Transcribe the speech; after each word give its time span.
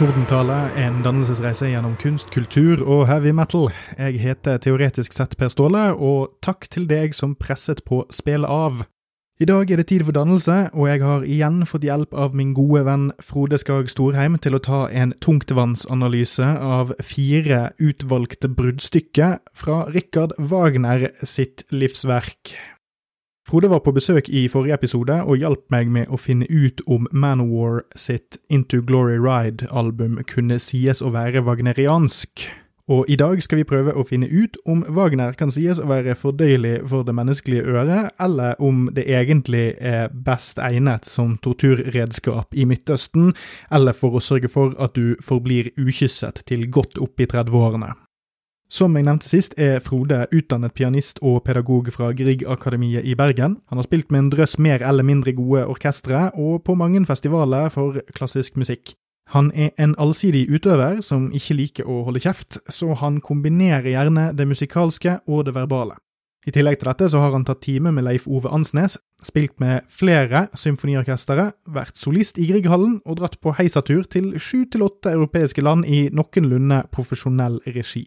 Dette 0.00 0.08
er 0.08 0.14
Tordentale, 0.16 0.54
en 0.80 1.02
dannelsesreise 1.04 1.66
gjennom 1.68 1.92
kunst, 2.00 2.30
kultur 2.32 2.80
og 2.80 3.02
heavy 3.10 3.34
metal. 3.36 3.66
Jeg 3.98 4.22
heter 4.22 4.56
teoretisk 4.64 5.12
sett 5.12 5.34
Per 5.36 5.52
Ståle, 5.52 5.90
og 5.92 6.38
takk 6.40 6.64
til 6.72 6.86
deg 6.88 7.12
som 7.12 7.34
presset 7.36 7.82
på 7.84 7.98
Spill 8.08 8.48
av. 8.48 8.86
I 9.44 9.50
dag 9.50 9.68
er 9.68 9.76
det 9.76 9.90
tid 9.92 10.06
for 10.08 10.16
dannelse, 10.16 10.56
og 10.72 10.88
jeg 10.88 11.04
har 11.04 11.28
igjen 11.28 11.60
fått 11.68 11.84
hjelp 11.84 12.16
av 12.16 12.32
min 12.32 12.56
gode 12.56 12.86
venn 12.88 13.06
Frode 13.20 13.60
Skag 13.60 13.92
Storheim 13.92 14.40
til 14.40 14.56
å 14.56 14.64
ta 14.64 14.80
en 14.88 15.12
tungtvannsanalyse 15.20 16.48
av 16.48 16.96
fire 17.04 17.66
utvalgte 17.76 18.48
bruddstykker 18.56 19.42
fra 19.52 19.82
Richard 19.92 20.32
Wagner 20.40 21.10
sitt 21.28 21.68
livsverk. 21.76 22.56
Frode 23.48 23.70
var 23.70 23.80
på 23.80 23.92
besøk 23.96 24.28
i 24.28 24.48
forrige 24.48 24.76
episode 24.76 25.14
og 25.24 25.40
hjalp 25.40 25.62
meg 25.72 25.88
med 25.90 26.10
å 26.12 26.18
finne 26.20 26.46
ut 26.50 26.82
om 26.86 27.06
Manowar 27.10 27.82
sitt 27.96 28.36
Into 28.52 28.82
Glory 28.84 29.16
Ride-album 29.16 30.18
kunne 30.28 30.60
sies 30.60 31.00
å 31.00 31.12
være 31.14 31.42
wagneriansk. 31.46 32.44
Og 32.90 33.06
i 33.08 33.16
dag 33.16 33.38
skal 33.42 33.60
vi 33.60 33.66
prøve 33.70 33.94
å 33.94 34.02
finne 34.06 34.26
ut 34.26 34.56
om 34.68 34.82
Wagner 34.90 35.36
kan 35.38 35.52
sies 35.54 35.78
å 35.78 35.86
være 35.86 36.16
fordøyelig 36.18 36.80
for 36.90 37.06
det 37.06 37.14
menneskelige 37.14 37.64
øret, 37.70 38.10
eller 38.18 38.58
om 38.58 38.88
det 38.92 39.06
egentlig 39.06 39.76
er 39.78 40.10
best 40.10 40.58
egnet 40.58 41.06
som 41.06 41.36
torturredskap 41.38 42.54
i 42.58 42.66
Midtøsten, 42.66 43.30
eller 43.70 43.94
for 43.94 44.18
å 44.18 44.24
sørge 44.24 44.50
for 44.50 44.74
at 44.82 44.98
du 44.98 45.14
forblir 45.22 45.70
ukysset 45.78 46.42
til 46.50 46.66
godt 46.66 46.98
opp 46.98 47.22
i 47.22 47.30
30-årene. 47.30 47.94
Som 48.70 48.94
jeg 48.94 49.02
nevnte 49.02 49.26
sist, 49.26 49.56
er 49.58 49.80
Frode 49.82 50.28
utdannet 50.30 50.76
pianist 50.78 51.18
og 51.26 51.42
pedagog 51.42 51.88
fra 51.90 52.12
Griegakademiet 52.14 53.02
i 53.02 53.16
Bergen. 53.18 53.56
Han 53.66 53.80
har 53.80 53.86
spilt 53.88 54.12
med 54.14 54.20
en 54.22 54.28
drøss 54.30 54.60
mer 54.62 54.84
eller 54.86 55.02
mindre 55.02 55.34
gode 55.34 55.64
orkestre, 55.66 56.28
og 56.38 56.62
på 56.62 56.76
mange 56.78 57.02
festivaler 57.06 57.68
for 57.74 57.98
klassisk 58.14 58.56
musikk. 58.56 58.94
Han 59.34 59.50
er 59.54 59.70
en 59.78 59.96
allsidig 59.98 60.44
utøver 60.50 61.00
som 61.02 61.32
ikke 61.34 61.56
liker 61.58 61.90
å 61.90 62.04
holde 62.06 62.22
kjeft, 62.22 62.60
så 62.70 62.94
han 62.98 63.18
kombinerer 63.20 63.90
gjerne 63.90 64.30
det 64.38 64.46
musikalske 64.46 65.18
og 65.26 65.44
det 65.46 65.54
verbale. 65.58 65.98
I 66.46 66.54
tillegg 66.54 66.78
til 66.80 66.88
dette 66.88 67.10
så 67.12 67.20
har 67.20 67.34
han 67.34 67.44
tatt 67.44 67.60
time 67.66 67.90
med 67.92 68.06
Leif 68.06 68.24
Ove 68.30 68.48
Ansnes, 68.54 68.96
spilt 69.22 69.58
med 69.60 69.82
flere 69.92 70.46
symfoniorkestre, 70.56 71.50
vært 71.68 71.98
solist 72.00 72.38
i 72.38 72.46
Grieghallen 72.48 73.00
og 73.04 73.18
dratt 73.18 73.36
på 73.42 73.52
heisatur 73.58 74.06
til 74.08 74.32
sju 74.38 74.64
til 74.70 74.86
åtte 74.86 75.12
europeiske 75.12 75.62
land 75.62 75.84
i 75.84 76.06
noenlunde 76.14 76.84
profesjonell 76.94 77.60
regi. 77.66 78.06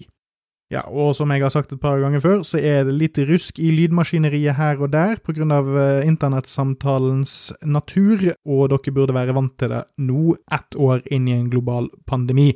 Ja, 0.73 0.81
og 0.89 1.13
som 1.13 1.29
jeg 1.29 1.43
har 1.43 1.51
sagt 1.53 1.73
et 1.75 1.81
par 1.81 1.99
ganger 2.01 2.23
før, 2.23 2.41
så 2.47 2.57
er 2.57 2.87
det 2.87 2.95
litt 2.97 3.19
rusk 3.29 3.59
i 3.61 3.69
lydmaskineriet 3.75 4.57
her 4.57 4.81
og 4.81 4.89
der 4.95 5.19
grunn 5.21 5.53
av 5.53 5.69
internettsamtalens 6.01 7.53
natur, 7.61 8.31
og 8.41 8.71
dere 8.73 8.95
burde 8.95 9.13
være 9.13 9.35
vant 9.37 9.53
til 9.61 9.69
det 9.75 9.83
nå, 10.01 10.33
ett 10.49 10.73
år 10.73 11.03
inn 11.13 11.29
i 11.29 11.37
en 11.37 11.49
global 11.53 11.91
pandemi. 12.09 12.55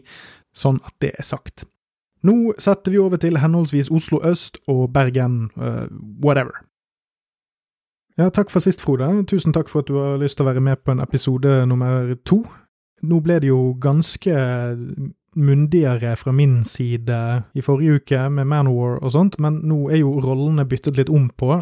Sånn 0.57 0.81
at 0.81 0.95
det 1.03 1.13
er 1.13 1.27
sagt. 1.27 1.67
Nå 2.25 2.53
setter 2.57 2.91
vi 2.91 2.99
over 2.99 3.21
til 3.21 3.38
henholdsvis 3.38 3.91
Oslo 3.93 4.19
øst 4.25 4.57
og 4.67 4.89
Bergen, 4.93 5.51
uh, 5.57 5.85
whatever. 6.23 6.63
Ja, 8.17 8.31
takk 8.33 8.49
for 8.49 8.65
sist, 8.65 8.81
Frode. 8.81 9.05
Tusen 9.29 9.53
takk 9.53 9.69
for 9.69 9.85
at 9.85 9.91
du 9.91 9.99
har 10.01 10.17
lyst 10.17 10.39
til 10.39 10.47
å 10.47 10.49
være 10.49 10.63
med 10.65 10.81
på 10.81 10.95
en 10.95 11.03
episode 11.03 11.59
nummer 11.69 12.15
to. 12.25 12.41
Nå 13.05 13.19
ble 13.21 13.38
det 13.43 13.51
jo 13.51 13.75
ganske 13.77 14.33
mundigere 15.38 16.16
fra 16.20 16.34
min 16.36 16.64
side 16.68 17.18
i 17.53 17.64
forrige 17.66 18.02
uke 18.02 18.28
med 18.34 18.50
Manowar 18.50 18.98
og 19.02 19.14
sånt, 19.14 19.40
men 19.44 19.62
nå 19.70 19.88
er 19.92 20.02
jo 20.02 20.18
rollene 20.24 20.68
byttet 20.68 20.98
litt 21.00 21.14
om 21.14 21.30
på. 21.30 21.62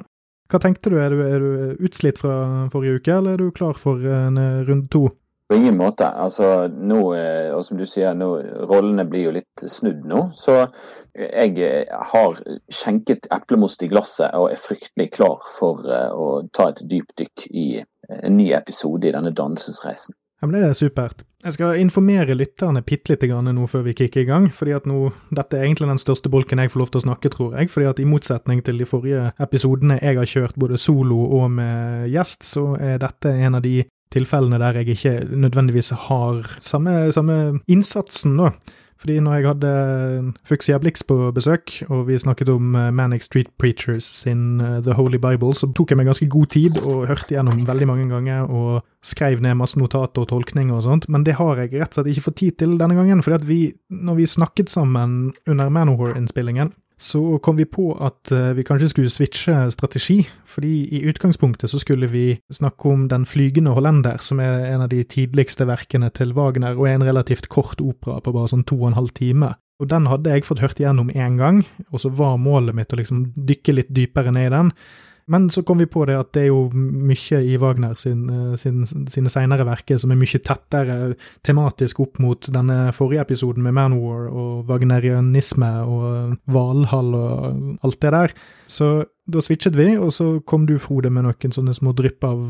Hva 0.52 0.62
tenkte 0.62 0.92
du, 0.94 0.98
er 1.02 1.14
du, 1.14 1.22
er 1.26 1.42
du 1.42 1.86
utslitt 1.86 2.20
fra 2.22 2.68
forrige 2.74 3.02
uke, 3.02 3.14
eller 3.18 3.36
er 3.36 3.44
du 3.44 3.54
klar 3.56 3.78
for 3.82 4.02
en 4.02 4.38
runde 4.68 4.90
to? 4.94 5.08
På 5.50 5.58
ingen 5.58 5.78
måte. 5.78 6.08
Altså, 6.10 6.68
nå, 6.68 7.00
og 7.54 7.62
som 7.66 7.78
du 7.78 7.86
sier, 7.86 8.16
nå, 8.18 8.30
rollene 8.66 9.06
blir 9.10 9.28
jo 9.28 9.34
litt 9.36 9.66
snudd 9.70 10.06
nå. 10.10 10.24
Så 10.34 10.64
jeg 11.14 11.86
har 12.12 12.40
skjenket 12.74 13.30
eplemost 13.34 13.86
i 13.86 13.90
glasset 13.92 14.34
og 14.34 14.50
er 14.54 14.62
fryktelig 14.62 15.12
klar 15.18 15.46
for 15.58 15.86
å 15.86 16.30
ta 16.54 16.72
et 16.72 16.82
dypdykk 16.90 17.46
i 17.54 17.68
en 18.10 18.38
ny 18.38 18.52
episode 18.58 19.06
i 19.06 19.14
denne 19.14 19.34
dannelsesreisen. 19.38 20.18
Ja, 20.42 20.48
men 20.48 20.60
Det 20.60 20.70
er 20.70 20.74
supert. 20.74 21.24
Jeg 21.46 21.54
skal 21.54 21.78
informere 21.78 22.34
lytterne 22.34 22.82
bitte 22.82 23.14
lite 23.14 23.28
grann 23.30 23.46
nå 23.46 23.68
før 23.70 23.84
vi 23.86 23.94
kicker 23.94 24.22
i 24.22 24.26
gang. 24.26 24.50
fordi 24.52 24.72
at 24.72 24.86
nå, 24.86 25.14
Dette 25.32 25.58
er 25.58 25.64
egentlig 25.64 25.88
den 25.88 26.02
største 26.02 26.30
bolken 26.30 26.60
jeg 26.60 26.72
får 26.72 26.80
lov 26.80 26.92
til 26.92 27.02
å 27.02 27.06
snakke, 27.06 27.30
tror 27.30 27.58
jeg. 27.58 27.70
fordi 27.70 27.86
at 27.86 28.00
I 28.00 28.06
motsetning 28.06 28.64
til 28.64 28.78
de 28.78 28.86
forrige 28.86 29.32
episodene 29.40 30.00
jeg 30.02 30.18
har 30.18 30.26
kjørt 30.26 30.56
både 30.58 30.78
solo 30.78 31.18
og 31.40 31.52
med 31.52 32.10
gjest, 32.10 32.44
så 32.44 32.76
er 32.80 32.98
dette 32.98 33.30
en 33.30 33.56
av 33.56 33.62
de 33.62 33.84
tilfellene 34.12 34.60
der 34.60 34.80
jeg 34.80 34.96
ikke 34.96 35.36
nødvendigvis 35.36 35.92
har 36.08 36.42
samme, 36.62 37.12
samme 37.12 37.60
innsatsen, 37.68 38.38
da. 38.38 38.52
Fordi 39.06 39.20
når 39.22 39.34
jeg 39.38 39.46
hadde 39.46 39.72
Fuxia 40.50 40.80
Blix 40.82 41.04
på 41.06 41.30
besøk, 41.30 41.76
og 41.94 42.08
vi 42.08 42.18
snakket 42.18 42.50
om 42.50 42.72
Manic 42.74 43.28
Street 43.28 43.52
Preachers 43.62 44.04
sin 44.04 44.58
The 44.58 44.96
Holy 44.98 45.20
Bible, 45.22 45.54
så 45.54 45.70
tok 45.78 45.94
jeg 45.94 46.00
meg 46.00 46.08
ganske 46.10 46.26
god 46.34 46.50
tid 46.56 46.80
og 46.82 47.04
hørte 47.12 47.36
gjennom 47.36 47.62
veldig 47.68 47.88
mange 47.92 48.08
ganger 48.10 48.50
og 48.50 48.82
skrev 49.06 49.44
ned 49.46 49.60
masse 49.60 49.78
notater 49.78 50.26
og 50.26 50.32
tolkninger 50.32 50.74
og 50.74 50.82
sånt, 50.88 51.06
men 51.06 51.22
det 51.22 51.38
har 51.38 51.62
jeg 51.62 51.76
rett 51.76 51.94
og 51.94 52.00
slett 52.00 52.10
ikke 52.16 52.26
fått 52.32 52.40
tid 52.42 52.58
til 52.64 52.74
denne 52.82 52.98
gangen, 52.98 53.22
fordi 53.22 53.38
at 53.38 53.46
vi, 53.46 53.60
når 53.94 54.18
vi 54.24 54.26
snakket 54.34 54.74
sammen 54.74 55.36
under 55.46 55.70
Manowar-innspillingen, 55.70 56.74
så 56.98 57.38
kom 57.44 57.58
vi 57.60 57.66
på 57.68 57.90
at 58.00 58.32
vi 58.56 58.64
kanskje 58.64 58.90
skulle 58.94 59.12
switche 59.12 59.56
strategi, 59.74 60.22
fordi 60.48 60.86
i 60.96 61.02
utgangspunktet 61.10 61.70
så 61.70 61.80
skulle 61.82 62.08
vi 62.08 62.40
snakke 62.54 62.90
om 62.90 63.08
Den 63.12 63.26
flygende 63.26 63.74
hollender, 63.76 64.18
som 64.24 64.40
er 64.40 64.66
en 64.70 64.86
av 64.86 64.90
de 64.90 65.04
tidligste 65.04 65.68
verkene 65.68 66.10
til 66.16 66.32
Wagner, 66.34 66.78
og 66.78 66.88
er 66.88 66.96
en 66.96 67.08
relativt 67.08 67.50
kort 67.52 67.82
opera 67.84 68.22
på 68.24 68.32
bare 68.32 68.54
sånn 68.54 68.64
to 68.64 68.80
og 68.80 68.94
en 68.94 69.00
halv 69.02 69.12
time. 69.18 69.54
Og 69.84 69.90
den 69.92 70.08
hadde 70.08 70.32
jeg 70.32 70.46
fått 70.48 70.62
hørt 70.64 70.80
igjennom 70.80 71.12
én 71.12 71.36
gang, 71.40 71.66
og 71.92 72.00
så 72.00 72.12
var 72.16 72.38
målet 72.40 72.76
mitt 72.78 72.94
å 72.96 73.00
liksom 73.00 73.26
dykke 73.36 73.76
litt 73.76 73.92
dypere 73.92 74.32
ned 74.32 74.48
i 74.48 74.54
den. 74.54 74.72
Men 75.32 75.48
så 75.50 75.64
kom 75.66 75.80
vi 75.82 75.88
på 75.90 76.04
det 76.06 76.18
at 76.20 76.30
det 76.38 76.44
er 76.44 76.52
jo 76.52 76.68
mye 76.76 77.40
i 77.42 77.56
Wagner 77.58 77.96
sin, 77.98 78.28
sin, 78.62 78.84
sine 78.86 79.32
senere 79.34 79.66
verker 79.66 79.98
som 80.02 80.14
er 80.14 80.20
mye 80.20 80.42
tettere 80.42 81.16
tematisk 81.46 82.04
opp 82.04 82.20
mot 82.22 82.46
denne 82.54 82.92
forrige 82.94 83.24
episoden 83.26 83.66
med 83.66 83.74
Manwar 83.74 84.28
og 84.30 84.70
wagnerianisme 84.70 85.72
og 85.90 86.38
Valhall 86.46 87.12
og 87.18 87.86
alt 87.88 88.00
det 88.06 88.14
der. 88.14 88.38
Så 88.70 88.92
da 89.26 89.42
switchet 89.42 89.74
vi, 89.74 89.88
og 89.98 90.12
så 90.14 90.28
kom 90.46 90.68
du, 90.70 90.76
Frode, 90.78 91.10
med 91.10 91.26
noen 91.26 91.54
sånne 91.54 91.74
små 91.74 91.96
drypp 91.98 92.26
av 92.28 92.42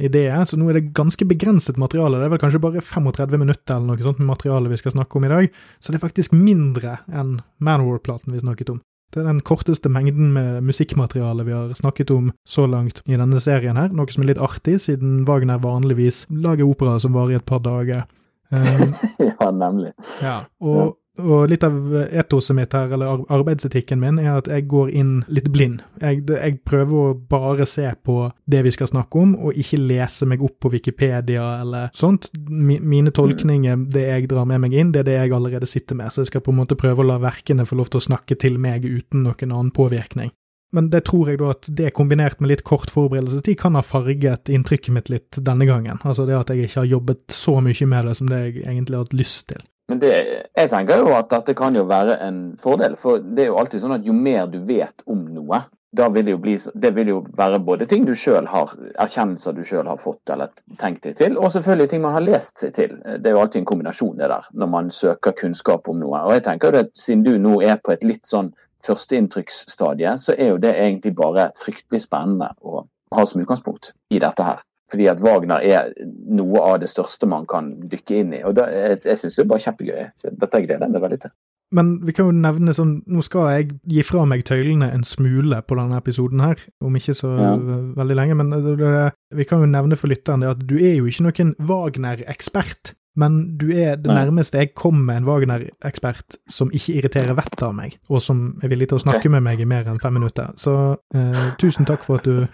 ideer. 0.00 0.40
Så 0.48 0.56
nå 0.56 0.70
er 0.70 0.78
det 0.78 0.94
ganske 0.96 1.28
begrenset 1.28 1.76
materiale. 1.80 2.16
Det 2.16 2.30
er 2.30 2.32
vel 2.32 2.40
kanskje 2.40 2.64
bare 2.64 2.84
35 2.84 3.36
minutter 3.36 3.76
eller 3.76 3.92
noe 3.92 4.06
sånt 4.06 4.22
med 4.22 4.32
materiale 4.32 4.72
vi 4.72 4.80
skal 4.80 4.96
snakke 4.96 5.20
om 5.20 5.28
i 5.28 5.34
dag. 5.34 5.50
Så 5.76 5.92
det 5.92 6.00
er 6.00 6.06
faktisk 6.08 6.32
mindre 6.32 7.02
enn 7.12 7.42
Manwar-platen 7.60 8.32
vi 8.32 8.40
snakket 8.40 8.72
om. 8.72 8.80
Det 9.14 9.22
er 9.22 9.28
den 9.30 9.40
korteste 9.40 9.88
mengden 9.88 10.32
med 10.34 10.60
musikkmateriale 10.68 11.46
vi 11.46 11.54
har 11.56 11.72
snakket 11.76 12.10
om 12.12 12.32
så 12.44 12.66
langt 12.68 13.00
i 13.08 13.16
denne 13.16 13.40
serien 13.40 13.78
her, 13.80 13.88
noe 13.88 14.12
som 14.12 14.24
er 14.24 14.34
litt 14.34 14.42
artig, 14.42 14.76
siden 14.84 15.22
Wagner 15.28 15.60
vanligvis 15.62 16.26
lager 16.28 16.68
opera 16.68 16.98
som 17.00 17.16
varer 17.16 17.36
i 17.36 17.40
et 17.40 17.48
par 17.48 17.62
dager. 17.64 18.04
Um, 18.52 18.92
ja, 19.30 19.50
nemlig. 19.52 19.94
Ja, 20.20 20.42
og, 20.60 20.98
og, 21.18 21.48
litt 21.50 21.64
av 21.66 21.76
etoset 22.08 22.56
mitt 22.56 22.74
her, 22.76 22.92
eller 22.94 23.24
arbeidsetikken 23.32 24.00
min, 24.02 24.20
er 24.22 24.38
at 24.38 24.48
jeg 24.50 24.66
går 24.70 24.92
inn 24.96 25.12
litt 25.32 25.50
blind. 25.54 25.82
Jeg, 26.02 26.24
jeg, 26.30 26.58
prøver 26.68 26.96
å 26.98 27.16
bare 27.30 27.66
se 27.68 27.86
på 28.04 28.20
det 28.50 28.64
vi 28.66 28.72
skal 28.74 28.90
snakke 28.90 29.22
om, 29.22 29.34
og 29.36 29.58
ikke 29.58 29.80
lese 29.82 30.28
meg 30.30 30.42
opp 30.44 30.58
på 30.62 30.72
Wikipedia 30.74 31.46
eller 31.62 31.92
sånt. 31.96 32.30
Mine 32.48 33.12
tolkninger, 33.14 33.86
det 33.92 34.04
jeg 34.08 34.32
drar 34.32 34.48
med 34.48 34.66
meg 34.66 34.76
inn, 34.78 34.92
det 34.94 35.04
er 35.04 35.10
det 35.10 35.20
jeg 35.20 35.36
allerede 35.38 35.68
sitter 35.70 35.98
med, 35.98 36.12
så 36.12 36.24
jeg 36.24 36.32
skal 36.32 36.44
på 36.44 36.54
en 36.54 36.60
måte 36.62 36.78
prøve 36.78 37.04
å 37.04 37.08
la 37.12 37.20
verkene 37.22 37.68
få 37.68 37.78
lov 37.78 37.92
til 37.92 38.02
å 38.02 38.08
snakke 38.10 38.38
til 38.38 38.60
meg 38.62 38.86
uten 38.86 39.24
noen 39.26 39.52
annen 39.52 39.74
påvirkning. 39.74 40.32
Men 40.72 40.90
det 40.92 41.06
tror 41.08 41.30
jeg 41.30 41.40
da 41.40 41.52
at 41.54 41.68
det 41.72 41.94
kombinert 41.96 42.42
med 42.42 42.50
litt 42.52 42.64
kort 42.68 42.90
forberedelsestid 42.92 43.56
kan 43.60 43.78
ha 43.78 43.82
farget 43.84 44.50
inntrykket 44.52 44.92
mitt 44.92 45.08
litt 45.08 45.38
denne 45.40 45.64
gangen. 45.68 46.00
Altså 46.04 46.26
det 46.28 46.36
at 46.36 46.52
jeg 46.52 46.68
ikke 46.68 46.82
har 46.82 46.92
jobbet 46.92 47.24
så 47.32 47.56
mye 47.64 47.88
med 47.88 48.10
det 48.10 48.16
som 48.18 48.28
det 48.28 48.40
jeg 48.42 48.56
egentlig 48.66 48.98
har 48.98 49.06
hatt 49.06 49.16
lyst 49.16 49.46
til. 49.54 49.64
Men 49.88 50.02
det, 50.02 50.12
jeg 50.52 50.68
tenker 50.68 51.00
jo 51.00 51.14
at 51.16 51.30
dette 51.32 51.54
kan 51.56 51.76
jo 51.76 51.86
være 51.88 52.18
en 52.26 52.42
fordel, 52.60 52.96
for 53.00 53.22
det 53.24 53.46
er 53.46 53.50
jo 53.52 53.58
alltid 53.60 53.80
sånn 53.80 53.96
at 53.96 54.06
jo 54.06 54.12
mer 54.12 54.48
du 54.52 54.60
vet 54.68 55.04
om 55.08 55.22
noe, 55.32 55.62
da 55.96 56.10
vil 56.12 56.26
det 56.26 56.34
jo, 56.34 56.40
bli, 56.44 56.54
det 56.76 56.90
vil 56.98 57.08
jo 57.14 57.20
være 57.38 57.60
både 57.64 57.86
ting 57.88 58.04
du 58.04 58.12
sjøl 58.12 58.44
har, 58.52 58.74
erkjennelser 59.00 59.56
du 59.56 59.62
sjøl 59.64 59.88
har 59.88 60.00
fått 60.02 60.28
eller 60.34 60.52
tenkt 60.80 61.08
deg 61.08 61.16
til, 61.16 61.38
og 61.40 61.48
selvfølgelig 61.54 61.92
ting 61.94 62.04
man 62.04 62.18
har 62.18 62.26
lest 62.26 62.60
seg 62.60 62.74
til. 62.76 62.92
Det 63.00 63.30
er 63.30 63.36
jo 63.36 63.40
alltid 63.40 63.62
en 63.62 63.70
kombinasjon 63.70 64.20
det 64.20 64.28
der, 64.28 64.50
når 64.52 64.72
man 64.74 64.92
søker 64.92 65.36
kunnskap 65.38 65.88
om 65.88 66.02
noe. 66.02 66.20
Og 66.28 66.36
jeg 66.36 66.44
tenker 66.50 66.76
jo 66.76 66.84
at 66.84 66.92
siden 66.98 67.24
du 67.24 67.32
nå 67.40 67.56
er 67.64 67.80
på 67.80 67.96
et 67.96 68.04
litt 68.04 68.28
sånn 68.28 68.52
førsteinntrykksstadie, 68.84 70.12
så 70.20 70.36
er 70.36 70.52
jo 70.52 70.62
det 70.62 70.76
egentlig 70.76 71.16
bare 71.16 71.48
fryktelig 71.58 72.04
spennende 72.04 72.52
å 72.60 72.84
ha 73.16 73.24
som 73.24 73.40
utgangspunkt 73.40 73.94
i 74.12 74.20
dette 74.20 74.44
her. 74.44 74.60
Fordi 74.88 75.08
at 75.10 75.20
Wagner 75.20 75.64
er 75.64 75.92
noe 76.32 76.62
av 76.64 76.78
det 76.80 76.88
største 76.88 77.28
man 77.28 77.44
kan 77.48 77.74
dykke 77.90 78.22
inn 78.22 78.32
i. 78.38 78.42
Og 78.48 78.56
da, 78.56 78.68
jeg, 78.72 79.02
jeg 79.04 79.20
syns 79.20 79.36
det 79.36 79.44
er 79.44 79.50
bare 79.52 79.64
kjempegøy. 79.66 80.08
Så 80.16 80.32
dette 80.32 80.62
gleder 80.64 80.86
jeg 80.86 80.94
meg 80.94 81.04
veldig 81.04 81.20
til. 81.26 81.34
Men 81.76 81.90
vi 82.00 82.14
kan 82.16 82.30
jo 82.30 82.32
nevne 82.32 82.72
sånn, 82.72 82.94
nå 83.04 83.20
skal 83.24 83.50
jeg 83.52 83.74
gi 83.92 84.04
fra 84.06 84.22
meg 84.28 84.46
tøylene 84.48 84.88
en 84.88 85.04
smule 85.04 85.58
på 85.68 85.76
denne 85.76 85.98
episoden 86.00 86.40
her, 86.40 86.62
om 86.80 86.96
ikke 86.96 87.12
så 87.16 87.32
ja. 87.36 87.50
veldig 87.98 88.16
lenge, 88.16 88.38
men 88.40 88.54
det, 88.54 88.92
vi 89.36 89.46
kan 89.48 89.60
jo 89.60 89.68
nevne 89.68 89.98
for 90.00 90.08
lytteren 90.08 90.44
det 90.44 90.54
at 90.54 90.62
du 90.64 90.78
er 90.78 90.96
jo 90.96 91.10
ikke 91.10 91.26
noen 91.26 91.52
Wagner-ekspert. 91.68 92.94
Men 93.18 93.38
du 93.58 93.66
er 93.74 93.96
det 93.98 94.12
nærmeste 94.14 94.60
jeg 94.62 94.74
kom 94.78 95.00
med 95.08 95.22
en 95.22 95.26
Wagner-ekspert 95.26 96.38
som 96.50 96.70
ikke 96.74 97.00
irriterer 97.00 97.34
vettet 97.38 97.64
av 97.66 97.74
meg, 97.74 97.98
og 98.12 98.22
som 98.22 98.52
er 98.62 98.70
villig 98.70 98.90
til 98.92 99.00
å 99.00 99.02
snakke 99.02 99.32
med 99.32 99.42
meg 99.46 99.62
i 99.62 99.66
mer 99.68 99.88
enn 99.90 99.98
fem 100.02 100.14
minutter. 100.14 100.52
Så 100.60 100.74
eh, 101.14 101.44
tusen 101.58 101.88
takk 101.88 102.04
for 102.06 102.22
at 102.22 102.28
du 102.28 102.46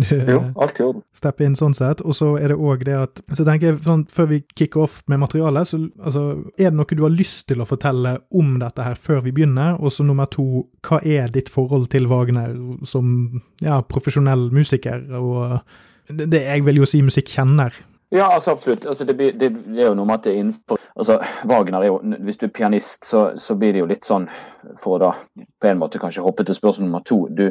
jo, 0.32 0.38
alt 0.60 0.80
i 0.80 0.84
orden. 0.84 1.02
Steppe 1.16 1.44
inn 1.46 1.56
sånn 1.56 1.76
sett. 1.76 2.02
Og 2.04 2.16
så 2.16 2.32
er 2.40 2.52
det 2.52 2.58
òg 2.58 2.84
det 2.88 2.96
at 2.96 3.22
Så 3.36 3.44
tenker 3.44 3.70
jeg, 3.70 3.80
sånn, 3.84 4.04
før 4.12 4.28
vi 4.30 4.40
kicker 4.56 4.84
off 4.86 4.98
med 5.10 5.22
materialet, 5.22 5.68
så 5.68 5.80
altså, 6.00 6.24
er 6.56 6.70
det 6.70 6.78
noe 6.78 6.98
du 6.98 7.04
har 7.04 7.14
lyst 7.14 7.46
til 7.50 7.62
å 7.62 7.68
fortelle 7.68 8.16
om 8.38 8.56
dette 8.62 8.86
her 8.86 8.98
før 8.98 9.22
vi 9.26 9.34
begynner? 9.36 9.78
Og 9.80 9.94
så 9.94 10.06
nummer 10.06 10.28
to, 10.32 10.66
hva 10.86 11.00
er 11.04 11.32
ditt 11.32 11.52
forhold 11.52 11.90
til 11.92 12.08
Wagner 12.12 12.56
som 12.88 13.40
ja, 13.62 13.80
profesjonell 13.84 14.48
musiker, 14.52 15.04
og 15.20 15.60
det 16.12 16.42
jeg 16.42 16.64
vil 16.66 16.82
jo 16.82 16.88
si 16.88 17.02
musikkjenner? 17.04 17.76
Ja, 18.12 18.34
altså 18.34 18.50
absolutt. 18.50 18.86
Altså, 18.86 19.04
det, 19.04 19.18
det, 19.18 19.40
det, 19.40 19.80
er 19.80 19.86
jo 19.86 19.94
noe 19.96 20.04
med 20.04 20.18
at 20.18 20.26
det 20.26 20.34
er 20.34 20.40
innenfor 20.42 20.80
altså, 21.00 21.16
Wagner 21.48 21.80
er 21.80 21.88
jo, 21.88 22.00
Hvis 22.26 22.36
du 22.36 22.46
er 22.46 22.52
pianist, 22.52 23.06
så, 23.08 23.22
så, 23.40 23.56
blir 23.56 23.72
det 23.72 23.80
jo 23.80 23.88
litt 23.88 24.04
sånn 24.04 24.26
For 24.80 24.98
å 24.98 25.00
da 25.00 25.12
på 25.62 25.70
en 25.70 25.80
måte 25.80 26.00
kanskje 26.02 26.24
hoppe 26.24 26.44
til 26.44 26.58
spørsmål 26.58 26.90
nummer 26.90 27.04
to. 27.08 27.22
Du, 27.32 27.46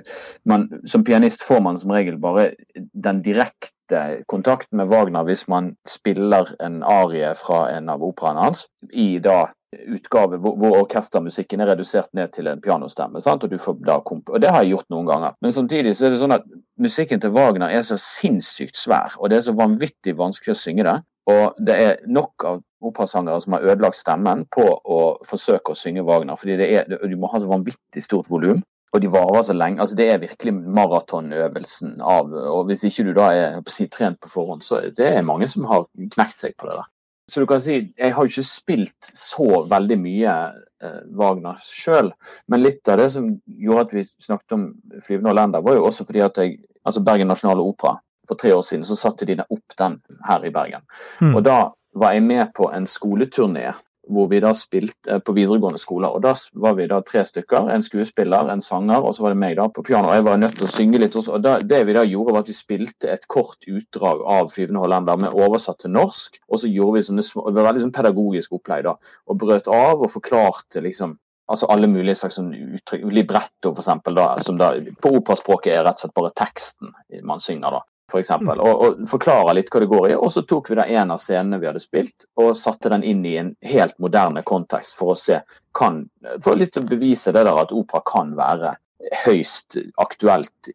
man, 0.45 0.67
som 0.85 1.03
pianist 1.07 1.41
får 1.47 1.63
man 1.65 1.79
som 1.81 1.93
regel 1.95 2.19
bare 2.21 2.51
den 2.75 3.23
direkte 3.25 4.03
kontakten 4.29 4.77
med 4.77 4.91
Wagner 4.91 5.25
hvis 5.27 5.47
man 5.51 5.73
spiller 5.87 6.53
en 6.63 6.79
arie 6.85 7.33
fra 7.39 7.63
en 7.73 7.89
av 7.89 8.05
operaene 8.05 8.45
hans 8.45 8.67
i 8.93 9.15
da 9.23 9.47
utgave 9.71 10.37
hvor, 10.37 10.55
hvor, 10.59 10.77
orkestermusikken 10.81 11.61
er 11.63 11.71
redusert 11.71 12.09
ned 12.17 12.33
til 12.35 12.49
en 12.51 12.61
pianostemme. 12.61 13.21
Sant? 13.23 13.43
Og, 13.43 13.51
du 13.51 13.61
får 13.61 13.77
da 13.87 13.99
komp 14.05 14.29
og 14.29 14.41
det 14.41 14.51
har 14.51 14.65
jeg 14.65 14.75
gjort 14.75 14.89
noen 14.93 15.07
ganger. 15.07 15.37
Men 15.41 15.55
samtidig 15.55 15.95
så 15.97 16.07
er 16.07 16.13
det 16.13 16.19
sånn 16.21 16.35
at 16.35 16.47
musikken 16.81 17.23
til 17.23 17.33
Wagner 17.35 17.71
er 17.71 17.85
så 17.87 17.99
sinnssykt 17.99 18.79
svær, 18.79 19.15
og 19.19 19.31
det 19.31 19.39
er 19.39 19.47
så 19.47 19.55
vanvittig 19.57 20.17
vanskelig 20.19 20.55
å 20.55 20.59
synge 20.59 20.87
det. 20.87 20.97
Og 21.31 21.63
det 21.67 21.77
er 21.77 22.03
nok 22.09 22.45
av 22.49 22.61
operasangere 22.81 23.41
som 23.43 23.55
har 23.55 23.65
ødelagt 23.71 23.99
stemmen 23.99 24.43
på 24.51 24.65
å 24.65 24.99
forsøke 25.27 25.73
å 25.73 25.77
synge 25.77 26.03
Wagner. 26.07 26.35
fordi 26.35 26.57
det 26.57 26.69
er, 26.75 26.87
du 26.89 27.17
må 27.17 27.29
ha 27.31 27.39
så 27.39 27.49
vanvittig 27.51 28.03
stort 28.03 28.29
volum. 28.29 28.63
Og 28.91 28.99
de 28.99 29.07
varer 29.07 29.43
så 29.47 29.53
lenge. 29.55 29.79
altså 29.79 29.95
Det 29.95 30.09
er 30.11 30.17
virkelig 30.19 30.53
maratonøvelsen 30.53 32.01
av 32.03 32.33
Og 32.33 32.65
hvis 32.67 32.83
ikke 32.83 33.05
du 33.07 33.13
da 33.15 33.29
er 33.31 33.61
på 33.63 33.71
si, 33.71 33.87
trent 33.87 34.19
på 34.19 34.31
forhånd, 34.33 34.65
så 34.67 34.81
det 34.97 35.07
er 35.07 35.23
mange 35.23 35.47
som 35.47 35.63
har 35.69 35.85
knekt 36.15 36.43
seg 36.43 36.57
på 36.57 36.67
det 36.67 36.75
der. 36.81 36.89
Så 37.29 37.39
du 37.39 37.47
kan 37.47 37.61
si, 37.63 37.93
Jeg 37.97 38.13
har 38.13 38.25
jo 38.25 38.31
ikke 38.31 38.47
spilt 38.47 39.11
så 39.15 39.63
veldig 39.69 39.97
mye 40.01 40.35
eh, 40.83 41.01
Wagner 41.17 41.59
sjøl, 41.63 42.11
men 42.47 42.63
litt 42.63 42.87
av 42.89 42.99
det 43.01 43.09
som 43.13 43.29
gjorde 43.45 43.85
at 43.87 43.93
vi 43.95 44.05
snakket 44.07 44.57
om 44.57 44.65
'Flyvende 44.99 45.31
hollender', 45.31 45.63
var 45.63 45.77
jo 45.77 45.85
også 45.87 46.07
fordi 46.07 46.23
at 46.25 46.37
jeg, 46.41 46.57
altså 46.85 47.03
Bergen 47.05 47.31
Nasjonale 47.31 47.63
Opera 47.63 47.97
for 48.27 48.39
tre 48.39 48.53
år 48.55 48.65
siden 48.65 48.85
så 48.85 48.95
satte 48.95 49.27
de 49.27 49.37
opp 49.41 49.77
den 49.77 49.99
her 50.27 50.43
i 50.45 50.51
Bergen. 50.53 50.83
Mm. 51.21 51.35
Og 51.35 51.45
da 51.45 51.59
var 51.95 52.13
jeg 52.15 52.23
med 52.23 52.53
på 52.55 52.69
en 52.71 52.87
skoleturné 52.87 53.71
hvor 54.09 54.27
vi 54.31 54.39
da 54.41 54.51
spilte 54.57 55.19
på 55.21 55.33
videregående 55.35 55.79
skoler. 55.79 56.09
og 56.09 56.23
Da 56.23 56.33
var 56.53 56.73
vi 56.73 56.87
da 56.89 57.01
tre 57.05 57.23
stykker. 57.25 57.69
En 57.69 57.83
skuespiller, 57.85 58.49
en 58.49 58.61
sanger 58.61 59.03
og 59.03 59.13
så 59.15 59.25
var 59.25 59.35
det 59.35 59.41
meg 59.43 59.57
da 59.57 59.67
på 59.69 59.83
piano. 59.85 60.09
og 60.09 60.15
Jeg 60.15 60.25
var 60.25 60.37
nødt 60.37 60.57
til 60.57 60.67
å 60.67 60.71
synge 60.71 60.99
litt. 60.99 61.15
Også. 61.15 61.33
og 61.33 61.43
da, 61.43 61.59
Det 61.59 61.85
vi 61.87 61.93
da 61.93 62.03
gjorde, 62.03 62.33
var 62.33 62.39
at 62.39 62.47
vi 62.47 62.53
spilte 62.53 63.11
et 63.11 63.27
kort 63.27 63.65
utdrag 63.67 64.21
av 64.25 64.49
'Flyvende 64.51 64.81
hollender' 64.81 65.17
med 65.17 65.33
oversatt 65.33 65.79
til 65.79 65.91
norsk. 65.91 66.39
Og 66.49 66.59
så 66.59 66.67
gjorde 66.67 66.93
vi 66.93 67.01
sånne 67.01 67.23
små, 67.23 67.45
det 67.47 67.61
var 67.61 67.73
veldig 67.73 67.81
sånn 67.81 67.97
pedagogisk 68.03 68.53
opplegg 68.53 68.83
da, 68.83 68.95
og 69.27 69.37
brøt 69.37 69.67
av 69.67 70.01
og 70.01 70.11
forklarte 70.11 70.81
liksom 70.81 71.17
altså 71.51 71.67
alle 71.69 71.87
mulige 71.87 72.15
slags 72.15 72.35
sånn 72.39 72.53
uttrykk. 72.53 73.11
Libretto, 73.11 73.73
for 73.73 73.81
eksempel, 73.81 74.15
da, 74.15 74.39
som 74.39 74.57
da 74.57 74.71
på 75.01 75.15
operaspråket 75.19 75.75
er 75.75 75.83
rett 75.83 75.99
og 75.99 76.05
slett 76.05 76.13
bare 76.13 76.31
teksten 76.35 76.93
man 77.23 77.39
synger. 77.39 77.71
da. 77.71 77.81
For 78.11 78.19
eksempel, 78.19 78.59
og, 78.59 78.81
og 78.83 79.03
forklare 79.07 79.55
litt 79.55 79.71
hva 79.71 79.81
det 79.83 79.89
går 79.91 80.11
i. 80.11 80.15
Og 80.19 80.31
så 80.33 80.43
tok 80.47 80.69
vi 80.71 80.77
da 80.79 80.85
en 80.85 81.13
av 81.15 81.19
scenene 81.21 81.61
vi 81.61 81.69
hadde 81.69 81.83
spilt, 81.83 82.27
og 82.41 82.57
satte 82.59 82.91
den 82.91 83.05
inn 83.07 83.23
i 83.25 83.37
en 83.39 83.53
helt 83.63 83.97
moderne 84.03 84.43
kontekst 84.47 84.97
for 84.99 85.13
å 85.13 85.19
se 85.19 85.41
kan, 85.77 86.03
For 86.43 86.59
litt 86.59 86.75
å 86.75 86.83
bevise 86.83 87.31
det 87.31 87.45
der 87.47 87.61
at 87.61 87.71
opera 87.71 88.03
kan 88.03 88.33
være 88.35 88.75
høyst 89.23 89.77
aktuelt 90.01 90.69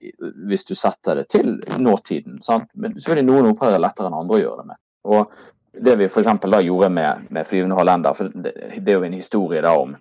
hvis 0.48 0.64
du 0.66 0.74
setter 0.74 1.20
det 1.20 1.28
til 1.34 1.58
nåtiden. 1.78 2.40
Sant? 2.42 2.70
Men 2.74 2.96
selvfølgelig 2.96 3.28
noen 3.28 3.50
operaer 3.52 3.76
er 3.76 3.84
lettere 3.84 4.10
enn 4.10 4.18
andre 4.18 4.38
å 4.38 4.42
gjøre 4.42 4.62
det 4.62 4.70
med. 4.72 4.80
Og 5.06 5.84
det 5.86 5.96
vi 6.00 6.08
for 6.08 6.48
da 6.50 6.60
gjorde 6.64 6.88
med, 6.88 7.26
med 7.30 7.46
'Flyvende 7.46 7.76
hollender', 7.76 8.14
for 8.14 8.32
det, 8.32 8.52
det 8.80 8.92
er 8.92 8.96
jo 8.96 9.04
en 9.04 9.20
historie 9.20 9.62
da 9.62 9.76
om 9.76 9.96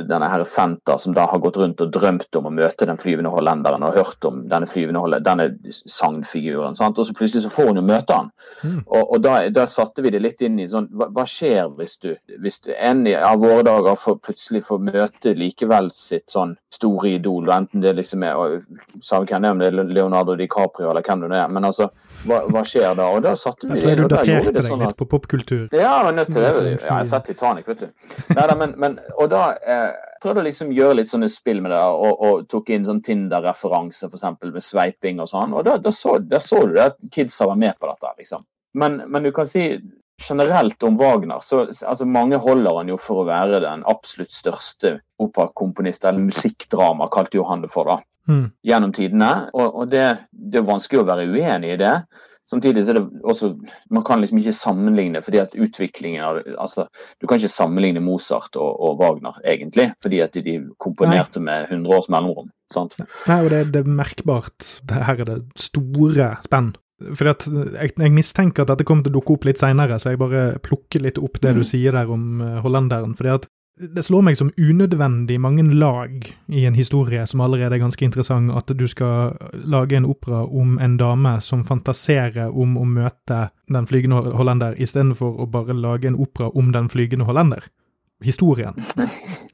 denne 0.00 0.28
her 0.28 0.44
senter 0.44 0.96
som 0.96 1.14
da 1.14 1.26
har 1.26 1.38
gått 1.38 1.56
rundt 1.56 1.80
og 1.84 1.90
drømt 1.92 2.36
om 2.38 2.46
å 2.48 2.52
møte 2.54 2.86
den 2.88 2.96
flyvende 2.96 3.28
hollenderen 3.32 3.82
og 3.84 3.96
hørt 3.98 4.24
om 4.24 4.38
denne 4.48 4.68
flyvende 4.68 5.20
denne 5.20 5.50
sangfiguren. 5.68 6.76
Sant? 6.78 6.98
Og 6.98 7.06
så 7.06 7.16
plutselig 7.16 7.44
så 7.44 7.52
får 7.52 7.68
hun 7.68 7.82
jo 7.82 7.84
møte 7.90 8.16
han. 8.16 8.30
Mm. 8.62 8.78
Og, 8.86 9.02
og 9.02 9.20
da, 9.24 9.34
da, 9.52 9.66
satte 9.68 10.04
vi 10.04 10.14
det 10.14 10.22
litt 10.24 10.40
inn 10.40 10.56
i 10.62 10.68
sånn 10.68 10.88
Hva, 10.96 11.10
hva 11.12 11.26
skjer 11.28 11.68
hvis 11.76 11.98
du, 12.00 12.14
hvis 12.40 12.60
du 12.64 12.72
en 12.72 13.04
av 13.18 13.42
våre 13.42 13.66
dager 13.68 13.98
får, 14.00 14.18
plutselig 14.24 14.64
får 14.66 14.80
møte 14.88 15.34
likevel 15.36 15.90
sitt 15.92 16.32
sånn 16.32 16.56
store 16.72 17.12
idol, 17.18 17.50
enten 17.52 17.84
det 17.84 17.92
liksom 17.98 18.24
er 18.24 18.38
og, 18.40 18.64
Samme 19.04 19.28
hvem 19.28 19.60
det 19.60 19.68
er, 19.68 19.76
det 19.76 19.92
Leonardo 19.92 20.38
DiCaprio 20.38 20.88
eller 20.88 21.04
hvem 21.04 21.26
det 21.26 21.36
er. 21.36 21.52
men 21.52 21.68
altså 21.68 21.90
hva, 22.22 22.42
hva, 22.48 22.62
skjer 22.66 22.94
da? 22.98 23.08
Og 23.12 23.24
da 23.24 23.34
satte 23.38 23.68
vi 23.68 23.80
det, 23.82 23.96
og 24.04 24.10
da 24.12 24.22
du 24.22 24.30
vi 24.30 24.54
deg 24.54 24.64
sånn 24.66 24.84
litt 24.84 24.96
på 24.98 25.06
popkultur. 25.10 25.64
Ja, 25.74 25.80
jeg 25.82 26.06
var 26.06 26.16
nødt 26.16 26.30
til 26.30 26.44
det. 26.44 26.50
Ja, 26.52 26.74
jeg 26.76 26.92
har 26.92 27.08
sett 27.10 27.26
Titanic, 27.26 27.68
vet 27.68 27.82
du. 27.82 27.88
Neida, 28.30 28.56
men, 28.58 28.74
men, 28.80 28.98
og 29.16 29.30
da 29.32 29.42
eh, 29.58 29.81
prøvde 30.22 30.42
å 30.42 30.46
liksom 30.46 30.70
gjøre 30.74 31.00
litt 31.00 31.10
sånne 31.12 31.28
spill 31.30 31.62
med 31.64 31.74
det, 31.74 31.80
og, 31.80 32.22
og 32.22 32.44
tok 32.50 32.70
inn 32.72 32.86
sånn 32.86 33.02
Tinder-referanse 33.04 34.08
f.eks. 34.08 34.28
med 34.44 34.62
sveiping 34.64 35.22
og 35.22 35.30
sånn. 35.32 35.56
Og 35.56 35.66
da, 35.66 35.78
da, 35.82 35.92
så, 35.94 36.16
da, 36.22 36.40
så, 36.42 36.62
du 36.70 36.78
at 36.82 37.00
kidsa 37.12 37.50
var 37.50 37.58
med 37.60 37.76
på 37.80 37.90
dette, 37.90 38.14
liksom. 38.22 38.46
Men, 38.78 39.02
men 39.12 39.26
du 39.26 39.32
kan 39.36 39.48
si 39.50 39.66
generelt 40.22 40.84
om 40.86 40.96
Wagner, 41.00 41.42
så 41.42 41.64
altså 41.66 42.06
mange 42.06 42.38
holder 42.40 42.78
han 42.78 42.92
jo 42.92 42.96
for 43.00 43.22
å 43.22 43.26
være 43.28 43.60
den 43.64 43.82
absolutt 43.90 44.32
største 44.32 44.94
operakomponist, 45.20 46.06
eller 46.06 46.22
musikkdrama, 46.22 47.10
kalte 47.12 47.40
jo 47.40 47.46
han 47.48 47.64
det 47.64 47.72
for, 47.72 47.90
da 47.90 47.98
mm. 48.28 48.50
gjennom 48.62 48.92
tidene. 48.92 49.32
Og, 49.52 49.74
og 49.74 49.88
det, 49.92 50.06
det, 50.30 50.60
er 50.60 50.68
vanskelig 50.68 51.02
å 51.02 51.08
være 51.08 51.28
uenig 51.30 51.74
i 51.74 51.80
det. 51.80 51.94
Samtidig 52.48 52.82
så 52.84 52.92
er 52.92 52.98
det 52.98 53.22
også 53.22 53.52
Man 53.94 54.02
kan 54.04 54.20
liksom 54.20 54.40
ikke 54.40 54.54
sammenligne 54.56 55.22
fordi 55.22 55.38
at 55.38 55.54
utviklingen 55.54 56.24
av 56.26 56.40
altså, 56.58 56.88
Du 57.20 57.26
kan 57.26 57.38
ikke 57.38 57.52
sammenligne 57.52 58.02
Mozart 58.02 58.56
og, 58.58 58.80
og 58.82 58.98
Wagner, 58.98 59.38
egentlig, 59.46 59.92
fordi 60.02 60.20
at 60.24 60.34
de, 60.34 60.42
de 60.42 60.56
komponerte 60.82 61.40
Nei. 61.40 61.46
med 61.50 61.70
100 61.70 61.96
års 61.96 62.10
mellomrom. 62.12 62.50
sant? 62.72 62.96
Nei, 63.28 63.38
og 63.44 63.50
det, 63.52 63.66
det 63.74 63.82
er 63.82 63.96
merkbart. 64.00 64.66
Det 64.88 65.04
her 65.06 65.22
er 65.22 65.28
det 65.28 65.40
store 65.60 66.32
spenn. 66.44 66.72
For 67.02 67.28
jeg, 67.28 67.94
jeg, 67.98 68.12
mistenker 68.14 68.62
at 68.62 68.70
dette 68.70 68.86
kommer 68.86 69.06
til 69.06 69.12
å 69.12 69.18
dukke 69.18 69.36
opp 69.36 69.46
litt 69.48 69.60
seinere, 69.60 69.98
så 69.98 70.12
jeg 70.12 70.20
bare 70.22 70.44
plukker 70.62 71.02
litt 71.02 71.18
opp 71.18 71.40
det 71.42 71.54
mm. 71.54 71.58
du 71.58 71.66
sier 71.66 71.96
der 71.96 72.10
om 72.12 72.42
uh, 72.42 72.60
hollenderen. 72.64 73.16
fordi 73.18 73.34
at 73.34 73.48
det 73.80 74.02
slår 74.04 74.22
meg 74.26 74.36
som 74.36 74.50
unødvendig 74.60 75.38
mange 75.40 75.64
lag 75.64 76.26
i 76.52 76.64
en 76.68 76.76
historie 76.76 77.24
som 77.26 77.40
allerede 77.40 77.78
er 77.78 77.82
ganske 77.82 78.04
interessant, 78.04 78.52
at 78.52 78.68
du 78.68 78.84
skal 78.86 79.32
lage 79.64 79.96
en 79.96 80.06
opera 80.06 80.44
om 80.44 80.76
en 80.82 80.98
dame 81.00 81.38
som 81.40 81.64
fantaserer 81.64 82.52
om 82.52 82.76
å 82.76 82.84
møte 82.84 83.46
den 83.72 83.88
flygende 83.88 84.34
hollender, 84.36 84.76
istedenfor 84.76 85.40
å 85.40 85.48
bare 85.50 85.76
lage 85.76 86.10
en 86.10 86.20
opera 86.20 86.50
om 86.54 86.72
den 86.72 86.90
flygende 86.92 87.28
hollender. 87.28 87.68
Historien. 88.22 88.76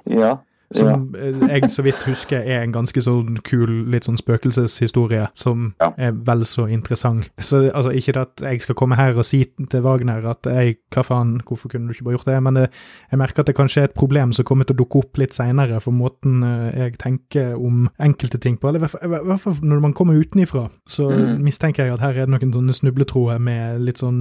Ja. 0.08 0.38
Som 0.74 0.88
ja. 1.14 1.20
Eh, 1.20 1.48
jeg 1.48 1.70
så 1.72 1.82
vidt 1.82 2.02
husker 2.04 2.44
er 2.44 2.60
en 2.60 2.74
ganske 2.74 3.00
sånn 3.00 3.38
kul, 3.46 3.70
litt 3.88 4.04
sånn 4.04 4.18
spøkelseshistorie 4.20 5.30
som 5.38 5.70
ja. 5.80 5.90
er 5.96 6.16
vel 6.26 6.44
så 6.48 6.66
interessant. 6.68 7.30
Så 7.40 7.62
altså, 7.70 7.94
Ikke 7.96 8.20
at 8.20 8.42
jeg 8.44 8.60
skal 8.64 8.76
komme 8.76 8.98
her 8.98 9.16
og 9.16 9.24
si 9.24 9.40
til 9.48 9.84
Wagner 9.84 10.26
at 10.28 10.48
ei, 10.52 10.76
hva 10.92 11.04
faen, 11.06 11.38
hvorfor 11.48 11.72
kunne 11.72 11.88
du 11.88 11.96
ikke 11.96 12.08
bare 12.10 12.18
gjort 12.18 12.28
det? 12.28 12.36
Men 12.44 12.60
det, 12.60 12.66
eh, 12.68 12.82
jeg 13.14 13.22
merker 13.22 13.44
at 13.44 13.48
det 13.48 13.56
kanskje 13.56 13.82
er 13.82 13.88
et 13.88 13.96
problem 13.96 14.34
som 14.36 14.44
kommer 14.48 14.68
til 14.68 14.76
å 14.76 14.82
dukke 14.82 15.00
opp 15.00 15.22
litt 15.22 15.36
seinere, 15.36 15.80
for 15.80 15.96
måten 15.96 16.44
eh, 16.44 16.82
jeg 16.84 16.98
tenker 17.00 17.56
om 17.56 17.88
enkelte 17.96 18.40
ting 18.42 18.60
på. 18.60 18.68
Eller 18.68 18.84
i 18.84 19.08
hvert 19.08 19.44
fall 19.44 19.56
når 19.64 19.82
man 19.86 19.96
kommer 19.96 20.20
utenifra, 20.20 20.66
så 20.88 21.08
mm. 21.08 21.40
mistenker 21.44 21.86
jeg 21.86 21.96
at 21.96 22.04
her 22.04 22.22
er 22.24 22.28
det 22.28 22.34
noen 22.34 22.52
sånne 22.58 22.76
snubletråder 22.76 23.40
med 23.40 23.80
litt 23.88 24.02
sånn 24.02 24.20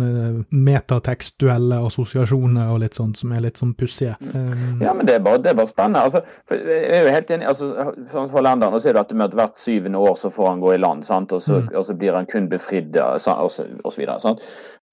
metatekstuelle 0.53 1.81
assosiasjoner 1.89 2.71
og 2.71 2.81
litt 2.85 2.95
sånt 2.95 3.19
som 3.19 3.35
er 3.35 3.43
litt 3.43 3.59
sånn 3.59 3.75
pussige. 3.77 4.15
Um, 4.31 4.79
ja, 4.83 4.93
men 4.95 5.07
det 5.07 5.17
er 5.17 5.23
bare, 5.25 5.41
det 5.43 5.51
er 5.51 5.57
bare 5.59 5.69
spennende. 5.69 6.05
altså 6.07 6.23
jeg 6.49 6.95
er 6.97 7.03
jo 7.03 7.13
helt 7.13 7.31
enig. 7.31 7.47
altså 7.47 7.67
som 8.11 8.29
Hollenderen, 8.31 8.73
og 8.73 8.81
så 8.81 8.89
er 8.89 8.95
det 8.95 9.03
dette 9.05 9.17
med 9.19 9.29
at 9.29 9.37
hvert 9.39 9.59
syvende 9.59 9.99
år 9.99 10.15
så 10.15 10.31
får 10.33 10.49
han 10.49 10.63
gå 10.63 10.73
i 10.73 10.79
land, 10.81 11.03
sant? 11.05 11.31
Og, 11.31 11.41
så, 11.41 11.61
mm. 11.61 11.69
og 11.75 11.85
så 11.85 11.95
blir 11.97 12.15
han 12.15 12.29
kun 12.29 12.49
befridd, 12.49 12.97
og 12.97 13.21
så, 13.21 13.35
og 13.37 13.51
så 13.91 13.99
videre. 13.99 14.19
Sant? 14.23 14.43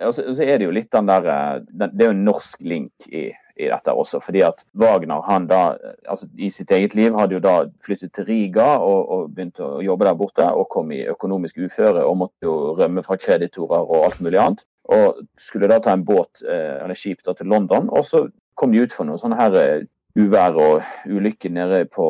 Og 0.02 0.14
så, 0.14 0.24
og 0.26 0.34
så, 0.34 0.42
er 0.42 0.58
det 0.58 0.66
jo 0.66 0.74
litt 0.74 0.90
den 0.92 1.06
der 1.06 1.26
eh, 1.30 1.62
Det 1.70 2.02
er 2.02 2.10
jo 2.10 2.16
en 2.16 2.24
norsk 2.26 2.62
link 2.66 3.06
i, 3.06 3.28
i, 3.30 3.68
dette 3.70 3.92
også. 3.92 4.20
fordi 4.20 4.42
at 4.42 4.64
Wagner 4.74 5.22
han 5.28 5.46
da, 5.46 5.76
altså 6.10 6.26
i 6.36 6.50
sitt 6.50 6.70
eget 6.74 6.96
liv 6.98 7.14
hadde 7.14 7.38
jo 7.38 7.44
da 7.44 7.54
flyttet 7.84 8.12
til 8.14 8.26
Riga 8.26 8.74
og, 8.82 9.10
og 9.14 9.34
begynt 9.34 9.60
å 9.62 9.78
jobbe 9.84 10.08
der 10.08 10.18
borte. 10.18 10.48
Og 10.50 10.68
kom 10.72 10.90
i 10.92 11.04
økonomisk 11.10 11.62
uføre 11.62 12.04
og 12.04 12.18
måtte 12.24 12.48
jo 12.48 12.74
rømme 12.78 13.04
fra 13.06 13.18
kreditorer 13.20 13.86
og 13.86 14.08
alt 14.08 14.22
mulig 14.24 14.40
annet. 14.42 14.64
Og 14.94 15.22
skulle 15.40 15.70
da 15.70 15.78
ta 15.80 15.94
en 15.94 16.04
båt 16.04 16.42
eh, 16.42 16.80
eller 16.82 16.98
skip 16.98 17.22
da 17.24 17.36
til 17.38 17.48
London. 17.52 17.88
Og 17.88 18.04
så 18.04 18.26
kom 18.58 18.74
de 18.74 18.82
ut 18.82 18.94
for 18.94 19.06
noen 19.06 19.20
sånne 19.22 19.38
her 19.38 19.60
eh, 19.60 19.86
uvær 20.18 20.58
og 20.60 21.10
ulykke 21.10 21.50
nede 21.52 21.84
på 21.90 22.06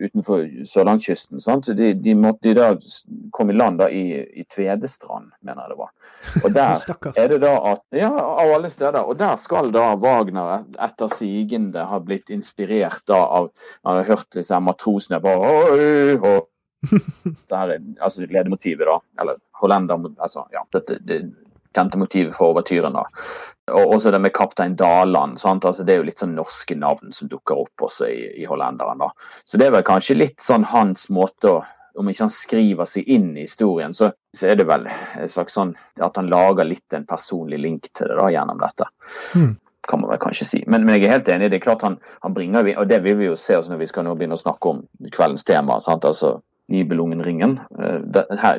utenfor 0.00 0.44
sørlandskysten. 0.66 1.40
Sant? 1.40 1.66
Så 1.66 1.74
de, 1.76 1.92
de 1.94 2.14
måtte 2.18 2.54
da 2.56 2.70
komme 3.34 3.54
i 3.54 3.56
land 3.56 3.80
da 3.82 3.88
i, 3.92 4.04
i 4.40 4.44
Tvedestrand, 4.50 5.30
mener 5.44 5.64
jeg 5.64 5.72
det 5.72 5.78
var. 5.80 5.90
Og 6.42 6.54
der 6.58 7.12
er 7.12 7.32
det 7.32 7.40
da 7.44 7.52
at 7.72 7.84
Ja, 7.96 8.12
av 8.12 8.54
alle 8.56 8.70
steder. 8.72 9.02
Og 9.04 9.18
der 9.20 9.36
skal 9.40 9.72
da 9.74 9.92
Wagner 10.00 10.64
etter 10.82 11.12
sigende 11.12 11.86
ha 11.88 12.00
blitt 12.02 12.32
inspirert 12.32 13.04
da 13.08 13.20
av 13.22 13.52
Han 13.84 14.00
har 14.00 14.08
hørt 14.14 14.30
disse 14.34 14.58
matrosene 14.60 15.20
bare 15.22 15.52
Oi, 15.52 16.16
oi. 16.16 16.40
Det 16.82 17.54
her 17.60 17.76
er 17.76 17.82
altså 18.02 18.26
ledemotivet, 18.26 18.88
da. 18.88 18.98
Eller 19.22 19.38
hollender 19.60 20.00
altså, 20.18 20.48
ja, 20.50 20.64
dette, 20.74 20.98
det 21.06 21.20
kjente 21.74 22.00
motivet 22.00 22.36
for 22.36 22.52
overtyren. 22.52 22.96
Og 23.72 23.94
også 23.96 24.12
det 24.12 24.20
med 24.22 24.34
kaptein 24.36 24.76
Daland. 24.76 25.38
sant? 25.40 25.64
Altså, 25.64 25.84
det 25.84 25.94
er 25.94 26.02
jo 26.02 26.08
litt 26.08 26.22
sånn 26.22 26.34
norske 26.36 26.76
navn 26.78 27.12
som 27.12 27.30
dukker 27.30 27.64
opp 27.64 27.86
også 27.88 28.08
i, 28.08 28.24
i 28.42 28.48
hollenderen. 28.48 29.02
da. 29.04 29.12
Så 29.44 29.60
det 29.60 29.68
er 29.68 29.76
vel 29.76 29.86
kanskje 29.86 30.18
litt 30.18 30.40
sånn 30.42 30.66
hans 30.68 31.08
måte 31.10 31.56
å 31.56 31.62
om 31.98 32.08
ikke 32.08 32.24
han 32.24 32.32
skriver 32.32 32.88
seg 32.88 33.08
inn 33.10 33.32
i 33.36 33.46
historien, 33.46 33.92
så, 33.92 34.12
så 34.36 34.46
er 34.48 34.56
det 34.56 34.64
vel 34.68 34.86
en 34.88 35.28
slags 35.28 35.56
sånn 35.58 35.74
at 36.00 36.16
han 36.16 36.30
lager 36.32 36.64
litt 36.64 36.96
en 36.96 37.04
personlig 37.08 37.58
link 37.60 37.90
til 37.92 38.08
det 38.08 38.16
da 38.16 38.30
gjennom 38.32 38.62
dette. 38.62 38.86
Mm. 39.36 39.50
Kan 39.90 40.00
man 40.00 40.12
vel 40.12 40.20
kanskje 40.22 40.46
si. 40.46 40.62
Men, 40.66 40.86
men, 40.86 40.96
jeg 40.96 41.08
er 41.08 41.16
helt 41.16 41.28
enig. 41.34 41.50
det 41.50 41.58
er 41.58 41.64
klart 41.64 41.82
han, 41.82 41.98
han 42.22 42.34
bringer, 42.36 42.68
Og 42.78 42.86
det 42.88 43.02
vil 43.02 43.18
vi 43.18 43.26
jo 43.26 43.36
se 43.36 43.56
oss 43.58 43.68
når 43.68 43.82
vi 43.82 43.90
skal 43.90 44.06
nå 44.06 44.14
begynne 44.14 44.38
å 44.38 44.44
snakke 44.44 44.70
om 44.70 44.84
kveldens 45.10 45.44
tema. 45.44 45.80
sant? 45.82 46.06
Altså 46.06 46.36
Nibelungenringen. 46.72 47.58
Eh, 47.78 47.98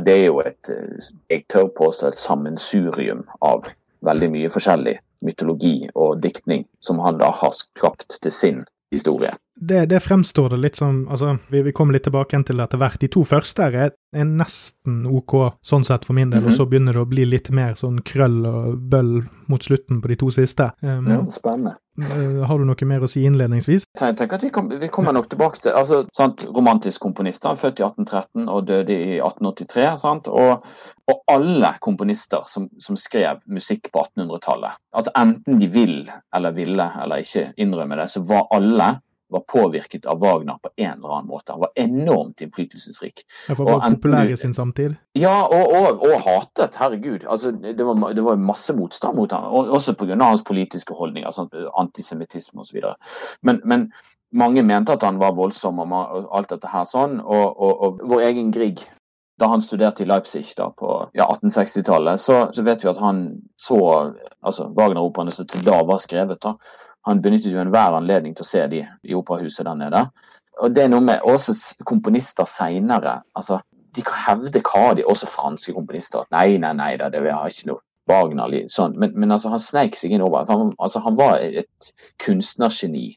det, 0.06 0.14
er 0.14 0.26
jo 0.26 0.42
et 0.46 0.70
eh, 0.74 1.10
jeg 1.32 1.46
tør 1.50 1.72
påstå 1.78 2.12
et 2.12 2.20
sammensurium 2.20 3.26
av 3.42 3.70
veldig 4.06 4.30
mye 4.36 4.52
forskjellig 4.54 4.98
mytologi 5.24 5.88
og 5.96 6.20
diktning 6.24 6.66
som 6.84 7.00
han 7.00 7.20
da 7.22 7.32
har 7.32 7.56
skapt 7.56 8.20
til 8.22 8.36
sin 8.36 8.64
historie. 8.94 9.32
Det, 9.56 9.86
det 9.86 10.00
fremstår 10.00 10.50
det 10.50 10.58
litt 10.58 10.76
som 10.76 11.04
altså, 11.08 11.38
vi, 11.48 11.62
vi 11.62 11.72
kommer 11.72 11.94
litt 11.94 12.08
tilbake 12.08 12.40
til 12.44 12.58
det 12.58 12.66
etter 12.66 12.80
hvert. 12.82 13.00
De 13.02 13.10
to 13.14 13.22
første 13.28 13.68
er, 13.70 13.94
er 14.16 14.26
nesten 14.26 15.04
OK 15.06 15.36
sånn 15.62 15.86
sett 15.86 16.08
for 16.08 16.18
min 16.18 16.32
del, 16.32 16.42
mm 16.42 16.46
-hmm. 16.46 16.54
og 16.54 16.58
så 16.58 16.66
begynner 16.66 16.94
det 16.94 17.04
å 17.04 17.10
bli 17.10 17.26
litt 17.26 17.50
mer 17.50 17.76
sånn 17.78 18.02
krøll 18.02 18.46
og 18.46 18.78
bøll 18.90 19.24
mot 19.48 19.64
slutten 19.64 20.02
på 20.02 20.08
de 20.08 20.16
to 20.16 20.32
siste. 20.32 20.72
Um, 20.82 21.08
ja, 21.08 21.20
spennende. 21.30 21.76
Uh, 22.02 22.42
har 22.50 22.58
du 22.58 22.66
noe 22.66 22.86
mer 22.90 23.04
å 23.04 23.08
si 23.08 23.22
innledningsvis? 23.22 23.84
Jeg 24.00 24.16
tenker 24.18 24.36
at 24.36 24.44
Vi, 24.44 24.50
kom, 24.50 24.70
vi 24.70 24.88
kommer 24.88 25.14
nok 25.14 25.30
tilbake 25.30 25.62
til 25.62 25.72
altså, 25.72 26.08
sant, 26.18 26.46
Romantisk 26.56 27.02
komponist, 27.02 27.44
født 27.44 27.80
i 27.80 27.84
1813 27.84 28.50
og 28.50 28.68
døde 28.68 28.94
i 28.94 29.20
1883. 29.20 29.98
Sant? 30.00 30.28
Og, 30.28 30.66
og 31.08 31.24
alle 31.28 31.76
komponister 31.80 32.42
som, 32.48 32.70
som 32.80 32.96
skrev 32.96 33.38
musikk 33.46 33.92
på 33.94 34.00
1800-tallet, 34.00 34.72
altså 34.94 35.12
enten 35.16 35.60
de 35.60 35.68
vil 35.68 36.10
eller 36.36 36.52
ville 36.52 36.92
eller 37.04 37.16
ikke 37.16 37.54
innrømme 37.58 37.96
det, 37.96 38.10
så 38.10 38.24
var 38.26 38.48
alle 38.52 38.96
var 39.34 39.44
påvirket 39.50 40.06
av 40.10 40.22
Wagner 40.24 40.60
på 40.64 40.72
en 40.76 40.98
eller 40.98 41.18
annen 41.18 41.30
måte. 41.32 41.56
Han 41.56 41.64
var 41.66 41.74
enormt 41.76 42.42
innflytelsesrik. 42.42 43.26
Ja, 43.50 43.58
for 43.58 43.70
å 43.70 43.78
populær 43.82 44.32
i 44.32 44.38
sin 44.40 44.56
samtid? 44.56 44.96
Ja, 45.18 45.36
og, 45.46 45.74
og, 45.74 46.06
og 46.08 46.16
hatet. 46.26 46.78
Herregud. 46.80 47.28
Altså, 47.28 47.52
det, 47.52 47.78
var, 47.84 48.00
det 48.14 48.26
var 48.26 48.42
masse 48.42 48.76
motstand 48.78 49.20
mot 49.20 49.32
ham, 49.34 49.50
også 49.52 49.96
pga. 50.00 50.18
hans 50.24 50.46
politiske 50.46 50.96
holdninger, 50.98 51.32
sånn, 51.36 51.52
antisemittisme 51.80 52.64
osv. 52.64 52.82
Men, 53.42 53.62
men 53.66 53.90
mange 54.34 54.64
mente 54.66 54.96
at 54.96 55.06
han 55.06 55.20
var 55.22 55.36
voldsom 55.38 55.82
og 55.84 56.34
alt 56.34 56.52
dette 56.54 56.70
her 56.72 56.86
sånn. 56.90 57.20
Og, 57.22 57.46
og, 57.54 57.74
og 57.86 58.06
vår 58.14 58.28
egen 58.30 58.52
Grieg, 58.54 58.82
da 59.42 59.50
han 59.50 59.62
studerte 59.62 60.06
i 60.06 60.10
Leipzig 60.10 60.46
da 60.58 60.70
på 60.78 60.96
ja, 61.18 61.28
1860-tallet, 61.28 62.22
så, 62.22 62.40
så, 62.54 62.66
vet 62.66 62.84
vi 62.84 62.92
at 62.92 63.02
han 63.02 63.26
så 63.62 63.80
altså 64.46 64.70
Wagner-operaene 64.78 65.34
som 65.34 65.50
til 65.50 65.64
da 65.66 65.80
var 65.88 66.02
skrevet, 66.04 66.42
da, 66.44 66.56
han 67.08 67.22
benyttet 67.22 67.52
jo 67.52 67.62
enhver 67.62 67.98
anledning 67.98 68.36
til 68.36 68.46
å 68.46 68.48
se 68.48 68.64
de 68.72 68.84
i 68.84 69.16
operahuset 69.18 69.66
der 69.68 69.80
nede. 69.80 70.04
Og 70.62 70.76
det 70.76 70.86
er 70.86 70.92
noe 70.94 71.04
med 71.04 71.24
også 71.28 71.56
komponister 71.90 72.48
seinere. 72.50 73.20
Altså, 73.36 73.60
de 73.96 74.04
kan 74.06 74.22
hevde 74.28 74.62
hva 74.64 74.94
de, 74.98 75.06
også 75.10 75.30
franske 75.30 75.74
komponister, 75.76 76.24
at 76.24 76.32
nei, 76.34 76.60
nei, 76.62 76.74
nei, 76.78 76.94
da, 77.02 77.10
det 77.14 77.24
har 77.26 77.50
ikke 77.50 77.74
noe 77.74 77.84
Wagner 78.10 78.52
sånn. 78.68 78.98
Men, 79.00 79.14
men 79.16 79.32
altså, 79.32 79.52
han 79.54 79.62
sneik 79.64 79.96
seg 79.96 80.12
inn 80.12 80.24
over. 80.26 80.48
Han, 80.50 80.74
altså, 80.78 81.00
han 81.06 81.16
var 81.20 81.40
et 81.40 81.92
kunstnergeni. 82.24 83.14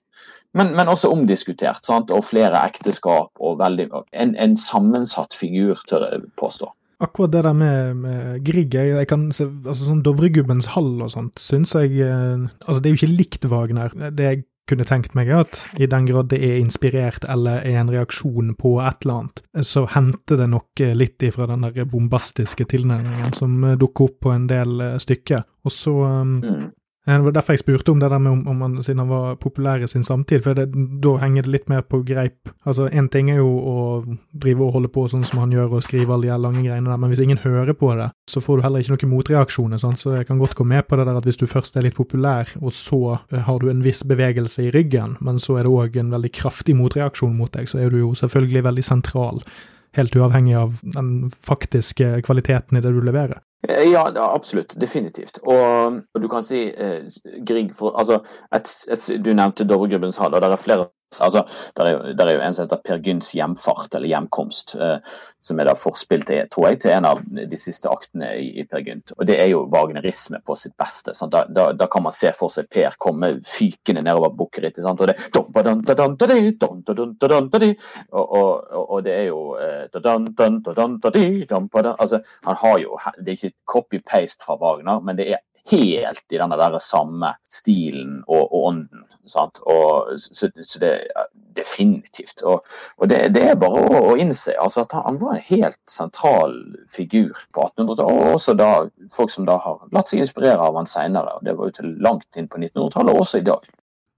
Men, 0.57 0.73
men, 0.79 0.89
også 0.89 1.11
omdiskutert, 1.13 1.85
sant? 1.85 2.13
og 2.15 2.25
flere 2.25 2.63
ekteskap 2.65 3.43
og 3.43 3.59
veldig, 3.61 3.91
en, 4.17 4.37
en 4.41 4.55
sammensatt 4.57 5.35
figur, 5.37 5.83
tør 5.91 6.07
jeg 6.07 6.23
påstå 6.41 6.71
akkurat 7.03 7.33
det 7.35 7.45
der 7.45 7.57
med, 7.57 7.97
med 8.03 8.45
Grieg 8.47 8.75
jeg, 8.75 9.09
kan 9.11 9.29
se, 9.35 9.49
altså 9.67 9.89
sånn 9.91 10.03
Dovregubbens 10.07 10.71
hall 10.75 10.95
og 11.05 11.13
sånt, 11.13 11.41
syns 11.43 11.75
jeg 11.77 11.99
eh, 12.01 12.47
Altså, 12.65 12.79
det 12.81 12.89
er 12.89 12.95
jo 12.95 13.01
ikke 13.03 13.17
likt 13.17 13.49
Wagner. 13.51 13.97
Det 14.17 14.29
jeg 14.31 14.45
kunne 14.67 14.87
tenkt 14.87 15.15
meg, 15.15 15.29
er 15.31 15.45
at 15.45 15.61
i 15.79 15.87
den 15.87 16.09
grad 16.09 16.31
det 16.33 16.41
er 16.43 16.57
inspirert 16.59 17.27
eller 17.31 17.63
er 17.63 17.79
en 17.81 17.93
reaksjon 17.93 18.55
på 18.59 18.77
et 18.83 19.05
eller 19.05 19.21
annet, 19.21 19.43
så 19.63 19.85
henter 19.93 20.41
det 20.41 20.49
nok 20.51 20.83
litt 20.99 21.23
ifra 21.23 21.47
den 21.53 21.69
der 21.69 21.87
bombastiske 21.87 22.67
tilnærmingen 22.73 23.37
som 23.37 23.61
dukker 23.79 24.11
opp 24.11 24.19
på 24.27 24.35
en 24.35 24.49
del 24.51 24.83
stykker. 25.03 25.47
Og 25.67 25.75
så 25.75 25.95
um. 26.03 26.35
Eh, 26.43 26.67
det 27.07 27.23
var 27.23 27.35
derfor 27.37 27.55
jeg 27.55 27.63
spurte 27.63 27.93
om 27.93 28.01
det 28.03 28.09
der 28.11 28.19
med 28.19 28.33
om, 28.33 28.41
om 28.51 28.63
han, 28.65 28.73
siden 28.83 29.05
han 29.05 29.11
var 29.13 29.37
populær 29.39 29.83
i 29.83 29.87
sin 29.87 30.05
samtid, 30.05 30.43
for 30.43 30.59
det, 30.59 30.67
da 31.03 31.13
henger 31.23 31.47
det 31.47 31.53
litt 31.53 31.69
mer 31.71 31.85
på 31.87 32.01
greip. 32.03 32.51
Altså, 32.67 32.89
Én 32.91 33.07
ting 33.13 33.31
er 33.31 33.39
jo 33.39 33.47
å 33.47 33.77
drive 34.35 34.67
og 34.67 34.73
holde 34.75 34.91
på 34.91 35.05
sånn 35.13 35.23
som 35.29 35.45
han 35.45 35.55
gjør 35.55 35.79
og 35.79 35.85
skrive 35.87 36.17
alle 36.17 36.27
de 36.27 36.39
lange 36.43 36.65
greiene 36.65 36.91
der, 36.91 36.99
men 36.99 37.13
hvis 37.13 37.23
ingen 37.23 37.39
hører 37.45 37.79
på 37.79 37.93
det, 37.95 38.09
så 38.27 38.43
får 38.43 38.59
du 38.59 38.67
heller 38.67 38.83
ikke 38.83 38.97
noen 38.97 39.15
motreaksjoner. 39.15 39.83
Sant? 39.83 40.03
Så 40.03 40.17
jeg 40.17 40.27
kan 40.27 40.43
godt 40.43 40.59
gå 40.59 40.67
med 40.67 40.83
på 40.89 40.99
det 40.99 41.07
der 41.07 41.21
at 41.23 41.31
hvis 41.31 41.39
du 41.39 41.47
først 41.47 41.79
er 41.79 41.87
litt 41.87 41.99
populær, 41.99 42.51
og 42.59 42.75
så 42.75 43.01
eh, 43.15 43.39
har 43.47 43.63
du 43.63 43.71
en 43.71 43.87
viss 43.87 44.03
bevegelse 44.03 44.67
i 44.67 44.75
ryggen, 44.75 45.15
men 45.23 45.39
så 45.39 45.61
er 45.61 45.67
det 45.67 45.75
òg 45.79 46.03
en 46.03 46.11
veldig 46.17 46.35
kraftig 46.35 46.75
motreaksjon 46.75 47.39
mot 47.39 47.55
deg, 47.55 47.71
så 47.71 47.85
er 47.85 47.95
du 47.95 48.03
jo 48.03 48.15
selvfølgelig 48.19 48.67
veldig 48.67 48.87
sentral. 48.91 49.45
Helt 49.95 50.19
uavhengig 50.19 50.59
av 50.59 50.83
den 50.83 51.31
faktiske 51.31 52.17
kvaliteten 52.27 52.77
i 52.77 52.83
det 52.83 52.91
du 52.93 52.99
leverer. 52.99 53.46
Eh, 53.69 53.93
ja, 53.93 54.05
absolutt. 54.35 54.81
Definitivt. 54.81 55.39
Og, 55.43 56.01
og 56.15 56.23
du 56.23 56.29
kan 56.29 56.45
si 56.45 56.69
eh, 56.71 57.09
Grieg 57.47 57.75
for 57.75 57.97
Altså, 57.99 58.21
et, 58.55 58.73
et, 58.93 59.09
du 59.25 59.33
nevnte 59.33 59.65
Dovregubbens 59.65 60.21
hall, 60.21 60.35
og 60.35 60.43
det 60.43 60.51
er 60.53 60.63
flere 60.63 60.89
Altså, 61.21 61.45
der 61.77 61.85
er, 61.87 62.27
er 62.27 62.33
jo 62.35 62.41
en 62.43 62.53
som 62.53 62.67
heter 62.67 62.81
Per 62.85 62.99
Gynts 62.99 63.31
hjemfart, 63.37 63.95
eller 63.95 64.11
hjemkomst, 64.11 64.75
eh, 64.75 64.99
som 65.47 65.61
er 65.61 65.69
da 65.69 65.75
forspill 65.79 66.25
til, 66.27 66.49
tror 66.51 66.69
jeg, 66.69 66.81
til 66.83 66.91
en 66.97 67.07
av 67.09 67.21
de 67.23 67.59
siste 67.59 67.89
aktene 67.89 68.33
i, 68.41 68.49
i 68.61 68.65
Per 68.67 68.83
Gynt. 68.83 69.13
Og 69.17 69.27
det 69.29 69.39
er 69.39 69.49
jo 69.53 69.69
wagnerisme 69.73 70.41
på 70.47 70.57
sitt 70.59 70.75
beste. 70.81 71.15
Da, 71.31 71.45
da, 71.47 71.69
da, 71.79 71.87
kan 71.93 72.03
man 72.07 72.15
se 72.15 72.33
for 72.37 72.53
seg 72.53 72.67
Per 72.73 72.99
komme 73.03 73.37
fykende 73.47 74.03
nedover 74.03 74.35
bukkerittet. 74.35 74.85
Og 74.87 75.07
det 75.07 75.17
og, 78.11 78.25
og, 78.27 78.51
og 78.75 79.05
det 79.07 79.15
er 79.15 79.27
jo 79.31 79.41
altså, 81.97 82.21
han 82.45 82.57
har 82.57 82.79
jo, 82.83 82.99
Det 83.19 83.29
er 83.29 83.37
ikke 83.39 83.57
copy-paste 83.73 84.45
fra 84.45 84.59
Wagner, 84.61 85.01
men 85.01 85.17
det 85.19 85.31
er 85.31 85.46
helt 85.71 86.33
i 86.33 86.41
denne 86.41 86.59
der 86.59 86.79
samme 86.83 87.35
stilen 87.53 88.23
og, 88.27 88.45
og 88.45 88.65
ånden. 88.71 89.05
Og, 89.27 90.13
så, 90.23 90.51
så, 90.63 90.79
det 90.79 90.93
definitivt. 91.57 92.43
Og, 92.43 92.67
og 92.97 93.09
det, 93.11 93.35
det, 93.35 93.43
er 93.43 93.59
bare 93.59 93.81
å, 93.83 94.03
å 94.13 94.17
innse 94.21 94.55
altså, 94.63 94.85
at 94.85 94.95
han, 94.95 95.07
han, 95.09 95.19
var 95.23 95.35
en 95.35 95.47
helt 95.49 95.81
sentral 95.91 96.55
figur 96.93 97.33
på 97.55 97.65
1800-tallet. 97.65 98.13
Og 98.13 98.37
også 98.37 98.55
da 98.59 98.71
folk 99.13 99.33
som 99.35 99.49
da 99.49 99.59
har 99.65 99.83
latt 99.97 100.13
seg 100.13 100.23
inspirere 100.23 100.61
av 100.63 100.79
han 100.79 100.91
seinere. 100.91 101.39
Det 101.47 101.57
var 101.59 101.71
jo 101.71 101.79
til 101.81 101.97
langt 102.05 102.39
inn 102.39 102.51
på 102.51 102.61
1900-tallet, 102.63 103.15
og 103.15 103.25
også 103.25 103.43
i 103.43 103.49
dag. 103.49 103.67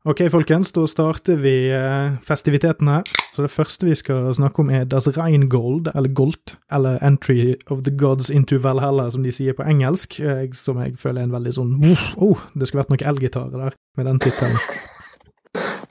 Ok, 0.09 0.23
folkens, 0.33 0.71
da 0.73 0.87
starter 0.89 1.37
vi 1.37 1.69
eh, 1.69 2.15
festivitetene. 2.25 3.03
Så 3.35 3.43
det 3.45 3.51
første 3.53 3.85
vi 3.85 3.93
skal 3.99 4.31
snakke 4.33 4.63
om 4.65 4.71
er 4.73 4.87
Das 4.89 5.05
Rheingold, 5.13 5.91
eller 5.93 6.09
Golt, 6.17 6.55
eller 6.73 6.97
Entry 7.05 7.59
of 7.69 7.83
the 7.85 7.93
Gods 7.93 8.31
into 8.31 8.57
Valhalla, 8.57 9.11
som 9.13 9.23
de 9.23 9.33
sier 9.37 9.53
på 9.53 9.67
engelsk. 9.69 10.17
Jeg, 10.25 10.55
som 10.57 10.81
jeg 10.81 10.97
føler 10.97 11.21
er 11.21 11.29
en 11.29 11.35
veldig 11.37 11.53
sånn 11.59 11.75
oh, 12.17 12.41
det 12.57 12.71
skulle 12.71 12.87
vært 12.87 12.95
noe 12.95 13.05
elgitarer 13.13 13.67
der, 13.67 13.77
med 14.01 14.09
den 14.09 14.23
tittelen. 14.25 14.57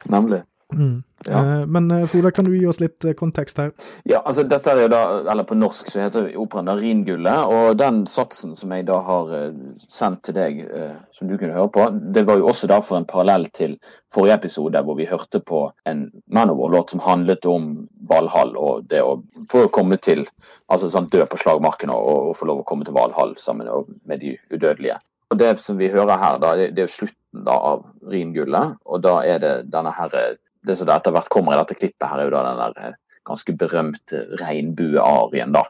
Nemlig. 0.10 0.42
Mm. 0.74 1.04
Ja. 1.26 1.60
Eh, 1.62 1.66
men 1.66 1.92
eh, 1.92 2.06
Frode, 2.08 2.32
kan 2.32 2.46
du 2.46 2.52
gi 2.58 2.66
oss 2.68 2.80
litt 2.80 3.06
eh, 3.06 3.16
kontekst 3.18 3.58
her? 3.58 3.72
Ja, 4.04 4.20
altså 4.20 4.44
dette 4.44 4.74
er 4.74 4.82
jo 4.84 4.90
da, 4.92 5.02
eller 5.32 5.48
På 5.48 5.56
norsk 5.56 5.90
så 5.92 6.02
heter 6.04 6.28
operaen 6.38 6.68
da 6.68 6.76
Ringullet. 6.78 7.48
Og 7.48 7.78
den 7.80 8.04
satsen 8.10 8.56
som 8.60 8.74
jeg 8.76 8.88
da 8.90 9.00
har 9.08 9.32
sendt 9.88 10.26
til 10.28 10.38
deg, 10.38 10.62
som 11.16 11.30
du 11.30 11.38
kunne 11.38 11.56
høre 11.56 11.72
på, 11.74 11.88
det 12.14 12.26
var 12.28 12.42
jo 12.42 12.50
også 12.52 12.70
da 12.70 12.82
for 12.84 13.00
en 13.00 13.08
parallell 13.08 13.48
til 13.56 13.78
forrige 14.14 14.38
episode, 14.42 14.84
hvor 14.84 15.00
vi 15.00 15.10
hørte 15.10 15.40
på 15.40 15.68
en 15.90 16.08
Manowar-låt 16.28 16.94
som 16.94 17.04
handlet 17.04 17.48
om 17.48 17.88
Valhall 18.10 18.56
og 18.60 18.88
det 18.92 19.02
å 19.04 19.18
få 19.50 19.68
komme 19.74 20.00
til 20.04 20.26
altså 20.68 20.92
sånn 20.92 21.10
dø 21.14 21.24
på 21.26 21.40
slagmarken 21.40 21.92
og, 21.94 22.08
og, 22.30 22.34
få 22.38 22.50
lov 22.50 22.64
å 22.64 22.68
komme 22.68 22.88
til 22.88 22.96
Valhall 22.98 23.38
sammen 23.40 23.70
med 24.06 24.20
de 24.24 24.36
udødelige. 24.52 25.00
Og 25.32 25.40
Det 25.40 25.58
som 25.60 25.80
vi 25.80 25.90
hører 25.92 26.20
her, 26.20 26.38
da, 26.40 26.54
det, 26.56 26.76
er 26.78 26.88
jo 26.88 27.00
slutten 27.02 27.48
da 27.48 27.56
av 27.72 27.88
Ringullet. 28.08 28.78
Og 28.88 29.02
da 29.04 29.20
er 29.28 29.42
det 29.44 29.56
denne 29.74 29.92
her 29.96 30.38
det 30.68 30.78
som 30.80 30.90
etter 30.92 31.16
hvert 31.16 31.32
kommer 31.34 31.56
i 31.56 31.62
dette 31.62 31.78
klippet, 31.78 32.08
her 32.08 32.22
er 32.22 32.30
jo 32.30 32.36
da 32.36 32.44
den 32.50 32.62
der 32.64 32.90
eh, 32.90 33.00
ganske 33.28 33.56
berømte 33.60 34.26
regnbuearien. 34.42 35.56
da, 35.56 35.66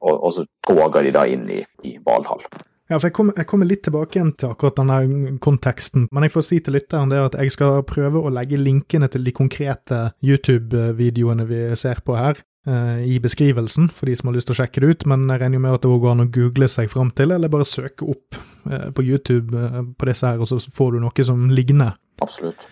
og, 0.00 0.14
og, 0.14 0.32
så 0.36 0.48
toger 0.66 1.06
de 1.06 1.14
da 1.14 1.24
inn 1.28 1.46
i, 1.52 1.62
i 1.88 1.96
Valhall. 2.04 2.44
Ja, 2.88 2.96
for 2.96 3.10
jeg 3.10 3.16
kommer, 3.18 3.36
jeg 3.36 3.48
kommer 3.50 3.68
litt 3.68 3.82
tilbake 3.84 4.16
igjen 4.16 4.30
til 4.40 4.48
akkurat 4.54 4.78
denne 4.78 5.34
konteksten, 5.44 6.06
men 6.08 6.24
jeg 6.24 6.32
får 6.32 6.44
si 6.46 6.60
til 6.64 6.72
lytteren 6.78 7.10
det 7.12 7.18
at 7.20 7.34
jeg 7.36 7.52
skal 7.52 7.82
prøve 7.88 8.22
å 8.22 8.32
legge 8.32 8.60
linkene 8.60 9.10
til 9.12 9.26
de 9.26 9.34
konkrete 9.36 9.98
YouTube-videoene 10.24 11.44
vi 11.50 11.60
ser 11.76 12.00
på 12.06 12.16
her, 12.16 12.40
eh, 12.64 13.04
i 13.04 13.18
beskrivelsen, 13.20 13.90
for 13.92 14.08
de 14.08 14.16
som 14.16 14.30
har 14.30 14.38
lyst 14.38 14.48
til 14.48 14.56
å 14.56 14.60
sjekke 14.62 14.80
det 14.80 14.92
ut, 14.94 15.06
men 15.12 15.28
jeg 15.28 15.42
regner 15.42 15.60
jo 15.60 15.64
med 15.66 15.76
at 15.76 15.84
det 15.84 15.92
går 15.92 16.14
an 16.14 16.24
å 16.24 16.30
google 16.38 16.70
seg 16.72 16.88
fram 16.94 17.12
til, 17.12 17.36
eller 17.36 17.52
bare 17.52 17.68
søke 17.68 18.08
opp 18.08 18.40
eh, 18.72 18.88
på 18.88 19.04
YouTube 19.04 19.52
eh, 19.52 19.80
på 19.92 20.08
disse 20.08 20.32
her, 20.32 20.40
og 20.40 20.48
så 20.48 20.62
får 20.80 20.96
du 20.96 21.04
noe 21.04 21.28
som 21.28 21.44
ligner. 21.52 21.92
Absolutt. 22.24 22.70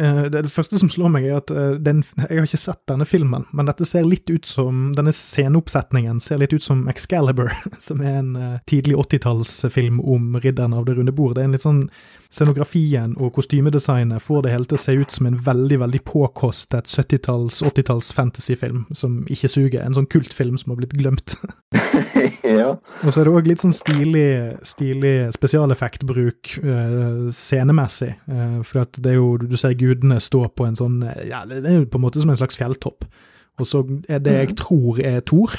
Eh, 0.00 0.22
det, 0.22 0.42
det 0.42 0.50
første 0.50 0.78
som 0.80 0.90
slår 0.90 1.12
meg, 1.14 1.26
er 1.28 1.38
at 1.38 1.52
eh, 1.54 1.76
den, 1.78 2.00
jeg 2.18 2.40
har 2.40 2.48
ikke 2.48 2.58
sett 2.58 2.80
denne 2.90 3.06
filmen, 3.06 3.44
men 3.54 3.68
dette 3.68 3.86
ser 3.86 4.02
litt 4.08 4.26
ut 4.26 4.46
som 4.48 4.88
Denne 4.96 5.12
sceneoppsetningen 5.14 6.18
ser 6.22 6.40
litt 6.42 6.54
ut 6.56 6.64
som 6.64 6.82
Excalibur, 6.90 7.52
som 7.86 8.02
er 8.02 8.18
en 8.18 8.34
eh, 8.34 8.58
tidlig 8.70 8.98
80-tallsfilm 9.04 10.02
om 10.02 10.34
ridderen 10.42 10.74
av 10.74 10.88
det 10.88 10.98
runde 10.98 11.14
bord. 11.14 11.36
Det 11.36 11.44
er 11.44 11.50
en 11.50 11.54
litt 11.54 11.66
sånn 11.66 11.86
Scenografien 12.34 13.12
og 13.22 13.30
kostymedesignet 13.36 14.22
får 14.22 14.40
det 14.42 14.50
hele 14.50 14.66
til 14.66 14.78
å 14.78 14.82
se 14.82 14.94
ut 14.98 15.12
som 15.14 15.28
en 15.28 15.36
veldig 15.46 15.76
veldig 15.84 16.00
påkostet 16.08 16.90
70-talls, 16.90 17.60
80-talls 17.62 18.10
fantasyfilm 18.16 18.80
som 18.90 19.20
ikke 19.30 19.50
suger. 19.52 19.84
En 19.84 19.94
sånn 19.94 20.08
kultfilm 20.10 20.56
som 20.58 20.72
har 20.72 20.80
blitt 20.80 20.96
glemt. 20.98 21.36
ja. 22.42 22.72
Og 22.74 23.06
så 23.06 23.20
er 23.20 23.28
det 23.28 23.34
òg 23.38 23.50
litt 23.50 23.62
sånn 23.62 23.76
stilig, 23.76 24.26
stilig 24.66 25.14
spesialeffektbruk 25.36 26.56
uh, 26.64 27.30
scenemessig. 27.34 28.10
Uh, 28.26 28.58
for 28.66 28.82
at 28.82 28.98
det 28.98 29.14
er 29.14 29.20
jo, 29.20 29.30
du 29.38 29.54
ser 29.60 29.78
gudene 29.84 30.18
står 30.22 30.50
på 30.56 30.66
en 30.66 30.80
sånn 30.80 30.98
Ja, 31.28 31.44
det 31.48 31.62
er 31.62 31.78
jo 31.82 31.86
på 31.86 32.00
en 32.00 32.06
måte 32.06 32.24
som 32.24 32.32
en 32.32 32.40
slags 32.40 32.58
fjelltopp. 32.60 33.06
Og 33.60 33.68
så 33.70 33.84
er 34.10 34.24
det 34.24 34.34
jeg 34.34 34.56
tror 34.58 34.98
er 34.98 35.20
Thor, 35.22 35.52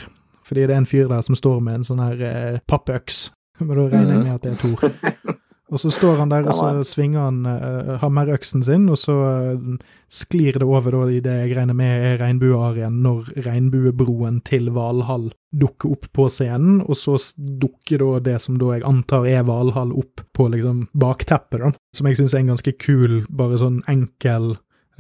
fordi 0.46 0.66
det 0.68 0.76
er 0.76 0.82
en 0.84 0.90
fyr 0.90 1.08
der 1.08 1.24
som 1.24 1.38
står 1.38 1.62
med 1.64 1.80
en 1.80 1.88
sånn 1.88 2.04
her 2.04 2.26
eh, 2.28 2.60
pappøks. 2.68 3.30
Men 3.62 3.78
da 3.78 3.88
regner 3.88 4.18
jeg 4.18 4.26
med 4.26 4.34
at 4.36 4.44
det 4.44 4.52
er 4.52 4.62
Thor. 4.66 5.38
Og 5.74 5.82
så 5.82 5.90
står 5.90 6.20
han 6.22 6.30
der, 6.30 6.46
og 6.46 6.54
så 6.54 6.84
svinger 6.86 7.24
han 7.26 7.46
uh, 7.50 7.96
hammerøksen 7.98 8.62
sin, 8.64 8.84
og 8.94 9.00
så 9.02 9.14
uh, 9.58 9.78
sklir 10.14 10.60
det 10.60 10.68
over 10.68 10.94
da, 10.94 11.08
i 11.10 11.24
det 11.26 11.38
jeg 11.40 11.56
regner 11.58 11.78
med 11.78 12.04
er 12.12 12.20
regnbuearien, 12.22 13.00
når 13.02 13.32
regnbuebroen 13.48 14.44
til 14.46 14.70
Valhall 14.76 15.32
dukker 15.56 15.96
opp 15.96 16.06
på 16.14 16.28
scenen, 16.30 16.84
og 16.86 17.00
så 17.00 17.18
dukker 17.36 18.04
da 18.04 18.20
det 18.28 18.38
som 18.46 18.60
da 18.62 18.76
jeg 18.76 18.86
antar 18.86 19.26
er 19.32 19.48
Valhall 19.48 19.96
opp 19.98 20.22
på 20.38 20.48
liksom 20.54 20.86
bakteppet, 20.94 21.64
da. 21.64 21.74
Som 21.98 22.12
jeg 22.12 22.22
syns 22.22 22.36
er 22.36 22.44
en 22.44 22.54
ganske 22.54 22.76
kul, 22.78 23.24
bare 23.34 23.58
sånn 23.64 23.82
enkel 23.90 24.52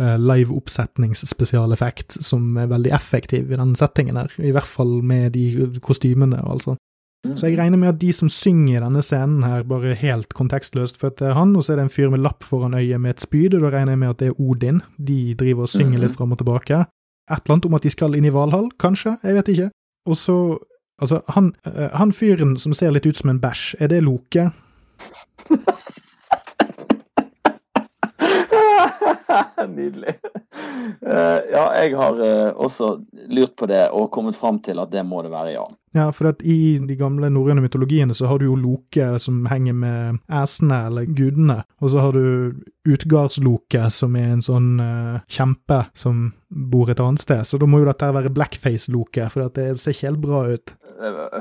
uh, 0.01 0.17
live-oppsetningsspesialeffekt 0.17 2.17
som 2.25 2.57
er 2.57 2.73
veldig 2.73 2.95
effektiv 2.95 3.53
i 3.53 3.61
den 3.61 3.77
settingen 3.77 4.17
her. 4.17 4.33
I 4.41 4.55
hvert 4.55 4.71
fall 4.71 4.97
med 5.05 5.37
de 5.37 5.69
kostymene 5.85 6.41
og 6.41 6.57
alt 6.57 6.69
sånt. 6.71 6.81
Så 7.33 7.49
jeg 7.49 7.57
regner 7.57 7.79
med 7.81 7.89
at 7.89 7.97
de 8.01 8.11
som 8.13 8.29
synger 8.31 8.83
denne 8.85 9.01
scenen 9.03 9.43
her, 9.43 9.63
bare 9.67 9.95
helt 9.97 10.33
kontekstløst, 10.37 10.99
for 11.01 11.11
at 11.11 11.17
det 11.21 11.31
er 11.31 11.37
han, 11.37 11.55
og 11.57 11.65
så 11.65 11.73
er 11.73 11.79
det 11.79 11.87
en 11.87 11.95
fyr 11.95 12.09
med 12.13 12.21
lapp 12.25 12.45
foran 12.45 12.77
øyet 12.77 13.01
med 13.01 13.15
et 13.15 13.25
spyd, 13.25 13.57
og 13.57 13.61
da 13.65 13.69
regner 13.73 13.91
jeg 13.95 14.01
med 14.03 14.13
at 14.13 14.21
det 14.21 14.29
er 14.31 14.41
Odin. 14.41 14.77
De 14.97 15.19
driver 15.39 15.61
og 15.65 15.73
synger 15.73 15.99
litt 16.03 16.17
fram 16.17 16.35
og 16.35 16.39
tilbake. 16.43 16.77
Et 17.25 17.41
eller 17.41 17.53
annet 17.55 17.65
om 17.65 17.77
at 17.79 17.85
de 17.85 17.93
skal 17.93 18.15
inn 18.15 18.29
i 18.29 18.33
Valhall, 18.33 18.67
kanskje, 18.81 19.11
jeg 19.23 19.33
vet 19.39 19.51
ikke. 19.55 19.69
Og 20.05 20.15
så, 20.21 20.37
altså, 21.01 21.17
han, 21.33 21.45
han 21.93 22.13
fyren 22.13 22.53
som 22.61 22.71
ser 22.77 22.93
litt 22.93 23.07
ut 23.09 23.17
som 23.17 23.29
en 23.33 23.41
bæsj, 23.41 23.63
er 23.81 23.87
det 23.93 24.05
Loke? 24.05 24.43
Nydelig. 29.75 30.13
Uh, 31.01 31.39
ja, 31.51 31.65
jeg 31.81 31.97
har 31.97 32.15
uh, 32.21 32.51
også 32.61 32.99
lurt 33.33 33.55
på 33.57 33.65
det 33.69 33.89
og 33.89 34.11
kommet 34.13 34.37
fram 34.37 34.59
til 34.63 34.79
at 34.81 34.91
det 34.93 35.03
må 35.05 35.21
det 35.25 35.31
være, 35.33 35.55
ja. 35.57 35.65
Ja, 35.95 36.09
for 36.11 36.27
at 36.27 36.41
i 36.43 36.75
de 36.83 36.95
gamle 36.99 37.29
norrøne 37.31 37.63
mytologiene 37.63 38.15
så 38.15 38.27
har 38.27 38.41
du 38.41 38.49
jo 38.49 38.57
Loke 38.59 39.13
som 39.23 39.45
henger 39.47 39.77
med 39.79 40.17
æsene, 40.27 40.81
eller 40.89 41.07
gudene, 41.07 41.61
og 41.79 41.93
så 41.93 42.03
har 42.03 42.17
du 42.17 42.63
Utgardsloke, 42.85 43.87
som 43.95 44.17
er 44.19 44.33
en 44.33 44.43
sånn 44.43 44.73
uh, 44.83 45.21
kjempe 45.31 45.85
som 45.95 46.33
bor 46.49 46.91
et 46.91 46.99
annet 46.99 47.23
sted. 47.23 47.45
Så 47.47 47.57
da 47.61 47.69
må 47.69 47.79
jo 47.79 47.87
dette 47.87 48.11
være 48.11 48.33
blackface-Loke, 48.35 49.29
for 49.31 49.47
det 49.55 49.71
ser 49.79 49.95
ikke 49.95 50.09
helt 50.09 50.21
bra 50.25 50.43
ut. 50.51 50.75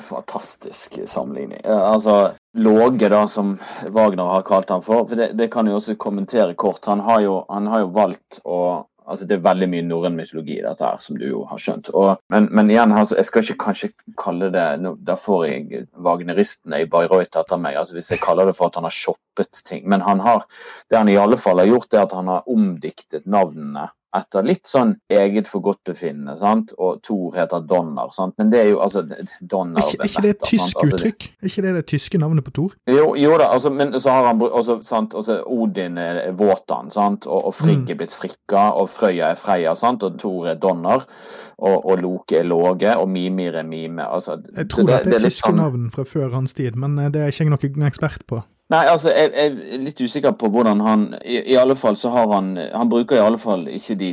Fantastisk 0.07 0.97
sammenligning. 1.11 1.61
Altså, 1.67 2.35
Låge, 2.55 3.11
da, 3.11 3.27
som 3.31 3.57
Wagner 3.90 4.31
har 4.37 4.47
kalt 4.47 4.71
han 4.71 4.83
for, 4.87 5.07
for 5.11 5.19
det, 5.19 5.33
det 5.38 5.51
kan 5.53 5.67
jeg 5.67 5.79
også 5.79 5.99
kommentere 5.99 6.55
kort. 6.55 6.87
Han 6.87 7.03
har 7.03 7.27
jo, 7.27 7.40
han 7.51 7.67
har 7.71 7.85
jo 7.85 7.95
valgt 7.95 8.40
å 8.47 8.59
Altså, 9.05 9.27
det 9.29 9.37
er 9.37 9.45
veldig 9.45 9.67
mye 9.69 9.85
norrøn 9.85 10.14
mytologi 10.17 10.55
i 10.57 10.64
dette, 10.64 10.85
her, 10.85 11.01
som 11.05 11.19
du 11.21 11.27
jo 11.27 11.43
har 11.51 11.61
skjønt. 11.61 11.90
Og, 11.93 12.23
men, 12.33 12.49
men, 12.57 12.71
igjen, 12.73 12.95
altså, 12.97 13.19
jeg 13.19 13.29
skal 13.29 13.45
ikke 13.45 13.64
kanskje 13.67 13.90
kalle 14.21 14.49
det 14.55 14.64
no, 14.81 14.95
Da 14.97 15.17
får 15.21 15.43
jeg 15.49 15.83
wagneristene 16.07 16.81
i 16.81 16.88
Bayreuth 16.90 17.40
etter 17.40 17.61
meg, 17.61 17.77
altså 17.81 17.99
hvis 17.99 18.09
jeg 18.14 18.23
kaller 18.25 18.49
det 18.49 18.57
for 18.57 18.73
at 18.73 18.79
han 18.81 18.88
har 18.88 18.97
shoppet 18.97 19.61
ting. 19.69 19.85
Men 19.93 20.05
han 20.07 20.25
har, 20.25 20.47
det 20.88 21.01
han 21.01 21.12
i 21.12 21.19
alle 21.21 21.37
fall 21.40 21.61
har 21.61 21.69
gjort, 21.69 21.93
er 21.93 22.07
at 22.07 22.17
han 22.17 22.33
har 22.33 22.49
omdiktet 22.51 23.29
navnene 23.29 23.90
etter 24.14 24.46
litt 24.46 24.68
sånn 24.68 24.94
eget 25.12 25.48
forgodtbefinnende, 25.50 26.37
sant? 26.38 26.72
og 26.79 27.00
Thor 27.05 27.35
heter 27.37 27.64
Donner. 27.68 28.11
Sant? 28.14 28.37
Men 28.40 28.53
det 28.53 28.61
er 28.62 28.70
jo 28.72 28.81
altså 28.85 29.05
Donner 29.40 29.83
Ikke, 29.83 30.09
ikke 30.09 30.24
det 30.24 30.33
et 30.35 30.44
tysk 30.46 30.81
altså, 30.83 30.98
uttrykk? 30.98 31.29
Er 31.42 31.50
ikke 31.50 31.64
det 31.66 31.74
det 31.79 31.85
tyske 31.90 32.20
navnet 32.22 32.46
på 32.46 32.55
Thor? 32.59 32.77
Jo, 32.90 33.09
jo 33.18 33.35
da, 33.40 33.50
altså, 33.57 33.72
men 33.74 33.94
så 33.98 34.14
har 34.14 34.31
han 34.31 34.44
altså, 34.46 34.79
sant? 34.87 35.16
Odin 35.44 35.98
er 36.00 36.22
Våtan, 36.38 36.92
sant? 36.94 37.27
og, 37.27 37.50
og 37.50 37.57
Frigg 37.59 37.88
er 37.88 37.96
mm. 37.96 38.03
blitt 38.03 38.14
Frikka, 38.14 38.68
og 38.79 38.90
Frøya 38.94 39.33
er 39.35 39.40
Freya, 39.40 39.74
sant? 39.79 40.07
og 40.07 40.18
Thor 40.22 40.53
er 40.53 40.61
Donner. 40.62 41.07
Og, 41.55 41.85
og 41.87 42.00
Loke 42.03 42.38
er 42.40 42.46
Låge, 42.46 42.96
og 42.98 43.07
Mimir 43.09 43.55
er 43.61 43.66
Mime. 43.66 44.03
Altså, 44.03 44.40
jeg 44.57 44.70
tror 44.72 44.88
det, 44.88 45.05
det 45.07 45.20
er, 45.20 45.29
tyske 45.29 45.48
sånn... 45.48 45.61
navn 45.62 45.87
fra 45.94 46.07
før 46.09 46.33
hans 46.35 46.55
tid, 46.59 46.74
men 46.79 46.98
eh, 46.98 47.12
det 47.14 47.22
er 47.22 47.31
ikke 47.31 47.46
jeg 47.46 47.55
noen 47.55 47.87
ekspert 47.87 48.27
på. 48.31 48.42
Nei, 48.72 48.87
altså, 48.88 49.11
jeg, 49.12 49.33
jeg, 49.37 49.57
er 49.77 49.81
litt 49.85 50.00
usikker 50.00 50.33
på 50.40 50.48
hvordan 50.48 50.81
han 50.81 51.03
i, 51.20 51.37
i, 51.53 51.57
alle 51.61 51.77
fall 51.77 51.98
så 52.00 52.09
har 52.14 52.31
han 52.33 52.55
Han 52.57 52.88
bruker 52.88 53.18
i 53.18 53.20
alle 53.20 53.37
fall 53.38 53.66
ikke 53.68 53.96
de, 54.00 54.09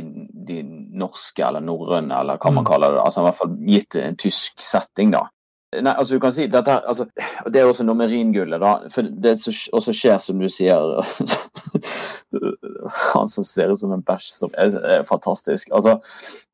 de 0.48 0.58
norske 1.00 1.44
eller 1.46 1.64
norrøne, 1.64 2.12
eller 2.18 2.36
hva 2.36 2.52
man 2.52 2.66
mm. 2.66 2.68
kaller 2.68 2.96
det. 2.96 3.04
altså 3.04 3.22
i 3.22 3.26
hvert 3.28 3.38
fall 3.38 3.54
gitt 3.70 3.96
en 3.96 4.18
tysk 4.20 4.60
setting, 4.60 5.14
da. 5.14 5.24
Nei, 5.72 5.92
altså 5.96 6.18
du 6.18 6.20
kan 6.20 6.32
si 6.36 6.44
dette, 6.52 6.74
altså, 6.84 7.06
Det 7.48 7.60
er 7.60 7.64
også 7.64 7.84
noe 7.86 7.96
med 7.96 8.10
ringullet, 8.12 8.60
da. 8.60 8.90
For 8.92 9.06
det 9.24 9.38
som 9.40 9.54
også 9.78 9.94
skjer, 9.96 10.18
som 10.20 10.40
du 10.40 10.48
sier 10.52 10.76
Han 13.14 13.28
som 13.28 13.44
ser 13.44 13.72
ut 13.72 13.80
som 13.80 13.92
en 13.94 14.02
bæsj, 14.04 14.26
som 14.36 14.52
er, 14.60 14.76
er 14.98 15.06
fantastisk. 15.08 15.70
Altså, 15.72 15.96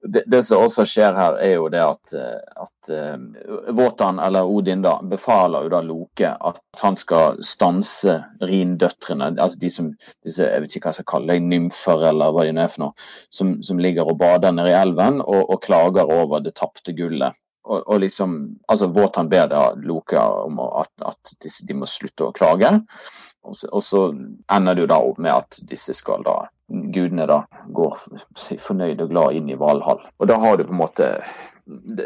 det, 0.06 0.22
det, 0.30 0.44
som 0.46 0.62
også 0.62 0.86
skjer 0.86 1.18
her, 1.18 1.38
er 1.42 1.56
jo 1.56 1.66
det 1.72 1.82
at, 1.82 2.14
at 2.62 2.90
uh, 2.94 3.74
Våtan, 3.74 4.22
eller 4.22 4.46
Odin, 4.46 4.84
da, 4.86 4.94
befaler 5.02 5.66
jo 5.66 5.74
da 5.74 5.82
Loke 5.86 6.30
at 6.50 6.62
han 6.82 6.98
skal 6.98 7.42
stanse 7.42 8.20
rindøtrene, 8.42 9.32
altså 9.34 9.58
de 9.58 9.70
som 9.72 9.90
disse, 10.26 10.46
jeg 10.46 10.62
vet 10.62 10.78
ikke 10.78 10.86
hva 10.86 10.94
jeg 10.94 11.00
skal 11.00 11.10
kalle 11.16 11.38
dem, 11.38 11.50
nymfer 11.50 12.06
eller 12.12 12.34
hva 12.34 12.46
de 12.46 12.54
er 12.54 12.70
for 12.70 12.86
noe, 12.86 13.10
som, 13.34 13.56
som 13.66 13.82
ligger 13.82 14.06
og 14.06 14.20
bader 14.22 14.54
nede 14.54 14.70
i 14.70 14.78
elven 14.78 15.18
og, 15.24 15.42
og 15.42 15.62
klager 15.66 16.06
over 16.06 16.38
det 16.44 16.54
tapte 16.58 16.94
gullet 16.94 17.34
og, 17.64 17.88
og, 17.88 18.00
liksom, 18.00 18.36
altså 18.68 18.86
Våtan 18.86 19.28
ber 19.28 19.48
da 19.50 19.62
Loke 19.76 20.20
om 20.20 20.60
at, 20.62 20.92
at 21.04 21.34
disse, 21.42 21.66
de 21.66 21.76
må 21.76 21.88
slutte 21.88 22.28
å 22.28 22.34
klage. 22.36 22.70
Og 23.48 23.56
så, 23.56 23.68
og 23.72 23.84
så, 23.84 24.04
ender 24.52 24.76
det 24.76 24.84
jo 24.84 24.92
da 24.92 25.00
opp 25.04 25.20
med 25.22 25.34
at 25.34 25.60
disse 25.68 25.94
skal 25.96 26.24
da 26.26 26.40
gudene 26.68 27.24
da 27.28 27.42
går 27.72 27.96
fornøyd 28.60 29.00
og 29.04 29.12
glad 29.12 29.38
inn 29.38 29.52
i 29.52 29.58
Valhall. 29.58 30.02
Og 30.18 30.28
da 30.28 30.36
har 30.40 30.58
du 30.58 30.66
på 30.68 30.74
en 30.74 30.82
måte 30.82 31.12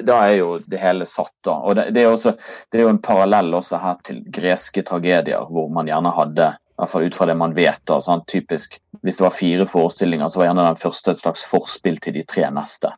da 0.02 0.16
er 0.26 0.40
jo 0.40 0.56
det 0.66 0.80
hele 0.82 1.06
satt, 1.06 1.34
da. 1.46 1.54
Og 1.62 1.76
det, 1.78 1.92
det, 1.94 2.02
er, 2.02 2.10
også, 2.10 2.32
det 2.70 2.80
er 2.80 2.88
jo 2.88 2.94
en 2.96 3.02
parallell 3.02 3.54
også 3.54 3.78
her 3.78 4.00
til 4.06 4.18
greske 4.34 4.82
tragedier, 4.86 5.44
hvor 5.46 5.68
man 5.70 5.86
gjerne 5.86 6.10
hadde 6.16 6.48
hvert 6.82 6.92
fall 6.92 7.06
ut 7.06 7.16
fra 7.16 7.26
det 7.30 7.36
man 7.38 7.54
vet. 7.54 7.80
da, 7.88 8.00
sånn, 8.00 8.24
typisk, 8.26 8.78
Hvis 9.02 9.16
det 9.18 9.24
var 9.24 9.34
fire 9.34 9.66
forestillinger, 9.66 10.28
så 10.28 10.38
var 10.38 10.46
gjerne 10.46 10.66
den 10.68 10.78
første 10.78 11.10
et 11.10 11.18
slags 11.18 11.44
forspill 11.48 11.96
til 11.98 12.14
de 12.14 12.22
tre 12.22 12.44
neste. 12.50 12.92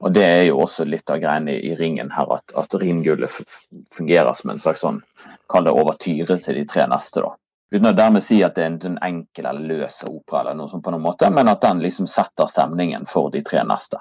Og 0.00 0.12
Det 0.12 0.24
er 0.24 0.44
jo 0.48 0.60
også 0.62 0.86
litt 0.86 1.10
av 1.10 1.18
greiene 1.22 1.56
i, 1.56 1.70
i 1.70 1.74
ringen 1.74 2.10
her, 2.14 2.30
at, 2.34 2.54
at 2.54 2.74
ringgullet 2.78 3.30
fungerer 3.94 4.32
som 4.34 4.50
en 4.50 4.62
slags 4.62 4.84
sånn, 4.86 5.02
kall 5.50 5.66
det 5.66 5.74
overtyre 5.74 6.38
til 6.38 6.60
de 6.60 6.64
tre 6.64 6.86
neste. 6.86 7.22
da. 7.24 7.34
Uten 7.70 7.90
å 7.90 7.92
dermed 7.92 8.24
si 8.24 8.40
at 8.42 8.56
det 8.56 8.64
er 8.64 8.70
en, 8.72 8.80
en 8.92 9.00
enkel 9.04 9.46
eller 9.46 9.80
løs 9.82 10.02
opera, 10.08 10.40
eller 10.40 10.56
noe 10.62 10.70
sånt 10.72 10.84
på 10.84 10.92
noen 10.94 11.04
måte, 11.04 11.28
men 11.30 11.50
at 11.50 11.60
den 11.64 11.82
liksom 11.84 12.06
setter 12.08 12.48
stemningen 12.48 13.04
for 13.06 13.30
de 13.30 13.42
tre 13.44 13.64
neste 13.66 14.00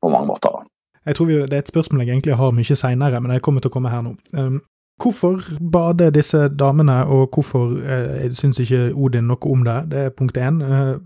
på 0.00 0.10
mange 0.12 0.28
måter. 0.30 0.54
da. 0.54 0.66
Jeg 1.08 1.16
tror 1.16 1.26
vi, 1.26 1.38
Det 1.46 1.56
er 1.56 1.64
et 1.64 1.72
spørsmål 1.72 2.04
jeg 2.04 2.14
egentlig 2.14 2.36
har 2.36 2.52
mye 2.52 2.76
seinere, 2.76 3.20
men 3.20 3.32
jeg 3.32 3.42
kommer 3.42 3.64
til 3.64 3.72
å 3.72 3.74
komme 3.74 3.90
her 3.90 4.04
nå. 4.04 4.14
Um, 4.36 4.60
Hvorfor 4.98 5.40
bader 5.72 6.10
disse 6.10 6.48
damene, 6.48 7.04
og 7.06 7.30
hvorfor 7.34 7.76
eh, 7.78 8.30
syns 8.34 8.58
ikke 8.58 8.90
Odin 8.94 9.28
noe 9.30 9.50
om 9.50 9.62
det? 9.66 9.76
Det 9.92 9.98
er 9.98 10.16
punkt 10.16 10.38
én. 10.38 10.58
Eh, 10.62 10.96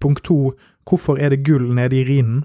punkt 0.00 0.22
to, 0.24 0.52
hvorfor 0.86 1.18
er 1.18 1.34
det 1.34 1.44
gull 1.46 1.72
nede 1.74 1.98
i 1.98 2.04
Rhinen? 2.06 2.44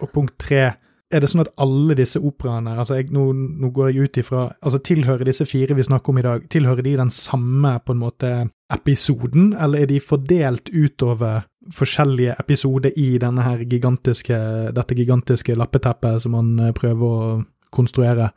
Og 0.00 0.12
punkt 0.12 0.36
tre, 0.38 0.74
er 1.08 1.24
det 1.24 1.30
sånn 1.32 1.40
at 1.46 1.54
alle 1.60 1.96
disse 1.96 2.20
operaene, 2.20 2.74
altså 2.76 2.98
jeg, 2.98 3.08
nå, 3.14 3.30
nå, 3.32 3.70
går 3.72 3.88
jeg 3.88 4.04
ut 4.04 4.18
ifra 4.20 4.42
altså 4.60 4.80
Tilhører 4.84 5.24
disse 5.24 5.46
fire 5.48 5.76
vi 5.76 5.86
snakker 5.86 6.12
om 6.12 6.18
i 6.20 6.24
dag, 6.26 6.42
tilhører 6.52 6.84
de 6.84 6.96
den 7.00 7.12
samme 7.14 7.78
på 7.80 7.94
en 7.96 8.02
måte 8.02 8.32
episoden, 8.74 9.54
eller 9.56 9.86
er 9.86 9.88
de 9.88 10.02
fordelt 10.04 10.68
utover 10.68 11.46
forskjellige 11.74 12.36
episoder 12.40 12.92
i 13.00 13.14
denne 13.20 13.44
her 13.44 13.64
gigantiske, 13.64 14.36
dette 14.76 14.96
gigantiske 14.96 15.56
lappeteppet 15.56 16.20
som 16.24 16.36
man 16.36 16.52
eh, 16.60 16.74
prøver 16.76 17.08
å 17.08 17.40
konstruere? 17.72 18.28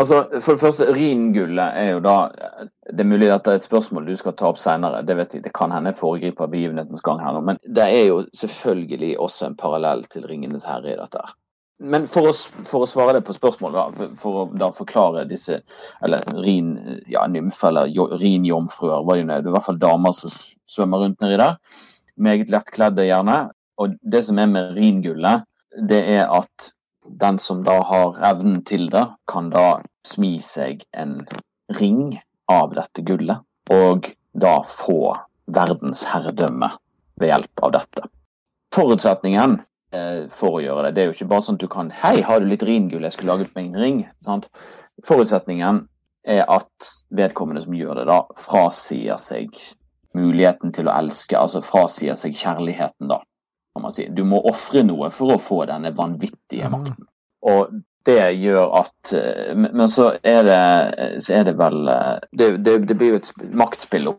Altså, 0.00 0.22
For 0.40 0.56
det 0.56 0.62
første, 0.62 0.86
Rhin-gullet 0.96 1.76
er 1.76 1.90
jo 1.94 2.00
da 2.04 2.14
Det 2.88 3.02
er 3.04 3.08
mulig 3.08 3.28
at 3.28 3.42
dette 3.44 3.52
er 3.52 3.60
et 3.60 3.66
spørsmål 3.68 4.08
du 4.08 4.14
skal 4.18 4.34
ta 4.38 4.48
opp 4.48 4.58
senere. 4.60 5.02
Det 5.06 5.16
vet 5.18 5.34
jeg, 5.36 5.44
det 5.44 5.52
kan 5.56 5.72
hende 5.74 5.92
jeg 5.92 6.00
foregriper 6.00 6.48
begivenhetens 6.50 7.04
gang 7.06 7.20
her 7.22 7.36
nå. 7.36 7.42
Men 7.46 7.60
det 7.68 7.84
er 7.84 8.06
jo 8.08 8.22
selvfølgelig 8.36 9.12
også 9.20 9.50
en 9.50 9.58
parallell 9.60 10.02
til 10.10 10.26
Ringenes 10.26 10.66
herre 10.66 10.94
i 10.94 10.98
dette. 10.98 11.20
her. 11.20 11.36
Men 11.80 12.04
for 12.10 12.28
å, 12.28 12.32
for 12.68 12.84
å 12.84 12.88
svare 12.90 13.14
det 13.16 13.22
på 13.24 13.32
spørsmålet, 13.36 14.00
da, 14.00 14.08
for 14.20 14.40
å 14.42 14.48
da 14.60 14.68
forklare 14.74 15.22
disse 15.28 15.60
Eller 16.04 16.24
rin, 16.44 16.74
ja, 17.08 17.26
nymfer 17.26 17.70
eller 17.70 17.92
jo- 17.94 18.10
rinjomfruer, 18.20 19.04
hva 19.04 19.16
de 19.16 19.24
nå. 19.24 19.38
Det 19.38 19.48
er 19.48 19.54
i 19.54 19.56
hvert 19.58 19.68
fall 19.68 19.80
damer 19.80 20.16
som 20.16 20.34
svømmer 20.68 21.04
rundt 21.04 21.22
nedi 21.24 21.38
der. 21.40 21.56
Meget 22.20 22.52
lettkledde, 22.52 23.06
gjerne. 23.08 23.38
Og 23.80 23.96
det 24.12 24.24
som 24.26 24.38
er 24.38 24.50
med 24.50 24.74
ringullet, 24.76 25.46
det 25.88 26.02
er 26.18 26.26
at 26.28 26.72
den 27.18 27.38
som 27.38 27.64
da 27.64 27.80
har 27.86 28.18
evnen 28.30 28.60
til 28.66 28.88
det, 28.92 29.06
kan 29.30 29.50
da 29.50 29.80
smi 30.06 30.36
seg 30.42 30.84
en 30.96 31.20
ring 31.78 32.20
av 32.50 32.74
dette 32.74 33.02
gullet, 33.06 33.42
og 33.70 34.10
da 34.32 34.60
få 34.66 35.16
verdensherredømme 35.50 36.70
ved 37.20 37.32
hjelp 37.32 37.64
av 37.66 37.74
dette. 37.76 38.06
Forutsetningen 38.74 39.58
eh, 39.94 40.26
for 40.30 40.58
å 40.58 40.62
gjøre 40.64 40.88
det, 40.88 40.94
det 40.94 41.02
er 41.02 41.10
jo 41.10 41.16
ikke 41.18 41.30
bare 41.32 41.46
sånn 41.46 41.58
at 41.58 41.64
du 41.64 41.70
kan 41.70 41.90
Hei, 42.02 42.20
har 42.26 42.40
du 42.40 42.46
litt 42.50 42.66
ringull, 42.66 43.06
jeg 43.06 43.16
skulle 43.16 43.34
laget 43.34 43.54
meg 43.56 43.70
en 43.70 43.82
ring. 43.82 44.04
Sant? 44.24 44.46
Forutsetningen 45.06 45.84
er 46.28 46.44
at 46.46 46.90
vedkommende 47.16 47.64
som 47.64 47.74
gjør 47.74 48.00
det, 48.00 48.06
da 48.10 48.22
frasier 48.38 49.18
seg 49.20 49.56
muligheten 50.16 50.74
til 50.74 50.90
å 50.90 50.94
elske, 51.00 51.38
altså 51.38 51.62
frasier 51.64 52.18
seg 52.18 52.36
kjærligheten, 52.38 53.10
da. 53.10 53.20
Kan 53.74 53.82
man 53.86 53.94
si. 53.94 54.08
Du 54.10 54.24
må 54.26 54.40
ofre 54.50 54.82
noe 54.86 55.10
for 55.14 55.36
å 55.36 55.42
få 55.42 55.62
denne 55.70 55.92
vanvittige 55.96 56.70
makten. 56.72 57.06
Og 57.46 57.70
det 58.08 58.32
gjør 58.40 58.72
at 58.80 59.12
eh, 59.12 59.54
Men 59.56 59.88
så 59.88 60.14
er 60.22 60.42
det, 60.44 61.20
så 61.24 61.36
er 61.40 61.46
det 61.50 61.54
vel 61.60 61.88
eh, 61.88 62.16
Det, 62.32 62.50
det, 62.64 62.78
det 62.88 62.96
blir 62.96 63.14
jo 63.14 63.20
et 63.20 63.30
maktspill. 63.52 64.12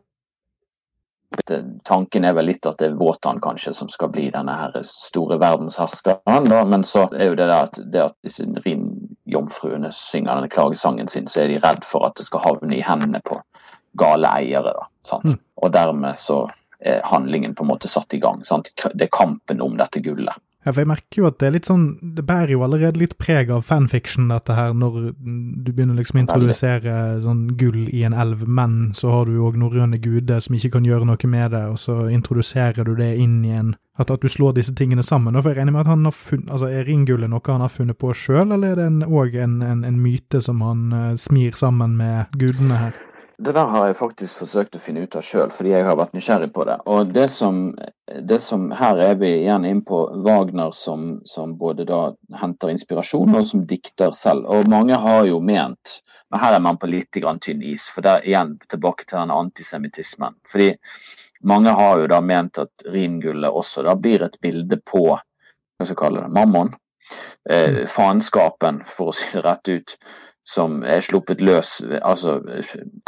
Tanken 1.88 2.26
er 2.28 2.36
vel 2.36 2.50
litt 2.52 2.68
at 2.68 2.82
det 2.82 2.90
er 2.90 2.98
Våtan 3.00 3.40
kanskje 3.42 3.72
som 3.74 3.90
skal 3.90 4.12
bli 4.12 4.28
denne 4.34 4.52
her 4.52 4.76
store 4.88 5.38
verdensherskeren. 5.40 6.50
da, 6.50 6.64
Men 6.68 6.84
så 6.84 7.06
er 7.16 7.32
jo 7.32 7.38
det 7.40 7.48
der 7.48 7.70
at, 7.70 7.80
det 7.94 8.02
at 8.04 8.18
disse 8.24 8.46
rinjomfruene 8.66 9.94
synger 9.96 10.36
denne 10.36 10.52
klagesangen 10.52 11.08
sin, 11.08 11.30
så 11.32 11.46
er 11.46 11.54
de 11.54 11.62
redd 11.64 11.88
for 11.88 12.06
at 12.08 12.20
det 12.20 12.28
skal 12.28 12.44
havne 12.44 12.76
i 12.76 12.84
hendene 12.84 13.24
på 13.26 13.40
gale 14.00 14.28
eiere. 14.42 14.76
da, 14.76 14.90
sant? 15.08 15.32
Mm. 15.32 15.40
Og 15.64 15.74
dermed 15.74 16.20
så 16.20 16.44
handlingen 17.04 17.56
på 17.56 17.66
en 17.66 17.72
måte 17.74 17.90
satt 17.92 18.14
i 18.14 18.22
gang. 18.22 18.46
sant? 18.48 18.72
Det 18.94 19.06
er 19.06 19.14
kampen 19.14 19.62
om 19.62 19.78
dette 19.78 20.02
gullet. 20.04 20.40
Ja, 20.62 20.70
for 20.70 20.84
jeg 20.84 20.92
merker 20.92 21.24
jo 21.24 21.26
at 21.26 21.40
det 21.42 21.48
er 21.48 21.54
litt 21.56 21.68
sånn 21.68 21.86
Det 22.14 22.22
bærer 22.28 22.54
jo 22.54 22.62
allerede 22.62 23.02
litt 23.02 23.16
preg 23.18 23.50
av 23.50 23.64
fanfiction, 23.66 24.28
dette 24.30 24.54
her, 24.54 24.76
når 24.78 25.00
du 25.18 25.72
begynner 25.72 25.98
liksom 25.98 26.20
å 26.20 26.22
introdusere 26.22 26.96
sånn 27.24 27.48
gull 27.58 27.88
i 27.90 28.04
en 28.06 28.14
elv, 28.14 28.46
men 28.46 28.92
så 28.98 29.10
har 29.10 29.26
du 29.26 29.40
jo 29.40 29.48
òg 29.50 29.58
norrøne 29.58 29.98
guder 30.02 30.44
som 30.44 30.58
ikke 30.58 30.76
kan 30.78 30.86
gjøre 30.86 31.08
noe 31.10 31.32
med 31.34 31.56
det, 31.56 31.64
og 31.74 31.82
så 31.82 31.98
introduserer 32.14 32.86
du 32.86 32.94
det 33.00 33.16
inn 33.18 33.42
i 33.46 33.56
en 33.58 33.76
At, 34.00 34.10
at 34.10 34.22
du 34.24 34.30
slår 34.32 34.54
disse 34.56 34.72
tingene 34.74 35.04
sammen. 35.04 35.36
Og 35.36 35.44
for 35.44 35.52
jeg 35.52 35.60
regner 35.60 35.76
med 35.76 35.82
at 35.84 35.90
han 35.92 36.06
har 36.08 36.14
funnet 36.16 36.50
Altså, 36.50 36.70
er 36.72 36.88
ringgullet 36.88 37.30
noe 37.30 37.44
han 37.46 37.62
har 37.62 37.70
funnet 37.70 37.98
på 38.00 38.14
sjøl, 38.14 38.54
eller 38.56 38.72
er 38.72 38.80
det 38.80 39.10
òg 39.10 39.36
en, 39.36 39.62
en, 39.62 39.84
en 39.86 40.00
myte 40.02 40.42
som 40.42 40.62
han 40.66 40.94
uh, 40.94 41.16
smir 41.20 41.58
sammen 41.58 41.98
med 42.00 42.32
gudene 42.38 42.80
her? 42.86 42.96
Det 43.42 43.56
der 43.58 43.66
har 43.66 43.88
jeg 43.90 43.98
faktisk 43.98 44.44
forsøkt 44.44 44.76
å 44.78 44.80
finne 44.82 45.02
ut 45.02 45.16
av 45.18 45.24
sjøl, 45.26 45.50
fordi 45.50 45.72
jeg 45.72 45.86
har 45.88 45.96
vært 45.98 46.12
nysgjerrig 46.14 46.52
på 46.54 46.66
det. 46.68 46.76
Og 46.86 47.10
det 47.16 47.26
som, 47.34 47.72
det 48.30 48.38
som 48.46 48.68
Her 48.78 49.00
er 49.02 49.16
vi 49.18 49.32
igjen 49.40 49.66
inn 49.66 49.80
på 49.88 50.04
Wagner 50.28 50.76
som, 50.78 51.16
som 51.26 51.56
både 51.58 51.88
da 51.90 52.02
henter 52.38 52.70
inspirasjon 52.70 53.34
og 53.40 53.48
som 53.50 53.64
dikter 53.66 54.14
selv. 54.14 54.46
Og 54.46 54.70
mange 54.70 55.00
har 55.00 55.26
jo 55.26 55.42
ment 55.42 55.98
Men 56.32 56.40
her 56.40 56.54
er 56.56 56.62
man 56.64 56.78
på 56.80 56.88
litt 56.88 57.10
tynn 57.12 57.64
is, 57.66 57.90
for 57.92 58.06
det 58.06 58.12
er 58.12 58.28
igjen 58.30 58.54
tilbake 58.72 59.04
til 59.04 59.18
den 59.18 59.34
antisemittismen. 59.36 60.38
Fordi 60.48 60.70
mange 61.44 61.74
har 61.76 62.00
jo 62.00 62.08
da 62.08 62.22
ment 62.22 62.62
at 62.62 62.86
ringullet 62.88 63.52
også 63.52 63.84
da 63.84 63.98
blir 64.00 64.24
et 64.24 64.38
bilde 64.40 64.78
på 64.78 65.10
hva 65.10 65.20
skal 65.82 65.92
jeg 65.92 66.00
kalle 66.00 66.24
det, 66.24 66.32
mammon. 66.32 66.72
Eh, 67.50 67.84
faenskapen, 67.90 68.84
for 68.88 69.12
å 69.12 69.16
si 69.18 69.28
det 69.34 69.44
rett 69.44 69.74
ut 69.74 69.98
som 70.48 70.82
er 70.84 71.04
sluppet 71.06 71.42
løs, 71.42 71.80
altså 72.02 72.40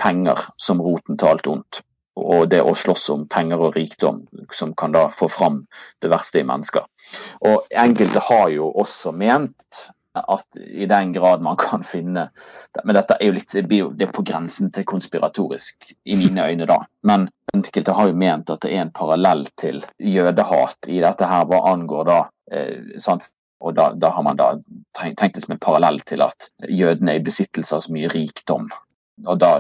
penger 0.02 0.46
som 0.62 0.82
roten 0.82 1.18
til 1.18 1.34
alt 1.34 1.50
ondt. 1.50 1.82
Og 2.20 2.46
det 2.52 2.60
å 2.62 2.76
slåss 2.78 3.08
om 3.10 3.26
penger 3.26 3.62
og 3.70 3.78
rikdom, 3.78 4.22
som 4.54 4.76
kan 4.78 4.94
da 4.94 5.08
få 5.10 5.28
fram 5.34 5.64
det 6.04 6.12
verste 6.14 6.44
i 6.44 6.46
mennesker. 6.46 6.86
Og 7.50 7.66
enkelte 7.74 8.22
har 8.30 8.52
jo 8.54 8.70
også 8.70 9.16
ment 9.18 9.88
at 10.14 10.58
i 10.62 10.86
den 10.86 11.14
grad 11.14 11.42
man 11.42 11.58
kan 11.58 11.82
finne 11.82 12.28
Men 12.86 12.96
dette 12.98 13.16
er 13.18 13.32
jo 13.32 13.34
litt 13.34 13.54
det 13.54 14.06
er 14.06 14.12
på 14.14 14.26
grensen 14.26 14.72
til 14.74 14.86
konspiratorisk, 14.86 15.94
i 16.06 16.16
mine 16.18 16.46
øyne, 16.46 16.68
da. 16.70 16.80
Men 17.02 17.28
enkelte 17.54 17.94
har 17.98 18.10
jo 18.10 18.18
ment 18.18 18.50
at 18.50 18.62
det 18.62 18.74
er 18.74 18.84
en 18.84 18.94
parallell 18.94 19.46
til 19.58 19.84
jødehat 19.98 20.90
i 20.90 21.02
dette 21.02 21.30
her 21.30 21.46
hva 21.50 21.64
angår 21.74 22.06
da 22.10 22.20
eh, 22.52 22.98
sant? 23.02 23.30
Og 23.64 23.76
da, 23.78 23.92
da 23.96 24.12
har 24.12 24.26
man 24.26 24.40
da 24.40 24.50
tenkt 24.98 25.38
det 25.38 25.46
som 25.46 25.56
en 25.56 25.62
parallell 25.64 26.02
til 26.08 26.24
at 26.26 26.50
jødene 26.68 27.16
er 27.16 27.22
i 27.22 27.26
besittelse 27.26 27.78
av 27.78 27.86
så 27.86 27.94
mye 27.96 28.12
rikdom. 28.12 28.68
Og 29.30 29.40
da, 29.40 29.54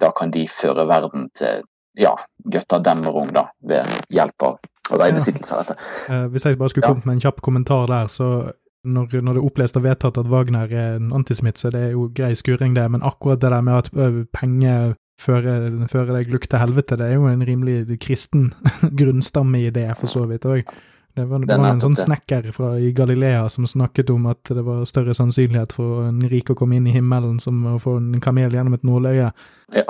da 0.00 0.10
kan 0.16 0.32
de 0.32 0.46
føre 0.48 0.86
verden 0.88 1.28
til 1.36 1.64
ja, 1.98 2.14
Götterdämmerung, 2.48 3.34
da, 3.34 3.48
ved 3.66 3.90
hjelp 4.14 4.46
av 4.46 4.58
å 4.90 4.98
være 4.98 5.12
i 5.12 5.18
besittelse 5.18 5.54
av 5.54 5.62
dette. 5.64 5.90
Ja. 6.08 6.24
hvis 6.32 6.46
jeg 6.46 6.58
bare 6.58 6.72
skulle 6.72 6.88
kommet 6.88 7.06
med 7.08 7.18
en 7.18 7.22
kjapp 7.26 7.42
kommentar 7.44 7.86
der, 7.90 8.08
så 8.10 8.30
når, 8.84 9.20
når 9.20 9.36
det 9.36 9.42
er 9.42 9.46
opplest 9.46 9.76
og 9.76 9.84
vedtatt 9.84 10.18
at 10.18 10.30
Wagner 10.30 10.70
er 10.72 10.96
en 10.96 11.12
antisemitt, 11.16 11.60
så 11.60 11.72
det 11.74 11.82
er 11.88 11.92
jo 11.92 12.08
grei 12.16 12.32
skuring, 12.38 12.74
det, 12.78 12.86
men 12.90 13.04
akkurat 13.04 13.42
det 13.42 13.52
der 13.52 13.66
med 13.66 13.76
at 13.76 13.90
ø, 13.92 14.24
penger 14.32 14.94
fører, 15.20 15.68
fører 15.92 16.14
deg 16.16 16.32
lukt 16.32 16.48
til 16.50 16.62
helvete, 16.62 16.96
det 16.96 17.10
er 17.10 17.18
jo 17.18 17.28
en 17.28 17.44
rimelig 17.44 17.98
kristen 18.00 18.52
grunnstamme 19.00 19.66
i 19.66 19.74
det, 19.74 19.90
for 20.00 20.10
så 20.10 20.24
vidt 20.30 20.48
òg. 20.48 20.72
Det 21.14 21.24
var, 21.26 21.42
det 21.42 21.56
var 21.58 21.72
en 21.72 21.82
sånn 21.82 21.96
snekker 21.98 22.50
fra, 22.54 22.74
i 22.78 22.92
Galilea 22.94 23.48
som 23.50 23.66
snakket 23.66 24.12
om 24.14 24.28
at 24.30 24.52
det 24.54 24.62
var 24.66 24.84
større 24.88 25.14
sannsynlighet 25.16 25.74
for 25.74 26.04
en 26.06 26.20
rik 26.30 26.52
å 26.52 26.56
komme 26.58 26.78
inn 26.78 26.86
i 26.86 26.94
himmelen 26.94 27.40
som 27.42 27.58
å 27.66 27.78
få 27.82 27.96
en 27.98 28.20
kamel 28.22 28.54
gjennom 28.54 28.76
et 28.78 28.86
nåløye. 28.86 29.32
Ja, 29.74 29.84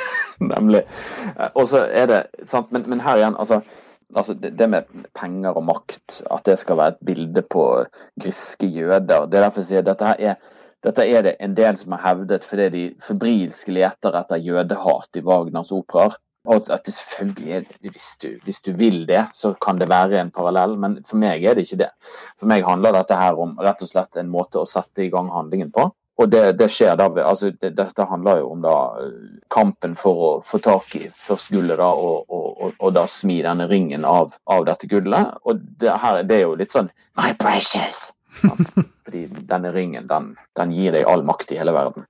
nemlig. 0.54 0.82
Eh, 1.36 1.50
Og 1.54 1.68
så 1.70 1.84
er 1.86 2.10
det 2.10 2.20
sant, 2.42 2.74
men, 2.74 2.88
men 2.90 3.04
her 3.04 3.22
igjen, 3.22 3.38
altså, 3.38 3.60
altså 4.14 4.34
det, 4.34 4.56
det 4.58 4.68
med 4.72 4.90
penger 5.14 5.54
og 5.54 5.68
makt, 5.70 6.24
at 6.34 6.42
det 6.50 6.58
skal 6.58 6.80
være 6.82 6.96
et 6.96 7.06
bilde 7.06 7.46
på 7.54 7.68
griske 8.20 8.66
jøder. 8.66 9.30
Det 9.30 9.38
er 9.38 9.46
derfor 9.46 9.62
jeg 9.62 9.70
sier 9.70 9.86
dette 9.86 10.10
her 10.10 10.34
er 10.34 10.50
dette 10.84 11.04
er 11.08 11.22
det 11.24 11.38
en 11.40 11.54
del 11.56 11.78
som 11.80 11.94
har 11.96 12.02
hevdet 12.04 12.44
fordi 12.44 12.66
de 12.74 12.82
febrilsk 13.00 13.70
leter 13.72 14.16
etter 14.18 14.42
jødehat 14.42 15.16
i 15.16 15.22
Wagners 15.24 15.72
operaer. 15.72 16.18
Og 16.44 16.68
at 16.68 16.84
det 16.84 16.92
selvfølgelig 16.92 17.52
er 17.56 17.68
hvis 17.80 18.08
du, 18.20 18.28
hvis 18.44 18.60
du 18.64 18.72
vil 18.76 19.04
det, 19.08 19.22
så 19.32 19.54
kan 19.64 19.78
det 19.80 19.88
være 19.88 20.20
en 20.20 20.32
parallell, 20.34 20.76
men 20.80 20.98
for 21.08 21.20
meg 21.20 21.44
er 21.44 21.56
det 21.56 21.64
ikke 21.64 21.80
det. 21.86 21.90
For 22.36 22.50
meg 22.50 22.66
handler 22.66 22.92
dette 22.98 23.16
her 23.16 23.38
om 23.40 23.56
rett 23.64 23.80
og 23.84 23.88
slett 23.88 24.20
en 24.20 24.32
måte 24.32 24.60
å 24.60 24.68
sette 24.68 25.06
i 25.06 25.12
gang 25.12 25.30
handlingen 25.32 25.72
på. 25.72 25.88
Og 26.20 26.30
det, 26.30 26.42
det 26.60 26.68
skjer 26.70 26.94
da 26.98 27.08
altså 27.24 27.48
det, 27.50 27.72
Dette 27.74 28.04
handler 28.06 28.38
jo 28.38 28.52
om 28.52 28.60
da 28.62 28.74
eh, 29.02 29.14
kampen 29.50 29.96
for 29.98 30.20
å 30.26 30.28
få 30.46 30.60
tak 30.62 30.92
i 31.00 31.08
først 31.10 31.50
gullet 31.50 31.80
da, 31.80 31.88
og, 31.90 32.28
og, 32.28 32.44
og, 32.54 32.76
og 32.78 32.92
da 32.94 33.02
smi 33.10 33.40
denne 33.42 33.66
ringen 33.70 34.06
av, 34.06 34.36
av 34.46 34.62
dette 34.68 34.86
gullet. 34.90 35.34
Og 35.42 35.64
det 35.82 35.96
her 36.04 36.22
det 36.22 36.38
er 36.38 36.46
jo 36.46 36.54
litt 36.60 36.74
sånn 36.74 36.92
My 37.18 37.32
precious! 37.40 38.12
Sant? 38.42 38.70
Fordi 39.04 39.26
denne 39.48 39.74
ringen, 39.74 40.06
den, 40.10 40.32
den 40.58 40.76
gir 40.76 40.94
deg 40.94 41.08
all 41.10 41.26
makt 41.26 41.52
i 41.54 41.58
hele 41.58 41.74
verden. 41.74 42.06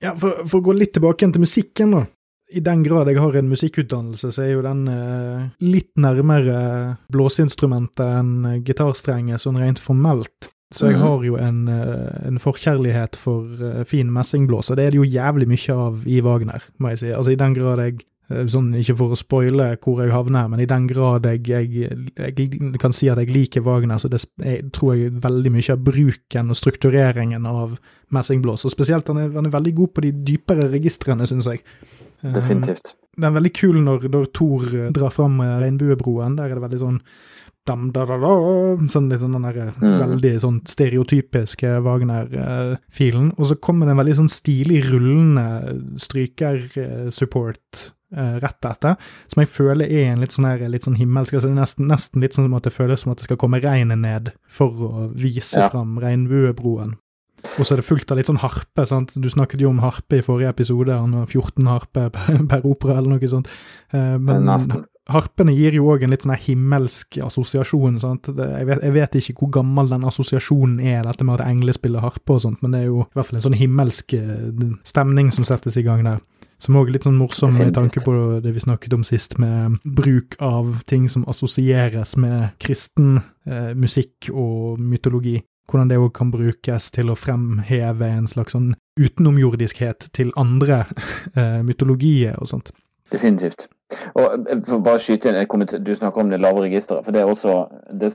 Ja, 0.00 0.14
for, 0.16 0.44
for 0.46 0.60
å 0.60 0.70
gå 0.70 0.76
litt 0.78 0.94
tilbake 0.96 1.24
igjen 1.24 1.34
til 1.34 1.44
musikken, 1.44 1.98
da. 1.98 2.06
I 2.52 2.60
den 2.60 2.82
grad 2.82 3.06
jeg 3.08 3.18
har 3.20 3.36
en 3.38 3.48
musikkutdannelse, 3.48 4.32
så 4.34 4.42
er 4.42 4.52
jo 4.56 4.62
den 4.62 4.86
eh, 4.88 5.48
litt 5.62 5.92
nærmere 5.96 6.96
blåseinstrumentet 7.14 8.06
enn 8.06 8.62
gitarstrenget, 8.66 9.40
sånn 9.42 9.58
rent 9.60 9.78
formelt. 9.78 10.50
Så 10.72 10.86
jeg 10.86 10.96
Mhm. 10.98 11.02
har 11.02 11.24
jo 11.24 11.36
en, 11.36 11.68
eh, 11.68 12.26
en 12.28 12.38
forkjærlighet 12.38 13.16
for 13.16 13.44
eh, 13.60 13.84
fin 13.84 14.06
messingblåser. 14.12 14.76
det 14.76 14.86
er 14.86 14.90
det 14.90 15.00
jo 15.00 15.18
jævlig 15.18 15.48
mye 15.48 15.74
av 15.76 16.06
i 16.06 16.20
Wagner, 16.20 16.62
må 16.78 16.90
jeg 16.90 16.98
si. 16.98 17.06
Altså 17.12 17.32
i 17.32 17.34
den 17.36 17.54
grad 17.54 17.78
jeg 17.78 17.94
eh, 17.94 18.04
Sånn, 18.30 18.68
ikke 18.78 18.94
for 18.94 19.10
å 19.10 19.18
spoile 19.18 19.72
hvor 19.82 19.98
jeg 20.04 20.12
havner, 20.14 20.46
men 20.52 20.60
i 20.62 20.66
den 20.70 20.84
grad 20.86 21.24
jeg, 21.26 21.40
jeg, 21.50 21.86
jeg 22.14 22.78
kan 22.78 22.92
si 22.94 23.08
at 23.10 23.18
jeg 23.18 23.32
liker 23.34 23.64
Wagner, 23.66 23.98
så 23.98 24.06
det 24.12 24.20
jeg, 24.38 24.68
tror 24.76 24.94
jeg 24.94 25.16
veldig 25.24 25.50
mye 25.56 25.72
av 25.74 25.82
bruken 25.82 26.50
og 26.54 26.56
struktureringen 26.60 27.46
av 27.50 27.74
messingblås. 28.14 28.64
Og 28.68 28.70
spesielt 28.74 29.08
han 29.10 29.18
er, 29.24 29.32
han 29.34 29.46
er 29.50 29.56
veldig 29.56 29.74
god 29.82 29.94
på 29.96 30.06
de 30.06 30.12
dypere 30.30 30.68
registrene, 30.70 31.26
syns 31.26 31.50
jeg. 31.50 31.64
Eh, 32.22 32.30
Definitivt. 32.36 32.94
Det 33.18 33.26
er 33.26 33.34
veldig 33.34 33.52
kul 33.58 33.82
når, 33.82 34.06
når 34.14 34.30
Thor 34.38 34.64
eh, 34.70 34.88
drar 34.94 35.10
fram 35.10 35.40
eh, 35.42 35.58
regnbuebroen. 35.64 36.38
Der 36.38 36.50
er 36.50 36.54
det 36.60 36.64
veldig 36.68 36.80
sånn 36.84 37.00
dam, 37.68 37.90
da, 37.92 38.06
da, 38.08 38.16
da, 38.22 38.30
Sånn 38.90 39.10
litt 39.10 39.20
sånn 39.20 39.34
den 39.36 39.44
der, 39.48 39.58
eh, 39.66 39.72
Mm. 39.80 39.98
veldig 40.00 40.30
sånn 40.40 40.60
stereotypiske 40.70 41.74
Wagner-filen. 41.84 43.32
Og 43.38 43.50
så 43.50 43.58
kommer 43.60 43.86
det 43.86 43.92
en 43.96 44.00
veldig 44.04 44.16
sånn 44.22 44.30
stilig 44.32 44.84
rullende 44.90 45.46
stryker-support 46.00 47.58
eh, 47.80 47.88
rett 48.12 48.64
etter, 48.66 48.96
som 49.30 49.40
jeg 49.40 49.48
føler 49.48 49.86
er 49.90 50.12
en 50.12 50.20
litt 50.20 50.32
sånn 50.34 50.48
her, 50.48 50.64
litt 50.68 50.82
sånn 50.86 50.96
himmelsk 50.98 51.34
altså 51.38 51.50
nesten, 51.54 51.86
nesten 51.90 52.20
litt 52.24 52.34
sånn 52.34 52.48
som 52.48 52.54
at 52.58 52.64
det 52.66 52.72
føles 52.74 53.00
som 53.04 53.12
at 53.12 53.18
det 53.22 53.28
skal 53.28 53.36
komme 53.38 53.60
regnet 53.62 53.98
ned 54.02 54.32
for 54.48 54.70
å 54.88 55.04
vise 55.14 55.60
Ja. 55.60 55.68
fram 55.70 55.98
regnbuebroen. 56.02 56.96
Og 57.58 57.64
så 57.64 57.72
er 57.72 57.76
det 57.80 57.86
fullt 57.88 58.10
av 58.12 58.18
litt 58.18 58.26
sånn 58.28 58.42
harpe. 58.42 58.84
sant? 58.86 59.14
Du 59.16 59.28
snakket 59.30 59.60
jo 59.62 59.70
om 59.70 59.78
harpe 59.80 60.18
i 60.18 60.20
forrige 60.22 60.50
episode, 60.50 60.92
han 60.92 61.12
var 61.12 61.26
14 61.26 61.66
harpe 61.70 62.10
per, 62.12 62.46
per 62.46 62.66
opera 62.68 62.98
eller 62.98 63.14
noe 63.16 63.28
sånt. 63.30 63.48
Eh, 63.94 64.18
men 64.18 64.44
Nesten. 64.44 64.84
harpene 65.08 65.54
gir 65.56 65.72
jo 65.72 65.86
òg 65.88 66.02
en 66.04 66.10
litt 66.10 66.22
sånn 66.26 66.34
her 66.34 66.42
himmelsk 66.44 67.16
assosiasjon. 67.24 67.98
sant? 68.02 68.28
Jeg, 68.28 68.66
vet, 68.66 68.82
jeg 68.82 68.92
vet 68.92 69.16
ikke 69.22 69.38
hvor 69.46 69.50
gammel 69.62 69.88
den 69.88 70.04
assosiasjonen 70.04 70.80
er, 70.84 71.02
dette 71.08 71.24
med 71.24 71.40
at 71.40 71.46
engler 71.48 71.72
spiller 71.72 72.00
harpe 72.04 72.30
og 72.36 72.42
sånt, 72.44 72.60
men 72.62 72.72
det 72.72 72.82
er 72.82 72.90
jo 72.90 73.06
i 73.06 73.14
hvert 73.14 73.26
fall 73.30 73.40
en 73.40 73.46
sånn 73.48 73.56
himmelsk 73.62 74.12
eh, 74.18 74.74
stemning 74.84 75.30
som 75.32 75.44
settes 75.48 75.78
i 75.80 75.82
gang 75.86 76.04
der. 76.04 76.20
Som 76.60 76.76
òg 76.76 76.90
er 76.90 76.98
litt 76.98 77.06
sånn 77.08 77.16
morsom 77.16 77.54
med 77.56 77.72
tanke 77.76 78.02
på 78.04 78.12
det 78.44 78.52
vi 78.52 78.60
snakket 78.60 78.92
om 78.92 79.04
sist, 79.06 79.38
med 79.40 79.78
bruk 79.84 80.36
av 80.44 80.82
ting 80.90 81.06
som 81.08 81.24
assosieres 81.30 82.18
med 82.20 82.52
kristen 82.60 83.22
eh, 83.48 83.72
musikk 83.72 84.28
og 84.28 84.80
mytologi. 84.80 85.38
Hvordan 85.70 85.88
det 85.88 86.00
òg 86.02 86.10
kan 86.18 86.32
brukes 86.34 86.90
til 86.92 87.12
å 87.12 87.16
fremheve 87.16 88.08
en 88.12 88.28
slags 88.28 88.52
sånn 88.56 88.74
utenomjordiskhet 89.00 90.10
til 90.16 90.34
andre 90.40 90.82
eh, 91.38 91.60
mytologier 91.64 92.36
og 92.36 92.50
sånt. 92.52 92.74
Definitivt. 93.10 93.68
Og 94.14 94.48
eh, 94.50 94.60
for 94.66 94.84
bare 94.84 95.00
skyte 95.02 95.32
inn, 95.32 95.66
Du 95.84 95.94
snakker 95.94 96.20
om 96.20 96.30
det 96.30 96.40
lave 96.40 96.66
registeret. 96.66 97.04
For 97.04 97.12
det 97.12 97.22
er 97.22 97.30
også 97.30 97.68
det 97.92 98.12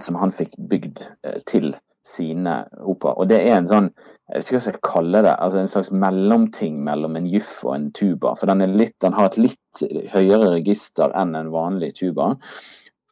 som 0.00 0.16
han 0.16 0.32
fikk 0.32 0.56
bygd 0.70 1.02
eh, 1.26 1.40
til 1.46 1.74
sine 2.04 2.60
opera. 2.80 3.14
Og 3.16 3.28
det 3.30 3.40
er 3.42 3.56
en 3.58 3.68
sånn 3.68 3.90
jeg 4.30 4.40
vet 4.40 4.48
ikke 4.48 4.60
skal 4.64 4.78
kalle 4.86 5.20
det, 5.26 5.34
altså 5.36 5.58
en 5.60 5.68
slags 5.68 5.90
mellomting 5.92 6.78
mellom 6.84 7.18
en 7.18 7.26
juff 7.28 7.58
og 7.66 7.74
en 7.74 7.90
tuba. 7.96 8.32
For 8.40 8.48
den, 8.48 8.64
litt, 8.78 8.96
den 9.04 9.12
har 9.16 9.28
et 9.28 9.36
litt 9.36 9.84
høyere 10.14 10.54
register 10.54 11.12
enn 11.20 11.36
en 11.36 11.52
vanlig 11.52 11.92
tuba. 11.98 12.30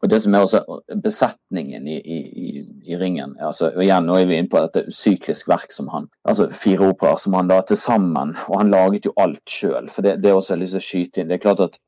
Og 0.02 0.10
det 0.10 0.18
som 0.24 0.34
er 0.34 0.42
også 0.42 0.62
besetningen 1.04 1.84
i, 1.86 1.98
i, 2.00 2.62
i 2.90 2.96
ringen 2.98 3.36
altså, 3.38 3.68
og 3.70 3.84
igjen, 3.84 4.08
Nå 4.08 4.16
er 4.18 4.26
vi 4.26 4.38
inne 4.40 4.50
på 4.50 4.58
dette 4.64 4.82
syklisk 4.90 5.46
verk 5.52 5.70
som 5.70 5.86
han 5.92 6.08
altså 6.26 6.48
Fire 6.50 6.88
operaer 6.90 7.20
som 7.22 7.36
han 7.38 7.52
da 7.52 7.60
til 7.62 7.78
sammen 7.78 8.34
Og 8.48 8.56
han 8.58 8.72
laget 8.74 9.06
jo 9.06 9.14
alt 9.22 9.44
sjøl. 9.46 9.86
For 9.92 10.02
det, 10.02 10.16
det 10.24 10.32
er 10.32 10.40
også 10.40 10.58
lyst 10.58 10.74
til 10.74 10.82
å 10.82 10.88
skyte 10.88 11.22
inn. 11.22 11.30
Det 11.30 11.38
er 11.38 11.44
klart 11.44 11.62
at 11.68 11.78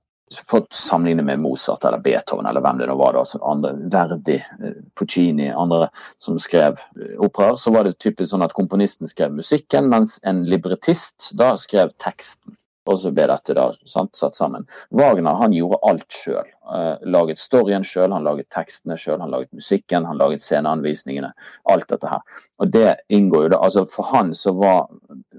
for 0.49 0.65
å 0.65 0.67
sammenligne 0.75 1.25
med 1.27 1.43
Mozart 1.43 1.85
eller 1.85 2.01
Beethoven 2.03 2.47
eller 2.49 2.65
hvem 2.65 2.81
det 2.81 2.89
nå 2.89 2.97
var, 2.99 3.17
da, 3.17 3.25
som 3.29 3.43
andre, 3.45 3.75
Verdi, 3.93 4.39
eh, 4.41 4.77
Puccini, 4.99 5.51
andre 5.51 5.89
som 6.23 6.39
skrev 6.41 6.81
eh, 6.97 7.15
operaer, 7.23 7.59
så 7.61 7.75
var 7.75 7.85
det 7.85 7.99
typisk 8.03 8.33
sånn 8.33 8.45
at 8.47 8.57
komponisten 8.57 9.11
skrev 9.11 9.35
musikken, 9.37 9.91
mens 9.93 10.17
en 10.25 10.45
librettist 10.49 11.33
da 11.39 11.55
skrev 11.61 11.93
teksten. 12.03 12.57
Og 12.85 12.99
så 13.01 13.11
ble 13.17 13.25
dette 13.31 13.55
da 13.57 13.71
sant, 13.89 14.13
satt 14.17 14.37
sammen. 14.37 14.67
Wagner 14.93 15.39
han 15.41 15.55
gjorde 15.57 15.81
alt 15.89 16.13
sjøl. 16.13 16.49
Uh, 16.65 17.01
laget 17.09 17.41
storyen 17.41 17.85
sjøl, 17.85 18.13
han 18.13 18.27
laget 18.27 18.51
tekstene 18.53 18.97
sjøl, 19.01 19.21
han 19.23 19.33
laget 19.33 19.53
musikken, 19.57 20.05
han 20.09 20.21
laget 20.21 20.45
sceneanvisningene. 20.45 21.33
Alt 21.73 21.89
dette 21.93 22.11
her. 22.11 22.43
Og 22.61 22.73
det 22.73 22.97
inngår 23.13 23.47
jo 23.47 23.55
da 23.55 23.63
altså 23.65 23.85
For 23.89 24.11
han 24.13 24.35
så 24.37 24.53
var 24.57 24.87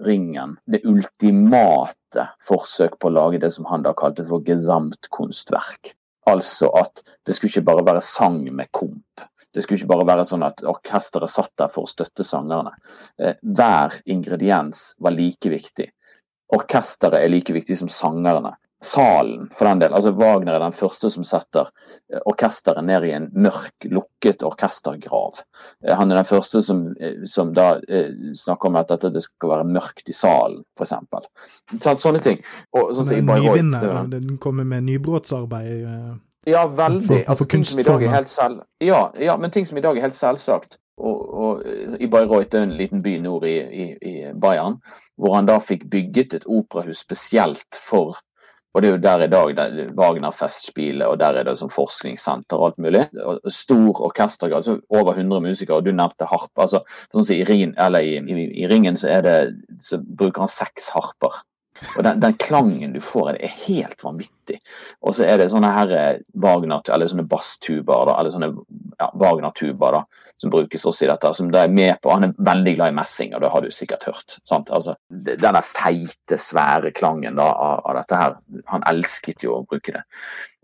Ringen 0.06 0.58
det 0.70 0.82
ultimate 0.90 2.26
forsøk 2.46 2.98
på 3.00 3.10
å 3.10 3.16
lage 3.16 3.44
det 3.44 3.52
som 3.54 3.68
han 3.70 3.86
da 3.86 3.94
kalte 3.98 4.26
for 4.28 4.44
gesamtkunstverk. 4.46 5.94
Altså 6.30 6.72
at 6.78 7.04
det 7.26 7.38
skulle 7.38 7.54
ikke 7.54 7.70
bare 7.70 7.86
være 7.86 8.04
sang 8.06 8.42
med 8.50 8.72
komp. 8.74 9.26
Det 9.54 9.64
skulle 9.64 9.80
ikke 9.80 9.94
bare 9.94 10.08
være 10.10 10.26
sånn 10.28 10.44
at 10.44 10.66
orkesteret 10.68 11.32
satt 11.32 11.54
der 11.62 11.70
for 11.72 11.86
å 11.86 11.90
støtte 11.90 12.26
sangerne. 12.28 12.74
Uh, 13.22 13.38
hver 13.46 14.02
ingrediens 14.10 14.96
var 14.98 15.14
like 15.16 15.54
viktig 15.54 15.92
orkesteret 16.54 17.24
er 17.24 17.32
like 17.34 17.54
viktig 17.56 17.78
som 17.80 17.92
sangerne. 17.92 18.56
Salen, 18.84 19.48
for 19.56 19.66
den 19.66 19.80
del. 19.80 19.94
altså 19.94 20.12
Wagner 20.12 20.58
er 20.58 20.62
den 20.62 20.76
første 20.76 21.10
som 21.10 21.24
setter 21.26 21.70
eh, 22.12 22.20
orkesteret 22.28 22.84
ned 22.86 23.08
i 23.08 23.14
en 23.16 23.30
mørk, 23.34 23.88
lukket 23.88 24.44
orkestergrav. 24.46 25.40
Eh, 25.86 25.96
han 25.96 26.12
er 26.12 26.20
den 26.20 26.28
første 26.30 26.62
som, 26.62 26.84
eh, 27.00 27.24
som 27.26 27.54
da 27.56 27.80
snakker 28.36 28.70
om 28.70 28.78
at 28.82 28.94
det 29.02 29.24
skal 29.24 29.56
være 29.56 29.68
mørkt 29.72 30.12
i 30.12 30.16
salen, 30.16 30.62
f.eks. 30.78 30.94
Så, 31.80 31.96
sånne 32.04 32.22
ting. 32.22 32.44
Og, 32.76 32.94
sånn 32.98 33.10
som 33.10 33.18
i 33.18 33.26
Bayreuth, 33.26 34.12
den 34.12 34.38
kommer 34.44 34.68
med 34.68 34.86
nybrottsarbeid? 34.92 35.88
Ja, 36.46 36.68
veldig. 36.70 37.08
For, 37.08 37.26
altså, 37.32 37.48
ting 37.50 37.66
som 37.66 37.82
i 37.82 37.88
dag 37.88 38.04
er 38.06 38.18
helt 38.20 38.30
selv... 38.30 38.66
Ja, 38.84 39.08
ja, 39.18 39.40
men 39.42 39.56
ting 39.56 39.66
som 39.66 39.80
i 39.80 39.86
dag 39.86 39.98
er 39.98 40.06
helt 40.06 40.18
selvsagt. 40.18 40.78
Og, 40.96 41.18
og, 41.46 41.66
i 42.00 42.08
Bayreuth, 42.08 42.56
en 42.56 42.78
liten 42.80 43.02
by 43.04 43.18
nord 43.24 43.44
i, 43.50 43.58
i, 43.60 43.88
i, 44.00 44.14
Bayern, 44.42 44.78
hvor 45.20 45.36
han 45.36 45.50
da 45.50 45.58
fikk 45.60 45.90
bygget 45.92 46.38
et 46.38 46.48
operahus 46.48 47.04
spesielt 47.04 47.80
for 47.80 48.22
og 48.76 48.82
Det 48.82 48.90
er 48.90 48.92
jo 48.92 49.04
der 49.04 49.22
i 49.24 49.28
dag 49.32 49.52
der 49.56 49.92
Wagner-festspillet, 49.96 51.08
og 51.08 51.20
der 51.20 51.38
er 51.40 51.44
det 51.48 51.54
som 51.58 51.70
forskningssenter 51.72 52.60
og 52.60 52.66
alt 52.66 52.78
mulig. 52.84 53.06
Og 53.24 53.40
stor 53.48 54.02
orkestergrad, 54.04 54.58
altså 54.58 54.80
over 54.90 55.14
100 55.14 55.42
musikere, 55.42 55.78
og 55.78 55.86
du 55.86 55.94
nevnte 55.96 56.28
harp. 56.28 56.52
altså 56.60 56.82
sånn 57.14 57.24
som 57.24 57.36
i, 57.38 57.46
ringen, 57.48 57.72
i, 57.72 58.36
i, 58.52 58.68
Ringen 58.68 59.00
så, 59.00 59.22
det, 59.24 59.56
så 59.80 60.02
bruker 60.04 60.44
han 60.44 60.52
seks 60.52 60.90
harper. 60.92 61.40
Og 61.96 62.04
den, 62.04 62.20
den, 62.20 62.36
klangen 62.40 62.92
du 62.96 63.00
får, 63.04 63.38
det 63.38 63.48
er 63.48 63.56
helt 63.64 64.04
vanvittig. 64.04 64.60
Og 65.02 65.16
så 65.16 65.24
er 65.24 65.40
det 65.40 65.50
sånne 65.52 65.72
her 65.72 65.96
eh, 65.96 66.20
Wagner, 66.44 66.84
eller 66.92 67.08
sånne 67.12 67.28
basstuber, 67.32 68.12
eller 68.12 68.36
sånne 68.36 68.52
ja, 69.00 69.10
Wagner 69.20 69.54
Tuba 69.56 69.92
da 69.96 70.06
som 70.42 70.52
brukes 70.52 70.86
også 70.86 71.06
i 71.06 71.10
dette. 71.10 71.34
som 71.34 71.52
det 71.52 71.60
er 71.60 71.72
med 71.72 72.02
på, 72.02 72.12
Han 72.12 72.24
er 72.24 72.34
veldig 72.38 72.76
glad 72.76 72.92
i 72.92 72.96
messing, 72.96 73.36
og 73.36 73.42
det 73.42 73.52
har 73.52 73.62
du 73.62 73.72
sikkert 73.72 74.04
hørt. 74.04 74.38
sant? 74.44 74.70
Altså, 74.70 74.96
Denne 75.10 75.62
feite, 75.64 76.38
svære 76.38 76.92
klangen 76.92 77.36
da, 77.36 77.44
av, 77.44 77.86
av, 77.86 77.96
dette 77.96 78.16
her. 78.16 78.36
Han 78.68 78.84
elsket 78.88 79.44
jo 79.44 79.60
å 79.60 79.64
bruke 79.64 79.96
det. 79.96 80.04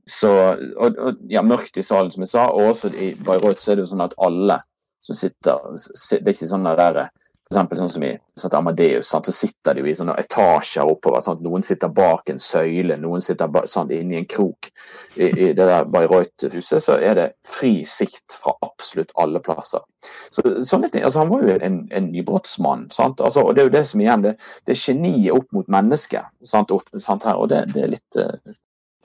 Så, 0.08 0.32
og, 0.78 0.98
og, 0.98 1.22
ja, 1.30 1.42
Mørkt 1.42 1.78
i 1.78 1.86
salen, 1.86 2.12
som 2.12 2.26
jeg 2.26 2.34
sa. 2.34 2.50
Og 2.52 2.74
også 2.74 2.92
i 2.94 3.14
Bayreuth 3.16 3.62
så 3.62 3.72
er 3.72 3.80
det 3.80 3.86
jo 3.88 3.94
sånn 3.94 4.08
at 4.08 4.18
alle 4.18 4.62
som 5.02 5.18
sitter 5.18 5.58
Det 5.74 6.20
er 6.22 6.36
ikke 6.36 6.52
sånn 6.52 6.68
der 6.68 7.08
F.eks. 7.52 7.80
sånn 7.80 7.90
som 7.92 8.04
i 8.08 8.12
sånn 8.40 8.56
Amadeus, 8.58 9.10
sant? 9.12 9.28
så 9.28 9.34
sitter 9.36 9.76
de 9.76 9.84
jo 9.84 9.90
i 9.92 9.96
sånne 9.98 10.16
etasjer 10.22 10.88
oppover. 10.88 11.22
Sant? 11.24 11.42
Noen 11.44 11.66
sitter 11.68 11.92
bak 11.92 12.30
en 12.32 12.40
søyle, 12.40 12.96
noen 13.00 13.24
sitter 13.24 13.52
sant, 13.70 13.92
inni 13.92 14.20
en 14.22 14.28
krok. 14.30 14.70
I, 15.16 15.28
I, 15.28 15.50
det 15.58 15.68
der 15.68 15.90
Bayreuth-huset 15.92 16.84
så 16.86 16.98
er 16.98 17.18
det 17.20 17.28
fri 17.48 17.74
sikt 17.88 18.38
fra 18.40 18.56
absolutt 18.66 19.12
alle 19.22 19.42
plasser. 19.44 19.84
Så, 20.32 20.46
sånne 20.68 20.90
ting, 20.90 21.04
altså 21.06 21.22
Han 21.22 21.34
var 21.34 21.46
jo 21.46 21.58
en, 21.60 21.82
en 21.92 22.10
nybrottsmann. 22.14 22.88
Altså, 22.98 23.44
og 23.44 23.56
Det 23.56 23.64
er 23.64 23.70
jo 23.70 23.76
det 23.78 23.86
som 23.92 24.04
igjen, 24.04 24.26
det, 24.26 24.36
det 24.66 24.76
er 24.76 24.84
geniet 24.86 25.36
opp 25.36 25.52
mot 25.56 25.72
mennesket. 25.72 26.32
Sant? 26.48 26.72
Opp, 26.72 26.88
sant 26.98 27.28
her, 27.28 27.38
og 27.38 27.52
det, 27.52 27.66
det, 27.76 27.86
er 27.86 27.96
litt 27.96 28.20
eh, 28.20 28.56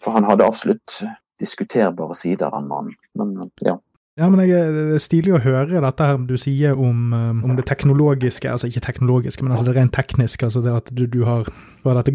For 0.03 0.15
han 0.17 0.29
hadde 0.29 0.47
absolutt 0.47 1.01
diskuterbare 1.41 2.15
sider, 2.17 2.51
den 2.55 2.71
mannen. 2.71 2.97
Men 3.19 3.51
ja. 3.65 3.77
Ja, 4.17 4.31
men 4.33 4.41
jeg, 4.49 4.73
Det 4.73 4.97
er 4.97 5.03
stilig 5.05 5.35
å 5.37 5.43
høre 5.45 5.83
dette 5.85 6.07
her 6.09 6.21
du 6.25 6.39
sier 6.41 6.79
om, 6.81 7.13
um, 7.13 7.43
om 7.45 7.57
det 7.59 7.67
teknologiske, 7.69 8.49
altså 8.49 8.71
ikke 8.71 8.87
teknologiske, 8.87 9.45
men 9.45 9.53
altså 9.53 9.67
det 9.69 9.77
rent 9.77 9.93
tekniske. 9.93 10.49
altså 10.49 10.63
det 10.65 10.73
At 10.73 10.93
du, 10.97 11.05
du 11.07 11.25
har 11.29 11.51
var 11.87 12.01
dette 12.01 12.15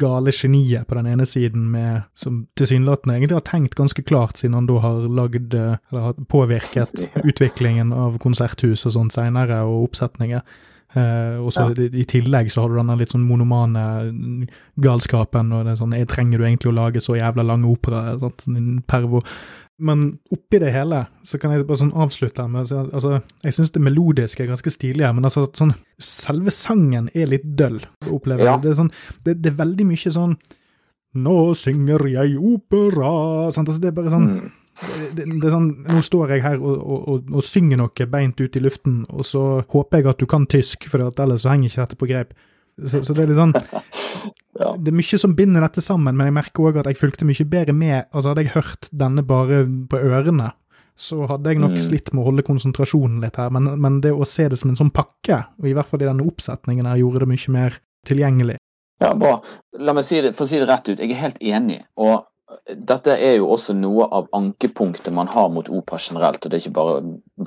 gale 0.00 0.32
geniet 0.32 0.86
på 0.88 0.96
den 0.96 1.10
ene 1.10 1.26
siden 1.28 1.66
med, 1.72 2.06
som 2.16 2.46
tilsynelatende 2.56 3.18
egentlig 3.18 3.36
har 3.36 3.46
tenkt 3.48 3.76
ganske 3.76 4.04
klart, 4.08 4.38
siden 4.40 4.56
han 4.56 4.68
da 4.70 4.78
har 4.80 5.08
lagd, 5.08 5.54
eller 5.54 6.06
har 6.08 6.20
påvirket 6.32 7.06
utviklingen 7.28 7.92
av 7.92 8.18
konserthus 8.22 8.86
og 8.88 8.96
sånt 8.96 9.16
seinere, 9.16 9.62
og 9.68 9.90
oppsetninger. 9.90 10.46
Uh, 10.92 11.40
og 11.40 11.54
så 11.54 11.70
ja. 11.70 11.86
i, 11.86 12.02
i, 12.02 12.04
tillegg 12.04 12.50
så 12.52 12.62
har 12.62 12.68
du 12.68 12.76
denne 12.76 12.98
litt 13.00 13.14
sånn 13.14 13.24
monomane 13.24 13.82
galskapen, 14.84 15.54
og 15.56 15.64
det 15.64 15.72
er 15.72 15.78
sånn 15.80 15.94
Trenger 16.10 16.42
du 16.42 16.44
egentlig 16.44 16.68
å 16.68 16.76
lage 16.76 17.00
så 17.00 17.16
jævla 17.16 17.46
lange 17.48 17.70
operaer? 17.70 18.20
Pervo. 18.88 19.22
Men 19.78 20.18
oppi 20.30 20.58
det 20.60 20.70
hele 20.74 21.06
så 21.26 21.38
kan 21.40 21.54
jeg 21.54 21.64
bare 21.66 21.80
sånn 21.80 21.94
avslutte 21.96 22.44
med 22.50 22.70
altså, 22.70 23.20
Jeg 23.42 23.56
syns 23.56 23.72
det 23.74 23.82
melodiske 23.82 24.44
er 24.44 24.50
ganske 24.52 24.72
stilig 24.72 25.06
her, 25.06 25.14
men 25.16 25.26
altså 25.26 25.46
sånn 25.58 25.72
selve 26.02 26.52
sangen 26.54 27.08
er 27.14 27.30
litt 27.30 27.46
døll, 27.58 27.80
opplever 28.12 28.44
jeg. 28.44 28.52
Ja. 28.52 28.58
Det, 28.62 28.74
sånn, 28.78 28.92
det, 29.24 29.38
det, 29.40 29.52
er 29.52 29.62
veldig 29.62 29.88
mye 29.88 30.16
sånn 30.18 30.36
Nå 31.22 31.36
synger 31.58 32.06
jeg 32.08 32.38
opera 32.40 33.50
sant? 33.52 33.68
Altså, 33.68 33.80
Det 33.82 33.90
er 33.90 33.96
bare 33.96 34.12
sånn 34.12 34.28
mm. 34.28 34.46
det, 35.16 35.26
det, 35.26 35.40
er 35.40 35.56
sånn, 35.56 35.68
Nå 35.88 36.04
står 36.04 36.36
jeg 36.36 36.46
her 36.46 36.60
og, 36.60 36.78
og, 36.78 37.02
og, 37.02 37.34
og, 37.34 37.44
synger 37.44 37.82
noe 37.82 38.08
beint 38.14 38.40
ut 38.40 38.56
i 38.56 38.64
luften, 38.64 39.02
og 39.10 39.26
så 39.28 39.44
håper 39.72 40.00
jeg 40.00 40.12
at 40.12 40.22
du 40.22 40.28
kan 40.30 40.48
tysk, 40.48 40.88
for 40.92 41.08
ellers 41.10 41.44
så 41.44 41.52
henger 41.52 41.72
ikke 41.72 41.84
dette 41.84 42.00
på 42.00 42.10
greip. 42.12 42.36
Så, 42.86 43.02
så, 43.04 43.14
det 43.14 43.24
er 43.24 43.30
litt 43.30 43.38
sånn 43.38 43.54
ja. 44.60 44.72
Det 44.78 44.92
er 44.92 44.96
mye 44.96 45.20
som 45.20 45.36
binder 45.38 45.64
dette 45.64 45.84
sammen, 45.84 46.16
men 46.16 46.28
jeg 46.28 46.36
merker 46.36 46.68
òg 46.68 46.80
at 46.82 46.90
jeg 46.90 47.00
fulgte 47.00 47.28
mye 47.28 47.46
bedre 47.48 47.76
med. 47.76 48.08
Altså 48.10 48.32
Hadde 48.32 48.44
jeg 48.46 48.56
hørt 48.56 48.90
denne 49.04 49.24
bare 49.26 49.62
på 49.90 50.00
ørene, 50.00 50.50
så 50.98 51.26
hadde 51.30 51.52
jeg 51.52 51.62
nok 51.62 51.76
mm. 51.76 51.84
slitt 51.86 52.12
med 52.12 52.22
å 52.22 52.26
holde 52.30 52.46
konsentrasjonen 52.46 53.22
litt 53.24 53.38
her. 53.40 53.52
Men, 53.54 53.72
men, 53.80 54.00
det 54.04 54.12
å 54.12 54.28
se 54.28 54.48
det 54.52 54.60
som 54.60 54.72
en 54.72 54.78
sånn 54.78 54.92
pakke, 54.94 55.44
og 55.60 55.70
i 55.70 55.76
hvert 55.76 55.88
fall 55.88 56.04
i 56.04 56.10
denne 56.10 56.26
oppsetningen 56.28 56.90
her, 56.90 57.00
gjorde 57.00 57.24
det 57.24 57.32
mye 57.32 57.54
mer 57.56 57.80
tilgjengelig. 58.08 58.58
Ja, 59.02 59.14
bra. 59.18 59.38
La 59.82 59.94
meg 59.96 60.06
si 60.06 60.20
det, 60.22 60.34
for 60.36 60.46
å 60.46 60.50
si 60.50 60.60
det 60.60 60.68
rett 60.70 60.92
ut, 60.92 61.00
jeg 61.00 61.10
er 61.10 61.24
helt 61.24 61.40
enig. 61.42 61.80
og 61.96 62.28
dette 62.68 63.14
er 63.16 63.38
jo 63.38 63.48
også 63.54 63.74
noe 63.76 64.06
av 64.12 64.28
ankepunktet 64.36 65.12
man 65.14 65.30
har 65.32 65.48
mot 65.52 65.68
opera 65.72 66.00
generelt, 66.00 66.42
og 66.44 66.50
det 66.50 66.58
er 66.58 66.64
ikke 66.66 66.78
bare 66.78 66.98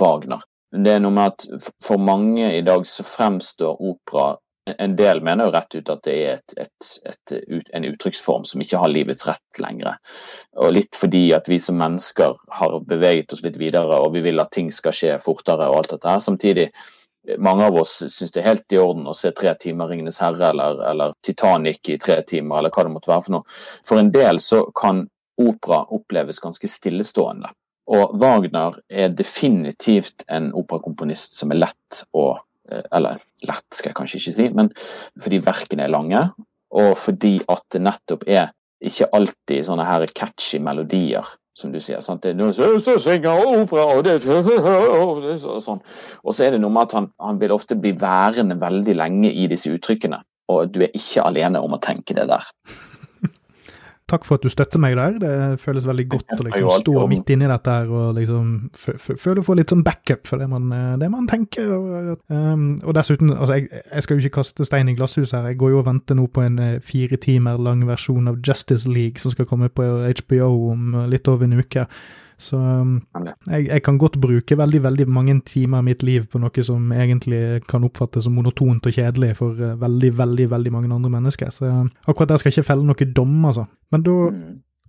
Wagner. 0.02 0.44
Det 0.76 0.92
er 0.92 1.04
noe 1.04 1.14
med 1.16 1.32
at 1.32 1.70
For 1.86 2.02
mange 2.02 2.50
i 2.58 2.64
dag 2.66 2.84
så 2.90 3.06
fremstår 3.08 3.78
opera 3.80 4.36
en 4.66 4.96
del 4.98 5.22
mener 5.22 5.46
jo 5.46 5.54
rett 5.54 5.76
ut 5.76 5.90
at 5.94 6.04
det 6.08 6.16
er 6.16 6.40
et, 6.40 6.54
et, 6.58 6.92
et, 7.06 7.70
en 7.78 7.86
uttrykksform 7.86 8.46
som 8.50 8.62
ikke 8.64 8.80
har 8.82 8.90
livets 8.90 9.28
rett 9.28 9.60
lenger. 9.62 9.98
Og 10.58 10.74
litt 10.74 10.98
fordi 10.98 11.28
at 11.38 11.50
vi 11.50 11.60
som 11.62 11.78
mennesker 11.78 12.34
har 12.60 12.78
beveget 12.90 13.34
oss 13.36 13.44
litt 13.46 13.60
videre 13.62 14.00
og 14.02 14.16
vi 14.16 14.24
vil 14.26 14.42
at 14.42 14.54
ting 14.56 14.72
skal 14.74 14.96
skje 14.96 15.18
fortere 15.22 15.70
og 15.70 15.82
alt 15.82 15.94
dette 15.94 16.10
her. 16.10 16.24
Samtidig 16.24 16.72
mange 17.42 17.66
av 17.66 17.78
oss 17.82 17.98
syns 18.08 18.34
det 18.34 18.42
er 18.42 18.50
helt 18.52 18.74
i 18.74 18.80
orden 18.82 19.08
å 19.10 19.16
se 19.18 19.32
tre 19.38 19.54
timer 19.62 19.90
Ringenes 19.90 20.20
herre 20.22 20.50
eller, 20.52 20.82
eller 20.90 21.14
Titanic 21.26 21.90
i 21.90 22.00
tre 22.02 22.20
timer, 22.28 22.60
eller 22.60 22.74
hva 22.74 22.86
det 22.86 22.94
måtte 22.94 23.12
være 23.12 23.26
for 23.28 23.38
noe. 23.38 23.60
For 23.86 24.02
en 24.02 24.12
del 24.14 24.42
så 24.44 24.64
kan 24.78 25.06
opera 25.42 25.84
oppleves 25.94 26.40
ganske 26.42 26.70
stillestående. 26.70 27.50
Og 27.92 28.16
Wagner 28.18 28.80
er 28.90 29.14
definitivt 29.14 30.26
en 30.32 30.50
operakomponist 30.58 31.38
som 31.38 31.54
er 31.54 31.68
lett 31.68 32.02
å 32.18 32.32
Eller 32.66 33.22
lett, 33.46 33.66
skal 33.74 33.92
jeg 33.92 33.98
kanskje 33.98 34.20
ikke 34.22 34.36
si, 34.36 34.50
men 34.58 34.72
fordi 35.22 35.42
verkene 35.46 35.86
er 35.86 35.94
lange, 35.94 36.22
og 36.76 36.94
fordi 36.98 37.38
at 37.52 37.64
det 37.74 37.82
nettopp 37.86 38.26
er 38.28 38.52
ikke 38.86 39.10
alltid 39.16 39.66
sånne 39.68 39.86
her 39.88 40.06
catchy 40.18 40.60
melodier, 40.62 41.28
som 41.56 41.72
du 41.72 41.80
sier. 41.80 42.02
sant? 42.04 42.24
Det 42.24 42.34
er 42.34 42.40
noe 42.40 42.54
så 42.54 42.98
synger 43.02 43.46
opera, 43.48 43.86
og 43.96 44.04
det 44.06 44.18
er 44.18 45.38
sånn. 45.40 45.84
Og 46.24 46.36
så 46.36 46.48
er 46.48 46.56
det 46.56 46.62
noe 46.64 46.74
med 46.74 46.90
at 46.90 46.98
han, 46.98 47.12
han 47.22 47.40
vil 47.42 47.56
ofte 47.56 47.78
bli 47.80 47.94
værende 48.00 48.60
veldig 48.62 48.98
lenge 48.98 49.32
i 49.32 49.48
disse 49.52 49.72
uttrykkene. 49.72 50.20
Og 50.52 50.74
du 50.74 50.84
er 50.86 50.94
ikke 50.94 51.24
alene 51.26 51.62
om 51.64 51.74
å 51.74 51.82
tenke 51.82 52.18
det 52.18 52.28
der. 52.30 52.50
Takk 54.06 54.26
for 54.28 54.38
at 54.38 54.44
du 54.46 54.52
støtter 54.54 54.78
meg 54.82 54.94
der. 55.00 55.16
Det 55.18 55.60
føles 55.64 55.86
veldig 55.88 56.04
godt 56.14 56.34
å 56.36 56.44
liksom 56.46 56.68
stå 56.84 57.06
midt 57.10 57.32
inni 57.34 57.48
dette 57.50 57.78
her 57.78 57.90
og 57.90 58.20
liksom 58.20 58.52
føle 59.02 59.42
å 59.42 59.46
få 59.46 59.56
litt 59.58 59.74
sånn 59.74 59.82
backup 59.86 60.30
for 60.30 60.42
det 60.42 60.46
man, 60.52 60.68
eh, 60.76 60.92
det 61.02 61.10
man 61.10 61.26
tenker. 61.30 61.72
Og, 61.74 62.12
um, 62.30 62.68
og 62.84 62.94
dessuten, 62.94 63.34
altså 63.34 63.58
jeg, 63.58 63.72
jeg, 63.74 64.06
skal 64.06 64.20
jo 64.20 64.26
ikke 64.26 64.38
kaste 64.38 64.68
stein 64.70 64.92
i 64.92 64.96
glasshus 64.98 65.34
her. 65.34 65.50
Jeg 65.50 65.58
går 65.64 65.74
jo 65.74 65.80
og 65.82 65.88
venter 65.90 66.20
nå 66.20 66.28
på 66.30 66.46
en 66.46 66.60
eh, 66.62 66.78
fire 66.86 67.18
timer 67.18 67.58
lang 67.58 67.82
versjon 67.90 68.30
av 68.30 68.38
Justice 68.46 68.86
League 68.86 69.24
som 69.24 69.34
skal 69.34 69.50
komme 69.50 69.72
på 69.74 69.88
HBO 70.22 70.52
om 70.76 71.02
litt 71.10 71.26
over 71.32 71.50
en 71.50 71.58
uke. 71.58 71.88
Så 72.38 72.58
um, 72.58 72.98
jeg, 73.48 73.68
jeg, 73.70 73.82
kan 73.86 73.98
godt 73.98 74.18
bruke 74.22 74.58
veldig 74.58 74.82
veldig 74.84 75.08
mange 75.08 75.38
timer 75.48 75.80
av 75.80 75.88
mitt 75.88 76.04
liv 76.04 76.28
på 76.32 76.42
noe 76.44 76.66
som 76.68 76.92
egentlig 76.92 77.64
kan 77.70 77.86
oppfattes 77.88 78.28
som 78.28 78.36
monotont 78.36 78.86
og 78.86 78.96
kjedelig 78.96 79.36
for 79.40 79.56
uh, 79.56 79.76
veldig, 79.80 80.12
veldig 80.18 80.50
veldig 80.52 80.74
mange 80.76 80.92
andre 80.94 81.14
mennesker. 81.18 81.52
Så 81.54 81.70
uh, 81.72 81.84
akkurat 82.06 82.34
der 82.34 82.42
skal 82.42 82.52
jeg 82.52 82.60
ikke 82.60 82.72
felle 82.74 82.88
noen 82.88 83.14
dom, 83.16 83.36
altså. 83.52 83.68
Men 83.96 84.06
da 84.06 84.18
mm. 84.36 84.48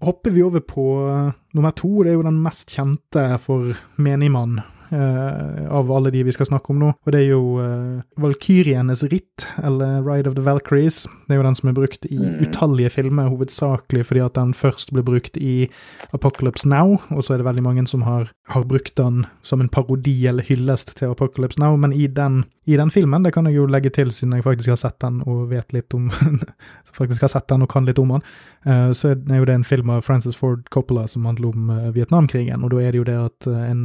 hopper 0.09 0.35
vi 0.35 0.46
over 0.46 0.64
på 0.66 0.87
uh, 1.06 1.35
nummer 1.54 1.76
to. 1.76 1.92
Det 2.02 2.12
er 2.12 2.18
jo 2.18 2.26
den 2.26 2.42
mest 2.42 2.74
kjente 2.74 3.28
for 3.42 3.76
menigmann 4.02 4.61
uh, 4.92 5.66
av 5.70 5.90
alle 5.92 6.11
de 6.14 6.22
vi 6.27 6.35
skal 6.35 6.49
snakke 6.49 6.72
om 6.72 6.81
nå. 6.81 6.92
Og 7.07 7.12
det 7.14 7.22
er 7.22 7.31
jo 7.33 7.42
uh, 7.61 8.03
Valkyrienes 8.20 9.05
ritt, 9.11 9.46
eller 9.62 10.03
Ride 10.07 10.31
of 10.31 10.37
the 10.37 10.44
Valkyries. 10.44 11.05
Det 11.27 11.35
er 11.35 11.40
jo 11.40 11.46
den 11.46 11.59
som 11.59 11.70
er 11.70 11.77
brukt 11.77 12.07
i 12.09 12.18
mm. 12.18 12.46
utallige 12.46 12.92
filmer, 12.94 13.31
hovedsakelig 13.33 14.07
fordi 14.09 14.22
at 14.25 14.37
den 14.38 14.55
først 14.57 14.92
ble 14.94 15.05
brukt 15.07 15.37
i 15.37 15.68
Apocalypse 16.16 16.68
Now, 16.68 16.99
og 17.11 17.25
så 17.25 17.35
er 17.35 17.42
det 17.42 17.49
veldig 17.49 17.64
mange 17.66 17.87
som 17.90 18.05
har, 18.07 18.31
har 18.53 18.66
brukt 18.68 18.96
den 19.01 19.25
som 19.46 19.62
en 19.62 19.72
parodi 19.72 20.27
eller 20.27 20.46
hyllest 20.46 20.94
til 20.99 21.12
Apocalypse 21.14 21.61
Now, 21.62 21.77
men 21.77 21.92
i 21.92 22.07
den, 22.07 22.44
i 22.66 22.79
den 22.79 22.90
filmen, 22.90 23.25
det 23.27 23.35
kan 23.35 23.46
jeg 23.46 23.59
jo 23.59 23.66
legge 23.70 23.90
til 23.94 24.12
siden 24.14 24.37
jeg 24.37 24.46
faktisk 24.46 24.75
har 24.75 24.81
sett 24.81 25.01
den 25.03 25.22
og 25.27 25.49
vet 25.51 25.75
litt 25.77 25.94
om 25.96 26.11
faktisk 26.99 27.27
har 27.27 27.33
sett 27.33 27.49
den 27.53 27.66
og 27.66 27.72
kan 27.72 27.88
litt 27.88 28.01
om 28.03 28.16
den, 28.16 28.25
uh, 28.68 28.92
så 28.96 29.14
er 29.14 29.40
jo 29.40 29.49
det 29.49 29.59
en 29.59 29.66
film 29.66 29.90
av 29.94 30.07
Francis 30.07 30.38
Ford 30.38 30.66
Coppola 30.70 31.07
som 31.11 31.27
handler 31.29 31.53
om 31.53 31.77
Vietnamkrigen, 31.94 32.64
og 32.64 32.72
da 32.75 32.83
er 32.83 32.94
det 32.94 33.03
jo 33.03 33.11
det 33.11 33.20
at 33.27 33.51
en 33.51 33.85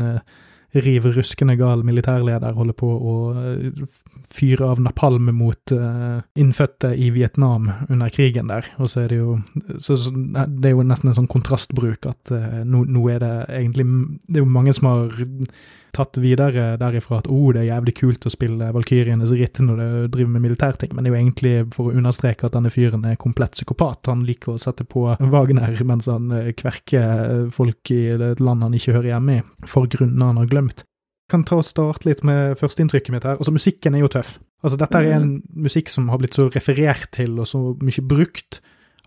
riv 0.74 1.08
ruskende 1.16 1.58
gal 1.60 1.84
militærleder 1.88 2.56
holder 2.56 2.78
på 2.78 2.88
å 2.88 3.16
eh, 3.36 3.84
fyre 4.32 4.70
av 4.72 4.80
napalm 4.80 5.28
mot 5.36 5.74
uh, 5.76 6.22
innfødte 6.40 6.94
i 6.96 7.10
Vietnam 7.12 7.68
under 7.90 8.12
krigen 8.14 8.48
der. 8.48 8.70
Og 8.80 8.94
så 8.94 9.04
er 9.04 9.12
det 9.12 9.18
jo 9.20 9.34
så, 9.76 9.98
Det 10.48 10.70
er 10.70 10.78
jo 10.78 10.86
nesten 10.88 11.12
en 11.12 11.18
sånn 11.18 11.32
kontrastbruk 11.32 12.08
at 12.08 12.32
nå, 12.64 12.86
nå, 12.88 13.04
er 13.12 13.20
det 13.20 13.34
egentlig 13.60 13.84
Det 14.24 14.40
er 14.40 14.46
jo 14.46 14.54
mange 14.56 14.76
som 14.78 14.88
har 14.88 15.12
tatt 15.96 16.18
videre 16.22 16.76
derifra 16.80 17.20
at 17.22 17.30
oh, 17.32 17.50
det 17.54 17.64
er 17.64 17.70
jævlig 17.72 17.94
kult 18.00 18.28
å 18.28 18.34
spille 18.34 18.70
Valkyrienes 18.76 19.34
ritt 19.38 19.62
når 19.64 19.82
du 19.82 19.88
driver 20.16 20.34
med 20.36 20.46
militærting, 20.46 20.94
men 20.96 21.04
det 21.04 21.12
er 21.12 21.16
jo 21.16 21.22
egentlig 21.22 21.54
for 21.76 21.90
å 21.90 21.98
understreke 22.02 22.48
at 22.48 22.56
denne 22.56 22.72
fyren 22.74 23.06
er 23.08 23.20
komplett 23.22 23.58
psykopat. 23.58 24.10
Han 24.12 24.26
liker 24.28 24.56
å 24.56 24.62
sette 24.62 24.86
på 24.88 25.08
Wagner 25.34 25.76
mens 25.88 26.10
han 26.12 26.32
eh, 26.36 26.54
kverker 26.58 27.50
folk 27.54 27.92
i 27.94 28.02
et 28.16 28.44
land 28.44 28.66
han 28.66 28.78
ikke 28.78 28.96
hører 28.98 29.14
hjemme 29.14 29.40
i, 29.40 29.44
for 29.68 29.90
grunner 29.92 30.32
han 30.32 30.42
har 30.42 30.52
glemt. 30.52 30.86
Jeg 30.86 31.38
kan 31.38 31.48
ta 31.48 31.62
og 31.62 31.68
starte 31.68 32.10
litt 32.10 32.26
med 32.28 32.58
førsteinntrykket 32.60 33.14
mitt 33.16 33.28
her. 33.28 33.38
Altså, 33.40 33.54
musikken 33.56 33.96
er 33.96 34.04
jo 34.04 34.12
tøff. 34.12 34.36
Altså, 34.62 34.78
dette 34.78 35.00
er 35.00 35.16
en 35.16 35.30
musikk 35.56 35.90
som 35.90 36.10
har 36.12 36.20
blitt 36.22 36.36
så 36.38 36.50
referert 36.52 37.08
til 37.16 37.40
og 37.40 37.48
så 37.50 37.62
mye 37.80 38.04
brukt 38.04 38.60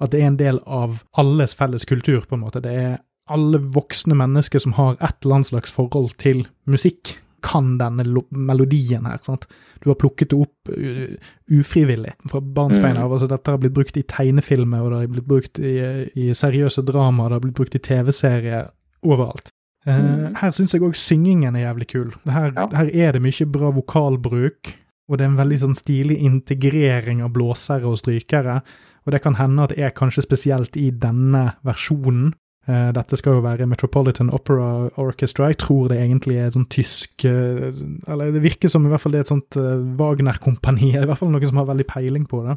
at 0.03 0.11
det 0.11 0.23
er 0.23 0.31
en 0.31 0.39
del 0.39 0.59
av 0.67 1.03
alles 1.21 1.55
felles 1.55 1.85
kultur, 1.87 2.25
på 2.27 2.35
en 2.35 2.43
måte. 2.43 2.63
Det 2.65 2.73
er 2.75 2.97
alle 3.31 3.59
voksne 3.59 4.17
mennesker 4.19 4.61
som 4.61 4.75
har 4.77 4.99
et 5.01 5.25
eller 5.25 5.41
annet 5.41 5.53
slags 5.53 5.73
forhold 5.73 6.17
til 6.21 6.45
musikk, 6.69 7.17
kan 7.45 7.75
denne 7.77 8.23
melodien 8.31 9.05
her. 9.05 9.19
sant? 9.23 9.47
Du 9.83 9.91
har 9.91 9.99
plukket 10.01 10.31
det 10.33 10.39
opp 10.41 10.71
uh, 10.73 11.17
ufrivillig 11.53 12.15
fra 12.31 12.41
barnsbeina 12.41 13.03
av. 13.03 13.11
Mm. 13.11 13.17
Altså, 13.17 13.29
dette 13.29 13.53
har 13.53 13.61
blitt 13.61 13.75
brukt 13.77 13.99
i 14.01 14.05
tegnefilmer, 14.09 14.81
og 14.81 14.93
det 14.93 15.01
har 15.03 15.11
blitt 15.13 15.29
brukt 15.29 15.61
i, 15.61 15.75
i 16.17 16.31
seriøse 16.37 16.87
dramaer, 16.89 17.29
det 17.29 17.39
har 17.39 17.45
blitt 17.45 17.59
brukt 17.59 17.77
i 17.77 17.83
TV-serier, 17.85 18.71
overalt. 19.05 19.53
Uh, 19.85 20.33
her 20.41 20.55
syns 20.57 20.73
jeg 20.73 20.81
òg 20.87 20.97
syngingen 20.97 21.59
er 21.59 21.67
jævlig 21.67 21.91
kul. 21.93 22.15
Her, 22.25 22.49
ja. 22.57 22.71
her, 22.73 22.89
er 22.89 23.17
det 23.17 23.25
mye 23.27 23.51
bra 23.53 23.75
vokalbruk, 23.77 24.73
og 25.05 25.21
det 25.21 25.27
er 25.27 25.35
en 25.35 25.43
veldig 25.43 25.61
sånn 25.67 25.77
stilig 25.77 26.17
integrering 26.25 27.21
av 27.21 27.35
blåsere 27.37 27.91
og 27.91 28.01
strykere. 28.01 28.63
Og 29.05 29.13
det 29.13 29.21
kan 29.21 29.37
hende 29.37 29.67
at 29.67 29.75
det 29.75 29.85
er 29.85 29.93
kanskje 29.93 30.25
spesielt 30.25 30.79
i 30.81 30.89
denne 30.89 31.51
versjonen 31.67 32.33
dette 32.67 33.19
skal 33.21 33.37
jo 33.37 33.45
være 33.45 33.67
Metropolitan 33.69 34.31
Opera 34.33 34.89
Orchestra. 35.01 35.51
Jeg 35.53 35.59
tror 35.61 35.91
det 35.93 35.99
egentlig 36.01 36.39
er 36.41 36.53
sånn 36.55 36.65
tysk 36.73 37.27
uh, 37.29 37.69
Eller 38.09 38.33
det 38.33 38.41
virker 38.45 38.73
som 38.73 38.87
i 38.87 38.93
hvert 38.93 39.03
fall 39.03 39.13
det 39.13 39.21
er 39.21 39.27
et 39.27 39.33
sånt 39.33 39.59
uh, 39.61 39.83
Wagner-kompani. 39.99 40.95
I 40.95 41.05
hvert 41.05 41.21
fall 41.21 41.33
noen 41.35 41.51
som 41.51 41.61
har 41.61 41.69
veldig 41.69 41.87
peiling 41.91 42.25
på 42.31 42.41
det. 42.47 42.57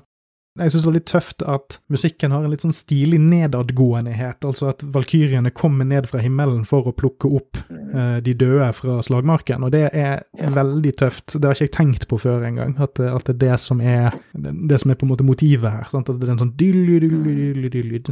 Jeg 0.58 0.74
syns 0.74 0.84
det 0.84 0.89
var 0.89 0.96
litt 0.98 1.10
tøft 1.12 1.43
at 1.46 1.78
musikken 1.93 2.34
har 2.34 2.46
en 2.46 2.54
litt 2.54 2.65
sånn 2.65 2.76
stilig 2.76 3.20
nedadgåendehet. 3.24 4.46
Altså 4.48 4.72
at 4.72 4.84
valkyriene 4.96 5.52
kommer 5.56 5.88
ned 5.88 6.10
fra 6.10 6.22
himmelen 6.24 6.63
for 6.67 6.89
å 6.89 6.96
plukke 6.98 7.32
opp 7.39 7.62
uh, 7.70 8.17
de 8.24 8.34
døde 8.38 8.70
fra 8.78 9.00
slagmarken. 9.06 9.65
Og 9.67 9.74
det 9.76 9.86
er 9.91 10.24
yes. 10.38 10.56
veldig 10.58 10.93
tøft. 11.00 11.38
Det 11.38 11.46
har 11.46 11.58
ikke 11.58 11.70
jeg 11.70 11.76
tenkt 11.78 12.08
på 12.10 12.22
før 12.22 12.46
engang. 12.48 12.76
At, 12.82 13.00
at 13.00 13.30
det 13.30 13.38
er 13.38 13.41
det 13.46 13.62
som 13.63 13.82
er 13.84 14.17
det 14.34 14.82
som 14.82 14.91
er 14.91 15.00
på 15.00 15.08
en 15.08 15.13
måte 15.13 15.28
motivet 15.28 15.72
her. 15.72 15.88
Sant? 15.91 16.10
At 16.10 16.20
det 16.20 16.30
er 16.30 16.36
en 16.36 16.43
sånn 16.46 16.56
dyll, 16.60 16.84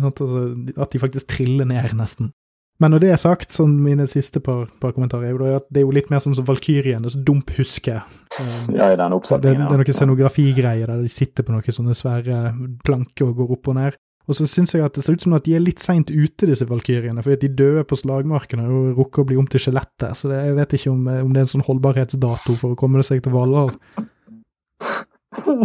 altså, 0.02 0.48
At 0.76 0.94
de 0.94 1.02
faktisk 1.02 1.30
triller 1.32 1.70
ned, 1.70 1.94
nesten. 1.98 2.34
Men 2.84 2.92
når 2.92 3.06
det 3.06 3.12
er 3.16 3.20
sagt, 3.22 3.54
sånn 3.56 3.78
mine 3.80 4.04
siste 4.12 4.42
par, 4.44 4.66
par 4.84 4.92
kommentarer, 4.96 5.30
er 5.30 5.36
jo 5.36 5.60
at 5.62 5.68
det 5.72 5.80
er 5.80 5.86
jo 5.86 5.94
litt 5.96 6.10
mer 6.12 6.20
sånn 6.24 6.36
som 6.36 6.48
Valkyrienes 6.48 7.16
dumphuske. 7.28 8.02
Um, 8.36 8.74
ja, 8.76 8.90
i 8.92 8.98
den 9.00 9.16
oppsetningen. 9.16 9.62
Det, 9.62 9.70
det 9.70 9.78
er 9.78 9.84
noen 9.84 10.00
scenografigreier 10.00 10.92
der 10.92 11.06
de 11.06 11.12
sitter 11.12 11.48
på 11.48 11.56
noen 11.56 11.78
sånne 11.78 11.96
svære 11.96 12.42
planker 12.84 13.30
og 13.30 13.40
går 13.40 13.56
opp 13.56 13.72
og 13.72 13.80
ned. 13.80 14.00
Og 14.26 14.34
så 14.34 14.48
syns 14.50 14.74
jeg 14.74 14.82
at 14.82 14.96
det 14.98 15.04
ser 15.06 15.16
ut 15.16 15.24
som 15.24 15.36
at 15.38 15.46
de 15.46 15.54
er 15.56 15.62
litt 15.62 15.84
seint 15.84 16.10
ute, 16.10 16.48
disse 16.50 16.66
valkyrjene. 16.68 17.22
For 17.24 17.38
de 17.40 17.52
døde 17.62 17.86
på 17.88 17.98
slagmarkene 18.00 18.66
og 18.66 19.00
rukker 19.00 19.22
å 19.22 19.30
bli 19.30 19.38
om 19.38 19.48
til 19.48 19.62
skjeletter. 19.62 20.16
Så 20.18 20.32
det, 20.32 20.42
jeg 20.48 20.58
vet 20.58 20.76
ikke 20.80 20.94
om, 20.96 21.04
om, 21.14 21.32
det 21.32 21.44
er 21.44 21.46
en 21.46 21.54
sånn 21.54 21.68
holdbarhetsdato 21.68 22.58
for 22.58 22.74
å 22.74 22.80
komme 22.80 23.06
seg 23.06 23.22
til 23.24 23.36
Valhall. 23.38 23.72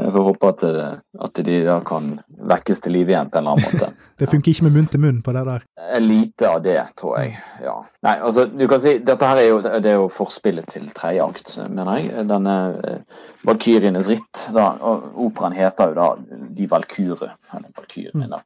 Jeg 0.00 0.12
får 0.14 0.22
håpe 0.22 0.48
at, 0.52 0.62
eh, 0.64 0.98
at, 1.26 1.40
de 1.44 1.56
da 1.66 1.80
kan 1.84 2.12
vekkes 2.50 2.82
til 2.84 2.94
liv 2.98 3.10
igjen 3.10 3.30
på 3.30 3.38
en 3.40 3.46
eller 3.46 3.56
annen 3.56 3.80
måte. 3.80 3.90
det 4.20 4.28
funker 4.30 4.52
ikke 4.52 4.66
med 4.66 4.76
munn 4.76 4.90
til 4.92 5.02
munn 5.04 5.22
på 5.24 5.34
det 5.36 5.44
der? 5.48 5.64
Lite 6.02 6.50
av 6.50 6.60
det, 6.64 6.78
tror 7.00 7.16
jeg. 7.20 7.38
ja. 7.64 7.76
Nei, 8.06 8.16
altså, 8.18 8.46
du 8.50 8.66
kan 8.70 8.82
si, 8.82 8.96
Dette 9.06 9.30
her 9.30 9.40
er 9.40 9.48
jo, 9.48 9.58
det 9.62 9.92
er 9.92 9.98
jo 9.98 10.10
forspillet 10.12 10.68
til 10.74 10.86
tredje 10.96 11.24
akt, 11.24 11.56
mener 11.66 12.00
jeg. 12.00 12.26
Denne 12.30 12.56
uh, 12.76 13.24
Valkyrienes 13.48 14.10
ritt. 14.12 14.46
da, 14.56 14.72
og 14.80 15.18
Operaen 15.26 15.56
heter 15.56 15.92
jo 15.92 15.98
da 15.98 16.46
De 16.56 16.70
Valkyre. 16.70 17.34
Eller 17.56 17.74
Valkyrien, 17.76 18.28
Mm. 18.30 18.38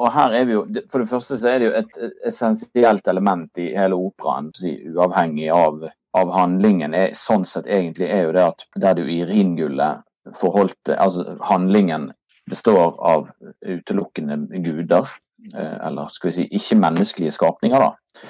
Og 0.00 0.08
her 0.12 0.32
er 0.32 0.46
vi 0.48 0.54
jo, 0.56 0.62
For 0.90 1.02
det 1.02 1.08
første 1.10 1.36
så 1.36 1.50
er 1.50 1.58
det 1.60 1.66
jo 1.66 1.74
et 1.82 1.98
essensielt 2.28 3.08
element 3.08 3.58
i 3.60 3.72
hele 3.76 3.98
operaen, 3.98 4.48
uavhengig 4.94 5.50
av, 5.52 5.84
av 6.16 6.32
handlingen. 6.32 6.96
Er, 6.96 7.12
sånn 7.18 7.44
sett 7.48 7.68
egentlig 7.68 8.08
er 8.08 8.26
jo 8.26 8.32
det 8.36 8.46
at 8.46 8.64
der 8.80 8.96
du 8.96 9.04
i 9.04 9.20
ringgullet 9.28 10.00
forholdt 10.38 10.92
Altså 10.96 11.36
handlingen 11.42 12.12
består 12.50 12.94
av 12.98 13.28
utelukkende 13.66 14.36
guder, 14.64 15.08
eh, 15.54 15.76
eller 15.86 16.08
skal 16.12 16.30
vi 16.30 16.36
si 16.36 16.48
ikke-menneskelige 16.58 17.34
skapninger, 17.38 17.78
da. 17.78 18.22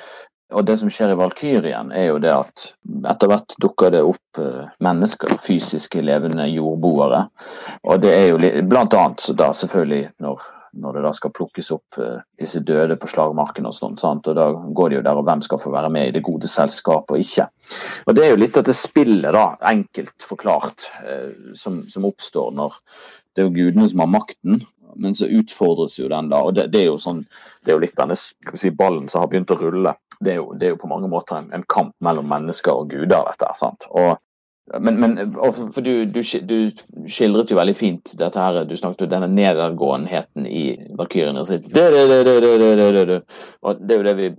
Og 0.52 0.66
det 0.68 0.76
som 0.82 0.90
skjer 0.92 1.14
i 1.14 1.16
Valkyrien, 1.16 1.92
er 1.96 2.10
jo 2.10 2.18
det 2.20 2.32
at 2.32 2.66
etter 3.08 3.30
hvert 3.30 3.54
dukker 3.62 3.92
det 3.94 4.02
opp 4.04 4.40
eh, 4.40 4.66
mennesker, 4.84 5.38
fysiske 5.40 6.02
levende 6.04 6.44
jordboere. 6.52 7.24
Og 7.88 8.02
det 8.02 8.12
er 8.12 8.26
jo 8.32 8.66
blant 8.68 8.96
annet 8.98 9.24
så 9.24 9.36
da 9.36 9.52
selvfølgelig 9.56 10.10
når 10.24 10.50
når 10.72 10.96
det 10.96 11.02
da 11.04 11.10
skal 11.12 11.32
plukkes 11.36 11.70
opp 11.74 11.98
uh, 12.00 12.20
disse 12.40 12.62
døde 12.64 12.96
på 12.96 13.08
slagmarken 13.10 13.66
og 13.68 13.74
sånt. 13.76 14.00
Sant? 14.00 14.28
Og 14.30 14.36
da 14.38 14.48
går 14.52 14.88
det 14.88 14.98
jo 14.98 15.04
der 15.04 15.18
og 15.20 15.26
hvem 15.28 15.42
skal 15.44 15.60
få 15.60 15.72
være 15.74 15.90
med 15.92 16.08
i 16.08 16.14
det 16.16 16.24
gode 16.24 16.48
selskapet 16.48 17.16
og 17.16 17.24
ikke. 17.24 17.44
Og 18.06 18.16
det 18.16 18.24
er 18.24 18.32
jo 18.32 18.38
litt 18.40 18.56
dette 18.56 18.74
spillet, 18.76 19.28
da, 19.36 19.44
enkelt 19.68 20.24
forklart, 20.24 20.88
som, 21.58 21.82
som, 21.92 22.06
oppstår 22.08 22.54
når 22.56 22.78
det 23.34 23.42
er 23.42 23.48
jo 23.48 23.56
gudene 23.56 23.88
som 23.88 24.04
har 24.04 24.10
makten. 24.12 24.62
Men 24.94 25.14
så 25.16 25.26
utfordres 25.26 25.98
jo 25.98 26.08
den, 26.12 26.28
da. 26.28 26.42
Og 26.44 26.54
det, 26.56 26.66
det 26.74 26.82
er 26.82 26.90
jo 26.90 26.98
sånn, 27.00 27.22
det 27.64 27.72
er 27.72 27.78
jo 27.78 27.84
litt 27.84 27.96
denne 27.96 28.16
si, 28.18 28.70
ballen 28.76 29.08
som 29.08 29.22
har 29.22 29.30
begynt 29.32 29.52
å 29.54 29.56
rulle. 29.56 29.94
Det 30.20 30.34
er 30.34 30.42
jo, 30.42 30.50
det 30.58 30.66
er 30.66 30.74
jo 30.74 30.82
på 30.82 30.90
mange 30.90 31.08
måter 31.08 31.38
en, 31.38 31.48
en 31.56 31.64
kamp 31.72 31.94
mellom 32.04 32.28
mennesker 32.28 32.82
og 32.82 32.92
guder, 32.92 33.24
dette. 33.30 33.48
sant? 33.56 33.88
Og 33.90 34.20
Men, 34.78 35.00
men 35.00 35.32
for 35.74 35.82
du, 35.82 36.06
du, 36.06 36.20
du, 36.22 36.70
skildret 37.10 37.50
jo 37.50 37.56
veldig 37.58 37.74
fint 37.74 38.12
dette 38.16 38.38
her, 38.38 38.64
du 38.64 38.76
snakket 38.78 39.02
jo 39.04 39.08
denne 39.10 39.26
nedadgåenheten 39.28 40.46
i 40.46 40.78
Valkyrjene 40.96 41.42
sitt. 41.48 41.66
Det, 41.74 41.82
Og 43.62 43.82
det 43.82 43.96
er 43.96 43.98
jo 43.98 44.06
det 44.06 44.16
vi 44.20 44.30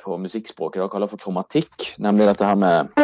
på 0.00 0.16
musikkspråket 0.22 0.80
da 0.80 0.88
kaller 0.88 1.10
for 1.10 1.20
kromatikk, 1.20 1.96
nemlig 1.98 2.30
dette 2.30 2.46
her 2.46 2.56
med 2.56 2.94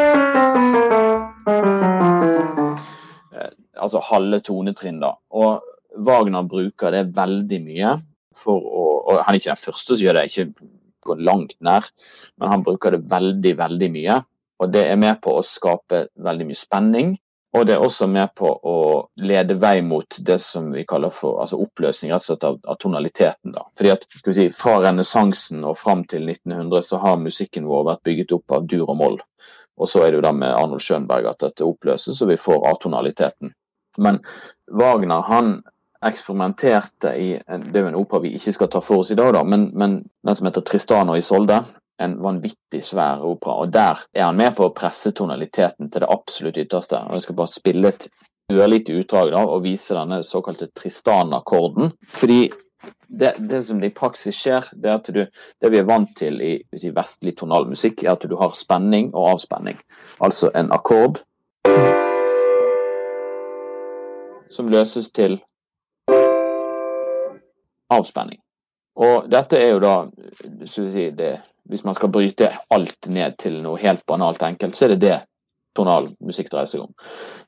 Altså 3.83 4.03
halve 4.05 4.41
tonetrinn, 4.45 5.03
da. 5.03 5.15
Og 5.37 5.63
Wagner 6.07 6.47
bruker 6.49 6.93
det 6.93 7.11
veldig 7.17 7.61
mye 7.65 7.97
for 8.37 8.61
å 8.61 8.85
Og 9.07 9.21
han 9.23 9.37
er 9.37 9.39
ikke 9.39 9.53
den 9.53 9.61
første 9.63 9.95
som 9.95 10.03
gjør 10.03 10.17
det, 10.19 10.23
ikke 10.27 10.73
på 11.07 11.15
langt 11.23 11.53
nær, 11.63 11.85
men 12.43 12.49
han 12.51 12.65
bruker 12.67 12.91
det 12.97 13.05
veldig, 13.07 13.53
veldig 13.61 13.89
mye 13.95 14.17
og 14.59 14.73
det 14.73 14.87
er 14.89 14.99
med 15.01 15.21
på 15.25 15.37
å 15.37 15.45
skape 15.45 16.07
veldig 16.25 16.49
mye 16.49 16.59
spenning. 16.59 17.15
Og 17.57 17.65
det 17.69 17.77
er 17.77 17.83
også 17.85 18.09
med 18.11 18.35
på 18.37 18.49
å 18.69 18.79
lede 19.25 19.57
vei 19.61 19.79
mot 19.85 20.19
det 20.29 20.37
som 20.43 20.69
vi 20.75 20.85
kaller 20.89 21.13
for 21.15 21.41
altså 21.41 21.57
oppløsning 21.63 22.13
rett 22.13 22.25
og 22.25 22.29
slett 22.29 22.45
av, 22.45 22.59
av 22.69 22.77
tonaliteten. 22.83 23.55
da. 23.55 23.65
Fordi 23.79 23.93
at, 23.95 24.05
skal 24.13 24.33
vi 24.33 24.37
si, 24.37 24.49
Fra 24.53 24.75
renessansen 24.85 25.65
og 25.65 25.79
fram 25.81 26.05
til 26.05 26.29
1900 26.29 26.85
så 26.85 27.01
har 27.01 27.23
musikken 27.23 27.69
vår 27.69 27.87
vært 27.91 28.05
bygget 28.09 28.35
opp 28.37 28.59
av 28.59 28.67
dur 28.69 28.85
og 28.91 28.99
moll. 29.01 29.19
Og 29.77 29.89
så 29.89 30.03
er 30.03 30.11
det 30.11 30.21
jo 30.21 30.27
da 30.27 30.33
med 30.37 30.53
Arnold 30.53 30.85
Schönberg 30.85 31.31
at 31.31 31.41
dette 31.45 31.65
oppløses, 31.65 32.21
og 32.23 32.33
vi 32.33 32.41
får 32.41 32.69
atonaliteten. 32.73 33.53
Men 33.97 34.21
Wagner 34.73 35.25
han 35.27 35.57
eksperimenterte 36.05 37.15
i 37.17 37.29
Det 37.47 37.79
er 37.79 37.87
jo 37.87 37.89
en 37.89 37.99
opera 37.99 38.21
vi 38.23 38.35
ikke 38.37 38.53
skal 38.53 38.69
ta 38.71 38.83
for 38.85 39.03
oss 39.03 39.11
i 39.11 39.19
dag, 39.19 39.33
da, 39.35 39.43
men, 39.45 39.71
men 39.75 39.99
den 40.27 40.35
som 40.35 40.47
heter 40.47 40.61
'Tristano 40.61 41.17
i 41.17 41.25
Solde', 41.25 41.65
en 41.99 42.23
vanvittig 42.23 42.85
svær 42.85 43.25
opera. 43.25 43.55
Og 43.63 43.73
der 43.73 44.01
er 44.13 44.25
han 44.29 44.37
med 44.37 44.57
på 44.57 44.67
å 44.67 44.75
presse 44.77 45.13
tonaliteten 45.17 45.91
til 45.91 46.05
det 46.05 46.11
absolutt 46.13 46.61
ytterste. 46.61 47.01
Og 47.09 47.17
Jeg 47.17 47.27
skal 47.27 47.39
bare 47.41 47.55
spille 47.55 47.89
et 47.89 48.09
ørlite 48.53 48.95
utdrag 49.01 49.33
da, 49.33 49.43
og 49.47 49.65
vise 49.65 49.97
denne 49.97 50.23
såkalte 50.23 50.69
Tristan-akkorden. 50.77 51.93
Fordi 52.09 52.41
det, 53.09 53.35
det, 53.39 53.63
som 53.65 53.83
i 53.83 53.91
praksis 53.91 54.37
skjer, 54.37 54.69
det 54.73 54.91
er 54.91 54.99
at 55.01 55.13
du, 55.15 55.23
det 55.63 55.73
vi 55.73 55.81
er 55.81 55.89
vant 55.89 56.13
til 56.19 56.41
i 56.43 56.53
si, 56.77 56.93
vestlig 56.95 57.37
tonalmusikk, 57.39 58.05
er 58.05 58.15
at 58.15 58.29
du 58.29 58.37
har 58.37 58.55
spenning 58.59 59.13
og 59.15 59.37
avspenning. 59.37 59.81
Altså 60.21 60.53
en 60.55 60.73
akkord 60.75 61.23
som 64.51 64.69
løses 64.71 65.11
til 65.13 65.39
avspenning. 67.93 68.41
Og 68.97 69.29
dette 69.31 69.59
er 69.61 69.75
jo 69.75 69.83
da 69.83 69.97
si, 70.67 71.11
det 71.11 71.35
hvis 71.69 71.85
man 71.85 71.95
skal 71.95 72.13
bryte 72.15 72.51
alt 72.71 73.09
ned 73.11 73.39
til 73.43 73.59
noe 73.63 73.79
helt 73.83 74.07
banalt 74.07 74.43
enkelt, 74.43 74.77
så 74.77 74.87
er 74.87 74.95
det 74.95 75.01
det 75.03 75.17
tonal 75.77 76.09
musikk 76.25 76.51
dreier 76.53 76.71
seg 76.71 76.85
om. 76.87 76.93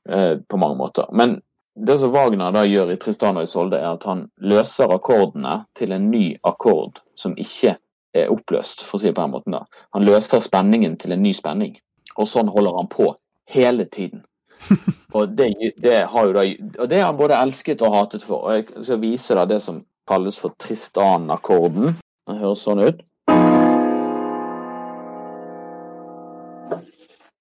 Eh, 0.09 0.37
på 0.43 0.61
mange 0.61 0.77
måter. 0.77 1.07
Men 1.13 1.39
det 1.87 1.99
som 2.01 2.13
Wagner 2.13 2.53
da 2.53 2.65
gjør 2.67 2.93
i 2.93 2.97
'Tristan 2.97 3.39
i 3.43 3.47
Solde, 3.47 3.79
er 3.79 3.95
at 3.95 4.05
han 4.05 4.27
løser 4.37 4.91
akkordene 4.93 5.65
til 5.75 5.93
en 5.93 6.11
ny 6.11 6.37
akkord 6.45 6.99
som 7.17 7.37
ikke 7.39 7.77
er 8.15 8.33
oppløst, 8.33 8.83
for 8.85 8.99
å 8.99 9.01
si 9.01 9.07
det 9.07 9.15
på 9.15 9.23
den 9.23 9.31
måten. 9.31 9.53
da. 9.53 9.65
Han 9.95 10.05
løser 10.05 10.39
spenningen 10.39 10.97
til 10.99 11.13
en 11.13 11.23
ny 11.23 11.33
spenning. 11.33 11.79
Og 12.17 12.27
sånn 12.27 12.49
holder 12.49 12.77
han 12.77 12.89
på 12.89 13.15
hele 13.49 13.85
tiden. 13.85 14.25
Og 15.17 15.29
det, 15.29 15.73
det 15.77 16.05
da, 16.13 16.43
og 16.79 16.89
det 16.91 16.99
har 17.01 17.07
han 17.07 17.17
både 17.17 17.39
elsket 17.41 17.83
og 17.83 17.95
hatet 17.95 18.23
for. 18.23 18.45
og 18.45 18.59
Jeg 18.59 18.85
skal 18.85 19.01
vise 19.01 19.37
deg 19.39 19.49
det 19.49 19.61
som 19.65 19.81
kalles 20.09 20.37
for 20.41 20.53
Tristan-akkorden. 20.61 21.95
Den 22.29 22.43
høres 22.43 22.65
sånn 22.67 22.83
ut. 22.85 23.01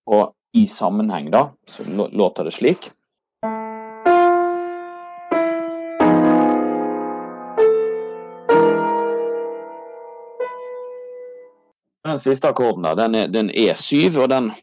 Og 0.08 0.32
i 0.56 0.64
sammenheng, 0.72 1.28
da, 1.32 1.50
så 1.68 1.84
låter 1.88 2.48
det 2.48 2.56
slik. 2.56 2.92
Den 12.08 12.20
siste 12.20 12.50
akkorden 12.50 12.88
da, 12.88 12.96
den 12.96 13.16
er, 13.16 13.28
den 13.28 13.52
er 13.52 13.76
syv, 13.76 14.16
og 14.24 14.30
den, 14.32 14.54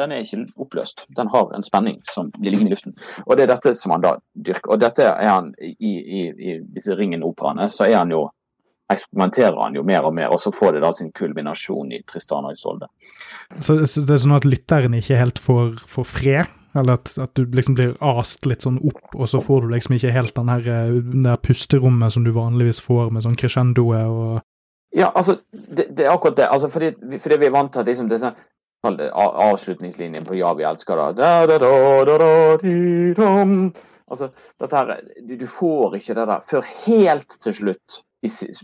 den 0.00 0.12
er 0.12 0.24
ikke 0.24 0.44
oppløst. 0.60 1.04
Den 1.16 1.30
har 1.30 1.52
en 1.54 1.62
spenning 1.62 2.00
som 2.10 2.30
blir 2.34 2.54
liggende 2.54 2.72
i 2.72 2.74
luften. 2.74 2.96
Og 3.26 3.36
det 3.36 3.44
er 3.44 3.52
dette 3.54 3.74
som 3.78 3.94
han 3.94 4.02
da 4.04 4.16
dyrker. 4.34 4.72
Og 4.74 4.80
dette 4.82 5.06
er 5.06 5.30
han 5.30 5.52
i, 5.62 5.92
i, 5.92 6.24
i 6.30 6.56
disse 6.74 6.96
Ringen-operaene, 6.98 7.68
så 7.70 7.86
er 7.86 8.00
han 8.00 8.14
jo 8.14 8.26
eksperimenterer 8.92 9.56
han 9.62 9.76
jo 9.78 9.84
mer 9.86 10.04
og 10.04 10.12
mer, 10.16 10.32
og 10.34 10.40
så 10.42 10.52
får 10.52 10.76
det 10.76 10.82
da 10.84 10.90
sin 10.92 11.12
kulminasjon 11.16 11.94
i 11.96 12.02
Tristana 12.08 12.50
og 12.50 12.58
Isolde. 12.58 12.90
Så, 13.56 13.78
så, 13.86 14.02
det 14.04 14.16
er 14.16 14.22
sånn 14.26 14.36
at 14.36 14.48
lytteren 14.48 14.96
ikke 14.98 15.18
helt 15.18 15.40
får, 15.42 15.78
får 15.88 16.08
fred? 16.10 16.60
Eller 16.74 16.98
at, 16.98 17.12
at, 17.22 17.30
du 17.38 17.46
liksom 17.54 17.76
blir 17.78 17.94
ast 18.02 18.48
litt 18.50 18.66
sånn 18.66 18.80
opp, 18.82 19.12
og 19.14 19.28
så 19.30 19.40
får 19.42 19.62
du 19.62 19.74
liksom 19.76 19.94
ikke 19.94 20.14
helt 20.14 20.34
den 20.34 20.50
her, 20.50 20.64
den 20.66 21.22
det 21.22 21.36
her 21.36 21.42
pusterommet 21.42 22.12
som 22.12 22.26
du 22.26 22.32
vanligvis 22.34 22.82
får 22.82 23.12
med 23.14 23.24
sånn 23.24 23.38
crescendoet 23.38 24.10
og 24.10 24.42
Ja, 24.94 25.08
altså, 25.14 25.40
det, 25.50 25.88
det, 25.96 26.04
er 26.04 26.12
akkurat 26.12 26.36
det. 26.38 26.44
Altså, 26.50 26.68
fordi, 26.70 26.92
fordi 27.18 27.38
vi 27.42 27.46
er 27.48 27.54
vant 27.54 27.72
til 27.74 27.82
at 27.82 27.88
liksom, 27.90 28.10
det 28.10 28.18
er 28.18 28.26
sånn 28.28 28.42
avslutningslinjen 28.84 30.24
på 30.24 30.36
'Ja, 30.36 30.54
vi 30.54 30.64
elsker. 30.64 30.96
Da, 30.96 31.12
da, 31.12 31.46
da, 31.46 31.58
da, 32.04 32.18
da, 32.18 32.56
di. 32.62 33.14
Altså, 34.08 34.28
her, 34.70 35.00
du, 35.28 35.36
du 35.36 35.46
får 35.46 35.96
ikke 35.96 36.14
det 36.14 36.26
der 36.28 36.40
før 36.44 36.66
helt 36.86 37.40
til 37.40 37.54
slutt 37.54 38.04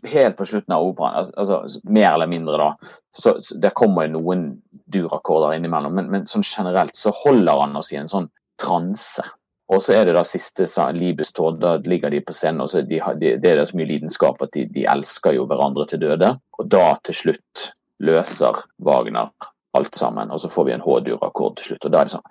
helt 0.09 0.37
på 0.37 0.45
slutten 0.45 0.73
av 0.73 0.87
operaen, 0.87 1.17
altså, 1.21 1.57
altså, 1.61 1.81
mer 1.85 2.15
eller 2.15 2.27
mindre, 2.27 2.57
da 2.57 2.77
så, 3.17 3.35
så 3.41 3.57
Det 3.61 3.75
kommer 3.75 4.07
jo 4.07 4.19
noen 4.19 4.47
durakkorder 4.93 5.57
innimellom, 5.57 5.95
men, 5.95 6.09
men 6.11 6.27
sånn 6.27 6.47
generelt 6.47 6.97
så 6.97 7.13
holder 7.25 7.61
han 7.61 7.77
oss 7.77 7.93
i 7.93 7.99
en 8.01 8.09
sånn 8.09 8.29
transe. 8.61 9.25
Og 9.71 9.83
så 9.83 9.95
er 9.95 10.09
det 10.09 10.17
da 10.17 10.25
siste 10.27 10.67
Libes 10.97 11.33
tårn, 11.33 11.61
da 11.63 11.77
ligger 11.87 12.11
de 12.11 12.23
på 12.25 12.35
scenen, 12.35 12.65
og 12.65 12.73
så 12.73 12.83
de, 12.83 12.99
de, 13.21 13.37
det 13.39 13.53
er 13.53 13.61
det 13.61 13.69
så 13.71 13.79
mye 13.79 13.91
lidenskap 13.93 14.43
at 14.43 14.53
de, 14.57 14.65
de, 14.67 14.87
elsker 14.91 15.37
jo 15.37 15.47
hverandre 15.47 15.87
til 15.87 16.03
døde. 16.03 16.33
Og 16.59 16.71
da 16.73 16.97
til 17.07 17.15
slutt 17.21 17.71
løser 18.03 18.65
Wagner 18.83 19.31
alt 19.79 19.95
sammen, 19.95 20.31
og 20.31 20.41
så 20.43 20.51
får 20.51 20.67
vi 20.67 20.75
en 20.75 20.85
H-dur-akkord 20.85 21.59
til 21.59 21.71
slutt, 21.71 21.87
og 21.87 21.95
da 21.95 22.01
er 22.01 22.11
det 22.11 22.17
sånn 22.17 22.29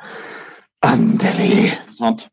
Endelig! 0.90 1.74
Sant? 1.96 2.30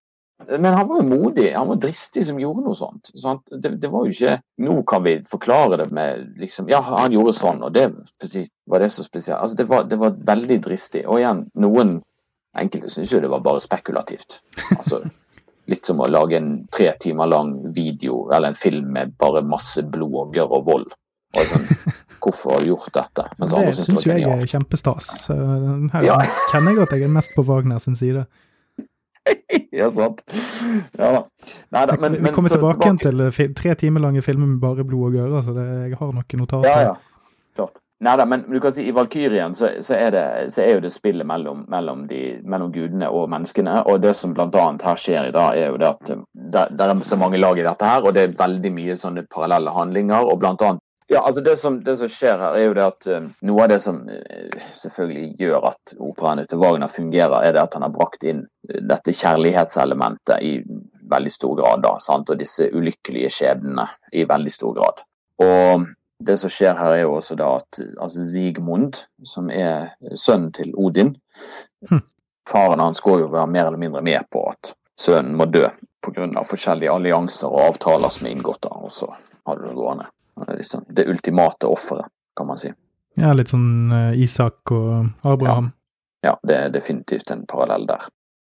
Men 0.47 0.75
han 0.75 0.89
var 0.89 1.01
jo 1.01 1.09
modig, 1.09 1.47
han 1.55 1.69
var 1.69 1.79
dristig 1.81 2.27
som 2.27 2.39
gjorde 2.39 2.63
noe 2.67 2.77
sånt. 2.77 3.09
sånt. 3.17 3.43
Det, 3.51 3.71
det, 3.81 3.89
var 3.89 4.05
jo 4.05 4.13
ikke 4.13 4.35
Nå 4.63 4.75
kan 4.89 5.03
vi 5.07 5.15
forklare 5.25 5.79
det 5.81 5.87
med 5.97 6.37
liksom 6.39 6.69
Ja, 6.69 6.83
han 6.85 7.15
gjorde 7.15 7.33
sånn, 7.35 7.63
og 7.65 7.73
det 7.75 7.89
var 8.69 8.85
det 8.85 8.91
så 8.93 9.05
spesielt. 9.07 9.41
Altså, 9.41 9.57
det 9.57 9.67
var, 9.71 9.87
det 9.89 9.99
var 9.99 10.19
veldig 10.29 10.59
dristig. 10.69 11.07
Og 11.09 11.23
igjen, 11.23 11.47
noen 11.57 11.97
enkelte 12.57 12.93
syns 12.93 13.15
jo 13.15 13.23
det 13.25 13.33
var 13.33 13.45
bare 13.45 13.65
spekulativt. 13.65 14.39
Altså, 14.77 15.01
litt 15.73 15.89
som 15.89 16.05
å 16.05 16.11
lage 16.11 16.39
en 16.39 16.53
tre 16.73 16.93
timer 17.01 17.33
lang 17.33 17.57
video 17.75 18.27
eller 18.31 18.53
en 18.53 18.61
film 18.61 18.93
med 18.95 19.17
bare 19.19 19.43
masse 19.43 19.83
blod 19.83 20.21
og 20.21 20.37
gørr 20.37 20.59
og 20.61 20.69
vold. 20.69 20.93
Og 21.37 21.49
sånn, 21.51 21.67
Hvorfor 22.27 22.57
har 22.57 22.65
du 22.65 22.73
gjort 22.73 22.91
dette? 22.97 23.25
Mens 23.39 23.55
det 23.55 23.87
syns 23.87 24.03
jo 24.07 24.11
jeg 24.11 24.27
er 24.27 24.49
kjempestas. 24.51 25.13
Så 25.23 25.37
her 25.93 26.07
ja. 26.09 26.19
kjenner 26.51 26.75
jeg 26.75 26.83
at 26.83 26.95
jeg 26.97 27.07
er 27.07 27.15
mest 27.15 27.37
på 27.37 27.45
Wagner 27.47 27.79
sin 27.83 27.95
side. 27.99 28.27
ja, 29.71 29.91
sant. 29.91 30.23
Ja 30.99 31.13
da. 31.13 31.23
Neida, 31.75 31.97
men, 32.01 32.19
vi 32.23 32.33
kommer 32.35 32.51
tilbake, 32.51 32.83
igjen 32.83 32.99
til 33.03 33.27
eh, 33.27 33.43
tre 33.55 33.75
timer 33.79 34.03
lange 34.03 34.23
filmer 34.23 34.51
med 34.51 34.63
bare 34.63 34.87
blod 34.87 35.11
og 35.11 35.19
gørre, 35.21 35.43
så 35.47 35.55
det, 35.55 35.67
jeg 35.91 36.01
har 36.01 36.15
noen 36.15 36.43
notater. 36.43 36.71
Ja, 36.71 36.93
ja. 36.93 37.35
Klart. 37.57 37.83
Neida, 38.05 38.27
men 38.29 38.43
du 38.51 38.59
kan 38.61 38.75
si 38.77 38.85
i 38.85 38.93
Valkyrien 38.93 39.55
så, 39.57 39.71
så, 39.81 39.95
er, 39.97 40.11
det, 40.13 40.25
så 40.53 40.61
er 40.67 40.75
jo 40.75 40.83
det 40.85 40.91
spillet 40.93 41.25
mellom, 41.27 41.63
mellom, 41.73 42.03
de, 42.11 42.41
mellom, 42.45 42.69
gudene 42.75 43.09
og 43.09 43.31
menneskene. 43.33 43.79
Og 43.89 44.03
det 44.05 44.13
som 44.19 44.35
bl.a. 44.37 44.67
her 44.83 45.01
skjer 45.01 45.31
i 45.31 45.33
dag, 45.33 45.57
er 45.57 45.71
jo 45.73 45.79
det 45.81 45.89
at 45.95 46.11
eh, 46.13 46.27
det, 46.35 46.67
det, 46.77 46.91
er 46.91 47.07
så 47.07 47.19
mange 47.21 47.41
lag 47.41 47.59
i 47.59 47.65
dette 47.65 47.95
her, 47.95 48.05
og 48.05 48.19
det 48.19 48.27
er 48.27 48.37
veldig 48.43 48.75
mye 48.77 48.99
sånne 49.01 49.25
parallelle 49.33 49.73
handlinger. 49.73 50.29
og 50.29 50.45
annet 50.45 50.83
ja, 51.09 51.21
altså 51.23 51.41
det 51.41 51.57
som, 51.57 51.85
det 51.85 51.97
som, 51.97 52.09
skjer 52.11 52.41
her, 52.41 52.57
er 52.59 52.65
jo 52.67 52.75
det 52.75 52.83
at 52.83 53.07
uh, 53.07 53.27
noe 53.47 53.63
av 53.63 53.71
det 53.71 53.79
som 53.83 54.01
uh, 54.11 54.63
selvfølgelig 54.75 55.29
gjør 55.39 55.69
at 55.71 55.93
operaene 56.03 56.47
til 56.51 56.59
Wagner 56.59 56.91
fungerer, 56.91 57.37
er 57.47 57.55
det 57.55 57.63
at 57.63 57.77
han 57.79 57.87
har 57.87 57.93
brakt 57.95 58.27
inn 58.27 58.43
uh, 58.43 58.81
dette 58.91 59.15
kjærlighetselementet 59.15 60.43
i 60.43 60.57
veldig 61.07 61.31
stor 61.31 61.55
grad. 61.61 61.85
da, 61.87 61.95
sant? 62.03 62.33
Og 62.33 62.41
disse 62.41 62.67
ulykkelige 62.75 63.31
skjebnene 63.37 63.87
i 64.19 64.27
veldig 64.27 64.55
stor 64.55 64.75
grad. 64.75 65.05
Og 65.47 65.87
det 66.27 66.39
som 66.43 66.51
skjer 66.51 66.75
her, 66.75 66.97
er 66.97 67.05
jo 67.05 67.15
også 67.21 67.39
da 67.39 67.53
at 67.61 67.81
altså 68.03 68.27
Sigmund, 68.27 68.99
som 69.29 69.53
er 69.53 69.93
sønnen 70.17 70.51
til 70.57 70.73
Odin 70.75 71.13
hm. 71.91 72.03
Faren 72.49 72.81
hans 72.81 73.03
går 73.05 73.21
jo 73.21 73.31
være 73.31 73.51
mer 73.51 73.69
eller 73.69 73.83
mindre 73.83 74.03
med 74.07 74.27
på 74.33 74.45
at 74.49 74.73
sønnen 74.99 75.35
må 75.39 75.47
dø 75.51 75.67
pga. 76.07 76.43
forskjellige 76.47 76.95
allianser 76.95 77.51
og 77.51 77.73
avtaler 77.73 78.15
som 78.15 78.27
er 78.27 78.37
inngått. 78.37 78.63
da, 78.63 78.71
Og 78.71 78.93
så 78.95 79.11
har 79.47 79.59
du 79.59 79.67
det 79.67 79.75
gående 79.75 80.07
liksom 80.59 80.85
det 80.89 81.07
ultimate 81.09 81.67
offeret, 81.67 82.09
kan 82.37 82.47
man 82.47 82.61
si. 82.61 82.73
Ja, 83.17 83.33
litt 83.33 83.53
sånn 83.53 83.93
uh, 83.93 84.13
Isak 84.21 84.73
og 84.77 85.09
Abraham. 85.25 85.71
Ja. 86.21 86.33
ja, 86.33 86.35
det 86.43 86.57
er 86.57 86.75
definitivt 86.75 87.31
en 87.33 87.47
parallell 87.49 87.87
der. 87.89 88.05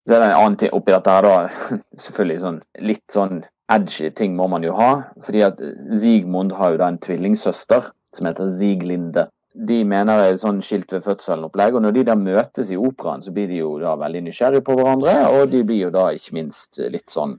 Så 0.08 0.16
er 0.16 0.24
det 0.24 0.30
en 0.32 0.40
annen 0.40 0.58
ting 0.60 0.74
oppi 0.76 0.94
dette 0.96 1.14
her, 1.14 1.28
da. 1.28 1.80
Selvfølgelig 2.06 2.44
sånn 2.44 2.60
litt 2.84 3.06
sånn 3.14 3.42
edgy 3.72 4.10
ting 4.16 4.36
må 4.36 4.48
man 4.52 4.66
jo 4.66 4.74
ha. 4.78 4.92
Fordi 5.26 5.44
at 5.48 5.62
Sigmund 5.94 6.56
har 6.58 6.74
jo 6.74 6.82
da 6.82 6.90
en 6.92 7.02
tvillingsøster 7.04 7.92
som 8.16 8.30
heter 8.30 8.50
Siglinde. 8.52 9.30
de 9.68 9.80
mener 9.84 10.20
det 10.22 10.28
er 10.30 10.36
sånn 10.40 10.60
skilt 10.64 10.94
ved 10.94 11.04
fødselen-opplegg. 11.04 11.76
Og 11.76 11.82
når 11.84 11.96
de 11.98 12.04
da 12.08 12.16
møtes 12.16 12.70
i 12.72 12.78
operaen, 12.80 13.24
så 13.26 13.34
blir 13.36 13.50
de 13.50 13.58
jo 13.60 13.74
da 13.82 13.96
veldig 14.00 14.22
nysgjerrige 14.28 14.64
på 14.64 14.76
hverandre, 14.78 15.16
og 15.36 15.50
de 15.52 15.64
blir 15.68 15.88
jo 15.88 15.90
da 15.92 16.06
ikke 16.16 16.36
minst 16.38 16.80
litt 16.80 17.10
sånn 17.12 17.34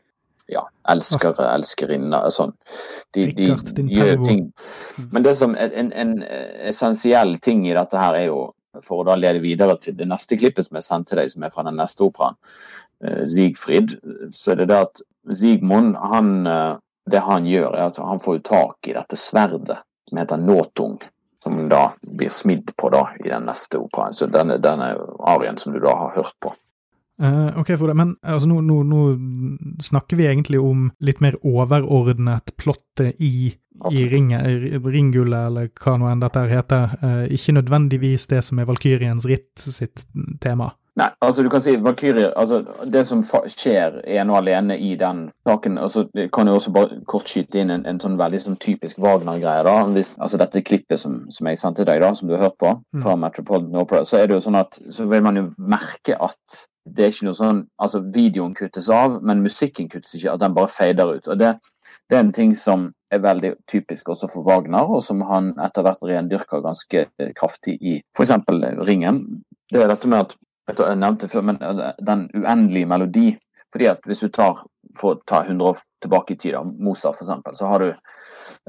ja, 0.50 0.64
elskere, 0.92 1.46
elskerinner. 1.54 2.28
Sånn. 2.34 2.54
De, 3.16 3.28
de 3.36 3.50
gjør 3.90 4.24
ting. 4.26 4.46
Men 5.10 5.26
det 5.26 5.36
som 5.38 5.56
en, 5.58 5.92
en 5.92 6.16
essensiell 6.68 7.36
ting 7.44 7.66
i 7.68 7.76
dette 7.76 7.98
her 7.98 8.18
er 8.18 8.28
jo, 8.30 8.42
for 8.86 9.02
å 9.02 9.08
da 9.08 9.16
lede 9.18 9.42
videre 9.42 9.76
til 9.82 9.96
det 9.98 10.06
neste 10.10 10.38
klippet 10.38 10.68
som 10.68 10.78
jeg 10.78 10.86
sendte 10.86 11.18
deg, 11.18 11.32
som 11.32 11.46
er 11.46 11.54
fra 11.54 11.66
den 11.66 11.78
neste 11.80 12.06
operaen, 12.06 12.38
Sigfrid, 13.00 13.28
Siegfried, 13.32 13.94
så 14.36 14.52
er 14.52 14.60
det 14.60 14.66
det 14.68 14.80
at 14.84 15.00
Sigmund, 15.32 15.96
han, 15.96 16.46
eh, 16.46 16.76
det 17.10 17.22
han 17.24 17.46
gjør, 17.48 17.72
er 17.72 17.86
at 17.86 17.96
han 17.96 18.20
får 18.20 18.42
tak 18.44 18.88
i 18.88 18.92
dette 18.96 19.16
sverdet 19.16 19.78
som 20.08 20.18
heter 20.20 20.36
Nåtung. 20.36 21.00
Som 21.42 21.68
da 21.68 21.94
blir 22.02 22.28
smidd 22.28 22.74
på 22.76 22.90
da 22.92 23.06
i 23.24 23.28
den 23.28 23.46
neste 23.48 23.78
operaen. 23.80 24.12
Så 24.12 24.26
denne, 24.28 24.58
denne 24.60 24.92
arien 25.24 25.56
som 25.56 25.72
du 25.72 25.80
da 25.80 25.94
har 25.96 26.12
hørt 26.18 26.34
på. 26.44 26.52
Eh, 27.20 27.58
ok, 27.60 27.74
Frode, 27.76 27.94
men 27.94 28.14
altså, 28.22 28.48
nå, 28.48 28.60
nå, 28.64 28.80
nå 28.88 29.00
snakker 29.84 30.16
vi 30.16 30.28
egentlig 30.30 30.60
om 30.64 30.88
litt 31.04 31.20
mer 31.20 31.36
overordnet 31.44 32.54
plottet 32.56 33.20
i, 33.20 33.52
i 33.92 34.04
ringe- 34.08 34.40
ringgullet, 34.80 35.50
eller 35.50 35.68
hva 35.82 35.98
nå 36.00 36.08
enn 36.08 36.22
dette 36.24 36.46
heter. 36.48 36.96
Uh, 37.04 37.24
ikke 37.28 37.58
nødvendigvis 37.58 38.24
det 38.32 38.40
som 38.46 38.60
er 38.60 38.68
Valkyriens 38.70 39.28
ritt 39.28 39.52
sitt 39.60 40.06
tema. 40.40 40.72
Nei, 40.98 41.06
altså 41.22 41.44
du 41.44 41.48
kan 41.52 41.62
si 41.62 41.76
Valkyrie, 41.80 42.32
altså 42.36 42.64
Det 42.92 43.04
som 43.06 43.20
skjer 43.22 44.00
ene 44.10 44.32
og 44.32 44.40
alene 44.40 44.74
i 44.74 44.96
den 44.98 45.28
saken 45.46 45.78
altså 45.78 46.02
kan 46.34 46.50
jo 46.50 46.56
også 46.58 46.72
bare 46.74 46.98
kort 47.08 47.30
skyte 47.30 47.60
inn 47.62 47.70
en, 47.70 47.86
en 47.88 48.00
sånn 48.02 48.18
veldig 48.18 48.40
sånn 48.42 48.58
typisk 48.60 48.98
Wagner-greie. 49.00 49.62
da, 49.64 49.76
hvis, 49.94 50.10
altså 50.18 50.40
Dette 50.42 50.64
klippet 50.66 51.00
som, 51.00 51.22
som 51.30 51.48
jeg 51.48 51.60
sendte 51.62 51.86
deg, 51.88 52.02
da, 52.02 52.10
som 52.18 52.28
du 52.28 52.34
har 52.34 52.48
hørt 52.48 52.58
på, 52.60 52.74
fra 53.04 53.14
Metropolitan 53.16 53.80
Opera, 53.80 54.02
så 54.04 54.18
er 54.18 54.26
det 54.28 54.36
jo 54.36 54.44
sånn 54.48 54.58
at 54.60 54.80
så 54.90 55.06
vil 55.08 55.24
man 55.24 55.38
jo 55.38 55.46
merke 55.56 56.18
at 56.18 56.64
det 56.88 57.04
er 57.04 57.12
ikke 57.12 57.26
noe 57.28 57.36
sånn 57.36 57.64
altså 57.82 58.00
Videoen 58.14 58.54
kuttes 58.56 58.88
av, 58.92 59.20
men 59.22 59.42
musikken 59.44 59.88
kuttes 59.92 60.14
ikke. 60.16 60.32
At 60.32 60.42
den 60.42 60.56
bare 60.56 60.72
fader 60.72 61.16
ut. 61.16 61.28
og 61.28 61.38
det 61.38 61.54
det 62.10 62.16
er 62.16 62.24
en 62.24 62.32
ting 62.34 62.56
som 62.58 62.88
er 63.14 63.22
veldig 63.22 63.52
typisk 63.70 64.08
også 64.10 64.26
for 64.32 64.42
Wagner, 64.42 64.82
og 64.82 65.02
som 65.06 65.20
han 65.28 65.52
etter 65.62 65.84
hvert 65.86 66.02
rendyrker 66.02 66.62
ganske 66.64 67.04
eh, 67.06 67.30
kraftig 67.38 67.76
i 67.80 68.00
f.eks. 68.16 68.32
Ringen. 68.86 69.20
Det 69.70 69.82
er 69.82 69.92
dette 69.92 70.10
med 70.10 70.24
at 70.24 70.36
Jeg 70.70 70.98
nevnte 70.98 71.28
før, 71.28 71.42
men 71.46 71.62
eh, 71.62 71.92
den 72.06 72.28
uendelige 72.34 72.86
melodi. 72.86 73.38
fordi 73.72 73.86
at 73.86 73.98
Hvis 74.06 74.20
du 74.20 74.28
tar 74.28 74.66
for 74.98 75.14
å 75.14 75.20
ta 75.26 75.44
100 75.44 75.68
år 75.68 75.78
tilbake 76.02 76.34
i 76.34 76.36
tid, 76.36 76.54
da, 76.54 76.62
Mozart 76.62 77.22
f.eks., 77.22 77.58
så 77.58 77.66
har 77.66 77.78
du 77.78 77.94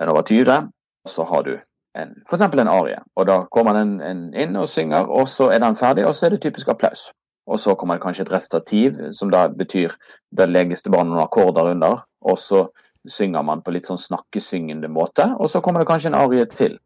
en 0.01 0.09
overtyre, 0.09 0.69
og 1.05 1.09
så 1.09 1.23
har 1.23 1.43
du 1.43 1.57
en, 1.97 2.13
for 2.29 2.37
eksempel 2.37 2.59
en 2.59 2.67
arie. 2.67 2.99
Og 3.15 3.27
Da 3.27 3.45
kommer 3.51 3.73
den 3.73 4.33
inn 4.33 4.55
og 4.55 4.69
synger, 4.69 5.09
og 5.09 5.27
så 5.27 5.49
er 5.49 5.59
den 5.59 5.75
ferdig, 5.75 6.05
og 6.05 6.15
så 6.15 6.25
er 6.25 6.29
det 6.29 6.41
typisk 6.41 6.67
applaus. 6.67 7.09
Og 7.47 7.59
så 7.59 7.75
kommer 7.75 7.95
det 7.97 8.03
kanskje 8.03 8.21
et 8.27 8.31
restativ, 8.31 8.99
som 9.13 9.29
da 9.33 9.47
betyr 9.49 9.95
det 10.31 10.49
legges 10.49 10.83
det 10.83 10.91
bare 10.93 11.05
noen 11.09 11.23
akkorder 11.23 11.71
under. 11.73 12.03
Og 12.21 12.37
så 12.39 12.67
synger 13.09 13.41
man 13.43 13.61
på 13.65 13.71
litt 13.73 13.87
sånn 13.89 13.97
snakkesyngende 13.97 14.87
måte, 14.87 15.25
og 15.39 15.49
så 15.49 15.61
kommer 15.61 15.81
det 15.81 15.87
kanskje 15.89 16.11
en 16.13 16.19
arie 16.21 16.45
til. 16.45 16.77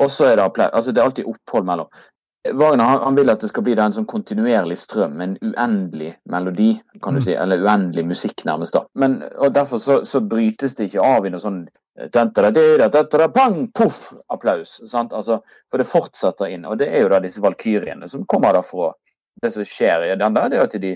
Og 0.00 0.08
så 0.10 0.30
er 0.30 0.36
det 0.36 0.44
applaus. 0.46 0.72
Altså 0.72 0.92
det 0.92 1.00
er 1.02 1.04
alltid 1.10 1.28
opphold 1.28 1.66
mellom. 1.68 1.86
Wagner 2.58 2.84
han, 2.84 2.98
han 3.04 3.14
vil 3.14 3.30
at 3.30 3.40
det 3.44 3.48
skal 3.52 3.62
bli 3.62 3.76
en 3.78 3.92
sånn 3.94 4.06
kontinuerlig 4.08 4.78
strøm, 4.80 5.20
en 5.22 5.36
uendelig 5.44 6.16
melodi, 6.26 6.72
kan 7.02 7.14
du 7.14 7.20
Mm. 7.20 7.24
si, 7.24 7.34
eller 7.34 7.60
uendelig 7.62 8.04
musikk, 8.06 8.44
nærmest. 8.44 8.72
da. 8.72 8.82
Men, 8.94 9.22
og 9.38 9.52
Derfor 9.54 9.78
så, 9.78 10.00
så 10.04 10.20
brytes 10.20 10.74
det 10.74 10.88
ikke 10.90 11.04
av 11.04 11.26
i 11.26 11.30
noe 11.30 11.38
sånn 11.40 11.68
Pang! 13.34 13.68
Poff! 13.74 14.12
Applaus. 14.30 14.80
sant? 14.86 15.12
Altså, 15.12 15.40
For 15.70 15.78
det 15.78 15.86
fortsetter 15.86 16.46
inn. 16.50 16.64
Og 16.64 16.78
det 16.78 16.88
er 16.88 17.02
jo 17.02 17.08
da 17.08 17.20
disse 17.20 17.40
valkyrjene 17.40 18.08
som 18.08 18.24
kommer 18.26 18.52
da 18.52 18.62
for 18.62 18.88
å 18.88 18.92
Det 19.42 19.50
som 19.54 19.66
skjer 19.66 20.06
i 20.06 20.16
den 20.18 20.36
der, 20.36 20.50
det 20.50 20.58
er 20.58 20.66
at 20.68 20.76
de, 20.82 20.92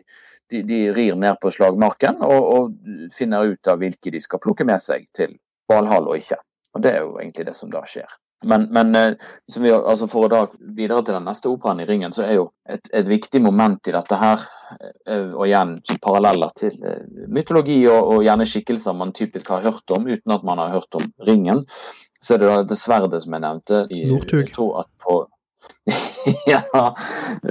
de, 0.52 0.62
de 0.66 0.82
rir 0.94 1.16
ned 1.18 1.40
på 1.42 1.50
slagmarken 1.54 2.20
og, 2.26 2.50
og 2.56 3.10
finner 3.14 3.52
ut 3.52 3.72
av 3.72 3.80
hvilke 3.80 4.12
de 4.14 4.22
skal 4.22 4.42
plukke 4.42 4.66
med 4.68 4.82
seg 4.82 5.08
til 5.16 5.38
Valhall 5.70 6.10
og 6.10 6.20
ikke. 6.20 6.38
Og 6.76 6.84
Det 6.84 6.92
er 6.92 7.02
jo 7.02 7.16
egentlig 7.18 7.48
det 7.48 7.56
som 7.56 7.72
da 7.72 7.82
skjer. 7.88 8.10
Men, 8.44 8.62
men 8.70 8.94
eh, 8.94 9.14
som 9.52 9.62
vi, 9.64 9.72
altså 9.72 10.06
for 10.10 10.26
å 10.26 10.30
da 10.30 10.40
videre 10.76 11.00
til 11.04 11.16
den 11.16 11.24
neste 11.26 11.48
operaen 11.48 11.80
i 11.80 11.86
Ringen, 11.88 12.12
så 12.12 12.26
er 12.26 12.34
jo 12.36 12.50
et, 12.68 12.84
et 12.92 13.06
viktig 13.08 13.40
moment 13.42 13.88
i 13.88 13.94
dette 13.96 14.18
her, 14.20 14.44
eh, 15.08 15.30
og 15.32 15.46
igjen 15.46 15.78
paralleller 16.04 16.52
til 16.58 16.76
eh, 16.84 17.06
mytologi 17.32 17.78
og, 17.88 18.12
og 18.12 18.26
gjerne 18.26 18.48
skikkelser 18.48 18.98
man 18.98 19.14
typisk 19.16 19.48
har 19.54 19.64
hørt 19.64 19.96
om 19.96 20.04
uten 20.10 20.36
at 20.36 20.44
man 20.46 20.60
har 20.62 20.74
hørt 20.76 21.00
om 21.00 21.08
Ringen, 21.26 21.64
så 22.20 22.36
er 22.36 22.42
det 22.42 22.50
da 22.50 22.60
dette 22.60 22.78
sverdet 22.78 23.22
som 23.24 23.36
jeg 23.36 23.44
nevnte. 23.46 23.82
I, 23.88 24.04
Northug. 24.10 24.44
Jeg 24.44 24.54
tror 24.56 24.82
at 24.84 24.92
på 25.02 25.22
ja, 26.52 26.62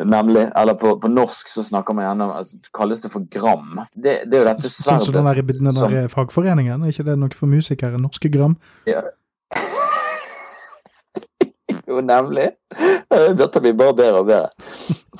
nemlig. 0.04 0.50
Eller 0.56 0.76
på, 0.80 0.96
på 1.00 1.12
norsk 1.12 1.48
så 1.52 1.64
snakker 1.64 1.96
man 1.96 2.08
gjerne 2.10 2.30
altså, 2.42 2.60
Kalles 2.76 3.04
det 3.04 3.12
for 3.14 3.28
gram. 3.32 3.82
Det, 3.96 4.18
det 4.28 4.40
er 4.40 4.44
jo 4.44 4.48
dette 4.50 4.72
Sånn 4.72 5.00
sverdet 5.00 5.08
som 5.08 5.16
den 5.16 5.30
der, 5.30 5.42
den 5.54 5.72
som- 5.78 5.98
fagforeningen, 6.12 6.84
er 6.84 6.96
ikke 6.96 7.08
det 7.08 7.18
noe 7.22 7.38
for 7.38 7.52
musikere? 7.52 8.02
Norske 8.02 8.32
Gram? 8.34 8.58
Jo, 11.86 12.00
nemlig. 12.02 12.48
Dette 13.40 13.62
blir 13.62 13.76
bare 13.78 13.94
bedre 13.94 14.22
og 14.24 14.30
bedre. 14.30 14.50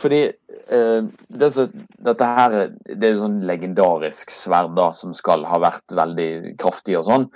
Fordi 0.02 0.22
eh, 0.70 1.04
det 1.30 1.50
så, 1.54 1.68
dette 2.06 2.26
her 2.38 2.52
er- 2.52 2.72
det 2.96 3.04
er 3.04 3.14
jo 3.16 3.26
sånn 3.26 3.42
legendarisk 3.46 4.32
sverd 4.32 4.76
da, 4.76 4.92
som 4.92 5.14
skal 5.14 5.46
ha 5.46 5.60
vært 5.60 5.96
veldig 5.96 6.58
kraftig 6.58 6.98
og 7.00 7.06
sånn. 7.06 7.28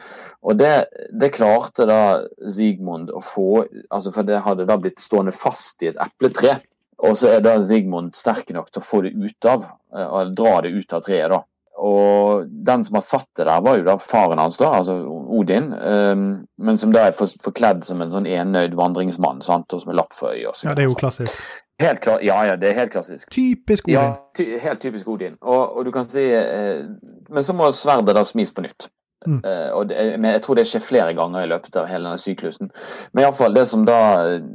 Og 0.44 0.58
det, 0.58 0.88
det 1.12 1.34
klarte 1.36 1.86
da 1.90 2.24
Sigmund 2.48 3.12
å 3.12 3.22
få 3.22 3.66
altså 3.92 4.14
For 4.14 4.24
det 4.24 4.42
hadde 4.46 4.66
da 4.70 4.78
blitt 4.78 5.00
stående 5.00 5.32
fast 5.36 5.84
i 5.84 5.92
et 5.92 6.00
epletre. 6.00 6.60
Og 7.00 7.16
så 7.16 7.30
er 7.36 7.42
da 7.42 7.60
Sigmund 7.64 8.16
sterk 8.16 8.50
nok 8.52 8.72
til 8.72 8.82
å 8.82 8.86
få 8.86 9.04
det 9.06 9.14
ut 9.16 9.46
av, 9.46 9.70
eh, 9.96 10.06
og 10.08 10.36
dra 10.36 10.62
det 10.62 10.74
ut 10.76 10.94
av 10.94 11.02
treet. 11.06 11.30
da. 11.30 11.44
Og 11.80 12.44
den 12.68 12.84
som 12.84 12.98
har 12.98 13.06
satt 13.06 13.28
det 13.40 13.46
der, 13.48 13.62
var 13.64 13.78
jo 13.80 13.86
da 13.88 13.96
faren 13.96 14.38
hans, 14.42 14.58
da, 14.60 14.74
altså 14.82 14.98
Odin. 15.32 15.72
Um, 15.80 16.26
men 16.58 16.78
som 16.78 16.92
da 16.92 17.06
er 17.08 17.16
forkledd 17.16 17.86
som 17.88 18.02
en 18.04 18.12
sånn 18.12 18.28
enøyd 18.28 18.76
vandringsmann 18.76 19.40
sant, 19.46 19.72
og 19.72 19.82
som 19.86 19.94
er 19.94 20.00
lapp 20.02 20.12
for 20.14 20.34
øyet. 20.34 20.50
og 20.50 20.56
så 20.60 20.68
Ja, 20.68 20.74
det 20.76 20.84
er 20.84 20.90
jo 20.90 20.98
klassisk. 21.00 21.40
Helt 21.80 22.02
klar, 22.04 22.20
ja, 22.26 22.38
ja, 22.46 22.56
det 22.60 22.70
er 22.70 22.80
helt 22.82 22.92
klassisk. 22.92 23.30
Typisk 23.32 23.88
Odin. 23.88 23.96
Ja, 23.96 24.32
ty, 24.36 24.58
helt 24.60 24.82
typisk 24.84 25.08
Odin. 25.08 25.38
Og, 25.42 25.78
og 25.78 25.86
du 25.88 25.92
kan 25.96 26.08
si 26.08 26.26
eh, 26.28 26.84
Men 27.30 27.46
så 27.46 27.56
må 27.56 27.70
sverdet 27.72 28.18
da 28.18 28.24
smis 28.28 28.52
på 28.52 28.66
nytt. 28.66 28.90
Mm. 29.28 29.40
Eh, 29.44 29.72
og 29.76 29.90
det, 29.90 30.20
men 30.20 30.32
jeg 30.32 30.44
tror 30.46 30.56
det 30.56 30.66
skjer 30.70 30.84
flere 30.84 31.14
ganger 31.16 31.44
i 31.44 31.50
løpet 31.52 31.76
av 31.80 31.88
hele 31.90 32.08
denne 32.08 32.20
syklusen. 32.20 32.72
Men 33.12 33.26
iallfall 33.26 33.56
det 33.56 33.66
som 33.72 33.84
da 33.88 34.00
eh, 34.26 34.46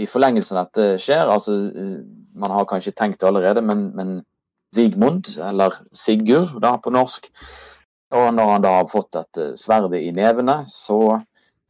i 0.00 0.08
forlengelsen 0.08 0.60
av 0.60 0.70
dette 0.70 1.02
skjer 1.04 1.28
altså 1.28 1.56
eh, 1.72 1.98
Man 2.34 2.50
har 2.50 2.64
kanskje 2.66 2.90
tenkt 2.98 3.20
det 3.20 3.28
allerede, 3.28 3.62
men, 3.62 3.90
men 3.94 4.16
Sigmund, 4.74 5.28
eller 5.38 5.76
Sigurd 5.94 6.56
da 6.64 6.72
på 6.82 6.90
norsk 6.90 7.28
Og 8.10 8.32
når 8.34 8.50
han 8.50 8.64
da 8.64 8.72
har 8.80 8.88
fått 8.90 9.12
dette 9.14 9.52
sverdet 9.60 10.00
i 10.02 10.10
nevene, 10.16 10.64
så 10.68 11.20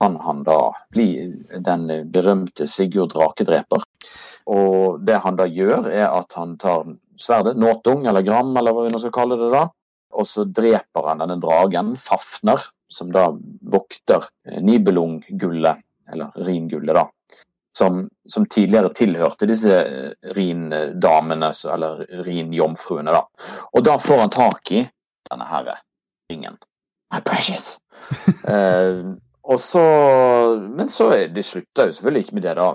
kan 0.01 0.17
han 0.21 0.43
da 0.47 0.73
bli 0.93 1.09
den 1.65 1.87
berømte 2.12 2.67
Sigurd 2.69 3.15
Drakedreper. 3.15 3.85
Og 4.51 5.01
det 5.07 5.20
han 5.24 5.38
da 5.40 5.47
gjør, 5.49 5.88
er 5.88 6.09
at 6.11 6.36
han 6.36 6.57
tar 6.61 6.84
sverdet, 7.20 7.57
nåtung 7.57 8.05
eller 8.07 8.24
gram, 8.26 8.53
eller 8.57 8.74
hva 8.74 8.84
vi 8.86 8.92
nå 8.92 9.01
skal 9.01 9.14
kalle 9.14 9.38
det 9.40 9.51
da, 9.55 9.64
og 10.14 10.28
så 10.28 10.45
dreper 10.47 11.09
han 11.09 11.22
denne 11.22 11.38
dragen, 11.42 11.95
Fafner, 11.99 12.62
som 12.92 13.11
da 13.14 13.30
vokter 13.72 14.28
eh, 14.49 14.61
Nibelung-gullet, 14.62 15.82
eller 16.12 16.47
Ringullet, 16.47 16.95
da. 16.95 17.09
Som, 17.74 18.05
som 18.30 18.45
tidligere 18.47 18.92
tilhørte 18.95 19.49
disse 19.51 19.80
rindamene, 20.36 20.92
Rin-damene, 20.95 21.51
eller 21.74 22.05
Rin-jomfruene, 22.26 23.14
da. 23.16 23.24
Og 23.74 23.86
da 23.86 23.97
får 23.99 24.22
han 24.22 24.34
tak 24.34 24.70
i 24.76 24.84
denne 25.30 25.49
her 25.51 25.72
ringen. 26.30 26.61
My 27.12 27.20
precious! 27.20 27.78
eh, 28.47 29.14
så 29.61 29.80
Men 30.76 30.88
så 30.88 31.11
det 31.34 31.45
slutter 31.45 31.90
jo 31.90 31.92
selvfølgelig 31.92 32.24
ikke 32.24 32.34
med 32.34 32.42
det, 32.42 32.55
da. 32.57 32.68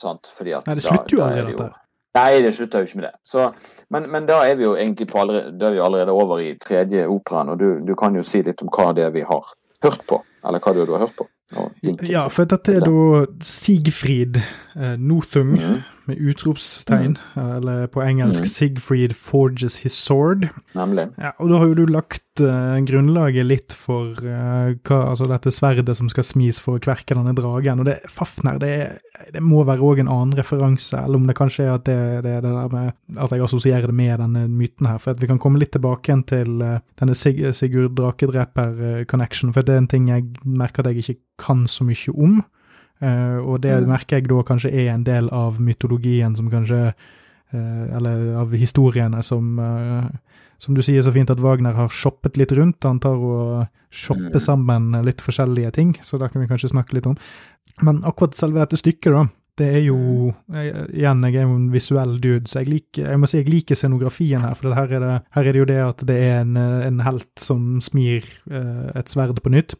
Sant? 0.00 0.30
Fordi 0.36 0.54
at 0.56 0.66
Nei, 0.66 0.74
det 0.78 0.82
slutter 0.86 1.16
jo 1.16 1.22
aldri, 1.24 1.42
det 1.52 1.58
dette. 1.58 1.84
Nei, 2.18 2.42
det 2.42 2.52
slutter 2.56 2.78
jo 2.80 2.88
ikke 2.88 2.98
med 2.98 3.04
det. 3.06 3.14
Så, 3.28 3.50
men, 3.92 4.06
men 4.10 4.26
da 4.26 4.38
er 4.48 4.56
vi 4.58 4.64
jo 4.64 4.72
egentlig 4.76 5.06
på 5.10 5.20
allerede, 5.20 5.52
da 5.60 5.68
er 5.68 5.76
vi 5.76 5.82
allerede 5.84 6.14
over 6.16 6.40
i 6.42 6.54
tredje 6.58 7.04
operaen, 7.06 7.52
og 7.52 7.58
du, 7.60 7.66
du 7.86 7.92
kan 7.94 8.16
jo 8.16 8.22
si 8.26 8.40
litt 8.42 8.62
om 8.64 8.70
hva 8.72 8.88
det 8.96 9.04
er 9.04 9.12
vi 9.14 9.26
har 9.28 9.52
hørt 9.84 10.06
på. 10.08 10.22
Eller 10.48 10.64
hva 10.64 10.72
det 10.74 10.82
er 10.82 10.88
du 10.88 10.94
har 10.96 11.04
hørt 11.04 11.16
på. 11.18 11.28
og 11.56 12.08
Ja, 12.08 12.24
for 12.32 12.48
dette 12.48 12.74
er 12.78 12.80
da 12.88 13.26
Sigfrid 13.44 14.40
eh, 14.40 14.96
Nothung, 14.98 15.54
Mhm, 15.58 15.78
med 16.08 16.20
utropstegn, 16.20 17.16
eller 17.36 17.86
på 17.92 18.02
engelsk 18.02 18.44
mm. 18.44 18.48
'Sigfried 18.48 19.14
forges 19.16 19.78
his 19.84 19.96
sword. 19.96 20.48
Nemlig. 20.76 21.08
Ja, 21.18 21.34
og 21.38 21.50
da 21.50 21.60
har 21.60 21.70
jo 21.70 21.76
du 21.78 21.92
lagt 21.92 22.42
uh, 22.42 22.78
grunnlaget 22.88 23.46
litt 23.46 23.76
for 23.76 24.16
uh, 24.24 24.74
hva, 24.88 24.98
altså 25.10 25.28
dette 25.30 25.52
sverdet 25.54 25.96
som 25.98 26.10
skal 26.12 26.26
smis 26.26 26.60
for 26.62 26.78
å 26.78 26.82
kverke 26.82 27.16
denne 27.16 27.34
dragen. 27.36 27.82
Og 27.82 27.88
det 27.90 27.98
Fafner, 28.08 28.58
det, 28.62 28.72
det 29.34 29.44
må 29.44 29.62
være 29.68 29.84
òg 29.84 30.02
en 30.02 30.12
annen 30.12 30.36
referanse, 30.38 30.96
eller 30.96 31.20
om 31.20 31.28
det 31.28 31.36
kanskje 31.38 31.68
er 31.68 31.72
at 31.76 31.86
det, 31.88 32.00
det 32.26 32.36
det 32.44 32.54
der 32.54 32.74
med 32.74 33.18
at 33.18 33.32
jeg 33.34 33.44
assosierer 33.44 33.88
det 33.90 33.98
med 34.00 34.18
denne 34.22 34.46
myten 34.48 34.88
her. 34.90 35.00
For 35.02 35.18
vi 35.18 35.30
kan 35.30 35.40
komme 35.42 35.60
litt 35.60 35.74
tilbake 35.76 36.10
igjen 36.10 36.26
til 36.28 36.62
uh, 36.62 36.78
denne 37.00 37.16
Sig 37.18 37.40
Sigurd 37.54 37.96
Drakedreper-connection, 37.98 39.52
for 39.52 39.66
det 39.66 39.74
er 39.74 39.84
en 39.84 39.90
ting 39.90 40.08
jeg 40.12 40.30
merker 40.44 40.84
at 40.84 40.94
jeg 40.94 41.04
ikke 41.04 41.20
kan 41.48 41.66
så 41.70 41.86
mye 41.86 42.14
om. 42.14 42.40
Uh, 42.98 43.38
og 43.46 43.60
det 43.62 43.76
mm. 43.78 43.86
merker 43.92 44.18
jeg 44.18 44.26
da 44.26 44.42
kanskje 44.42 44.72
er 44.74 44.88
en 44.90 45.04
del 45.06 45.28
av 45.30 45.60
mytologien 45.62 46.34
som 46.34 46.48
kanskje 46.50 46.80
uh, 46.90 47.84
Eller 47.94 48.32
av 48.40 48.56
historiene 48.58 49.20
som 49.22 49.52
uh, 49.62 50.08
Som 50.58 50.74
du 50.74 50.82
sier 50.82 51.04
så 51.06 51.12
fint 51.14 51.30
at 51.30 51.38
Wagner 51.38 51.76
har 51.78 51.92
shoppet 51.94 52.34
litt 52.34 52.50
rundt. 52.58 52.82
Han 52.82 52.98
tar 52.98 53.14
og 53.14 53.68
shopper 53.94 54.40
mm. 54.40 54.42
sammen 54.42 54.96
litt 55.06 55.22
forskjellige 55.22 55.70
ting, 55.76 55.92
så 56.02 56.18
da 56.18 56.26
kan 56.26 56.42
vi 56.42 56.48
kanskje 56.50 56.72
snakke 56.72 56.96
litt 56.96 57.06
om. 57.06 57.14
Men 57.86 58.00
akkurat 58.02 58.34
selve 58.34 58.58
dette 58.58 58.80
stykket, 58.80 59.14
da. 59.14 59.22
Det 59.58 59.68
er 59.76 59.84
jo 59.86 60.32
jeg, 60.50 60.72
Igjen, 60.98 61.22
jeg 61.28 61.38
er 61.38 61.46
jo 61.46 61.54
en 61.54 61.70
visuell 61.70 62.18
dude, 62.18 62.50
så 62.50 62.64
jeg, 62.64 62.72
liker, 62.72 63.06
jeg 63.06 63.22
må 63.22 63.30
si 63.30 63.38
jeg 63.38 63.52
liker 63.52 63.78
scenografien 63.78 64.42
her. 64.42 64.58
For 64.58 64.74
her 64.74 64.96
er, 64.98 65.06
det, 65.06 65.14
her 65.38 65.46
er 65.46 65.54
det 65.54 65.62
jo 65.62 65.68
det 65.70 65.78
at 65.84 66.02
det 66.10 66.18
er 66.26 66.42
en, 66.42 66.58
en 66.58 67.00
helt 67.06 67.30
som 67.38 67.78
smir 67.78 68.26
et 68.50 69.14
sverd 69.14 69.38
på 69.38 69.54
nytt. 69.54 69.78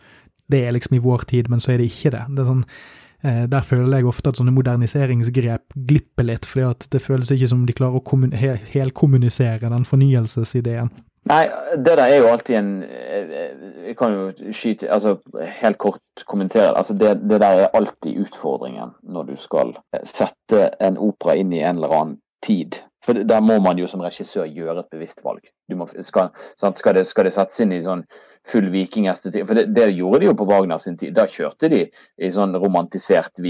det 0.54 0.68
er 0.68 0.78
liksom 0.78 1.00
i 1.00 1.02
vår 1.02 1.26
tid, 1.34 1.50
men 1.50 1.64
så 1.64 1.74
er 1.74 1.82
det 1.82 1.90
ikke 1.90 2.14
det. 2.14 2.28
Det 2.30 2.46
er 2.46 2.52
sånn 2.52 2.68
Eh, 2.68 3.03
der 3.24 3.64
føler 3.64 3.98
jeg 3.98 4.08
ofte 4.10 4.34
at 4.34 4.40
sånne 4.40 4.52
moderniseringsgrep 4.52 5.78
glipper 5.88 6.28
litt, 6.28 6.48
fordi 6.50 6.66
at 6.68 6.88
det 6.92 7.02
føles 7.02 7.32
ikke 7.32 7.48
som 7.48 7.64
de 7.68 7.76
klarer 7.78 8.02
å 8.02 8.20
he 8.36 8.58
helkommunisere 8.74 9.72
den 9.72 9.88
fornyelsesideen. 9.88 10.92
Nei, 11.32 11.44
det 11.80 11.94
der 11.96 12.04
er 12.04 12.18
jo 12.20 12.32
alltid 12.34 12.58
en 12.60 12.72
eh, 12.84 13.30
Jeg 13.88 13.96
kan 13.96 14.12
jo 14.12 14.52
skyte 14.52 14.90
Altså 14.92 15.14
helt 15.62 15.78
kort 15.80 16.26
kommentere. 16.28 16.76
altså 16.78 16.94
det, 16.94 17.14
det 17.30 17.40
der 17.42 17.64
er 17.64 17.72
alltid 17.74 18.20
utfordringen 18.26 18.92
når 19.04 19.24
du 19.24 19.36
skal 19.40 19.72
sette 20.04 20.70
en 20.84 20.98
opera 20.98 21.38
inn 21.40 21.54
i 21.54 21.64
en 21.64 21.80
eller 21.80 21.96
annen 21.96 22.18
tid. 22.44 22.82
For 23.06 23.14
der 23.14 23.40
må 23.40 23.60
man 23.60 23.80
jo 23.80 23.88
som 23.88 24.04
regissør 24.04 24.46
gjøre 24.46 24.84
et 24.84 24.92
bevisst 24.92 25.24
valg. 25.24 25.48
Må, 25.72 25.88
skal, 25.88 26.34
skal, 26.60 26.98
det, 26.98 27.06
skal, 27.08 27.28
det, 27.28 27.34
settes 27.34 27.62
inn 27.64 27.72
i 27.74 27.82
sånn 27.82 28.04
full 28.48 28.68
vikingestetikk? 28.74 29.48
For 29.48 29.58
det, 29.58 29.70
det, 29.76 29.88
gjorde 29.96 30.22
de 30.22 30.30
jo 30.30 30.36
på 30.38 30.48
Wagner 30.50 30.82
sin 30.82 30.98
tid. 31.00 31.16
Da 31.16 31.26
kjørte 31.30 31.72
de 31.72 31.86
i 31.88 32.32
sånn 32.36 32.56
romantisert. 32.60 33.42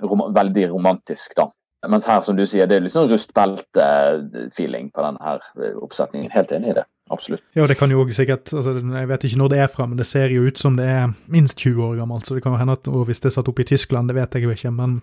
Rom, 0.00 0.26
veldig 0.34 0.70
romantisk, 0.72 1.36
da. 1.38 1.46
Mens 1.88 2.04
her, 2.08 2.20
som 2.24 2.36
du 2.36 2.42
sier, 2.44 2.68
det 2.68 2.76
er 2.76 2.82
litt 2.84 2.92
sånn 2.92 3.08
rustbelte-feeling 3.08 4.90
på 4.92 5.04
denne 5.04 5.20
her 5.24 5.44
eh, 5.60 5.76
oppsetningen. 5.80 6.32
Helt 6.34 6.52
enig 6.52 6.74
i 6.74 6.76
det. 6.80 6.84
Absolutt. 7.10 7.44
Ja, 7.56 7.64
det 7.66 7.78
kan 7.80 7.90
jo 7.90 8.02
også 8.04 8.20
sikkert 8.20 8.52
altså, 8.54 8.76
Jeg 8.78 9.08
vet 9.10 9.24
ikke 9.26 9.38
når 9.40 9.50
det 9.50 9.62
er 9.64 9.70
fra, 9.72 9.86
men 9.88 9.98
det 9.98 10.06
ser 10.06 10.30
jo 10.30 10.44
ut 10.46 10.60
som 10.60 10.76
det 10.78 10.86
er 10.86 11.14
minst 11.32 11.58
20 11.58 11.86
år 11.86 11.96
gammelt. 12.02 12.28
Så 12.28 12.36
det 12.36 12.44
kan 12.44 12.54
jo 12.54 12.60
hende 12.60 12.76
at 12.76 12.90
og 12.90 13.08
hvis 13.08 13.22
det 13.24 13.30
er 13.30 13.38
satt 13.38 13.48
opp 13.50 13.62
i 13.62 13.66
Tyskland, 13.70 14.12
det 14.12 14.18
vet 14.18 14.36
jeg 14.36 14.44
jo 14.44 14.52
ikke. 14.54 14.74
men 14.76 15.00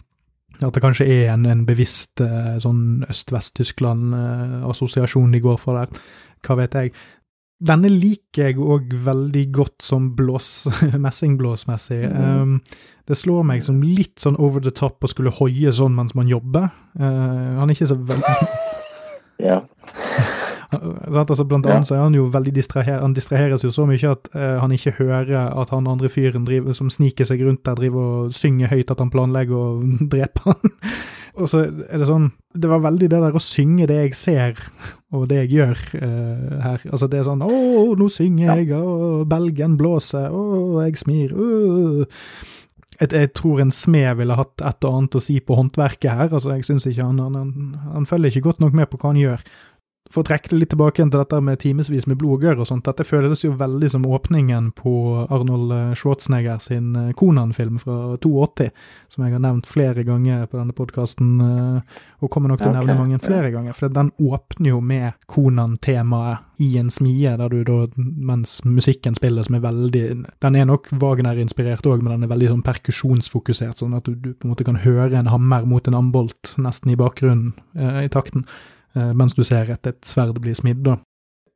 at 0.58 0.74
det 0.74 0.82
kanskje 0.82 1.06
er 1.06 1.30
en, 1.34 1.46
en 1.46 1.66
bevisst 1.68 2.22
eh, 2.24 2.58
sånn 2.62 3.04
Øst-Vest-Tyskland-assosiasjon 3.06 5.32
de 5.36 5.40
går 5.44 5.58
for 5.62 5.74
der. 5.78 5.88
Hva 6.46 6.54
vet 6.62 6.74
jeg. 6.80 6.88
Denne 7.58 7.90
liker 7.90 8.44
jeg 8.52 8.60
òg 8.62 8.94
veldig 9.06 9.46
godt 9.54 9.84
som 9.86 10.16
blås, 10.18 10.68
messingblåsmessig. 11.06 12.04
Mm. 12.10 12.42
Um, 12.42 12.60
det 13.10 13.18
slår 13.18 13.44
meg 13.50 13.60
som 13.66 13.84
litt 13.86 14.20
sånn 14.22 14.42
over 14.42 14.60
the 14.62 14.74
top 14.74 15.04
å 15.04 15.08
skulle 15.12 15.38
hoie 15.40 15.72
sånn 15.74 15.96
mens 15.98 16.14
man 16.18 16.30
jobber. 16.30 16.64
Uh, 16.98 17.58
han 17.58 17.70
er 17.70 17.74
ikke 17.78 17.94
så 17.94 17.98
veldig 17.98 18.36
Ja. 19.48 19.58
altså, 20.72 21.46
blant 21.48 21.68
annet 21.68 21.88
så 21.88 21.96
er 21.96 22.04
han 22.04 22.16
jo 22.18 22.28
veldig 22.34 22.54
distraher 22.56 23.02
han 23.02 23.16
distraheres 23.16 23.64
jo 23.64 23.72
så 23.74 23.86
mye 23.88 24.12
at 24.12 24.30
uh, 24.36 24.58
han 24.62 24.74
ikke 24.76 24.98
hører 25.00 25.36
at 25.48 25.72
han 25.72 25.88
andre 25.88 26.10
fyren 26.12 26.48
driver, 26.48 26.76
som 26.76 26.90
sniker 26.92 27.28
seg 27.28 27.44
rundt 27.46 27.64
der, 27.66 27.78
driver 27.80 28.10
og 28.28 28.34
synger 28.36 28.74
høyt 28.74 28.92
at 28.92 29.04
han 29.04 29.14
planlegger 29.14 29.56
å 29.56 29.70
drepe 30.14 30.44
han. 30.44 30.76
og 31.38 31.50
så 31.52 31.64
er 31.70 32.02
det 32.02 32.10
sånn 32.10 32.32
Det 32.58 32.70
var 32.72 32.84
veldig 32.84 33.10
det 33.12 33.22
der 33.22 33.38
å 33.38 33.44
synge 33.44 33.88
det 33.88 34.02
jeg 34.02 34.18
ser, 34.18 34.62
og 35.14 35.28
det 35.30 35.44
jeg 35.44 35.54
gjør 35.60 35.82
uh, 36.02 36.60
her. 36.66 36.86
Altså 36.92 37.08
det 37.08 37.22
er 37.22 37.28
sånn 37.30 37.46
Å, 37.46 37.56
nå 37.98 38.12
synger 38.12 38.58
jeg, 38.58 38.70
og 38.76 39.26
belgen 39.30 39.80
blåser, 39.80 40.30
og 40.34 40.84
jeg 40.84 41.00
smir, 41.00 41.36
uh. 41.38 42.06
Jeg, 42.98 43.12
jeg, 43.14 43.30
tror 43.38 43.60
en 43.62 43.70
smed 43.70 44.16
ville 44.18 44.34
hatt 44.34 44.64
et 44.66 44.86
og 44.88 44.96
annet 44.98 45.18
å 45.20 45.22
si 45.22 45.36
på 45.38 45.54
håndverket 45.54 46.10
her. 46.10 46.32
altså 46.34 46.56
Jeg 46.56 46.66
syns 46.66 46.88
ikke 46.90 47.06
han, 47.06 47.20
han, 47.22 47.36
han, 47.38 47.76
han 47.94 48.08
følger 48.10 48.34
ikke 48.34 48.48
godt 48.48 48.64
nok 48.64 48.74
med 48.74 48.90
på 48.90 48.98
hva 48.98 49.12
han 49.12 49.20
gjør 49.22 49.44
for 50.12 50.24
å 50.24 50.28
trekke 50.28 50.52
det 50.52 50.60
litt 50.62 50.72
tilbake 50.74 51.04
til 51.04 51.14
dette 51.14 51.40
med 51.44 51.60
timevis 51.62 52.08
med 52.08 52.20
blodgørr 52.22 52.62
og 52.64 52.70
sånt, 52.70 52.86
dette 52.88 53.06
føles 53.08 53.44
jo 53.44 53.54
veldig 53.60 53.90
som 53.92 54.08
åpningen 54.08 54.72
på 54.78 54.94
Arnold 55.26 55.74
eh, 55.76 55.94
Schwarzenegger 55.98 56.62
sin 56.64 56.94
Konan-film 57.18 57.78
eh, 57.80 57.84
fra 57.84 57.98
82, 58.16 58.70
som 59.14 59.26
jeg 59.26 59.36
har 59.36 59.44
nevnt 59.44 59.70
flere 59.70 60.06
ganger 60.08 60.46
på 60.48 60.60
denne 60.60 60.76
podkasten, 60.78 61.34
eh, 61.44 61.98
og 62.22 62.32
kommer 62.34 62.54
nok 62.54 62.64
til 62.64 62.72
å 62.72 62.76
nevne 62.78 62.98
mange 62.98 63.20
flere 63.24 63.52
ganger. 63.54 63.76
For 63.78 63.94
den 63.94 64.14
åpner 64.18 64.72
jo 64.72 64.82
med 64.82 65.18
Konan-temaet 65.30 66.48
i 66.64 66.72
en 66.80 66.90
smie, 66.90 67.36
der 67.38 67.52
du 67.54 67.60
da, 67.68 67.82
mens 67.98 68.58
musikken 68.66 69.16
spiller, 69.18 69.46
som 69.46 69.60
er 69.60 69.66
veldig 69.66 70.06
Den 70.42 70.56
er 70.56 70.66
nok 70.66 70.90
Wagner-inspirert 70.92 71.86
òg, 71.86 72.02
men 72.02 72.16
den 72.16 72.26
er 72.26 72.32
veldig 72.32 72.50
sånn 72.56 72.66
perkusjonsfokusert, 72.66 73.78
sånn 73.78 73.94
at 73.98 74.08
du, 74.08 74.16
du, 74.16 74.32
på 74.34 74.48
en 74.48 74.56
måte 74.56 74.66
kan 74.66 74.82
høre 74.82 75.20
en 75.20 75.30
hammer 75.30 75.68
mot 75.70 75.86
en 75.88 76.00
ambolt 76.00 76.56
nesten 76.58 76.94
i 76.94 76.98
bakgrunnen 76.98 77.54
eh, 77.78 78.08
i 78.08 78.12
takten. 78.14 78.48
Eh, 78.98 79.14
mens 79.14 79.36
du 79.38 79.44
ser 79.46 79.70
at 79.74 79.88
et 79.88 80.00
sverd 80.06 80.40
blir 80.42 80.58
smidd. 80.58 80.84
da. 80.86 80.98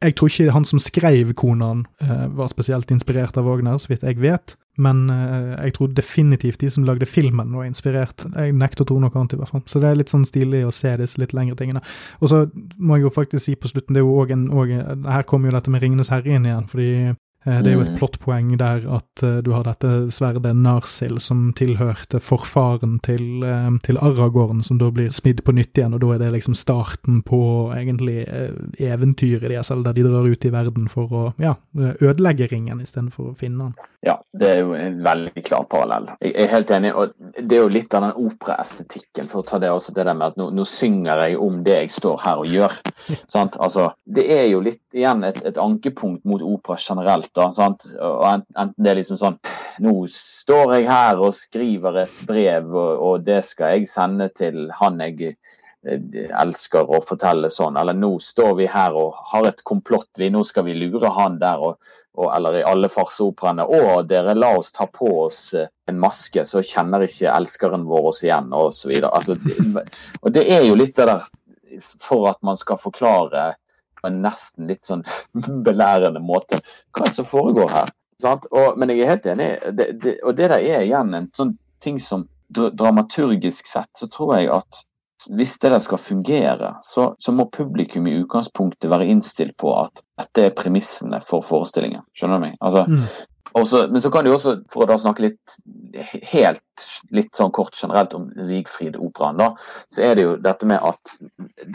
Jeg 0.01 0.15
tror 0.17 0.31
ikke 0.31 0.53
han 0.55 0.65
som 0.65 0.79
skrev 0.81 1.33
Konan 1.37 1.85
eh, 2.01 2.25
var 2.33 2.49
spesielt 2.49 2.89
inspirert 2.91 3.37
av 3.37 3.45
Wagner, 3.45 3.77
så 3.77 3.91
vidt 3.91 4.05
jeg 4.05 4.17
vet, 4.21 4.55
men 4.81 5.03
eh, 5.13 5.51
jeg 5.67 5.75
tror 5.77 5.91
definitivt 5.93 6.61
de 6.61 6.69
som 6.73 6.85
lagde 6.87 7.05
filmen 7.05 7.53
var 7.53 7.67
inspirert. 7.69 8.25
Jeg 8.33 8.55
nekter 8.57 8.85
å 8.85 8.89
tro 8.89 8.99
noe 9.01 9.13
annet, 9.13 9.35
i 9.37 9.41
hvert 9.41 9.53
fall. 9.53 9.65
Så 9.69 9.81
det 9.81 9.91
er 9.91 9.99
litt 9.99 10.13
sånn 10.13 10.25
stilig 10.25 10.63
å 10.65 10.73
se 10.73 10.95
disse 10.97 11.21
litt 11.21 11.35
lengre 11.37 11.57
tingene. 11.59 11.83
Og 12.19 12.33
så 12.33 12.47
må 12.77 12.97
jeg 12.97 13.07
jo 13.07 13.13
faktisk 13.13 13.45
si 13.45 13.55
på 13.55 13.69
slutten, 13.69 13.93
det 13.97 14.01
er 14.01 14.07
jo 14.07 14.17
òg 14.23 14.33
en, 14.33 14.47
og, 14.49 14.73
Her 15.05 15.27
kommer 15.29 15.51
jo 15.51 15.57
dette 15.59 15.73
med 15.73 15.85
Ringenes 15.85 16.09
herre 16.13 16.33
inn 16.33 16.49
igjen, 16.49 16.69
fordi 16.71 16.91
det 17.43 17.71
er 17.71 17.73
jo 17.73 17.81
et 17.81 17.89
mm. 17.89 17.97
plottpoeng 17.97 18.49
der 18.61 18.83
at 18.85 19.23
uh, 19.25 19.39
du 19.41 19.49
har 19.55 19.65
dette 19.65 20.11
sverdet 20.13 20.53
Narsil 20.57 21.17
som 21.23 21.47
tilhørte 21.57 22.21
forfaren 22.21 22.99
til, 23.01 23.41
uh, 23.41 23.71
til 23.85 23.97
Aragorn, 23.97 24.61
som 24.65 24.77
da 24.81 24.91
blir 24.93 25.09
smidd 25.13 25.41
på 25.47 25.55
nytt 25.57 25.77
igjen, 25.77 25.95
og 25.97 26.03
da 26.03 26.11
er 26.13 26.21
det 26.21 26.33
liksom 26.35 26.57
starten 26.57 27.23
på 27.25 27.41
egentlig 27.73 28.27
eventyret 28.77 29.49
deres, 29.49 29.71
eller 29.71 29.89
der 29.89 29.97
de 29.97 30.05
drar 30.05 30.29
ut 30.29 30.45
i 30.45 30.53
verden 30.53 30.85
for 30.91 31.17
å 31.17 31.23
ja, 31.41 31.55
ødelegge 31.75 32.51
ringen 32.51 32.83
istedenfor 32.83 33.31
å 33.31 33.37
finne 33.39 33.71
den. 33.71 33.90
Ja, 34.01 34.15
det 34.33 34.47
er 34.49 34.59
jo 34.63 34.71
en 34.73 34.95
veldig 35.05 35.43
klar 35.45 35.67
parallell. 35.69 36.07
Jeg 36.25 36.33
er 36.41 36.47
helt 36.49 36.71
enig, 36.73 36.89
og 36.97 37.11
det 37.37 37.53
er 37.53 37.59
jo 37.61 37.69
litt 37.69 37.93
av 37.93 38.07
den 38.07 38.29
operaestetikken, 38.31 39.27
for 39.29 39.43
å 39.43 39.45
ta 39.45 39.59
det 39.61 39.69
også 39.69 39.93
det 39.93 40.07
der 40.07 40.17
med 40.17 40.33
at 40.33 40.39
nå, 40.41 40.47
nå 40.57 40.65
synger 40.65 41.21
jeg 41.21 41.37
om 41.37 41.59
det 41.67 41.75
jeg 41.83 41.93
står 41.99 42.17
her 42.23 42.41
og 42.41 42.49
gjør. 42.49 42.77
sant? 43.35 43.59
Altså, 43.61 43.91
det 44.09 44.25
er 44.33 44.47
jo 44.49 44.63
litt 44.65 44.81
igjen 44.97 45.21
et, 45.27 45.37
et 45.45 45.61
ankepunkt 45.61 46.25
mot 46.25 46.41
opera 46.41 46.79
generelt 46.81 47.29
da, 47.37 47.51
sant? 47.53 47.85
og 48.01 48.25
enten 48.31 48.73
det 48.81 48.91
er 48.91 49.01
liksom 49.03 49.19
sånn 49.21 49.37
Nå 49.81 49.93
står 50.13 50.75
jeg 50.75 50.89
her 50.89 51.21
og 51.23 51.33
skriver 51.37 52.01
et 52.03 52.25
brev, 52.27 52.73
og, 52.73 53.05
og 53.05 53.23
det 53.25 53.39
skal 53.47 53.77
jeg 53.77 53.89
sende 53.89 54.27
til 54.37 54.65
han 54.81 54.99
jeg 55.01 55.35
elsker 55.84 56.89
å 56.89 57.01
fortelle 57.01 57.49
sånn. 57.49 57.77
Eller 57.77 57.97
nå 57.97 58.13
står 58.21 58.53
vi 58.59 58.67
her 58.69 58.95
og 58.97 59.17
har 59.32 59.47
et 59.49 59.63
komplott, 59.67 60.09
vi, 60.17 60.29
nå 60.29 60.43
skal 60.45 60.67
vi 60.67 60.77
lure 60.77 61.09
han 61.15 61.39
der. 61.41 61.59
og, 61.59 61.91
og 62.19 62.27
eller 62.36 62.59
i 62.59 62.63
alle 62.67 62.89
farseoperaene. 62.91 63.65
Å, 63.65 64.01
dere, 64.03 64.36
la 64.36 64.51
oss 64.57 64.71
ta 64.75 64.88
på 64.91 65.09
oss 65.25 65.53
eh, 65.55 65.69
en 65.88 65.99
maske, 65.99 66.43
så 66.45 66.63
kjenner 66.63 67.05
ikke 67.05 67.32
elskeren 67.32 67.86
vår 67.88 68.09
oss 68.11 68.23
igjen, 68.25 68.51
og 68.51 68.71
osv. 68.71 68.91
Altså, 69.07 69.38
og 70.23 70.36
det 70.36 70.45
er 70.51 70.67
jo 70.67 70.75
litt 70.75 70.97
det 70.99 71.07
der 71.07 71.23
for 72.03 72.27
at 72.27 72.41
man 72.43 72.59
skal 72.59 72.79
forklare 72.82 73.53
på 74.01 74.09
en 74.09 74.19
nesten 74.25 74.67
litt 74.67 74.88
sånn 74.88 75.05
belærende 75.67 76.21
måte 76.23 76.59
hva 76.97 77.07
som 77.13 77.27
foregår 77.27 77.71
her. 77.71 77.95
Og, 78.21 78.77
men 78.77 78.91
jeg 78.91 79.01
er 79.01 79.15
helt 79.15 79.27
enig, 79.32 79.49
det, 79.73 79.88
det, 80.03 80.19
og 80.27 80.36
det 80.38 80.51
der 80.51 80.59
er 80.59 80.84
igjen 80.86 81.15
en 81.17 81.32
sånn 81.34 81.55
ting 81.82 81.97
som 81.97 82.27
dramaturgisk 82.51 83.65
sett, 83.65 83.89
så 83.97 84.05
tror 84.11 84.36
jeg 84.36 84.51
at 84.53 84.84
hvis 85.30 85.57
det 85.61 85.72
der 85.74 85.84
skal 85.84 86.01
fungere, 86.01 86.76
så, 86.86 87.11
så, 87.19 87.34
må 87.36 87.47
publikum 87.53 88.07
i 88.07 88.15
utgangspunktet 88.22 88.89
være 88.91 89.09
innstilt 89.11 89.57
på 89.61 89.74
at 89.80 90.03
dette 90.19 90.47
er 90.47 90.55
premissene 90.57 91.22
for 91.26 91.45
forestillingen. 91.45 92.03
Skjønner 92.17 92.41
du 92.41 92.47
meg? 92.47 92.57
Altså, 92.61 92.86
mm. 92.89 93.05
Også, 93.57 93.88
men 93.91 93.99
så 94.01 94.07
kan 94.13 94.24
du 94.24 94.32
også, 94.32 94.53
for 94.72 94.86
å 94.86 94.88
da 94.88 94.95
snakke 95.01 95.26
litt 95.26 95.55
helt 96.32 96.86
litt 97.11 97.36
sånn 97.36 97.51
kort 97.51 97.76
generelt 97.76 98.13
om 98.15 98.30
Siegfried-operaen, 98.38 99.41
da, 99.41 99.49
så 99.91 100.05
er 100.07 100.15
det 100.15 100.24
jo 100.24 100.38
dette 100.39 100.69
med 100.69 100.80
at 100.88 101.15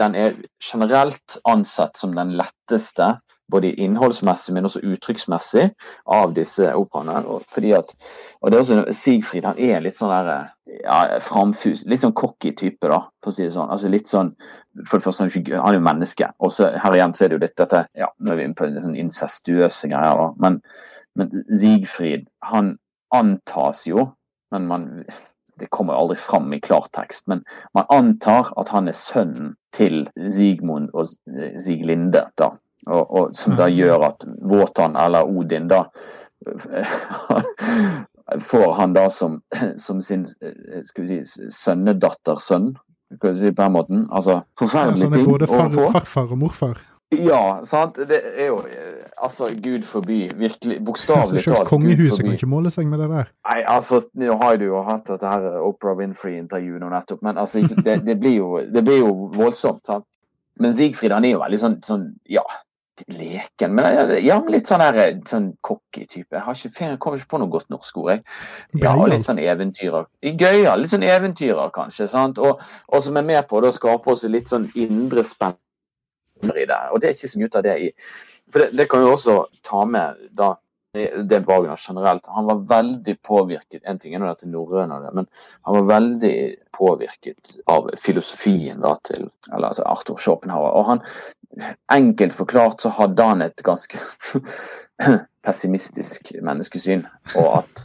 den 0.01 0.17
er 0.17 0.39
generelt 0.63 1.37
ansett 1.45 2.01
som 2.01 2.17
den 2.17 2.33
letteste 2.39 3.11
både 3.53 3.73
innholdsmessig, 3.81 4.55
men 4.55 4.67
også 4.67 4.83
uttrykksmessig, 4.87 5.69
av 6.07 6.35
disse 6.37 6.73
operaene. 6.75 7.41
Fordi 7.53 7.73
at, 7.79 7.93
og 8.41 8.51
det 8.51 8.59
er 8.59 8.65
også 8.65 8.97
Sigfrid 8.97 9.47
han 9.47 9.61
er 9.63 9.85
litt 9.85 9.97
sånn 9.99 10.13
der, 10.13 10.49
ja, 10.83 10.99
framfus, 11.23 11.85
litt 11.87 12.03
sånn 12.03 12.17
cocky 12.19 12.53
type, 12.59 12.91
da, 12.91 13.05
for 13.23 13.33
å 13.33 13.37
si 13.37 13.47
det 13.47 13.55
sånn. 13.55 13.71
Altså 13.73 13.93
litt 13.93 14.11
sånn, 14.11 14.35
For 14.85 14.99
det 14.99 15.07
første, 15.07 15.25
han 15.25 15.71
er 15.71 15.79
jo 15.79 15.85
menneske. 15.87 16.29
Og 16.45 16.53
så 16.53 16.73
her 16.77 16.99
igjen 16.99 17.15
så 17.17 17.25
er 17.25 17.31
det 17.31 17.39
jo 17.39 17.45
litt 17.47 17.57
dette 17.57 17.87
ja, 17.97 18.11
Nå 18.19 18.35
er 18.35 18.37
vi 18.37 18.45
inne 18.45 18.59
på 18.59 18.67
en 18.67 18.83
sånn 18.83 18.99
incestuøse 19.01 19.89
greier, 19.89 20.21
da. 20.21 20.29
Men, 20.43 20.61
men 21.17 21.47
Sigfrid, 21.49 22.27
han 22.45 22.75
antas 23.15 23.87
jo, 23.89 24.11
men 24.53 24.69
man 24.69 24.91
det 25.57 25.71
kommer 25.73 25.97
aldri 25.97 26.19
fram 26.21 26.51
i 26.53 26.61
klartekst, 26.61 27.25
men 27.33 27.41
man 27.73 27.87
antar 27.89 28.51
at 28.61 28.69
han 28.69 28.91
er 28.91 28.97
sønnen 28.97 29.55
til 29.73 30.03
Sigmund 30.29 30.91
og 30.93 31.09
Siglinde. 31.65 32.27
da, 32.37 32.51
og, 32.87 33.03
og, 33.11 33.37
som 33.37 33.57
da 33.59 33.69
gjør 33.71 34.09
at 34.11 34.27
Våtan, 34.47 34.97
eller 34.97 35.27
Odin, 35.27 35.69
da 35.69 35.85
får 38.51 38.73
han 38.79 38.93
da 38.95 39.09
som, 39.11 39.41
som 39.77 40.01
sin 40.01 40.27
skal 40.27 41.07
vi 41.07 41.23
si, 41.25 41.49
sønnedattersønn, 41.51 42.75
skal 43.17 43.33
vi 43.33 43.39
si 43.39 43.53
på 43.53 43.63
den 43.63 43.73
måten. 43.79 44.05
Altså 44.11 44.41
forferdelige 44.59 45.11
ting 45.15 45.27
å 45.27 45.39
få. 45.47 45.65
Både 45.75 45.91
farfar 45.95 46.31
og 46.31 46.39
morfar? 46.43 46.79
Ja, 47.15 47.61
sant. 47.63 47.99
Det 48.09 48.19
er 48.35 48.49
jo 48.51 48.63
Altså, 49.17 49.49
gud 49.63 49.83
forby. 49.89 50.27
Virkelig. 50.37 50.85
Bokstavelig 50.85 51.39
altså. 51.41 51.63
Kongehuset 51.65 52.21
kan 52.21 52.35
ikke 52.37 52.49
måle 52.51 52.71
seg 52.71 52.89
med 52.91 53.01
det 53.01 53.07
der. 53.09 53.31
Nei, 53.49 53.63
altså, 53.65 54.03
nå 54.13 54.37
har 54.43 54.59
du 54.61 54.67
jo 54.67 54.83
hatt 54.85 55.09
dette 55.09 55.31
her 55.31 55.57
Oprah 55.65 55.97
Winfrey-intervjuet 55.97 56.83
nå 56.83 56.91
nettopp, 56.93 57.23
men 57.25 57.41
altså, 57.41 57.63
det, 57.65 58.03
det, 58.05 58.19
blir 58.21 58.37
jo, 58.37 58.51
det 58.61 58.85
blir 58.85 59.01
jo 59.01 59.31
voldsomt. 59.33 59.87
sant? 59.89 60.05
Men 60.61 60.75
Sigfrid 60.77 61.15
han 61.17 61.25
er 61.25 61.33
jo 61.33 61.41
veldig 61.41 61.61
sånn, 61.63 61.79
sånn 61.85 62.05
ja, 62.29 62.45
leken. 63.13 63.75
Men 63.77 63.89
jeg, 63.91 64.21
ja, 64.27 64.39
litt 64.53 64.71
sånn 64.71 64.85
her, 64.85 64.99
sånn 65.29 65.51
cocky 65.67 66.07
type. 66.07 66.33
Jeg, 66.35 66.43
har 66.47 66.59
ikke, 66.59 66.73
jeg 66.85 67.01
kommer 67.03 67.21
ikke 67.21 67.33
på 67.35 67.41
noe 67.43 67.53
godt 67.53 67.71
norsk 67.73 68.01
ord. 68.03 68.11
Jeg. 68.15 68.25
Ja, 68.83 68.95
litt 69.11 69.27
sånn 69.27 69.41
eventyrer. 69.43 70.09
Gøyal. 70.27 70.83
Litt 70.83 70.95
sånn 70.95 71.07
eventyrer, 71.07 71.71
kanskje. 71.75 72.09
sant? 72.13 72.41
Og, 72.43 72.63
og 72.89 73.05
som 73.05 73.19
er 73.21 73.27
med 73.29 73.49
på 73.51 73.61
å 73.61 73.75
skape 73.75 74.13
oss 74.13 74.27
litt 74.31 74.53
sånn 74.53 74.69
indre 74.75 75.25
spenn 75.27 75.57
i 76.45 76.69
det. 76.69 76.83
Og 76.93 77.01
det 77.01 77.11
er 77.11 77.19
ikke 77.19 77.33
så 77.33 77.43
mye 77.43 77.53
av 77.53 77.67
det 77.67 77.77
i 77.81 77.91
For 78.47 78.63
det, 78.63 78.77
det 78.79 78.87
kan 78.91 79.03
jo 79.03 79.17
også 79.17 79.41
ta 79.67 79.85
med 79.89 80.21
da 80.39 80.55
det 80.97 81.41
Wagner 81.45 81.77
generelt. 81.89 82.27
Han 82.27 82.45
var 82.45 82.55
veldig 82.55 83.23
påvirket 83.23 83.85
En 83.85 83.99
ting 83.99 84.15
er 84.15 84.23
nå 84.23 84.31
dette 84.31 84.49
norrøne, 84.49 84.97
men 85.13 85.27
han 85.69 85.75
var 85.75 85.89
veldig 85.91 86.37
påvirket 86.77 87.57
av 87.73 87.91
filosofien 88.01 88.81
da 88.81 88.95
til 89.05 89.29
eller 89.53 89.69
altså 89.69 89.85
Arthur 89.85 90.17
Schopenhauer. 90.21 90.73
Og 90.73 90.89
han, 90.91 91.03
enkelt 91.93 92.35
forklart 92.37 92.81
så 92.85 92.93
hadde 92.97 93.23
han 93.23 93.43
et 93.43 93.63
ganske 93.65 94.01
pessimistisk 95.47 96.33
menneskesyn. 96.43 97.05
Og 97.39 97.49
at, 97.61 97.85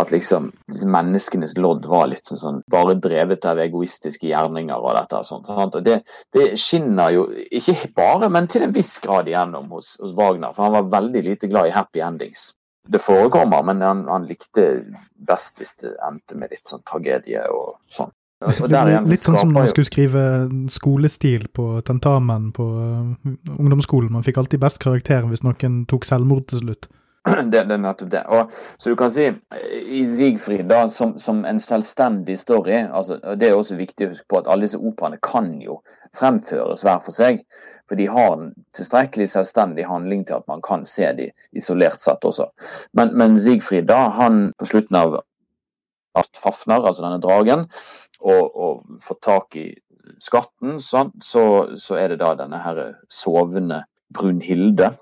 at 0.00 0.12
liksom 0.14 0.50
menneskenes 0.70 1.56
lodd 1.60 1.86
var 1.90 2.08
litt 2.12 2.28
sånn, 2.28 2.40
sånn 2.40 2.62
bare 2.72 2.96
drevet 3.02 3.44
av 3.48 3.60
egoistiske 3.62 4.30
gjerninger 4.30 4.78
og 4.78 4.96
dette 4.98 5.20
og 5.20 5.28
sånt. 5.28 5.76
Og 5.76 5.84
det, 5.84 6.00
det, 6.36 6.52
skinner 6.60 7.12
jo 7.14 7.26
ikke 7.50 7.76
bare, 7.96 8.30
men 8.32 8.48
til 8.50 8.66
en 8.66 8.74
viss 8.74 8.96
grad 9.04 9.30
igjennom 9.30 9.70
hos, 9.74 9.94
hos, 10.00 10.16
Wagner. 10.18 10.54
For 10.56 10.68
han 10.68 10.78
var 10.78 10.92
veldig 11.00 11.24
lite 11.28 11.52
glad 11.52 11.70
i 11.70 11.76
happy 11.76 12.04
endings. 12.04 12.50
Det 12.88 12.98
forekommer, 12.98 13.62
men 13.62 13.82
han, 13.84 14.06
han 14.10 14.26
likte 14.26 14.82
best 15.28 15.60
hvis 15.60 15.76
det 15.84 15.92
endte 16.02 16.34
med 16.38 16.50
litt 16.50 16.66
sånn 16.66 16.82
tragedie 16.88 17.44
og 17.52 17.76
sånn. 17.92 18.10
Litt 18.42 19.22
sånn 19.22 19.38
som 19.38 19.52
når 19.52 19.58
man 19.58 19.70
skulle 19.70 19.88
skrive 19.88 20.24
skolestil 20.72 21.46
på 21.54 21.66
tentamen 21.86 22.50
på 22.56 22.64
uh, 22.64 23.30
ungdomsskolen. 23.58 24.12
Man 24.14 24.26
fikk 24.26 24.40
alltid 24.42 24.62
best 24.62 24.82
karakter 24.82 25.26
hvis 25.30 25.44
noen 25.46 25.82
tok 25.90 26.08
selvmord 26.08 26.48
til 26.52 26.64
slutt. 26.66 26.90
Det, 27.52 27.60
det, 27.68 27.76
er 27.76 27.78
nettopp 27.78 28.08
det. 28.10 28.22
Og, 28.34 28.50
så 28.82 28.90
du 28.90 28.96
kan 28.98 29.10
si 29.14 29.28
i 29.30 30.00
Siegfried 30.10 30.66
da, 30.66 30.88
som, 30.90 31.12
som 31.22 31.44
en 31.46 31.60
selvstendig 31.62 32.34
story 32.40 32.80
altså, 32.82 33.20
Det 33.38 33.46
er 33.46 33.54
også 33.54 33.78
viktig 33.78 34.08
å 34.08 34.10
huske 34.10 34.26
på 34.26 34.40
at 34.40 34.50
alle 34.50 34.66
disse 34.66 34.80
operaene 34.80 35.20
kan 35.22 35.52
jo 35.62 35.78
fremføres 36.18 36.82
hver 36.82 36.98
for 37.04 37.14
seg. 37.14 37.44
For 37.86 37.98
de 37.98 38.08
har 38.10 38.34
en 38.34 38.50
tilstrekkelig 38.74 39.28
selvstendig 39.36 39.86
handling 39.86 40.24
til 40.26 40.40
at 40.40 40.48
man 40.50 40.62
kan 40.66 40.82
se 40.88 41.12
de 41.18 41.28
isolert 41.54 42.02
sett 42.02 42.24
også. 42.26 42.48
Men, 42.98 43.14
men 43.18 43.38
Siegfried, 43.38 43.86
da, 43.90 44.08
han 44.18 44.48
på 44.58 44.72
slutten 44.72 44.98
av 44.98 45.20
Art 46.18 46.36
Fafner, 46.36 46.82
altså 46.82 47.04
denne 47.04 47.22
dragen, 47.22 47.66
og, 48.22 48.56
og 48.56 49.00
få 49.02 49.16
tak 49.22 49.56
i 49.56 49.68
skatten, 50.22 50.80
så, 50.80 51.06
så, 51.22 51.96
er 51.98 52.12
det 52.12 52.20
da 52.22 52.34
denne 52.38 52.60
her 52.62 52.82
sovende 53.10 53.82
Brunhilde, 54.14 54.92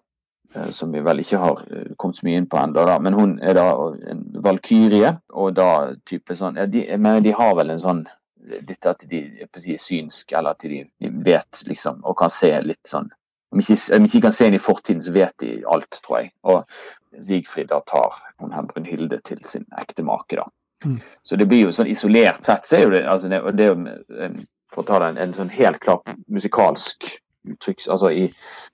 eh, 0.55 0.71
som 0.71 0.93
vi 0.93 1.03
vel 1.05 1.23
ikke 1.23 1.41
har 1.43 1.63
eh, 1.71 1.93
kommet 1.99 2.21
så 2.21 2.27
mye 2.27 2.41
inn 2.41 2.49
på 2.51 2.61
ennå, 2.61 2.87
men 3.03 3.17
hun 3.17 3.37
er 3.43 3.57
da 3.59 3.67
en 4.13 4.25
valkyrie. 4.45 5.15
Og 5.33 5.55
da 5.59 5.71
type 6.09 6.37
sånn 6.39 6.61
ja, 6.61 6.67
de, 6.71 6.87
Men 6.99 7.25
de 7.27 7.35
har 7.37 7.57
vel 7.59 7.75
en 7.75 7.83
sånn 7.83 8.05
litt 8.51 8.87
at 8.89 9.03
de 9.11 9.25
er 9.45 9.81
synske, 9.83 10.37
eller 10.37 10.57
at 10.57 10.65
de, 10.65 10.85
de, 11.03 11.11
vet 11.25 11.65
liksom, 11.69 12.01
og 12.09 12.17
kan 12.23 12.33
se 12.33 12.53
litt 12.65 12.89
sånn 12.89 13.11
Om 13.51 13.59
ikke, 13.59 13.77
om 13.97 14.05
ikke 14.07 14.21
kan 14.23 14.35
se 14.35 14.47
inn 14.47 14.55
i 14.55 14.63
fortiden, 14.63 15.01
så 15.03 15.11
vet 15.11 15.35
de 15.43 15.57
alt, 15.67 15.97
tror 16.05 16.21
jeg. 16.21 16.29
Og 16.47 16.61
Sigfrid 17.27 17.67
da 17.73 17.81
tar 17.83 18.15
hun 18.39 18.53
her 18.55 18.69
Brunhilde 18.69 19.19
til 19.27 19.41
sin 19.43 19.65
ekte 19.81 20.05
make, 20.07 20.39
da. 20.39 20.45
Mm. 20.85 21.01
Så 21.23 21.37
det 21.37 21.47
blir 21.49 21.67
jo 21.67 21.73
sånn 21.75 21.91
isolert 21.93 22.45
sett, 22.47 22.67
så 22.67 22.79
er 22.79 22.87
jo 22.87 22.93
det, 22.95 23.03
altså 23.09 23.29
det, 23.29 23.41
det 23.59 23.67
jo, 23.69 23.75
For 24.71 24.85
å 24.85 24.87
ta 24.87 25.01
det 25.03 25.11
en, 25.11 25.19
en 25.19 25.35
sånn 25.35 25.51
helt 25.51 25.81
klar 25.83 26.01
musikalsk 26.31 27.09
uttrykk 27.49 27.87
altså 27.91 28.11
i, 28.13 28.29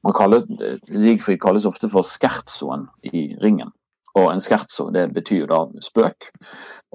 man 0.05 0.15
kaller, 0.17 0.43
Sigfrid 0.91 1.41
kalles 1.41 1.67
ofte 1.69 1.89
for 1.89 2.07
skertsoen 2.07 2.87
i 3.07 3.31
ringen. 3.43 3.71
Og 4.17 4.31
en 4.33 4.41
skertso 4.41 4.89
det 4.95 5.11
betyr 5.15 5.45
jo 5.45 5.49
da 5.51 5.61
spøk. 5.85 6.31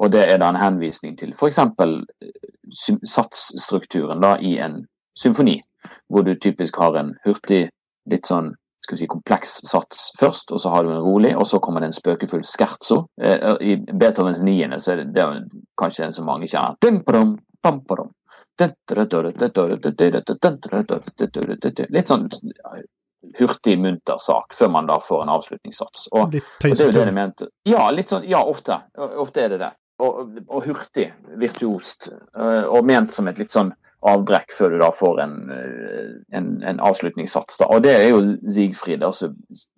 Og 0.01 0.11
det 0.13 0.23
er 0.27 0.39
da 0.41 0.49
en 0.51 0.59
henvisning 0.61 1.17
til 1.19 1.35
f.eks. 1.35 1.59
satsstrukturen 3.05 4.23
da 4.23 4.35
i 4.41 4.55
en 4.63 4.81
symfoni, 5.17 5.59
hvor 6.09 6.25
du 6.25 6.33
typisk 6.35 6.79
har 6.81 6.97
en 6.97 7.13
hurtig, 7.25 7.67
litt 8.09 8.25
sånn 8.25 8.55
skal 8.81 8.95
vi 8.95 9.01
si, 9.03 9.07
kompleks 9.09 9.59
sats 9.69 10.07
først, 10.19 10.51
og 10.51 10.61
så 10.61 10.71
har 10.73 10.83
du 10.83 10.91
en 10.91 11.03
rolig, 11.05 11.35
og 11.37 11.45
så 11.47 11.59
kommer 11.61 11.83
det 11.83 11.91
en 11.91 11.97
spøkefull 11.97 12.43
scherzo. 12.47 13.03
I 13.61 13.75
Beethovens 13.91 14.41
niende 14.45 14.79
så 14.81 14.95
er 14.95 15.03
det, 15.03 15.11
det 15.15 15.21
er 15.21 15.43
kanskje 15.79 16.07
den 16.07 16.15
som 16.17 16.25
mange 16.29 16.49
kjenner. 16.49 16.79
Litt 21.93 22.09
sånn 22.09 22.27
hurtig, 23.37 23.77
munter 23.79 24.17
sak 24.17 24.55
før 24.57 24.69
man 24.73 24.89
da 24.89 24.97
får 24.99 25.23
en 25.23 25.33
avslutningssats. 25.35 26.07
Og, 26.11 26.21
og 26.23 26.31
det 26.33 26.71
er 26.71 26.87
jo 26.87 26.95
det 26.95 27.05
de 27.05 27.13
mente. 27.15 27.47
Ja, 27.69 27.85
litt 27.93 28.09
sånn, 28.09 28.25
ja, 28.29 28.41
ofte. 28.41 28.81
Ofte 28.97 29.45
er 29.45 29.53
det 29.53 29.61
det. 29.61 29.71
Og, 30.01 30.39
og 30.49 30.65
hurtig, 30.65 31.11
virtuost, 31.37 32.09
og 32.33 32.85
ment 32.89 33.13
som 33.13 33.29
et 33.29 33.37
litt 33.37 33.53
sånn 33.53 33.69
avbrekk 34.01 34.53
før 34.55 34.73
du 34.73 34.77
da 34.81 34.89
får 34.95 35.19
en, 35.23 35.35
eh, 35.53 36.13
en, 36.37 36.47
en 36.67 36.79
avslutningssats. 36.81 37.59
Da. 37.61 37.67
Og 37.69 37.83
det 37.85 37.93
er 37.93 38.07
jo 38.09 38.21
Sigfrid 38.49 39.03
altså, 39.05 39.31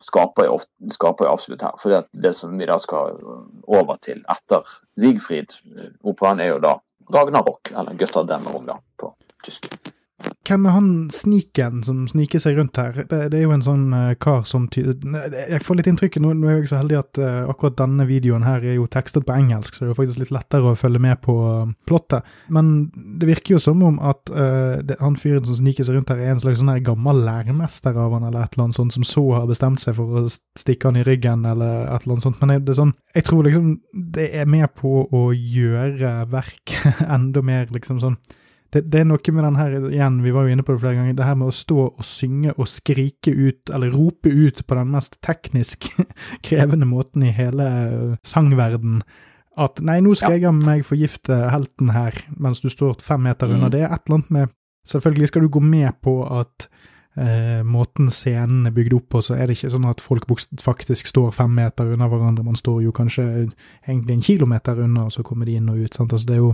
skaper, 0.03 0.47
jo, 0.47 0.59
skaper 0.95 1.27
jo 1.27 1.33
absolutt 1.33 1.65
her. 1.65 1.75
For 1.81 1.93
det, 1.93 2.03
det, 2.23 2.35
som 2.37 2.55
vi 2.59 2.69
da 2.69 2.79
skal 2.81 3.19
over 3.67 3.99
til 4.05 4.23
etter 4.31 4.63
Sigfrid-operaen, 5.01 6.43
er 6.43 6.53
jo 6.53 6.63
da 6.63 6.77
Ragnarok, 7.13 7.73
eller 7.73 7.99
Götterdämmerung 7.99 8.69
da, 8.69 8.79
på 8.99 9.11
tysk. 9.43 9.67
Hvem 10.43 10.65
er 10.67 10.73
han 10.75 10.87
sniken 11.13 11.83
som 11.87 12.01
sniker 12.11 12.41
seg 12.43 12.57
rundt 12.57 12.75
her? 12.75 13.05
Det, 13.07 13.19
det 13.31 13.37
er 13.39 13.45
jo 13.45 13.53
en 13.55 13.63
sånn 13.63 13.85
uh, 13.95 14.11
kar 14.19 14.41
som 14.47 14.65
Jeg 14.75 15.61
får 15.63 15.79
litt 15.79 15.87
inntrykk 15.87 16.17
nå, 16.19 16.33
nå 16.35 16.49
er 16.49 16.57
jeg 16.57 16.71
så 16.73 16.81
heldig 16.81 16.97
at 16.99 17.19
uh, 17.23 17.51
akkurat 17.51 17.77
denne 17.79 18.03
videoen 18.09 18.43
her 18.43 18.65
er 18.65 18.75
jo 18.75 18.89
tekstet 18.91 19.23
på 19.27 19.37
engelsk, 19.37 19.75
så 19.75 19.83
det 19.83 19.87
er 19.87 19.93
jo 19.93 19.99
faktisk 20.01 20.19
litt 20.19 20.33
lettere 20.35 20.73
å 20.73 20.79
følge 20.79 20.99
med 21.05 21.21
på 21.23 21.37
uh, 21.39 21.71
plottet. 21.87 22.27
Men 22.51 22.73
det 22.93 23.31
virker 23.31 23.55
jo 23.55 23.61
som 23.63 23.85
om 23.87 24.01
at 24.03 24.33
det, 24.83 24.97
han 24.99 25.15
fyren 25.19 25.45
som 25.47 25.57
sniker 25.57 25.87
seg 25.87 25.97
rundt 25.97 26.11
her, 26.11 26.19
er 26.19 26.33
en 26.33 26.43
slags 26.43 26.59
sånn 26.59 26.71
her 26.73 26.83
gammel 26.83 27.23
læremester 27.23 27.95
av 27.95 28.15
han, 28.17 28.27
eller 28.27 28.43
et 28.43 28.55
eller 28.55 28.67
annet 28.67 28.79
sånt, 28.79 28.95
som 28.95 29.07
så 29.07 29.23
har 29.37 29.49
bestemt 29.49 29.83
seg 29.83 29.95
for 29.97 30.23
å 30.23 30.27
stikke 30.59 30.89
han 30.89 30.99
i 30.99 31.05
ryggen, 31.07 31.47
eller 31.47 31.87
et 31.87 32.03
eller 32.03 32.17
annet 32.17 32.27
sånt. 32.27 32.39
Men 32.43 32.55
det 32.59 32.75
er 32.75 32.81
sånn 32.81 32.95
Jeg 33.15 33.27
tror 33.29 33.47
liksom 33.47 33.73
det 34.15 34.29
er 34.35 34.49
med 34.49 34.71
på 34.75 35.05
å 35.07 35.25
gjøre 35.31 36.15
verket 36.31 37.03
enda 37.15 37.43
mer 37.45 37.71
liksom 37.73 38.01
sånn 38.03 38.19
det, 38.73 38.81
det, 38.89 39.01
er 39.03 39.05
noe 39.05 39.33
med 39.35 39.45
den 39.45 39.57
her, 39.59 39.75
igjen, 39.91 40.15
vi 40.23 40.31
var 40.33 40.47
jo 40.47 40.55
inne 40.55 40.63
på 40.65 40.73
det 40.73 40.81
flere 40.81 40.97
ganger, 40.97 41.17
det 41.17 41.27
her 41.27 41.37
med 41.37 41.51
å 41.51 41.55
stå 41.55 41.83
og 41.91 42.07
synge 42.07 42.55
og 42.55 42.69
skrike 42.71 43.33
ut, 43.33 43.69
eller 43.69 43.93
rope 43.93 44.31
ut 44.31 44.63
på 44.65 44.77
den 44.79 44.89
mest 44.95 45.19
teknisk 45.25 45.91
krevende 46.47 46.87
måten 46.89 47.25
i 47.27 47.33
hele 47.35 47.67
eh, 47.83 48.15
sangverden. 48.25 49.03
At 49.61 49.77
nei, 49.85 49.99
nå 50.01 50.15
skal 50.17 50.39
ja. 50.39 50.47
jeg 50.47 50.57
meg 50.57 50.81
forgifte 50.87 51.37
helten 51.53 51.93
her, 51.93 52.17
mens 52.33 52.63
du 52.63 52.71
står 52.73 52.97
fem 53.05 53.21
meter 53.27 53.53
unna. 53.53 53.69
Mm. 53.69 53.75
Det 53.75 53.83
er 53.83 53.91
et 53.91 54.01
eller 54.07 54.21
annet 54.21 54.35
med 54.39 54.59
Selvfølgelig 54.83 55.29
skal 55.29 55.45
du 55.45 55.47
gå 55.47 55.61
med 55.63 55.93
på 56.03 56.11
at 56.27 56.65
eh, 57.15 57.61
måten 57.63 58.09
scenen 58.11 58.65
er 58.67 58.73
bygd 58.75 58.97
opp 58.97 59.05
på, 59.15 59.21
så 59.23 59.37
er 59.37 59.47
det 59.47 59.55
ikke 59.55 59.69
sånn 59.71 59.85
at 59.87 60.01
folk 60.03 60.25
faktisk 60.59 61.07
står 61.07 61.29
fem 61.37 61.53
meter 61.55 61.93
unna 61.93 62.09
hverandre. 62.11 62.43
Man 62.43 62.59
står 62.59 62.81
jo 62.83 62.91
kanskje 62.91 63.23
egentlig 63.87 64.17
en 64.17 64.25
kilometer 64.27 64.81
unna, 64.83 65.05
og 65.07 65.15
så 65.15 65.23
kommer 65.23 65.47
de 65.47 65.55
inn 65.55 65.71
og 65.71 65.79
ut. 65.85 65.95
sant? 65.95 66.11
Altså, 66.11 66.27
det 66.27 66.35
er 66.35 66.41
jo 66.41 66.51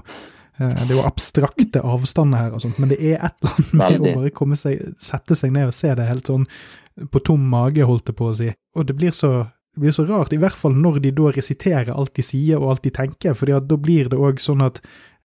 det 0.60 0.90
er 0.90 0.98
jo 0.98 1.06
abstrakte 1.08 1.82
avstander 1.88 2.44
her, 2.44 2.56
og 2.56 2.64
sånt, 2.64 2.80
men 2.82 2.92
det 2.92 3.00
er 3.00 3.22
et 3.24 3.36
eller 3.40 3.54
annet 3.56 3.76
med 3.80 4.02
å 4.02 4.16
bare 4.20 4.34
komme 4.36 4.58
seg, 4.60 4.82
sette 5.00 5.38
seg 5.40 5.54
ned 5.56 5.70
og 5.70 5.78
se 5.78 5.94
det 5.96 6.08
helt 6.10 6.28
sånn 6.28 6.48
på 7.14 7.22
tom 7.24 7.46
mage, 7.48 7.86
holdt 7.88 8.12
jeg 8.12 8.18
på 8.20 8.28
å 8.28 8.36
si. 8.36 8.50
Og 8.76 8.90
det 8.90 8.98
blir 9.00 9.16
så 9.16 9.32
det 9.78 9.84
blir 9.86 9.94
så 9.96 10.04
rart, 10.10 10.34
i 10.34 10.40
hvert 10.42 10.58
fall 10.58 10.74
når 10.76 10.98
de 11.04 11.12
da 11.16 11.30
resiterer 11.32 11.94
alt 11.94 12.12
de 12.18 12.26
sier 12.26 12.60
og 12.60 12.74
alt 12.74 12.84
de 12.84 12.92
tenker, 12.92 13.36
for 13.38 13.48
da 13.48 13.78
blir 13.80 14.10
det 14.12 14.18
òg 14.18 14.42
sånn 14.44 14.66
at 14.66 14.82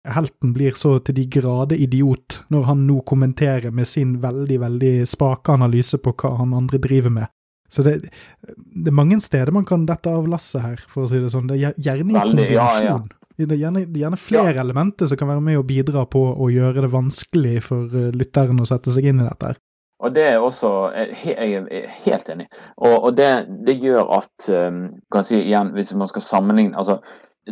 helten 0.09 0.55
blir 0.55 0.77
så 0.79 0.95
til 1.05 1.19
de 1.19 1.27
grader 1.29 1.77
idiot 1.77 2.39
når 2.55 2.69
han 2.71 2.87
nå 2.89 3.01
kommenterer 3.09 3.75
med 3.75 3.89
sin 3.91 4.15
veldig, 4.23 4.61
veldig 4.63 4.95
spake 5.11 5.53
analyse 5.59 5.99
på 6.01 6.15
hva 6.23 6.37
han 6.39 6.55
andre 6.57 6.81
driver 6.81 7.13
med. 7.13 7.33
Så 7.69 7.85
det, 7.85 7.99
det 8.57 8.89
er 8.89 8.97
mange 8.97 9.19
steder 9.21 9.53
man 9.53 9.67
kan 9.69 9.85
dette 9.89 10.09
av 10.09 10.29
lasset 10.31 10.63
her, 10.65 10.85
for 10.89 11.05
å 11.05 11.11
si 11.11 11.21
det 11.21 11.33
sånn. 11.35 11.51
Det 11.51 11.59
er 11.59 11.77
gjerne 11.77 12.15
i 12.15 12.17
kombinasjon. 12.17 12.55
Ja, 12.55 12.71
ja. 12.87 12.97
Det 13.39 13.55
er 13.55 13.61
gjerne, 13.61 13.85
gjerne 13.95 14.19
flere 14.19 14.57
ja. 14.57 14.63
elementer 14.65 15.07
som 15.07 15.19
kan 15.21 15.31
være 15.31 15.45
med 15.47 15.61
å 15.61 15.67
bidra 15.67 16.05
på 16.11 16.25
å 16.35 16.49
gjøre 16.51 16.83
det 16.83 16.91
vanskelig 16.91 17.61
for 17.69 17.95
eh, 17.95 18.11
lytteren 18.11 18.59
å 18.59 18.67
sette 18.67 18.91
seg 18.95 19.07
inn 19.07 19.23
i 19.23 19.29
dette. 19.29 19.55
Og 19.99 20.13
det 20.15 20.25
er 20.31 20.37
også 20.39 20.69
Jeg 20.95 21.55
er 21.59 21.87
helt 22.05 22.29
enig. 22.31 22.47
Og, 22.77 22.93
og 23.09 23.17
det, 23.19 23.31
det, 23.67 23.81
gjør 23.83 24.13
at 24.21 24.47
kan 24.47 24.93
kan 25.11 25.27
si 25.27 25.41
igjen, 25.41 25.73
Hvis 25.75 25.91
man 25.99 26.11
skal 26.11 26.23
sammenligne 26.23 26.79
altså 26.79 27.01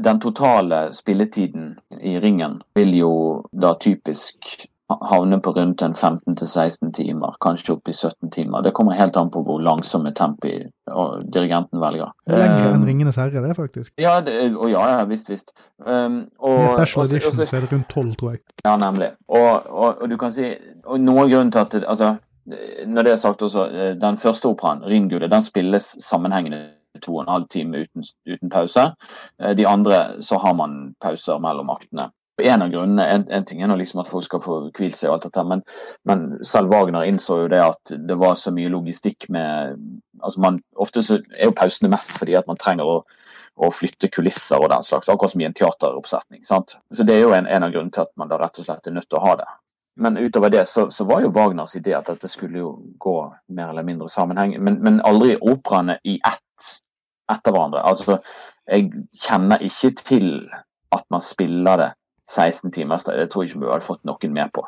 den 0.04 0.20
totale 0.20 0.92
spilletiden 0.92 1.78
i 2.00 2.18
ringen 2.20 2.60
vil 2.74 2.94
jo 2.94 3.12
da 3.52 3.74
typisk 3.80 4.66
havne 4.88 5.40
på 5.42 5.50
rundt 5.52 5.82
15-16 5.82 6.92
timer, 6.92 7.34
kanskje 7.42 7.74
opp 7.74 7.88
i 7.88 7.94
17 7.94 8.30
timer. 8.30 8.62
Det 8.62 8.72
kommer 8.74 8.94
helt 8.94 9.16
an 9.16 9.30
på 9.34 9.42
hvor 9.46 9.58
langsomme 9.62 10.12
tempi 10.14 10.52
dirigenten 11.34 11.80
velger. 11.82 12.12
Lenger 12.30 12.68
enn 12.68 12.82
um, 12.82 12.86
Ringenes 12.86 13.18
herre, 13.18 13.42
det, 13.42 13.56
faktisk. 13.58 13.92
Ja, 14.00 14.20
det, 14.22 14.36
og 14.54 14.70
ja, 14.70 14.84
ja, 14.92 15.00
visst, 15.10 15.30
visst. 15.30 15.50
Um, 15.82 16.28
og, 16.38 16.60
Med 16.60 16.76
special 16.76 17.10
edition 17.10 17.34
også, 17.34 17.48
så 17.50 17.58
er 17.58 17.66
det 17.66 17.72
rundt 17.72 17.90
12, 17.90 18.14
tror 18.20 18.36
jeg. 18.36 18.40
Ja, 18.64 18.76
nemlig. 18.76 19.10
Og, 19.28 19.50
og, 19.66 20.02
og 20.02 20.10
du 20.10 20.16
kan 20.20 20.32
si 20.34 20.52
og 20.86 21.02
Noen 21.02 21.32
grunn 21.32 21.52
til 21.52 21.64
at 21.64 21.74
altså, 21.82 22.14
Når 22.86 23.02
det 23.02 23.10
er 23.10 23.18
sagt 23.18 23.42
også, 23.42 23.64
eh, 23.74 23.94
den 23.98 24.16
første 24.16 24.46
operaen, 24.46 24.84
'Ringgullet', 24.84 25.32
den 25.32 25.42
spilles 25.42 25.96
sammenhengende 25.98 26.60
to 27.02 27.16
og 27.16 27.22
en 27.22 27.32
halv 27.32 27.48
time 27.48 27.80
uten, 27.82 28.04
uten, 28.26 28.50
pause. 28.50 28.92
Eh, 29.42 29.56
de 29.56 29.66
andre 29.66 30.22
så 30.22 30.38
har 30.38 30.54
man 30.54 30.94
pauser 31.00 31.38
mellom 31.38 31.70
aktene. 31.70 32.10
En 32.42 32.62
av 32.62 32.68
grunnene, 32.68 33.04
en, 33.08 33.22
en 33.32 33.44
ting 33.48 33.62
er 33.64 33.70
liksom 33.80 34.02
at 34.02 34.08
folk 34.10 34.26
skal 34.26 34.42
få 34.44 34.56
hvilt 34.76 34.96
seg, 34.98 35.08
og 35.08 35.14
alt 35.14 35.26
dette, 35.28 35.44
men, 35.48 35.62
men, 36.04 36.26
selv 36.44 36.68
Wagner 36.74 37.06
innså 37.08 37.38
jo 37.42 37.46
det 37.48 37.62
at 37.64 37.92
det 38.08 38.18
var 38.20 38.34
så 38.36 38.52
mye 38.52 38.72
logistikk 38.72 39.28
med 39.32 39.78
altså 40.20 40.42
man, 40.44 40.58
Ofte 40.76 41.00
er 41.16 41.46
jo 41.48 41.54
pausene 41.56 41.88
mest 41.92 42.12
fordi 42.12 42.36
at 42.36 42.48
man 42.50 42.60
trenger 42.60 42.84
å, 42.84 42.98
å 43.56 43.70
flytte 43.72 44.12
kulisser 44.12 44.60
og 44.60 44.68
den 44.72 44.84
slags, 44.84 45.08
akkurat 45.08 45.32
som 45.32 45.40
i 45.40 45.48
en 45.48 45.56
teateroppsetning. 45.56 46.44
sant? 46.44 46.76
Så 46.92 47.08
Det 47.08 47.16
er 47.16 47.24
jo 47.24 47.32
en, 47.36 47.48
en 47.48 47.64
av 47.64 47.72
grunnene 47.72 47.94
til 47.94 48.04
at 48.04 48.12
man 48.20 48.28
da 48.28 48.40
rett 48.42 48.60
og 48.60 48.68
slett 48.68 48.86
er 48.86 48.96
nødt 48.98 49.08
til 49.08 49.20
å 49.20 49.24
ha 49.24 49.36
det. 49.40 49.48
Men 49.96 50.18
utover 50.20 50.52
det 50.52 50.66
så, 50.68 50.90
så, 50.90 51.04
var 51.08 51.22
jo 51.24 51.32
Wagners 51.32 51.72
idé 51.76 51.94
at 51.96 52.08
dette 52.10 52.28
skulle 52.28 52.60
jo 52.60 52.74
gå 53.00 53.16
mer 53.56 53.70
eller 53.72 53.86
mindre 53.86 54.10
sammenheng, 54.12 54.58
men, 54.60 54.76
men 54.84 55.00
aldri 55.08 55.38
operaene 55.40 55.96
i 56.04 56.18
ett 56.20 56.72
etter 57.32 57.54
hverandre. 57.54 57.80
Altså, 57.80 58.18
jeg 58.68 58.90
kjenner 59.16 59.64
ikke 59.64 59.94
til 60.02 60.28
at 60.92 61.06
man 61.10 61.24
spiller 61.24 61.80
det 61.80 61.88
16 62.30 62.72
timer. 62.72 62.98
Det 63.06 63.28
tror 63.30 63.44
jeg 63.44 63.52
ikke 63.52 63.62
vi 63.62 63.70
hadde 63.70 63.86
fått 63.86 64.04
noen 64.08 64.34
med 64.34 64.52
på. 64.54 64.64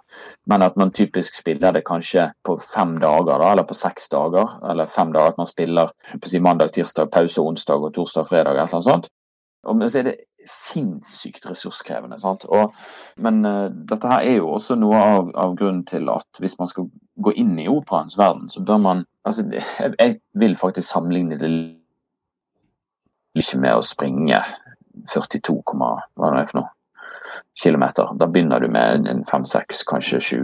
Men 0.46 0.62
at 0.62 0.76
man 0.78 0.92
typisk 0.94 1.34
spiller 1.34 1.74
det 1.74 1.84
kanskje 1.88 2.28
på 2.46 2.56
fem 2.62 2.96
dager, 3.02 3.38
da, 3.38 3.52
eller 3.52 3.66
på 3.66 3.76
seks 3.76 4.08
dager. 4.14 4.58
Eller 4.70 4.86
fem 4.86 5.12
dager. 5.12 5.34
At 5.34 5.40
man 5.42 5.50
spiller 5.50 5.92
si, 6.24 6.40
mandag, 6.40 6.72
tirsdag, 6.76 7.10
pause 7.14 7.42
onsdag 7.42 7.88
og 7.88 7.94
torsdag, 7.94 8.28
fredag. 8.30 8.54
eller 8.54 8.72
noe 8.72 8.86
sånt. 8.86 9.10
Og 9.68 9.82
så 9.90 10.00
er 10.00 10.10
det 10.10 10.16
sinnssykt 10.48 11.48
ressurskrevende. 11.50 12.18
sant? 12.20 12.46
Og, 12.48 12.74
men 13.16 13.42
uh, 13.46 13.66
dette 13.90 14.08
her 14.08 14.22
er 14.22 14.38
jo 14.38 14.52
også 14.54 14.78
noe 14.78 14.96
av, 14.96 15.32
av, 15.34 15.56
grunnen 15.58 15.84
til 15.88 16.08
at 16.12 16.40
hvis 16.40 16.58
man 16.60 16.70
skal 16.70 16.88
gå 17.18 17.34
inn 17.36 17.58
i 17.58 17.68
operaens 17.68 18.18
verden, 18.18 18.48
så 18.48 18.62
bør 18.62 18.78
man 18.84 19.04
altså, 19.26 19.48
jeg, 19.52 19.92
jeg 19.98 20.20
vil 20.38 20.56
faktisk 20.56 20.88
sammenligne 20.88 21.38
det 21.40 21.50
ikke 23.38 23.60
med 23.62 23.76
å 23.76 23.84
springe 23.86 24.40
42, 25.12 25.60
hva 25.74 25.92
det 26.32 26.40
er 26.40 26.48
for 26.48 26.60
noe, 26.60 26.70
kilometer. 27.62 28.14
Da 28.18 28.26
begynner 28.26 28.60
du 28.60 28.68
med 28.72 29.06
en 29.08 29.24
fem-seks, 29.24 29.84
kanskje 29.88 30.20
sju 30.20 30.40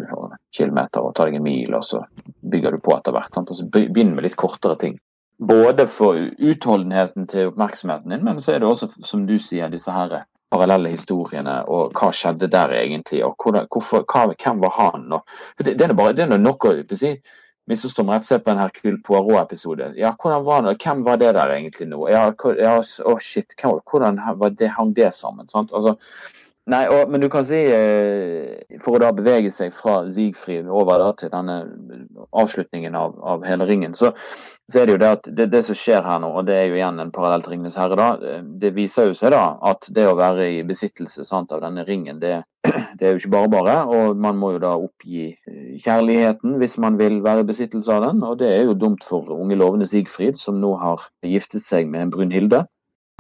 kilometer 0.56 1.04
og 1.04 1.14
tar 1.14 1.30
deg 1.30 1.40
en 1.40 1.46
mil, 1.46 1.74
og 1.74 1.84
så 1.84 2.04
bygger 2.52 2.76
du 2.76 2.84
på 2.84 2.96
etter 2.96 3.16
hvert. 3.16 3.32
Sant? 3.34 3.50
Og 3.50 3.60
så 3.60 3.68
Begynn 3.74 4.14
med 4.14 4.26
litt 4.26 4.38
kortere 4.40 4.78
ting. 4.80 4.98
Både 5.38 5.86
for 5.90 6.18
utholdenheten 6.38 7.26
til 7.30 7.50
oppmerksomheten 7.50 8.14
din, 8.14 8.24
men 8.24 8.40
så 8.40 8.54
er 8.54 8.62
det 8.62 8.68
også, 8.70 8.90
som 9.02 9.26
du 9.26 9.34
sier, 9.42 9.72
disse 9.72 9.90
her 9.90 10.22
parallelle 10.54 10.92
historiene 10.92 11.56
og 11.72 11.94
hva 11.98 12.12
skjedde 12.14 12.50
der 12.52 12.74
egentlig, 12.76 13.24
og 13.26 13.34
hvordan, 13.42 13.66
hvorfor, 13.72 14.04
hva, 14.10 14.28
hvem 14.30 14.60
var 14.62 14.76
han? 14.76 15.08
Og, 15.16 15.24
for 15.56 15.66
det, 15.66 15.78
det, 15.80 15.88
er 15.88 15.96
bare, 15.98 16.14
det 16.16 16.28
er 16.28 16.38
nok 16.38 16.68
å 16.70 16.76
si, 16.94 17.16
misforstå 17.70 18.04
meg 18.04 18.18
rett, 18.18 18.28
se 18.28 18.38
på 18.44 18.52
en 18.52 18.60
Hercule 18.60 19.00
Poirot-episode. 19.04 19.92
Ja, 19.98 20.12
hvordan 20.20 20.44
var 20.46 20.64
det? 20.66 20.76
Hvem 20.84 21.04
var 21.06 21.20
det 21.20 21.32
der 21.36 21.54
egentlig 21.54 21.88
nå? 21.90 22.04
Ja, 22.12 22.26
ja 22.60 22.74
oh 23.08 23.20
shit, 23.22 23.56
hvordan 23.62 24.20
var 24.40 24.56
det, 24.58 24.70
hang 24.76 24.92
det 24.96 25.14
sammen? 25.16 25.48
Sant? 25.48 25.72
Altså, 25.72 25.96
Nei, 26.72 26.86
og, 26.88 27.10
men 27.12 27.20
du 27.20 27.26
kan 27.28 27.44
si, 27.44 27.58
eh, 27.68 28.78
for 28.80 28.96
å 28.96 29.00
da 29.02 29.10
bevege 29.12 29.50
seg 29.52 29.74
fra 29.76 29.98
Siegfried 30.08 30.64
over 30.72 31.02
da, 31.02 31.10
til 31.20 31.28
denne 31.28 31.58
avslutningen 32.32 32.96
av, 32.96 33.18
av 33.20 33.44
hele 33.44 33.66
ringen, 33.68 33.92
så, 33.92 34.14
så, 34.64 34.80
er 34.80 34.88
det 34.88 34.94
jo 34.94 35.02
det 35.02 35.10
at 35.18 35.28
det, 35.28 35.46
det, 35.52 35.60
som 35.66 35.76
skjer 35.76 36.00
her 36.06 36.22
nå, 36.24 36.30
og 36.32 36.48
det 36.48 36.56
er 36.56 36.70
jo 36.70 36.78
igjen 36.78 37.02
en 37.04 37.12
parallell 37.12 37.44
til 37.44 37.52
Ringenes 37.52 37.76
herre, 37.76 37.98
da, 38.00 38.40
det 38.62 38.72
viser 38.78 39.10
jo 39.10 39.18
seg 39.18 39.34
da 39.36 39.42
at 39.60 39.90
det 39.92 40.08
å 40.08 40.16
være 40.16 40.48
i 40.54 40.64
besittelse 40.64 41.28
sant, 41.28 41.52
av 41.52 41.60
denne 41.66 41.84
ringen, 41.84 42.22
det, 42.24 42.38
det, 42.96 43.02
er 43.02 43.12
jo 43.12 43.20
ikke 43.20 43.34
bare 43.36 43.52
bare. 43.58 43.78
Og 43.92 44.16
man 44.24 44.40
må 44.40 44.54
jo 44.54 44.64
da 44.64 44.72
oppgi 44.80 45.34
eh, 45.34 45.74
kjærligheten 45.84 46.56
hvis 46.62 46.78
man 46.80 46.96
vil 46.96 47.20
være 47.26 47.44
i 47.44 47.50
besittelse 47.52 47.92
av 47.92 48.08
den, 48.08 48.24
og 48.24 48.40
det 48.40 48.48
er 48.54 48.64
jo 48.70 48.78
dumt 48.86 49.04
for 49.04 49.36
unge 49.36 49.60
lovende 49.60 49.84
Sigfrid, 49.90 50.40
som 50.40 50.64
nå 50.64 50.72
har 50.80 51.04
giftet 51.28 51.66
seg 51.66 51.92
med 51.92 52.16
Brunhilde. 52.16 52.64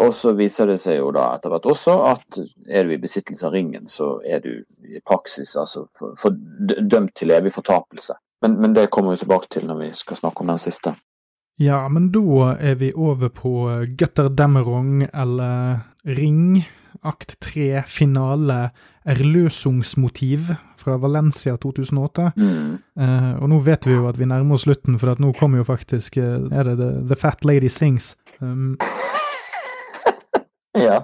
Og 0.02 0.10
så 0.14 0.32
viser 0.34 0.66
det 0.66 0.80
seg 0.82 0.98
jo 0.98 1.12
da 1.14 1.28
etter 1.36 1.52
hvert 1.52 1.68
også 1.70 1.94
at 2.10 2.38
er 2.66 2.86
du 2.86 2.94
i 2.96 3.00
besittelse 3.00 3.46
av 3.46 3.54
ringen, 3.54 3.86
så 3.86 4.16
er 4.26 4.42
du 4.42 4.50
i 4.90 5.00
praksis 5.06 5.54
altså 5.60 5.86
for, 5.94 6.16
for, 6.18 6.34
dømt 6.34 7.14
til 7.14 7.30
evig 7.34 7.52
fortapelse. 7.54 8.16
Men, 8.42 8.58
men, 8.60 8.74
det 8.74 8.90
kommer 8.92 9.14
vi 9.14 9.22
tilbake 9.22 9.52
til 9.54 9.68
når 9.68 9.78
vi 9.84 9.90
skal 9.96 10.18
snakke 10.18 10.42
om 10.42 10.50
den 10.50 10.60
siste. 10.60 10.96
Ja, 11.62 11.84
men 11.88 12.10
da 12.10 12.56
er 12.58 12.74
vi 12.80 12.90
over 12.98 13.30
på 13.30 13.54
Götterdämmerung, 13.94 15.06
eller 15.14 15.86
Ring, 16.04 16.64
akt 17.06 17.36
tre, 17.40 17.84
finale, 17.86 18.72
Erløsungsmotiv 19.06 20.50
fra 20.80 20.96
Valencia 20.98 21.54
2008. 21.56 22.32
Mm. 22.36 22.74
Eh, 22.98 23.32
og 23.38 23.50
nå 23.52 23.60
vet 23.62 23.86
vi 23.86 23.94
jo 23.94 24.08
at 24.10 24.18
vi 24.18 24.26
nærmer 24.26 24.58
oss 24.58 24.66
slutten, 24.66 24.98
for 24.98 25.14
at 25.14 25.22
nå 25.22 25.30
kommer 25.38 25.62
jo 25.62 25.68
faktisk 25.70 26.18
uh, 26.18 26.50
er 26.50 26.66
det 26.72 26.78
The, 26.82 26.90
The 27.12 27.20
Fat 27.20 27.46
Lady 27.46 27.70
Sings. 27.70 28.16
Um, 28.40 28.74
ja. 30.74 31.00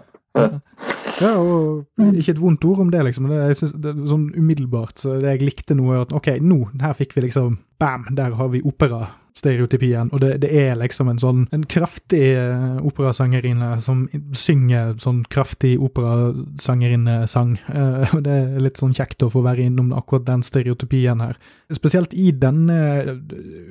ja, 1.21 1.33
og 1.37 1.87
ikke 1.99 2.35
et 2.35 2.43
vondt 2.43 2.65
ord 2.67 2.85
om 2.85 2.93
det, 2.93 3.03
liksom. 3.09 3.31
Det, 3.31 3.57
synes, 3.59 3.75
det 3.83 3.95
er 3.95 4.05
sånn 4.11 4.29
umiddelbart 4.37 5.03
så 5.03 5.17
det 5.21 5.37
jeg 5.37 5.49
likte 5.49 5.77
noe, 5.79 6.03
at 6.05 6.15
OK, 6.17 6.37
nå, 6.43 6.63
her 6.83 6.95
fikk 6.99 7.17
vi 7.17 7.29
liksom 7.29 7.59
Bam! 7.81 8.05
Der 8.13 8.35
har 8.37 8.51
vi 8.53 8.61
opera-stereotypien. 8.61 10.11
Og 10.13 10.21
det, 10.21 10.35
det, 10.43 10.51
er 10.53 10.75
liksom 10.77 11.09
en 11.09 11.21
sånn 11.23 11.47
en 11.49 11.63
kraftig 11.65 12.35
uh, 12.37 12.77
operasangerinne 12.85 13.71
som 13.81 14.03
synger 14.37 14.99
sånn 15.01 15.23
kraftig 15.33 15.79
operasangerinnesang. 15.81 17.55
Uh, 17.73 18.05
og 18.19 18.27
det 18.27 18.37
er 18.37 18.61
litt 18.61 18.83
sånn 18.83 18.93
kjekt 18.93 19.25
å 19.25 19.31
få 19.33 19.41
være 19.47 19.65
innom 19.71 19.95
akkurat 19.97 20.29
den 20.29 20.45
stereotypien 20.45 21.25
her. 21.25 21.41
Spesielt 21.73 22.13
i 22.13 22.35
denne, 22.37 23.17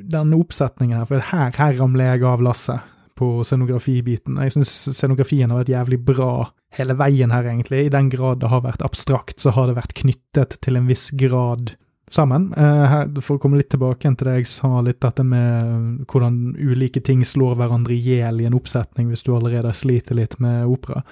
denne 0.09 0.41
oppsetningen 0.41 1.03
her, 1.03 1.11
for 1.11 1.29
her, 1.29 1.53
her 1.61 1.77
ramler 1.77 2.15
jeg 2.15 2.25
av 2.33 2.49
lasset 2.49 2.95
på 3.20 3.43
scenografibiten. 3.43 4.39
Jeg 4.45 4.55
syns 4.55 4.72
scenografien 4.95 5.51
har 5.51 5.61
vært 5.61 5.74
jævlig 5.76 5.99
bra 6.07 6.32
hele 6.78 6.95
veien 6.95 7.34
her, 7.34 7.49
egentlig. 7.51 7.86
I 7.86 7.93
den 7.93 8.09
grad 8.13 8.41
det 8.43 8.51
har 8.53 8.63
vært 8.63 8.86
abstrakt, 8.86 9.39
så 9.43 9.53
har 9.55 9.70
det 9.70 9.78
vært 9.80 9.97
knyttet 9.99 10.57
til 10.63 10.80
en 10.80 10.89
viss 10.89 11.09
grad 11.20 11.74
sammen. 12.09 12.49
Her, 12.57 13.09
for 13.22 13.38
å 13.38 13.41
komme 13.41 13.59
litt 13.59 13.72
tilbake 13.74 14.09
til 14.09 14.30
det 14.30 14.38
jeg 14.39 14.49
sa 14.49 14.80
litt 14.86 15.01
dette 15.03 15.26
med 15.26 16.07
hvordan 16.09 16.55
ulike 16.57 17.03
ting 17.05 17.22
slår 17.28 17.59
hverandre 17.59 17.93
i 17.93 18.01
hjel 18.01 18.41
i 18.41 18.47
en 18.49 18.57
oppsetning 18.57 19.11
hvis 19.11 19.26
du 19.28 19.36
allerede 19.36 19.76
sliter 19.78 20.17
litt 20.17 20.39
med 20.41 20.65
opera. 20.70 21.03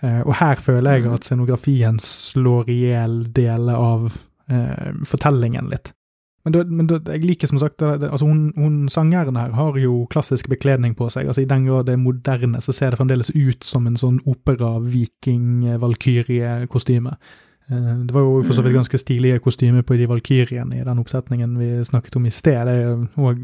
Eh, 0.00 0.20
og 0.22 0.36
her 0.38 0.60
føler 0.62 0.98
jeg 0.98 1.12
at 1.12 1.26
scenografien 1.26 1.98
slår 2.02 2.70
i 2.70 2.78
hjel 2.86 3.20
deler 3.34 3.78
av 3.78 4.10
eh, 4.48 4.90
fortellingen 5.08 5.70
litt. 5.72 5.92
Men, 6.48 6.54
det, 6.54 6.62
men 6.72 6.86
det, 6.88 7.04
jeg 7.12 7.28
liker 7.28 7.44
som 7.50 7.58
sagt 7.60 7.82
det, 7.82 8.08
altså 8.08 8.24
hun, 8.24 8.56
hun 8.56 8.88
Sangeren 8.88 9.36
her 9.36 9.52
har 9.52 9.76
jo 9.76 10.06
klassisk 10.08 10.48
bekledning 10.48 10.96
på 10.96 11.04
seg. 11.12 11.28
altså 11.28 11.44
I 11.44 11.50
den 11.50 11.68
grad 11.68 11.84
det 11.88 11.92
er 11.92 11.98
moderne, 12.00 12.60
så 12.64 12.72
ser 12.72 12.90
det 12.90 12.98
fremdeles 13.00 13.30
ut 13.34 13.64
som 13.68 13.86
en 13.86 13.96
sånn 14.00 14.20
opera-viking-valkyrje-kostyme. 14.24 17.12
Eh, 17.68 17.96
det 18.08 18.14
var 18.16 18.22
jo 18.24 18.40
for 18.46 18.54
så 18.56 18.62
vidt 18.64 18.78
ganske 18.78 18.98
stilige 19.02 19.44
kostymer 19.44 19.82
på 19.84 19.92
de 20.00 20.06
valkyriene 20.08 20.80
i 20.80 20.86
den 20.86 21.00
oppsetningen 21.02 21.50
vi 21.60 21.84
snakket 21.84 22.16
om 22.16 22.24
i 22.24 22.32
sted. 22.32 22.64
Det 22.64 22.72
er 22.72 22.80
jo 22.86 22.94
òg 23.28 23.36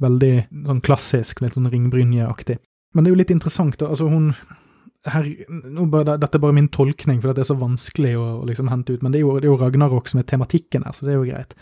veldig 0.00 0.48
sånn 0.70 0.84
klassisk, 0.88 1.44
litt 1.44 1.56
sånn 1.58 1.72
ringbrynjeaktig. 1.74 2.56
Men 2.96 3.04
det 3.04 3.08
er 3.10 3.14
jo 3.14 3.20
litt 3.20 3.36
interessant, 3.36 3.76
da. 3.80 3.86
Altså, 3.92 4.04
hun 4.08 4.26
her, 5.12 5.24
bare, 5.90 6.14
Dette 6.22 6.36
er 6.38 6.44
bare 6.44 6.56
min 6.56 6.72
tolkning, 6.72 7.18
for 7.20 7.28
det 7.34 7.42
er 7.42 7.50
så 7.50 7.58
vanskelig 7.58 8.14
å, 8.16 8.24
å 8.40 8.44
liksom 8.48 8.68
hente 8.72 8.92
ut. 8.94 9.02
Men 9.02 9.12
det 9.12 9.18
er, 9.20 9.24
jo, 9.26 9.32
det 9.36 9.46
er 9.48 9.52
jo 9.52 9.60
Ragnarok 9.60 10.06
som 10.08 10.20
er 10.22 10.30
tematikken 10.30 10.82
her, 10.86 10.92
så 10.96 11.02
det 11.04 11.12
er 11.14 11.20
jo 11.20 11.28
greit. 11.28 11.52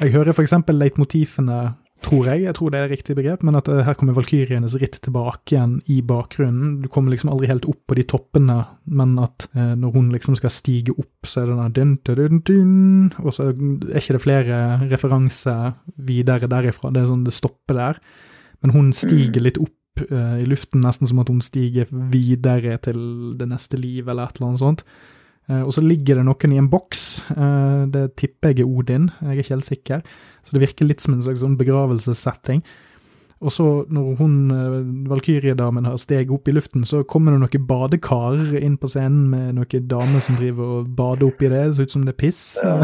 Jeg 0.00 0.14
hører 0.14 0.34
f.eks. 0.34 0.54
leitmotivene 0.74 1.58
tror 2.04 2.28
jeg, 2.28 2.42
jeg 2.44 2.56
tror 2.58 2.72
det 2.72 2.80
er 2.80 2.90
riktig 2.92 3.16
begrep, 3.16 3.44
men 3.46 3.58
at 3.58 3.68
uh, 3.70 3.80
her 3.86 3.96
kommer 3.98 4.16
valkyrienes 4.16 4.76
ritt 4.80 4.98
tilbake 5.04 5.54
igjen 5.54 5.78
i 5.92 6.00
bakgrunnen. 6.04 6.82
Du 6.82 6.88
kommer 6.92 7.14
liksom 7.14 7.30
aldri 7.32 7.48
helt 7.50 7.68
opp 7.70 7.80
på 7.88 7.96
de 7.98 8.04
toppene, 8.08 8.58
men 8.84 9.14
at 9.22 9.46
eh, 9.54 9.72
når 9.78 9.94
hun 9.94 10.10
liksom 10.14 10.36
skal 10.38 10.52
stige 10.52 10.94
opp, 10.96 11.28
så 11.28 11.44
er 11.44 11.52
det 11.52 11.70
den 11.78 11.94
dun, 12.04 13.14
og 13.22 13.32
så 13.36 13.50
er 13.50 14.00
ikke 14.00 14.18
det 14.18 14.24
flere 14.24 14.60
referanser 14.90 15.78
videre 15.96 16.50
derifra. 16.50 16.92
Det 16.92 17.02
er 17.02 17.10
sånn 17.10 17.26
det 17.26 17.36
stopper 17.36 17.80
der. 17.80 18.02
Men 18.64 18.74
hun 18.76 18.92
stiger 18.96 19.44
litt 19.44 19.60
opp 19.60 20.04
uh, 20.10 20.36
i 20.40 20.46
luften, 20.48 20.84
nesten 20.84 21.08
som 21.08 21.20
at 21.22 21.32
hun 21.32 21.42
stiger 21.44 21.88
videre 22.12 22.78
til 22.84 23.00
det 23.40 23.48
neste 23.50 23.80
liv, 23.80 24.06
eller 24.08 24.28
et 24.28 24.40
eller 24.40 24.52
annet 24.52 24.64
sånt. 24.64 24.86
Uh, 25.50 25.62
og 25.62 25.74
så 25.76 25.84
ligger 25.84 26.20
det 26.20 26.26
noen 26.28 26.54
i 26.54 26.60
en 26.60 26.70
boks. 26.72 27.04
Uh, 27.34 27.84
det 27.92 28.14
tipper 28.20 28.54
jeg 28.54 28.64
er 28.64 28.70
Odin, 28.70 29.10
jeg 29.20 29.30
er 29.30 29.42
ikke 29.42 29.54
helt 29.56 29.68
sikker. 29.68 30.04
Så 30.44 30.56
det 30.56 30.64
virker 30.64 30.88
litt 30.88 31.04
som 31.04 31.16
en 31.16 31.24
slags 31.24 31.42
sånn 31.44 31.58
begravelsessetting. 31.60 32.64
Og 33.44 33.52
så, 33.52 33.68
når 33.92 34.14
hun, 34.18 34.36
valkyrjedamen 35.10 35.44
valkyriedamen, 35.44 35.86
har 35.86 35.98
steg 36.00 36.32
opp 36.32 36.48
i 36.48 36.54
luften, 36.54 36.84
så 36.84 37.02
kommer 37.04 37.34
det 37.34 37.42
noen 37.42 37.66
badekarer 37.68 38.58
inn 38.60 38.76
på 38.80 38.88
scenen 38.90 39.28
med 39.30 39.54
noen 39.58 39.88
damer 39.88 40.22
som 40.24 40.38
driver 40.38 40.78
og 40.78 40.88
bader 40.96 41.28
oppi 41.28 41.48
det. 41.48 41.62
Det 41.68 41.76
ser 41.76 41.88
ut 41.88 41.94
som 41.94 42.04
det 42.06 42.14
er 42.14 42.20
piss. 42.20 42.42
Ja. 42.62 42.76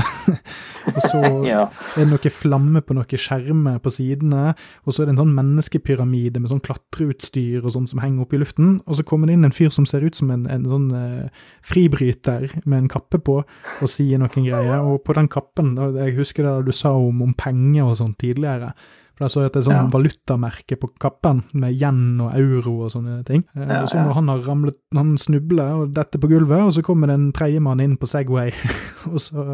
og 0.94 1.00
så 1.06 1.22
er 1.50 1.68
det 1.96 2.08
noen 2.10 2.34
flammer 2.34 2.84
på 2.84 2.96
noen 2.96 3.20
skjermer 3.20 3.80
på 3.82 3.92
sidene. 3.94 4.54
Og 4.84 4.94
så 4.94 5.02
er 5.02 5.10
det 5.10 5.16
en 5.16 5.22
sånn 5.24 5.34
menneskepyramide 5.38 6.40
med 6.42 6.52
sånn 6.52 6.64
klatreutstyr 6.64 7.64
og 7.64 7.74
sånn 7.76 7.88
som 7.90 8.02
henger 8.04 8.26
opp 8.26 8.36
i 8.36 8.42
luften. 8.42 8.78
Og 8.86 9.00
så 9.00 9.06
kommer 9.06 9.30
det 9.30 9.38
inn 9.38 9.48
en 9.48 9.56
fyr 9.56 9.72
som 9.74 9.88
ser 9.88 10.06
ut 10.06 10.18
som 10.18 10.30
en, 10.34 10.46
en 10.50 10.68
sånn 10.68 10.88
uh, 10.94 11.50
fribryter 11.66 12.48
med 12.64 12.84
en 12.84 12.90
kappe 12.90 13.20
på, 13.22 13.40
og 13.42 13.90
sier 13.90 14.20
noen 14.20 14.46
greier. 14.46 14.80
Og 14.84 15.02
på 15.06 15.16
den 15.16 15.30
kappen, 15.30 15.76
jeg 15.98 16.16
husker 16.18 16.46
det 16.46 16.70
du 16.70 16.74
sa 16.76 16.94
om, 16.96 17.22
om 17.24 17.36
penger 17.36 17.90
og 17.90 18.00
sånn 18.00 18.16
tidligere. 18.20 18.74
For 19.20 19.26
jeg 19.26 19.32
så 19.34 19.42
at 19.44 19.52
det 19.52 19.60
er 19.60 19.64
sånn 19.66 19.76
ja. 19.76 19.88
valutamerke 19.92 20.76
på 20.80 20.88
kappen 21.02 21.42
med 21.52 21.74
yen 21.76 22.22
og 22.24 22.30
euro 22.40 22.86
og 22.86 22.92
sånne 22.94 23.18
ting. 23.28 23.42
Eh, 23.52 23.66
ja, 23.66 23.82
og 23.82 23.90
så 23.92 24.00
når 24.00 24.16
han 24.16 24.30
har 24.32 24.46
ramlet, 24.46 24.78
han 24.96 25.10
snubler 25.20 25.82
og 25.82 25.90
detter 25.98 26.22
på 26.22 26.30
gulvet, 26.30 26.62
og 26.64 26.72
så 26.72 26.84
kommer 26.86 27.10
det 27.10 27.18
en 27.18 27.26
tredjemann 27.36 27.82
inn 27.84 27.98
på 28.00 28.08
Segway, 28.08 28.54
og 29.12 29.20
så 29.20 29.44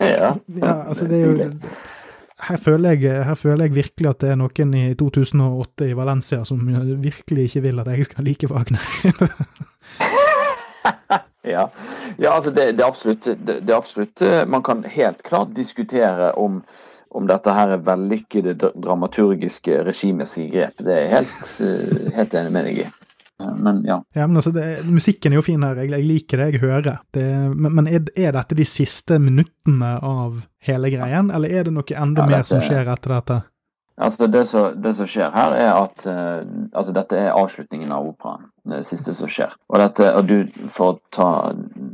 ja. 0.00 0.32
ja. 0.64 0.72
altså 0.88 1.10
det 1.10 1.20
er 1.20 1.28
jo 1.28 1.50
her 2.44 2.58
føler, 2.60 2.96
jeg, 2.96 3.24
her 3.24 3.36
føler 3.38 3.68
jeg 3.68 3.74
virkelig 3.74 4.08
at 4.10 4.24
det 4.24 4.30
er 4.32 4.38
noen 4.40 4.72
i 4.76 4.86
2008 4.98 5.86
i 5.86 5.94
Valencia 5.96 6.40
som 6.48 6.64
virkelig 7.00 7.48
ikke 7.48 7.62
vil 7.68 7.80
at 7.80 7.90
jeg 7.92 8.08
skal 8.08 8.26
like 8.26 8.48
Wagner. 8.50 8.88
ja. 11.54 11.68
ja, 12.18 12.32
altså 12.32 12.50
det, 12.50 12.74
det, 12.74 12.82
er 12.82 12.88
absolutt, 12.88 13.28
det, 13.28 13.60
det, 13.62 13.70
er 13.70 13.76
absolutt 13.76 14.22
eh, 14.22 14.42
Man 14.48 14.62
kan 14.66 14.84
helt 14.84 15.22
klart 15.22 15.56
diskutere 15.56 16.32
om 16.40 16.62
om 17.14 17.28
dette 17.30 17.54
her 17.54 17.76
er 17.76 17.86
vellykkede 17.86 18.56
dramaturgiske 18.58 19.84
regimessige 19.86 20.50
grep. 20.50 20.82
Det 20.82 20.92
er 20.92 21.02
jeg 21.04 21.12
helt, 21.12 21.40
eh, 21.62 22.12
helt 22.16 22.34
enig 22.40 22.52
med 22.54 22.68
deg 22.68 22.80
i. 22.84 22.86
Men 23.60 23.80
ja. 23.86 23.98
ja 24.14 24.26
men 24.26 24.38
altså 24.38 24.50
det, 24.54 24.64
musikken 24.88 25.32
er 25.32 25.40
jo 25.40 25.44
fin 25.46 25.62
her, 25.66 25.78
jeg, 25.82 25.90
jeg 25.90 26.06
liker 26.08 26.40
det 26.40 26.48
jeg 26.52 26.62
hører. 26.62 27.00
Det, 27.14 27.24
men, 27.54 27.70
men 27.78 27.90
er, 27.90 28.04
er, 28.16 28.32
dette 28.36 28.58
de 28.58 28.66
siste 28.66 29.18
minuttene 29.22 29.96
av 30.02 30.44
hele 30.64 30.90
greien, 30.94 31.30
eller 31.34 31.50
er 31.50 31.66
det 31.68 31.74
noe 31.74 31.98
enda 31.98 32.26
ja, 32.26 32.30
mer 32.36 32.46
som 32.48 32.62
skjer 32.64 32.90
etter 32.94 33.16
dette? 33.18 33.40
Altså 33.94 34.26
det, 34.26 34.46
så, 34.50 34.68
det 34.74 34.96
som 34.96 35.06
skjer 35.06 35.30
her, 35.30 35.54
er 35.54 35.70
at 35.70 36.06
uh, 36.10 36.40
altså 36.74 36.94
dette 36.96 37.18
er 37.18 37.34
avslutningen 37.34 37.92
av 37.94 38.08
operaen. 38.10 38.48
Det 38.66 38.80
siste 38.86 39.14
som 39.14 39.30
skjer. 39.30 39.52
Og, 39.70 39.78
dette, 39.78 40.08
og 40.18 40.26
du, 40.26 40.66
for 40.72 40.98
ta, 41.14 41.28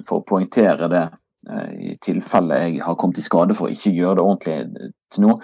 for 0.08 0.22
å 0.22 0.28
poengtere 0.28 0.88
det 0.88 1.08
Eh, 1.48 1.70
i 1.90 1.96
tilfelle 2.04 2.56
jeg 2.60 2.82
har 2.84 2.96
kommet 3.00 3.18
i 3.18 3.24
skade 3.24 3.54
for 3.56 3.68
å 3.68 3.72
ikke 3.72 3.94
gjøre 3.96 4.18
det 4.18 4.24
ordentlig 4.24 4.90
til 5.10 5.26
nå. 5.26 5.36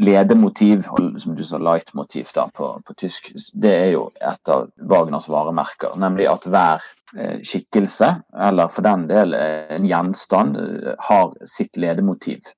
Ledemotiv, 0.00 0.86
som 1.20 1.34
du 1.36 1.42
sa, 1.44 1.58
lightmotiv 1.60 2.30
da 2.34 2.46
på, 2.56 2.70
på, 2.86 2.94
tysk, 2.96 3.28
det 3.52 3.72
er 3.76 3.90
jo 3.92 4.06
et 4.16 4.52
av 4.52 4.70
Wagners 4.88 5.28
varemerker. 5.28 5.98
Nemlig 6.00 6.30
at 6.30 6.46
hver 6.48 6.86
eh, 7.16 7.42
skikkelse, 7.44 8.14
eller 8.48 8.72
for 8.72 8.88
den 8.88 9.04
del 9.10 9.36
eh, 9.36 9.76
en 9.76 9.88
gjenstand, 9.88 10.56
har 11.10 11.36
sitt 11.44 11.76
ledemotiv. 11.76 12.48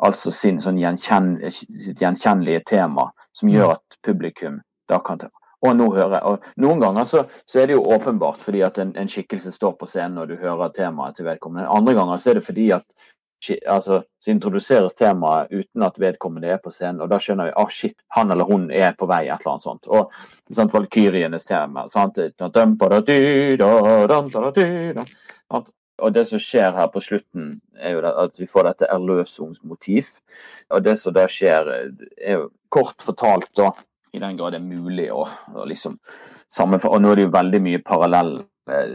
Altså 0.00 0.32
sin 0.32 0.56
sånn 0.62 0.80
gjenkjenn, 0.80 1.34
sitt 1.52 2.00
gjenkjennelige 2.00 2.64
tema, 2.72 3.10
som 3.36 3.52
gjør 3.52 3.76
at 3.76 4.00
publikum 4.06 4.62
da 4.88 4.98
kan 5.04 5.20
ta 5.20 5.28
og 5.60 5.76
nå 5.76 5.88
hører. 5.94 6.20
Og 6.24 6.44
noen 6.60 6.80
ganger 6.82 7.06
så, 7.08 7.24
så, 7.44 7.60
er 7.60 7.70
det 7.70 7.78
jo 7.78 7.86
åpenbart 7.94 8.42
fordi 8.42 8.62
at 8.66 8.78
en, 8.80 8.94
en, 8.98 9.10
skikkelse 9.10 9.52
står 9.54 9.76
på 9.80 9.88
scenen 9.90 10.20
og 10.22 10.30
du 10.30 10.38
hører 10.40 10.72
temaet 10.76 11.18
til 11.18 11.28
vedkommende. 11.28 11.68
Andre 11.68 11.96
ganger 11.98 12.20
så 12.20 12.32
er 12.32 12.40
det 12.40 12.46
fordi 12.46 12.70
at 12.76 12.86
altså, 13.66 14.02
så 14.20 14.30
introduseres 14.30 14.94
temaet 14.98 15.52
uten 15.52 15.84
at 15.86 15.98
vedkommende 16.00 16.50
er 16.52 16.60
på 16.62 16.72
scenen, 16.72 17.00
og 17.04 17.10
da 17.12 17.18
skjønner 17.22 17.50
vi 17.50 17.56
ah, 17.56 17.72
shit, 17.72 17.96
han 18.16 18.30
eller 18.30 18.48
hun 18.48 18.70
er 18.70 18.94
på 18.98 19.08
vei, 19.10 19.24
et 19.26 19.40
eller 19.40 19.56
annet 19.56 19.66
sånt. 19.66 19.88
Og 19.88 20.12
sant, 20.52 20.74
Valkyrienes 20.74 21.48
tema. 21.48 21.86
sant, 21.88 22.18
og 26.00 26.14
det 26.16 26.24
som 26.24 26.40
skjer 26.40 26.72
her 26.72 26.88
på 26.88 27.00
slutten, 27.04 27.60
er 27.76 27.92
jo 27.92 28.00
at 28.08 28.38
vi 28.40 28.48
får 28.48 28.70
dette 28.70 28.88
erløsungsmotiv. 28.88 30.14
Og 30.72 30.84
det 30.84 30.96
som 30.98 31.12
da 31.12 31.26
skjer, 31.28 31.68
er 32.16 32.38
jo 32.38 32.48
kort 32.72 33.04
fortalt 33.04 33.50
da 33.58 33.72
i 34.12 34.18
den 34.18 34.36
grad 34.36 34.54
det 34.54 34.60
er 34.60 34.66
mulig 34.66 35.08
å, 35.14 35.26
liksom 35.68 35.98
sammenføre. 36.50 36.96
Og 36.96 37.02
nå 37.02 37.12
er 37.12 37.20
det 37.20 37.26
jo 37.28 37.34
veldig 37.36 37.60
mye 37.66 37.82
parallelle 37.86 38.42
eh, 38.42 38.48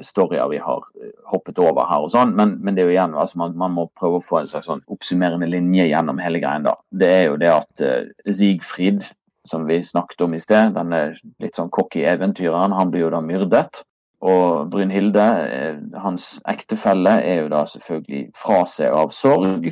storyer 0.05 0.49
vi 0.51 0.59
har 0.61 0.85
eh, 1.01 1.11
hoppet 1.31 1.59
over 1.61 1.87
her, 1.89 2.05
og 2.05 2.11
sånn, 2.13 2.35
men, 2.37 2.55
men 2.63 2.77
det 2.77 2.83
er 2.83 2.89
jo 2.89 2.95
igjen, 2.95 3.17
altså 3.19 3.41
man, 3.41 3.55
man, 3.59 3.75
må 3.75 3.87
prøve 3.99 4.19
å 4.19 4.25
få 4.25 4.41
en 4.41 4.49
slags 4.51 4.69
sånn 4.71 4.83
oppsummerende 4.91 5.49
linje 5.51 5.87
gjennom 5.89 6.21
hele 6.23 6.41
greien. 6.43 6.67
da. 6.67 6.75
Det 6.91 7.11
er 7.11 7.25
jo 7.29 7.39
det 7.41 7.51
at 7.53 7.85
uh, 7.85 8.31
Sigfrid, 8.31 9.07
som 9.45 9.67
vi 9.69 9.81
snakket 9.85 10.25
om 10.25 10.33
i 10.33 10.41
sted, 10.41 10.73
denne 10.77 11.01
litt 11.43 11.57
sånn 11.57 11.73
cocky 11.73 12.05
eventyreren, 12.09 12.73
han 12.73 12.93
blir 12.93 13.05
jo 13.05 13.13
da 13.13 13.21
myrdet. 13.21 13.83
Og 14.25 14.71
Brynhilde, 14.73 15.23
hans 16.01 16.39
ektefelle, 16.49 17.19
er 17.21 17.43
jo 17.43 17.51
da 17.51 17.65
selvfølgelig 17.69 18.23
fra 18.39 18.63
seg 18.69 18.95
av 18.95 19.11
sorg 19.13 19.67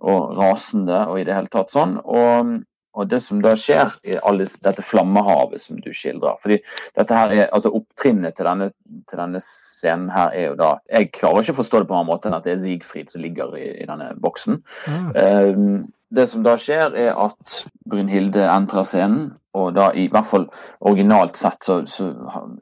og 0.00 0.38
rasende 0.38 1.02
og 1.10 1.20
i 1.20 1.26
det 1.28 1.36
hele 1.36 1.52
tatt 1.52 1.74
sånn. 1.74 1.98
Og 2.00 2.54
og 2.98 3.06
det 3.10 3.20
som 3.22 3.38
da 3.42 3.52
skjer 3.58 3.92
i 4.02 4.16
dette 4.64 4.82
flammehavet 4.82 5.62
som 5.62 5.78
du 5.82 5.92
skildrer 5.94 6.40
fordi 6.42 6.58
dette 6.98 7.14
her 7.14 7.34
er, 7.36 7.44
altså 7.54 7.70
Opptrinnet 7.76 8.34
til 8.36 8.48
denne, 8.48 8.70
til 9.10 9.20
denne, 9.20 9.42
scenen 9.44 10.10
her 10.10 10.34
er 10.34 10.50
jo 10.50 10.58
da 10.58 10.70
Jeg 10.90 11.12
klarer 11.14 11.44
ikke 11.44 11.54
å 11.54 11.60
forstå 11.60 11.82
det 11.82 11.90
på 11.90 11.94
en 11.94 12.00
annen 12.00 12.10
måte 12.10 12.30
enn 12.30 12.38
at 12.38 12.48
det 12.48 12.56
er 12.56 12.62
Sigfrid 12.64 13.12
som 13.12 13.22
ligger 13.22 13.54
i, 13.58 13.68
i 13.82 13.86
denne 13.88 14.10
boksen. 14.20 14.60
Mm. 14.90 15.08
Um, 15.14 15.76
det 16.10 16.26
som 16.32 16.42
da 16.42 16.56
skjer, 16.58 16.96
er 16.98 17.14
at 17.14 17.60
Brynhilde 17.88 18.42
entrer 18.50 18.86
scenen, 18.86 19.28
og 19.54 19.76
da 19.76 19.90
i 19.94 20.08
hvert 20.10 20.26
fall 20.26 20.48
originalt 20.86 21.38
sett 21.38 21.62
så, 21.66 21.80
så 21.86 22.08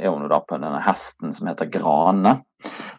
er 0.01 0.13
hun 0.13 0.29
da 0.29 0.41
på 0.45 0.59
denne 0.61 0.83
hesten 0.85 1.33
som 1.37 1.49
heter 1.49 1.71
Grane. 1.73 2.39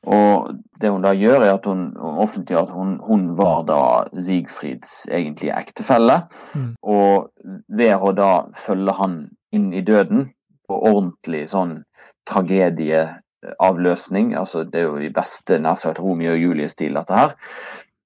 Og 0.07 0.51
det 0.81 0.89
hun 0.89 1.03
da 1.03 1.11
gjør, 1.17 1.43
er 1.43 1.53
at 1.57 1.65
hun, 1.67 1.89
hun 1.99 2.19
offentliggjør 2.23 2.67
at 2.67 2.73
hun, 2.73 2.93
hun, 3.03 3.37
var 3.37 3.63
da 3.67 3.81
Sigfrids 4.21 5.07
egentlige 5.11 5.57
ektefelle. 5.59 6.21
Mm. 6.55 6.75
Og 6.81 7.29
ved 7.67 7.95
å 7.95 8.13
da 8.15 8.31
følge 8.57 8.95
han 8.99 9.19
inn 9.55 9.73
i 9.73 9.81
døden 9.85 10.29
på 10.69 10.77
ordentlig 10.77 11.47
sånn 11.51 11.83
tragedieavløsning, 12.29 14.35
altså 14.37 14.63
det 14.63 14.83
er 14.83 14.87
jo 14.87 14.97
i 15.03 15.13
beste 15.13 15.59
nær 15.59 15.75
sagt 15.79 15.99
Romeo 15.99 16.33
og 16.35 16.43
Julie-stil, 16.43 16.93
dette 16.95 17.17
her. 17.17 17.35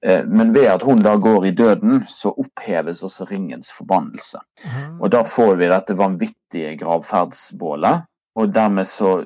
Eh, 0.05 0.23
men 0.25 0.53
ved 0.55 0.67
at 0.71 0.83
hun 0.83 1.03
da 1.03 1.15
går 1.21 1.45
i 1.47 1.55
døden, 1.55 2.03
så 2.07 2.29
oppheves 2.31 3.03
også 3.03 3.25
ringens 3.29 3.71
forbannelse. 3.71 4.39
Mm. 4.63 5.01
Og 5.01 5.11
da 5.13 5.23
får 5.27 5.55
vi 5.61 5.71
dette 5.71 5.99
vanvittige 5.99 6.77
gravferdsbålet. 6.81 8.09
Og 8.33 8.49
dermed 8.49 8.89
så 8.89 9.21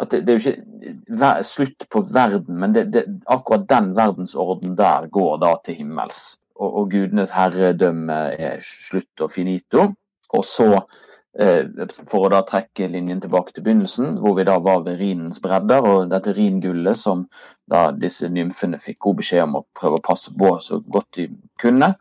at 0.00 0.10
det, 0.12 0.22
det, 0.26 0.34
er 0.34 0.38
jo 0.38 0.52
ikke 0.52 1.32
slutt 1.46 1.86
på 1.92 2.02
verden, 2.12 2.58
men 2.60 2.74
det, 2.74 2.86
det, 2.92 3.04
akkurat 3.32 3.68
den 3.70 3.94
verdensorden 3.96 4.76
der 4.76 5.08
går 5.12 5.38
da 5.40 5.54
til 5.64 5.80
himmels. 5.80 6.36
Og, 6.56 6.68
og 6.68 6.90
gudenes 6.92 7.32
herredømme 7.36 8.16
er 8.36 8.60
slutt 8.64 9.24
og 9.24 9.32
finito. 9.32 9.88
Og 10.36 10.44
så, 10.44 10.68
eh, 11.40 11.64
for 12.10 12.26
å 12.26 12.32
da 12.32 12.42
trekke 12.44 12.90
linjen 12.92 13.22
tilbake 13.24 13.56
til 13.56 13.64
begynnelsen, 13.64 14.18
hvor 14.20 14.36
vi 14.36 14.44
da 14.48 14.58
var 14.60 14.84
ved 14.84 15.00
Rinens 15.00 15.40
bredder, 15.40 15.88
og 15.88 16.12
dette 16.12 16.36
ringullet 16.36 17.00
som 17.00 17.24
da 17.70 17.88
disse 17.96 18.28
nymfene 18.28 18.80
fikk 18.82 19.00
god 19.08 19.20
beskjed 19.22 19.46
om 19.48 19.60
å 19.62 19.66
prøve 19.76 20.00
å 20.00 20.06
passe 20.12 20.32
på 20.36 20.56
så 20.64 20.82
godt 20.84 21.22
de 21.22 21.30
kunne, 21.60 21.94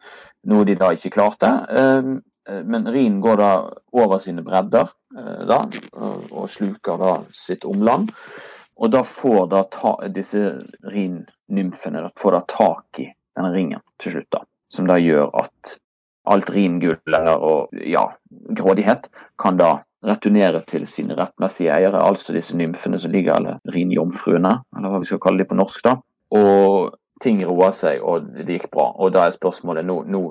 noe 0.51 0.67
de 0.67 0.75
da 0.79 0.91
ikke 0.95 1.15
klarte. 1.15 1.51
Eh, 1.71 2.15
Eh, 2.49 2.63
men 2.63 2.87
Rin 2.87 3.21
går 3.21 3.37
da 3.37 3.51
over 3.91 4.17
sine 4.21 4.43
bredder 4.45 4.91
da, 5.15 5.61
og 5.95 6.49
sluker 6.51 6.99
da 7.01 7.13
sitt 7.35 7.65
omland. 7.65 8.11
Og 8.75 8.91
da 8.91 9.05
får 9.07 9.47
da 9.53 9.63
ta, 9.71 9.95
disse 10.11 10.41
rinnymfene 10.91 12.09
får 12.19 12.35
da 12.35 12.41
tak 12.51 12.99
i 12.99 13.07
denne 13.07 13.51
ringen 13.53 13.83
til 14.01 14.17
slutt, 14.17 14.31
da. 14.35 14.43
Som 14.71 14.89
da 14.89 14.97
gjør 14.99 15.29
at 15.39 15.77
alt 16.25 16.49
ringull 16.51 17.15
og 17.15 17.75
ja, 17.85 18.07
grådighet 18.57 19.07
kan 19.39 19.59
da 19.61 19.77
returnere 20.05 20.61
til 20.67 20.85
sine 20.89 21.15
rettmessige 21.17 21.71
eiere, 21.73 22.01
altså 22.01 22.33
disse 22.35 22.57
nymfene 22.57 22.99
som 23.01 23.13
ligger, 23.13 23.39
eller 23.39 23.73
rinjomfruene, 23.73 24.59
eller 24.77 24.91
hva 24.91 25.01
vi 25.01 25.09
skal 25.09 25.21
kalle 25.23 25.41
dem 25.41 25.49
på 25.49 25.57
norsk. 25.61 25.81
da. 25.85 25.95
Og 26.35 26.95
ting 27.23 27.39
roa 27.47 27.71
seg, 27.73 28.03
og 28.03 28.27
det 28.35 28.59
gikk 28.59 28.69
bra. 28.73 28.89
Og 28.99 29.13
da 29.15 29.25
er 29.25 29.35
spørsmålet 29.35 29.85
nå, 29.87 30.03
nå 30.11 30.23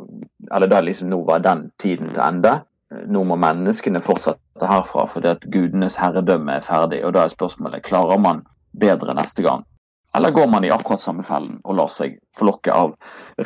Eller 0.55 0.69
da 0.69 0.83
liksom 0.85 1.09
nå 1.09 1.23
var 1.25 1.41
den 1.41 1.71
tiden 1.81 2.11
til 2.13 2.21
ende. 2.21 2.59
Nå 3.11 3.25
må 3.27 3.37
menneskene 3.41 4.03
fortsette 4.05 4.69
herfra 4.69 5.07
fordi 5.11 5.33
at 5.33 5.47
gudenes 5.53 5.99
herredømme 6.01 6.59
er 6.59 6.67
ferdig. 6.67 7.03
Og 7.05 7.15
da 7.17 7.25
er 7.25 7.35
spørsmålet 7.35 7.85
klarer 7.87 8.21
man 8.21 8.45
bedre 8.79 9.15
neste 9.17 9.45
gang. 9.47 9.65
Eller 10.15 10.31
går 10.31 10.47
man 10.47 10.65
i 10.65 10.71
akkurat 10.71 11.03
samme 11.03 11.25
fellen 11.27 11.59
og 11.65 11.79
lar 11.79 11.91
seg 11.91 12.19
forlokke 12.39 12.75
av 12.75 12.95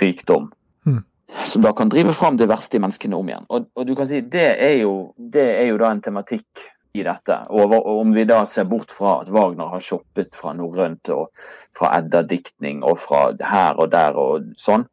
rikdom? 0.02 0.50
Mm. 0.84 1.04
Som 1.48 1.64
da 1.64 1.72
kan 1.76 1.88
drive 1.92 2.12
fram 2.16 2.36
det 2.40 2.48
verste 2.48 2.76
i 2.76 2.82
menneskene 2.82 3.16
om 3.16 3.28
igjen. 3.28 3.46
Og, 3.48 3.70
og 3.74 3.86
du 3.88 3.94
kan 3.96 4.08
si 4.08 4.20
det 4.20 4.50
er, 4.52 4.74
jo, 4.82 5.14
det 5.16 5.46
er 5.54 5.70
jo 5.70 5.78
da 5.80 5.92
en 5.92 6.02
tematikk 6.04 6.66
i 6.96 7.04
dette. 7.04 7.38
Og, 7.48 7.72
om 8.00 8.12
vi 8.16 8.24
da 8.28 8.42
ser 8.48 8.68
bort 8.68 8.92
fra 8.92 9.20
at 9.22 9.32
Wagner 9.32 9.70
har 9.72 9.84
shoppet 9.84 10.36
fra 10.36 10.52
norrønt 10.56 11.08
og 11.14 11.28
fra 11.76 11.94
Edda-diktning 11.98 12.82
og 12.84 13.00
fra 13.00 13.28
her 13.44 13.80
og 13.80 13.92
der 13.92 14.18
og 14.18 14.52
sånn, 14.60 14.86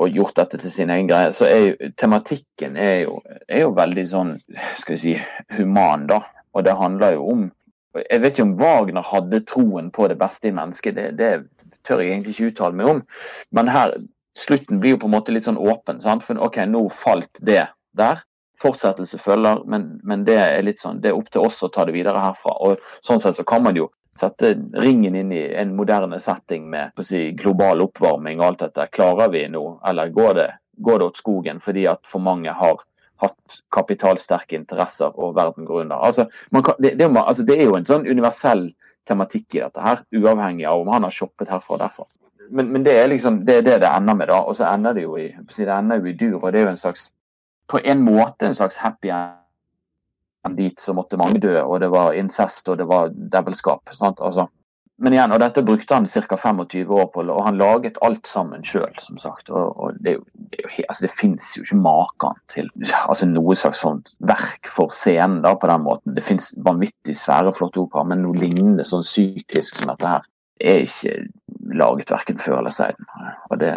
og 0.00 0.14
gjort 0.16 0.36
dette 0.38 0.60
til 0.62 0.72
sin 0.72 0.90
egen 0.90 1.08
greie, 1.10 1.32
så 1.36 1.46
er 1.46 1.58
jo 1.62 1.90
tematikken 2.00 2.78
er 2.80 3.02
jo, 3.04 3.18
er 3.48 3.66
jo 3.66 3.74
veldig 3.76 4.04
sånn, 4.08 4.32
skal 4.80 4.94
vi 4.94 5.00
si, 5.00 5.16
human, 5.56 6.06
da. 6.10 6.22
Og 6.56 6.64
det 6.66 6.76
handler 6.76 7.18
jo 7.18 7.26
om 7.32 7.50
Jeg 7.92 8.22
vet 8.22 8.32
ikke 8.32 8.44
om 8.46 8.52
Wagner 8.56 9.04
hadde 9.04 9.42
troen 9.44 9.90
på 9.92 10.06
det 10.08 10.14
beste 10.16 10.48
i 10.48 10.54
mennesket, 10.56 10.96
det, 10.96 11.10
det 11.18 11.82
tør 11.84 12.00
jeg 12.00 12.14
egentlig 12.14 12.32
ikke 12.32 12.46
uttale 12.48 12.78
meg 12.78 12.88
om. 12.88 13.02
Men 13.52 13.68
her, 13.68 13.92
slutten 14.32 14.80
blir 14.80 14.94
jo 14.94 15.02
på 15.02 15.10
en 15.10 15.12
måte 15.12 15.34
litt 15.34 15.44
sånn 15.44 15.60
åpen. 15.60 16.00
Sant? 16.00 16.24
For 16.24 16.40
OK, 16.40 16.56
nå 16.72 16.86
falt 16.96 17.42
det 17.44 17.66
der 17.98 18.22
fortsettelse 18.62 19.18
følger, 19.18 19.60
men, 19.68 19.88
men, 20.06 20.24
det 20.24 20.38
er 20.38 20.64
litt 20.64 20.80
sånn, 20.80 21.02
det 21.02 21.10
er 21.10 21.18
opp 21.18 21.28
til 21.32 21.44
oss 21.44 21.60
å 21.66 21.70
ta 21.72 21.84
det 21.84 21.92
videre 21.96 22.22
herfra. 22.22 22.54
og 22.64 22.80
Sånn 23.04 23.20
sett 23.20 23.36
så 23.36 23.44
kan 23.48 23.64
man 23.64 23.76
jo 23.76 23.90
sette 24.18 24.54
ringen 24.76 25.16
inn 25.16 25.32
i 25.32 25.42
en 25.56 25.74
moderne 25.76 26.18
setting 26.20 26.68
med 26.70 27.04
si, 27.04 27.30
global 27.38 27.80
oppvarming 27.86 28.40
og 28.40 28.46
alt 28.46 28.64
dette. 28.66 28.88
Klarer 28.92 29.32
vi 29.32 29.46
nå, 29.48 29.64
eller 29.88 30.12
går 30.12 30.34
det, 30.40 30.48
går 30.84 31.04
åt 31.08 31.20
skogen 31.20 31.60
fordi 31.60 31.86
at 31.90 32.04
for 32.08 32.24
mange 32.24 32.52
har 32.52 32.82
hatt 33.22 33.60
kapitalsterke 33.74 34.58
interesser 34.58 35.12
og 35.14 35.36
verden 35.38 35.68
går 35.68 35.84
under? 35.86 36.02
Altså, 36.02 36.26
kan, 36.52 36.74
det, 36.82 36.96
det, 36.98 37.08
altså, 37.08 37.46
det, 37.46 37.58
er 37.58 37.70
jo 37.70 37.78
en 37.78 37.88
sånn 37.88 38.08
universell 38.08 38.68
tematikk 39.08 39.56
i 39.56 39.62
dette 39.62 39.82
her, 39.82 40.04
uavhengig 40.14 40.66
av 40.68 40.82
om 40.82 40.92
han 40.92 41.08
har 41.08 41.14
shoppet 41.14 41.50
herfra 41.50 41.78
og 41.78 41.84
derfra. 41.86 42.08
Men, 42.52 42.68
men, 42.74 42.84
det 42.84 42.98
er 42.98 43.08
liksom 43.08 43.44
det, 43.46 43.62
er 43.62 43.68
det 43.68 43.78
det 43.86 43.90
ender 43.90 44.18
med, 44.18 44.28
da. 44.28 44.42
Og 44.44 44.58
så 44.58 44.66
ender 44.68 44.96
det 44.98 45.06
jo 45.06 45.16
i, 45.16 45.30
det 45.32 45.68
ender 45.72 46.02
jo 46.02 46.10
i 46.10 46.16
dur, 46.18 46.40
og 46.42 46.50
det 46.52 46.60
er 46.60 46.66
jo 46.66 46.74
en 46.74 46.82
slags 46.84 47.08
på 47.70 47.80
en 47.88 48.02
måte 48.04 48.46
en 48.46 48.54
slags 48.54 48.76
happy 48.76 49.08
end 49.14 49.38
dit 50.58 50.80
så 50.80 50.94
måtte 50.96 51.20
mange 51.20 51.40
dø, 51.42 51.54
og 51.62 51.80
det 51.80 51.92
var 51.92 52.16
incest 52.18 52.68
og 52.68 52.80
det 52.80 52.88
var 52.90 53.12
devilskap. 53.14 53.92
Altså. 54.18 54.48
Men 55.02 55.16
igjen, 55.16 55.32
og 55.34 55.40
dette 55.42 55.64
brukte 55.66 55.96
han 55.96 56.06
ca. 56.06 56.36
25 56.36 56.90
år 56.94 57.08
på, 57.14 57.24
og 57.24 57.44
han 57.46 57.58
laget 57.58 57.98
alt 58.06 58.28
sammen 58.28 58.62
sjøl, 58.66 58.92
som 59.02 59.18
sagt. 59.18 59.50
Og, 59.50 59.72
og 59.74 59.96
det, 60.04 60.18
det, 60.52 60.66
altså, 60.88 61.06
det 61.06 61.10
fins 61.14 61.48
jo 61.56 61.64
ikke 61.64 61.80
maken 61.82 62.38
til 62.52 62.68
altså, 62.84 63.26
noe 63.26 63.56
slags 63.58 63.82
sånt 63.82 64.12
verk 64.20 64.70
for 64.70 64.94
scenen 64.94 65.40
da, 65.46 65.56
på 65.58 65.70
den 65.70 65.86
måten. 65.86 66.14
Det 66.14 66.26
fins 66.26 66.52
vanvittig 66.66 67.16
svære, 67.18 67.54
flotte 67.56 67.82
operaer, 67.82 68.10
men 68.12 68.22
noe 68.26 68.38
lignende 68.38 68.86
sånn 68.86 69.06
psykisk 69.06 69.80
som 69.80 69.90
dette 69.90 70.14
her 70.14 70.28
er 70.62 70.84
ikke 70.86 71.16
laget 71.74 72.12
verken 72.12 72.38
før 72.38 72.60
eller 72.60 72.74
siden. 72.74 73.08
Og 73.50 73.58
det 73.58 73.72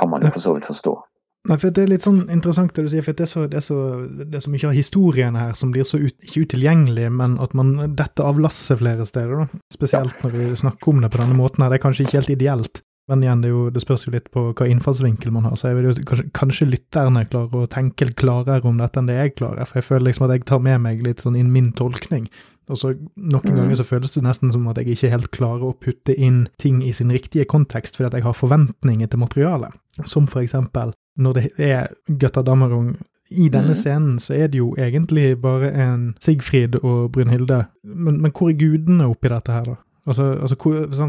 kan 0.00 0.10
man 0.10 0.24
jo 0.26 0.32
for 0.34 0.42
så 0.42 0.56
vidt 0.56 0.66
forstå. 0.66 0.96
Nei, 1.44 1.58
for 1.60 1.74
Det 1.76 1.82
er 1.82 1.90
litt 1.90 2.06
sånn 2.06 2.22
interessant 2.32 2.72
det 2.72 2.86
du 2.86 2.88
sier, 2.88 3.04
for 3.04 3.16
det 3.16 3.26
er 3.26 3.28
så, 3.28 3.42
det 3.50 3.58
er 3.58 3.64
så, 3.66 3.78
det 4.16 4.38
er 4.38 4.44
så 4.46 4.52
mye 4.52 4.70
av 4.70 4.78
historiene 4.78 5.42
her 5.42 5.52
som 5.58 5.74
blir 5.74 5.84
så 5.84 6.00
ut, 6.00 6.16
ikke 6.24 6.46
utilgjengelig, 6.46 7.10
men 7.12 7.36
at 7.44 7.52
man 7.58 7.74
detter 7.98 8.24
av 8.24 8.40
lasset 8.40 8.80
flere 8.80 9.04
steder. 9.08 9.44
da. 9.44 9.62
Spesielt 9.74 10.24
når 10.24 10.32
vi 10.38 10.48
snakker 10.62 10.94
om 10.94 11.04
det 11.04 11.12
på 11.12 11.20
denne 11.20 11.36
måten 11.36 11.60
her. 11.60 11.74
Det 11.74 11.80
er 11.80 11.84
kanskje 11.84 12.06
ikke 12.06 12.22
helt 12.22 12.32
ideelt. 12.38 12.80
Men 13.12 13.20
igjen, 13.20 13.42
det, 13.44 13.50
jo, 13.52 13.66
det 13.68 13.82
spørs 13.84 14.06
jo 14.06 14.14
litt 14.14 14.30
på 14.32 14.46
hva 14.56 14.66
innfallsvinkel 14.72 15.34
man 15.34 15.44
har. 15.44 15.58
Så 15.60 15.68
jeg 15.68 15.76
vil 15.76 15.90
jo 15.90 15.94
kanskje, 16.08 16.24
kanskje 16.32 16.70
lytterne 16.70 17.26
klarer 17.28 17.66
å 17.66 17.68
tenke 17.68 18.08
klarere 18.16 18.64
om 18.64 18.80
dette 18.80 19.00
enn 19.00 19.10
det 19.10 19.18
jeg 19.18 19.36
klarer. 19.36 19.68
For 19.68 19.82
jeg 19.82 19.88
føler 19.90 20.06
liksom 20.08 20.24
at 20.24 20.32
jeg 20.38 20.46
tar 20.48 20.64
med 20.64 20.80
meg 20.86 21.04
litt 21.04 21.20
sånn 21.20 21.36
inn 21.36 21.52
min 21.52 21.74
tolkning. 21.76 22.30
Og 22.72 22.80
så 22.80 22.94
Noen 22.96 23.44
mm. 23.44 23.58
ganger 23.58 23.76
så 23.76 23.84
føles 23.84 24.16
det 24.16 24.24
nesten 24.24 24.48
som 24.54 24.64
at 24.72 24.80
jeg 24.80 24.96
ikke 24.96 25.12
helt 25.12 25.28
klarer 25.36 25.68
å 25.68 25.76
putte 25.76 26.16
inn 26.16 26.46
ting 26.56 26.80
i 26.80 26.94
sin 26.96 27.12
riktige 27.12 27.44
kontekst 27.44 27.98
fordi 27.98 28.08
at 28.08 28.16
jeg 28.16 28.24
har 28.24 28.38
forventninger 28.38 29.12
til 29.12 29.20
materialet. 29.20 29.76
Som 30.08 30.24
for 30.24 30.40
eksempel 30.40 30.96
når 31.16 31.38
det 31.38 31.50
er 31.58 31.92
Götterdammerung 32.10 32.94
i 33.30 33.48
denne 33.48 33.72
mm. 33.72 33.78
scenen 33.78 34.18
så 34.22 34.34
er 34.36 34.50
det 34.52 34.60
jo 34.60 34.74
egentlig 34.78 35.34
bare 35.42 35.72
en 35.72 36.12
Sigfrid 36.20 36.76
og 36.82 37.12
Brynhilde. 37.12 37.64
Men, 37.82 38.20
men 38.20 38.30
hvor 38.30 38.52
er 38.52 38.58
gudene 38.60 39.08
oppi 39.10 39.32
dette 39.32 39.52
her, 39.52 39.72
da? 39.72 39.80
Altså, 40.04 40.24
altså, 40.36 40.56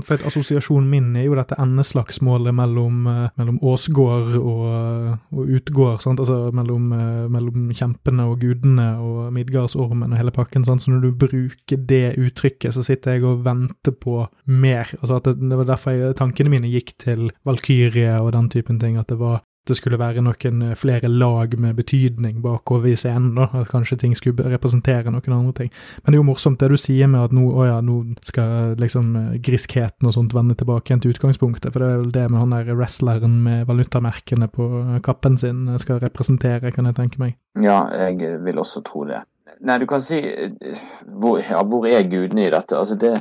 for 0.07 0.15
et 0.15 0.23
Assosiasjonen 0.23 0.87
min 0.87 1.15
er 1.19 1.25
jo 1.25 1.35
dette 1.35 1.57
endeslagsmålet 1.59 2.55
mellom, 2.55 3.01
uh, 3.11 3.25
mellom 3.35 3.57
Åsgård 3.59 4.37
og, 4.39 4.61
uh, 4.71 5.17
og 5.35 5.49
Utgård. 5.57 5.99
Sant? 5.99 6.21
Altså 6.23 6.51
mellom, 6.55 6.93
uh, 6.95 7.25
mellom, 7.31 7.73
kjempene 7.75 8.29
og 8.31 8.39
gudene 8.39 8.87
og 9.03 9.33
Midgardsormen 9.35 10.15
og 10.15 10.21
hele 10.21 10.31
pakken. 10.31 10.63
Sant? 10.63 10.85
Så 10.85 10.93
når 10.93 11.03
du 11.03 11.25
bruker 11.25 11.81
det 11.89 12.15
uttrykket, 12.15 12.71
så 12.71 12.85
sitter 12.87 13.17
jeg 13.17 13.27
og 13.27 13.43
venter 13.43 13.91
på 13.91 14.21
mer. 14.47 14.95
Altså 15.01 15.19
det, 15.27 15.35
det 15.43 15.59
var 15.59 15.67
derfor 15.73 15.97
jeg, 15.97 16.15
tankene 16.15 16.55
mine 16.55 16.71
gikk 16.71 16.95
til 17.03 17.33
Valkyrie 17.43 18.15
og 18.21 18.31
den 18.37 18.47
typen 18.53 18.79
ting. 18.79 18.95
At 19.01 19.11
det 19.11 19.19
var 19.19 19.43
det 19.67 19.77
skulle 19.79 19.99
være 19.99 20.23
noen 20.25 20.61
eh, 20.69 20.75
flere 20.77 21.09
lag 21.11 21.53
med 21.59 21.75
betydning 21.77 22.41
bakover 22.43 22.91
i 22.91 22.95
scenen, 22.99 23.33
da, 23.37 23.49
at 23.61 23.69
kanskje 23.71 23.97
ting 24.01 24.15
skulle 24.17 24.47
representere 24.51 25.13
noen 25.13 25.37
andre 25.37 25.55
ting. 25.61 25.71
Men 26.03 26.11
det 26.11 26.17
er 26.17 26.21
jo 26.21 26.29
morsomt 26.29 26.59
det 26.61 26.71
du 26.73 26.77
sier 26.79 27.09
med 27.11 27.27
at 27.27 27.35
nå, 27.35 27.45
å 27.49 27.67
ja, 27.67 27.77
nå 27.85 27.99
skal 28.25 28.75
liksom 28.81 29.13
eh, 29.21 29.37
griskheten 29.45 30.09
og 30.09 30.15
sånt 30.17 30.35
vende 30.37 30.57
tilbake 30.57 30.91
igjen 30.91 31.03
til 31.05 31.15
utgangspunktet, 31.15 31.71
for 31.73 31.83
det 31.83 31.91
er 31.91 32.03
vel 32.03 32.11
det 32.15 32.25
med 32.29 32.41
han 32.43 32.55
der 32.55 32.73
wrestleren 32.75 33.39
med 33.45 33.65
valutamerkene 33.69 34.49
på 34.53 34.69
kappen 35.05 35.39
sin 35.41 35.67
skal 35.81 36.01
representere, 36.03 36.73
kan 36.75 36.89
jeg 36.89 36.99
tenke 36.99 37.21
meg. 37.21 37.39
Ja, 37.61 37.85
jeg 38.07 38.37
vil 38.45 38.61
også 38.61 38.83
tro 38.85 39.05
det. 39.09 39.23
Nei, 39.65 39.77
du 39.79 39.85
kan 39.87 40.01
si 40.03 40.17
eh, 40.19 40.81
Hvor, 41.05 41.39
ja, 41.39 41.61
hvor 41.63 41.85
er 41.87 42.09
gudene 42.09 42.47
i 42.47 42.51
dette? 42.51 42.77
Altså, 42.77 42.97
det 42.99 43.15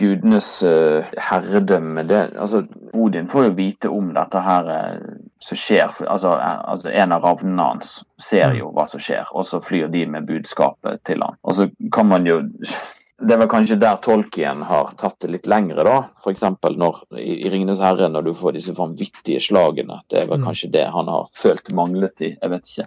gudenes 0.00 0.48
uh, 0.66 1.04
herredømme 1.18 2.02
det, 2.08 2.22
altså, 2.38 2.64
Odin 2.94 3.28
får 3.30 3.44
jo 3.44 3.54
vite 3.58 3.90
om 3.92 4.10
dette 4.16 4.40
her 4.42 4.70
uh, 4.70 5.12
som 5.42 5.60
skjer. 5.60 5.92
Altså, 6.10 6.34
uh, 6.34 6.64
altså, 6.70 6.90
En 6.90 7.14
av 7.14 7.22
ravnene 7.22 7.68
hans 7.68 7.96
ser 8.18 8.50
mm. 8.50 8.58
jo 8.58 8.72
hva 8.74 8.88
som 8.90 9.02
skjer, 9.02 9.30
og 9.30 9.46
så 9.46 9.62
flyr 9.62 9.92
de 9.92 10.06
med 10.10 10.26
budskapet 10.26 11.04
til 11.06 11.22
han. 11.22 11.38
Og 11.42 11.58
så 11.60 11.68
kan 11.94 12.10
man 12.10 12.26
jo 12.26 12.42
det 13.24 13.34
er 13.34 13.40
vel 13.40 13.50
kanskje 13.50 13.76
der 13.80 13.98
Tolkien 14.04 14.62
har 14.68 14.92
tatt 15.00 15.16
det 15.24 15.30
litt 15.32 15.46
lengre, 15.50 15.84
da. 15.86 15.96
F.eks. 16.20 16.44
i, 17.18 17.44
i 17.46 17.50
'Ringenes 17.50 17.80
herre', 17.82 18.08
når 18.12 18.28
du 18.28 18.32
får 18.36 18.56
disse 18.58 18.74
vanvittige 18.76 19.40
slagene. 19.42 20.00
Det 20.10 20.20
er 20.22 20.28
vel 20.28 20.40
mm. 20.42 20.46
kanskje 20.48 20.70
det 20.74 20.84
han 20.94 21.08
har 21.10 21.28
følt 21.36 21.72
manglet 21.76 22.24
i, 22.24 22.30
jeg 22.34 22.52
vet 22.52 22.70
ikke, 22.70 22.86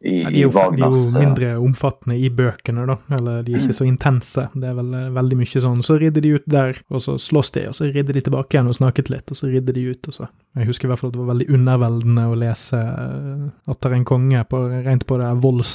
i, 0.00 0.14
ja, 0.22 0.30
de, 0.30 0.36
er 0.36 0.42
jo, 0.42 0.52
Wagners, 0.54 0.98
de 0.98 1.16
er 1.16 1.22
jo 1.22 1.24
mindre 1.24 1.52
omfattende 1.64 2.18
i 2.20 2.30
bøkene, 2.30 2.86
da. 2.90 2.98
Eller 3.18 3.42
de 3.46 3.54
er 3.56 3.64
ikke 3.64 3.78
så 3.80 3.88
intense. 3.88 4.46
Det 4.54 4.70
er 4.70 4.76
vel 4.78 4.92
eh, 4.96 5.08
veldig 5.16 5.40
mye 5.40 5.64
sånn 5.64 5.82
Så 5.86 5.96
ridder 6.00 6.24
de 6.24 6.34
ut 6.36 6.46
der, 6.50 6.82
og 6.90 7.04
så 7.04 7.16
slåss 7.20 7.52
de, 7.56 7.66
og 7.70 7.76
så 7.76 7.88
ridder 7.88 8.16
de 8.16 8.24
tilbake 8.28 8.56
igjen 8.56 8.70
og 8.70 8.76
snakket 8.78 9.12
litt, 9.12 9.32
og 9.32 9.38
så 9.38 9.50
ridder 9.50 9.76
de 9.76 9.86
ut, 9.94 10.10
og 10.10 10.18
så 10.18 10.28
Jeg 10.58 10.70
husker 10.70 10.88
i 10.88 10.92
hvert 10.92 11.02
fall 11.02 11.12
at 11.12 11.16
det 11.16 11.22
var 11.22 11.32
veldig 11.32 11.48
underveldende 11.56 12.26
å 12.26 12.38
lese 12.38 12.78
uh, 12.80 13.70
Atter 13.70 13.94
en 13.94 14.06
konge 14.08 14.44
på, 14.50 14.62
rent 14.86 15.06
på 15.06 15.18
det 15.20 15.30
volds, 15.40 15.74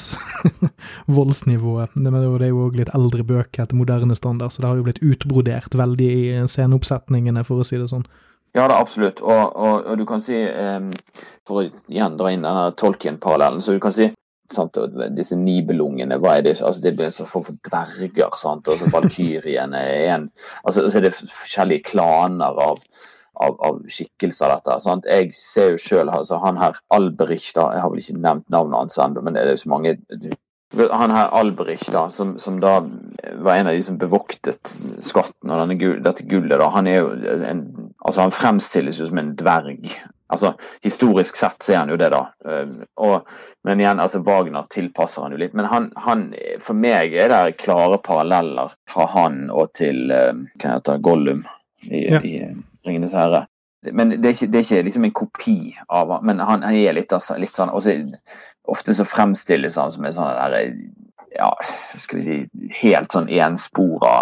voldsnivået. 1.17 1.95
Det, 1.95 2.11
det 2.11 2.47
er 2.47 2.51
jo 2.51 2.65
òg 2.67 2.79
litt 2.81 2.91
eldre 2.95 3.23
bøker 3.25 3.63
etter 3.63 3.77
moderne 3.77 3.94
standard, 4.15 4.51
så 4.51 4.61
det 4.61 4.69
har 4.69 4.79
jo 4.79 4.85
blitt 4.87 5.03
utbrodert 5.03 5.75
veldig 5.75 6.11
i 6.11 6.47
sceneoppsetningene, 6.47 7.43
for 7.47 7.61
å 7.61 7.67
si 7.67 7.79
det 7.81 7.89
sånn. 7.91 8.05
Ja, 8.55 8.67
det 8.69 8.75
er 8.75 8.81
absolutt. 8.81 9.19
Og, 9.19 9.55
og, 9.55 9.81
og, 9.83 9.97
du 9.99 10.05
kan 10.07 10.21
si, 10.23 10.37
um, 10.47 10.91
for 11.47 11.59
å 11.59 11.65
igjen 11.91 12.15
dra 12.19 12.31
inn 12.31 12.45
denne 12.45 12.69
Tolkien-parallellen, 12.79 13.59
så 13.63 13.75
du 13.75 13.81
kan 13.83 13.91
si 13.91 14.07
sant, 14.53 14.77
disse 15.17 15.35
nibelungene, 15.35 16.19
hva 16.21 16.37
er 16.37 16.45
det? 16.45 16.55
Altså, 16.61 16.83
det 16.83 16.93
blir 16.95 17.09
en 17.09 17.17
sånn 17.17 17.29
form 17.29 17.47
for 17.49 17.59
dverger. 17.67 18.37
sant, 18.39 18.69
og 18.69 18.79
så 18.79 18.91
Valkyriene 18.93 19.81
er 19.81 20.07
en 20.13 20.29
altså, 20.63 20.87
Så 20.89 20.99
er 20.99 21.07
det 21.07 21.15
forskjellige 21.17 21.89
klaner 21.89 22.61
av, 22.67 22.79
av, 23.43 23.59
av 23.59 23.81
skikkelser, 23.91 24.53
dette. 24.53 24.79
sant, 24.85 25.05
Jeg 25.09 25.33
ser 25.35 25.73
jo 25.73 25.81
sjøl 25.81 26.13
altså, 26.13 26.39
han 26.43 26.61
her 26.61 26.79
Alberich, 26.95 27.51
da, 27.57 27.71
jeg 27.73 27.83
har 27.83 27.91
vel 27.91 28.03
ikke 28.03 28.19
nevnt 28.19 28.49
navnet 28.53 28.79
hans 28.85 28.99
ennå, 29.01 29.25
men 29.25 29.35
det 29.35 29.43
er 29.43 29.55
jo 29.55 29.63
så 29.65 29.73
mange 29.73 29.97
han 30.75 31.13
her 31.13 31.31
Alberich, 31.35 31.85
da, 31.91 32.07
som, 32.09 32.35
som, 32.39 32.59
da 32.59 32.79
var 33.43 33.55
en 33.55 33.67
av 33.67 33.77
de 33.77 33.83
som 33.83 33.99
bevoktet 34.01 34.75
skatten 35.05 35.51
og 35.51 35.61
denne, 35.61 35.93
dette 36.03 36.25
gullet, 36.29 36.57
da, 36.59 36.69
han 36.73 36.89
er 36.89 36.99
jo 36.99 37.13
en, 37.47 37.63
altså 38.05 38.25
han 38.25 38.35
fremstilles 38.35 38.99
jo 39.01 39.09
som 39.09 39.21
en 39.21 39.33
dverg 39.39 39.89
Altså, 40.33 40.55
Historisk 40.81 41.35
sett 41.37 41.61
så 41.63 41.73
er 41.73 41.77
han 41.83 41.91
jo 41.93 41.97
det, 42.01 42.07
da. 42.09 42.23
Og, 42.97 43.27
men 43.63 43.81
igjen, 43.81 43.99
altså 44.01 44.23
Wagner 44.25 44.65
tilpasser 44.73 45.21
han 45.21 45.35
jo 45.35 45.37
litt. 45.37 45.53
Men 45.53 45.67
han, 45.69 45.91
han, 46.01 46.23
for 46.65 46.73
meg 46.73 47.13
er 47.13 47.29
det 47.29 47.59
klare 47.61 47.99
paralleller 48.01 48.73
fra 48.89 49.05
han 49.13 49.43
og 49.53 49.75
til 49.77 50.09
hva 50.09 50.71
heter 50.71 51.03
Gollum 51.05 51.43
i, 51.85 52.07
ja. 52.07 52.23
i 52.25 52.39
Ringenes 52.87 53.13
herre. 53.13 53.43
Men 53.93 54.15
det 54.15 54.25
er, 54.25 54.33
ikke, 54.33 54.49
det 54.49 54.59
er 54.59 54.65
ikke, 54.65 54.83
liksom 54.87 55.05
en 55.05 55.15
kopi 55.21 55.57
av 55.93 56.15
han, 56.15 56.25
men 56.25 56.41
han, 56.41 56.65
han 56.65 56.77
er 56.79 56.97
litt, 56.97 57.13
altså, 57.13 57.37
litt 57.37 57.53
sånn 57.53 57.69
også, 57.69 57.93
Ofte 58.71 58.95
så 58.97 59.05
fremstilles 59.05 59.77
han 59.77 59.91
som 59.93 60.05
en 60.05 60.15
sånn 60.15 60.31
derre 60.39 60.61
ja, 61.35 61.49
skal 61.99 62.21
vi 62.21 62.23
si, 62.23 62.67
helt 62.79 63.11
sånn 63.11 63.27
enspora 63.27 64.13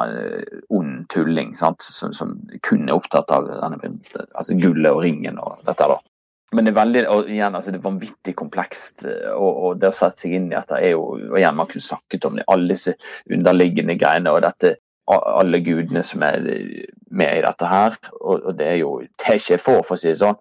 ond 0.74 1.03
tulling 1.14 1.53
sant? 1.56 1.86
Som, 1.86 2.14
som 2.15 2.34
kun 2.65 2.88
er 2.88 2.98
opptatt 2.98 3.30
av 3.34 3.45
denne, 3.52 3.94
altså 4.34 4.57
gullet 4.57 4.90
og 4.91 5.03
ringen 5.06 5.38
og 5.41 5.61
dette. 5.68 5.90
da. 5.91 5.99
Men 6.53 6.68
det 6.68 6.74
er 6.74 6.78
veldig, 6.78 7.03
og 7.10 7.30
igjen, 7.34 7.56
altså 7.57 7.74
det 7.74 7.80
er 7.80 7.86
vanvittig 7.88 8.36
komplekst. 8.38 9.06
Og, 9.34 9.52
og 9.52 9.82
det 9.82 9.90
å 9.90 9.95
sette 9.95 10.26
seg 10.26 10.36
inn 10.38 10.52
i 10.52 10.56
dette 10.56 10.78
er 10.78 10.94
jo 10.94 11.06
og 11.15 11.38
igjen, 11.40 11.57
Man 11.57 11.70
kunne 11.70 11.86
snakket 11.86 12.28
om 12.30 12.38
det, 12.38 12.48
alle 12.53 12.76
disse 12.76 12.95
underliggende 13.32 13.98
greiene. 13.99 14.34
og 14.34 14.44
dette 14.45 14.76
alle 15.11 15.59
gudene 15.59 16.03
som 16.05 16.23
er 16.23 16.43
med 17.13 17.38
i 17.38 17.41
dette 17.43 17.67
her. 17.67 17.97
Og, 18.21 18.45
og 18.49 18.55
det 18.59 18.67
er 18.67 18.77
jo 18.80 18.91
det 19.03 19.27
er 19.27 19.39
ikke 19.39 19.59
få, 19.61 19.75
for 19.85 19.97
å 19.97 19.99
si 19.99 20.11
det 20.11 20.19
sånn. 20.21 20.38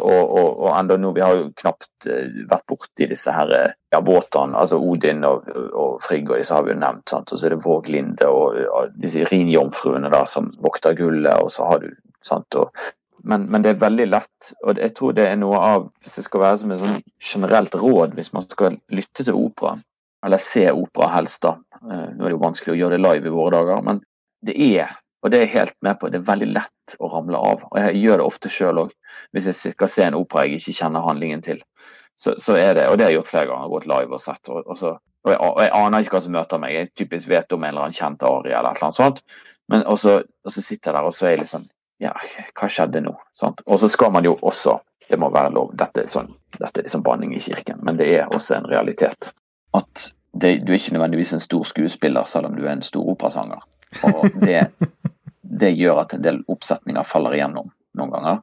Og, 0.00 0.22
og, 0.22 0.48
og 0.48 0.70
enda 0.74 0.96
nå, 1.00 1.12
vi 1.16 1.24
har 1.24 1.36
jo 1.36 1.50
knapt 1.60 2.08
uh, 2.08 2.40
vært 2.50 2.66
borti 2.70 3.10
disse 3.10 3.34
her 3.34 3.52
ja, 3.52 4.00
båtene. 4.00 4.56
altså 4.58 4.80
Odin 4.80 5.26
og, 5.28 5.50
og 5.70 6.00
Frigg 6.04 6.30
og 6.30 6.40
disse 6.40 6.56
har 6.56 6.64
vi 6.66 6.74
jo 6.74 6.80
nevnt. 6.80 7.08
Sant? 7.10 7.32
Og 7.32 7.40
så 7.40 7.48
er 7.48 7.56
det 7.56 7.64
Våglinde 7.66 8.30
og, 8.30 8.62
og 8.70 8.96
disse 9.00 9.26
rinjomfruene 9.30 10.12
da, 10.12 10.24
som 10.28 10.50
vokter 10.64 10.96
gullet. 10.98 11.36
og 11.36 11.52
så 11.54 11.68
har 11.68 11.84
du 11.84 11.92
sant? 12.26 12.56
Og, 12.56 12.72
men, 13.22 13.46
men, 13.52 13.62
det 13.62 13.74
er 13.74 13.82
veldig 13.82 14.06
lett, 14.08 14.52
og 14.64 14.78
jeg 14.80 14.94
tror 14.96 15.12
det 15.12 15.26
er 15.28 15.36
noe 15.36 15.58
av 15.60 15.82
Hvis 16.00 16.14
det 16.16 16.22
skal 16.24 16.40
være 16.40 16.60
som 16.62 16.70
et 16.72 16.80
sånn 16.80 17.02
generelt 17.20 17.74
råd 17.76 18.14
hvis 18.16 18.32
man 18.32 18.46
skal 18.46 18.78
lytte 18.88 19.26
til 19.26 19.36
opera, 19.36 19.74
eller 20.26 20.42
se 20.42 20.66
opera 20.72 21.08
helst, 21.14 21.42
da, 21.42 21.56
Eh, 21.80 22.08
nå 22.14 22.24
er 22.24 22.28
det 22.28 22.36
jo 22.36 22.42
vanskelig 22.42 22.74
å 22.74 22.80
gjøre 22.80 22.96
det 22.96 23.04
live 23.04 23.30
i 23.30 23.32
våre 23.32 23.54
dager, 23.56 23.80
men 23.86 24.02
det 24.46 24.56
er 24.56 24.98
og 25.20 25.28
det 25.28 25.36
er 25.36 25.42
jeg 25.44 25.52
helt 25.52 25.74
med 25.84 25.98
på, 26.00 26.08
det 26.08 26.16
er 26.16 26.28
veldig 26.30 26.46
lett 26.48 26.92
å 26.96 27.10
ramle 27.12 27.36
av. 27.36 27.66
Og 27.68 27.74
jeg 27.76 27.98
gjør 28.00 28.22
det 28.22 28.24
ofte 28.24 28.48
sjøl 28.48 28.78
òg, 28.86 28.92
hvis 29.36 29.50
jeg 29.50 29.74
skal 29.74 29.90
se 29.92 30.06
en 30.06 30.14
opera 30.16 30.46
jeg 30.46 30.62
ikke 30.62 30.72
kjenner 30.78 31.04
handlingen 31.04 31.42
til. 31.44 31.58
Så, 32.16 32.32
så 32.40 32.54
er 32.56 32.70
det, 32.78 32.86
Og 32.88 32.96
det 32.96 33.04
har 33.04 33.10
jeg 33.12 33.18
gjort 33.18 33.28
flere 33.28 33.50
ganger, 33.50 33.68
gått 33.68 33.88
live 33.90 34.16
og 34.16 34.22
sett. 34.22 34.48
Og, 34.48 34.62
og, 34.64 34.78
så, 34.80 34.94
og, 34.96 35.28
jeg, 35.28 35.36
og, 35.36 35.60
jeg, 35.60 35.72
aner 35.76 36.06
ikke 36.06 36.14
hva 36.14 36.22
som 36.24 36.32
møter 36.38 36.62
meg. 36.62 36.72
Jeg 36.72 36.90
typisk 37.02 37.28
vet 37.28 37.52
om 37.52 37.66
en 37.66 37.68
eller 37.68 37.84
annen 37.84 37.98
kjent 37.98 38.24
Ari 38.24 38.54
eller 38.54 38.70
et 38.70 38.80
eller 38.80 38.88
annet 38.88 39.00
sånt. 39.02 39.20
Men 39.68 39.84
og 39.92 40.00
så, 40.00 40.16
sitter 40.48 40.88
jeg 40.88 40.96
der 40.96 41.10
og 41.10 41.12
så 41.12 41.28
er 41.28 41.36
jeg 41.36 41.42
liksom 41.42 41.68
Ja, 42.00 42.14
hva 42.56 42.70
skjedde 42.72 43.04
nå? 43.04 43.12
Sant? 43.36 43.60
Og 43.68 43.76
så 43.82 43.92
skal 43.92 44.14
man 44.16 44.24
jo 44.24 44.38
også 44.40 44.78
Det 45.04 45.20
må 45.20 45.28
være 45.28 45.52
lov. 45.52 45.76
Dette 45.76 46.06
er, 46.06 46.08
sånn, 46.08 46.32
dette 46.56 46.80
er 46.80 46.88
liksom 46.88 47.04
banning 47.04 47.36
i 47.36 47.44
kirken, 47.44 47.84
men 47.84 48.00
det 48.00 48.08
er 48.14 48.32
også 48.32 48.56
en 48.56 48.72
realitet. 48.72 49.34
At 49.76 50.10
det, 50.32 50.60
du 50.64 50.72
er 50.72 50.78
ikke 50.78 50.94
nødvendigvis 50.94 51.32
en 51.34 51.42
stor 51.42 51.64
skuespiller, 51.64 52.24
selv 52.24 52.46
om 52.46 52.56
du 52.56 52.64
er 52.66 52.72
en 52.72 52.86
stor 52.86 53.08
operasanger. 53.08 53.62
Og 54.06 54.40
det, 54.42 54.66
det 55.62 55.74
gjør 55.76 56.04
at 56.04 56.14
en 56.14 56.24
del 56.24 56.42
oppsetninger 56.48 57.06
faller 57.06 57.38
igjennom 57.38 57.70
noen 57.98 58.14
ganger. 58.14 58.42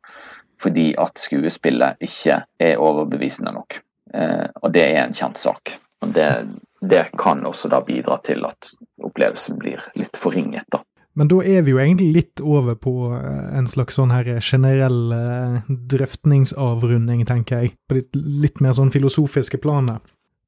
Fordi 0.62 0.92
at 1.00 1.20
skuespillet 1.22 2.02
ikke 2.04 2.42
er 2.60 2.82
overbevisende 2.82 3.54
nok. 3.54 3.80
Eh, 4.14 4.48
og 4.62 4.74
det 4.74 4.88
er 4.90 5.04
en 5.04 5.16
kjent 5.16 5.40
sak. 5.40 5.76
Og 6.02 6.14
det, 6.14 6.28
det, 6.82 7.08
kan 7.20 7.46
også 7.46 7.70
da 7.72 7.82
bidra 7.86 8.20
til 8.26 8.46
at 8.48 8.74
opplevelsen 9.04 9.58
blir 9.62 9.84
litt 9.98 10.18
forringet, 10.18 10.68
da. 10.74 10.84
Men 11.18 11.32
da 11.32 11.40
er 11.42 11.64
vi 11.66 11.74
jo 11.74 11.80
egentlig 11.82 12.12
litt 12.14 12.42
over 12.46 12.76
på 12.78 12.94
eh, 13.18 13.46
en 13.58 13.66
slags 13.70 13.98
sånn 13.98 14.14
her 14.14 14.28
generell 14.38 15.14
eh, 15.16 15.72
drøftningsavrunding, 15.94 17.24
tenker 17.26 17.64
jeg. 17.64 17.74
På 17.90 17.98
litt, 17.98 18.14
litt 18.14 18.62
mer 18.62 18.78
sånn 18.78 18.94
filosofiske 18.94 19.58
planet. 19.64 20.04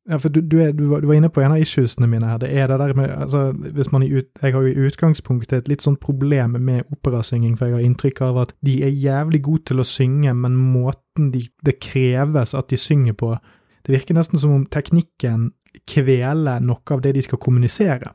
Ja, 0.09 0.17
for 0.17 0.33
du, 0.33 0.39
du, 0.41 0.55
er, 0.57 0.71
du, 0.73 0.87
var, 0.89 1.13
inne 1.13 1.29
på 1.29 1.41
en 1.43 1.53
av 1.53 1.61
issuesene 1.61 2.07
mine 2.09 2.25
her. 2.25 2.39
Det 2.41 2.49
er 2.49 2.71
det 2.71 2.79
der 2.81 2.95
med 2.97 3.11
altså, 3.13 3.51
hvis 3.53 3.91
man 3.93 4.03
ut, 4.03 4.25
Jeg 4.41 4.53
har 4.55 4.61
jo 4.65 4.71
i 4.71 4.87
utgangspunktet 4.87 5.57
et 5.57 5.67
litt 5.69 5.85
sånt 5.85 5.99
problem 6.01 6.57
med 6.57 6.89
operasynging, 6.89 7.53
for 7.57 7.69
jeg 7.69 7.77
har 7.77 7.85
inntrykk 7.85 8.21
av 8.25 8.39
at 8.47 8.55
de 8.65 8.79
er 8.87 8.89
jævlig 8.89 9.43
gode 9.45 9.67
til 9.69 9.83
å 9.83 9.85
synge, 9.85 10.33
men 10.33 10.57
måten 10.57 11.29
de, 11.33 11.43
det 11.65 11.77
kreves 11.79 12.55
at 12.57 12.69
de 12.69 12.77
synger 12.77 13.13
på 13.13 13.35
Det 13.85 13.93
virker 13.93 14.17
nesten 14.17 14.39
som 14.41 14.51
om 14.51 14.65
teknikken 14.65 15.51
kveler 15.87 16.59
noe 16.59 16.93
av 16.93 17.01
det 17.01 17.13
de 17.15 17.21
skal 17.21 17.39
kommunisere. 17.41 18.11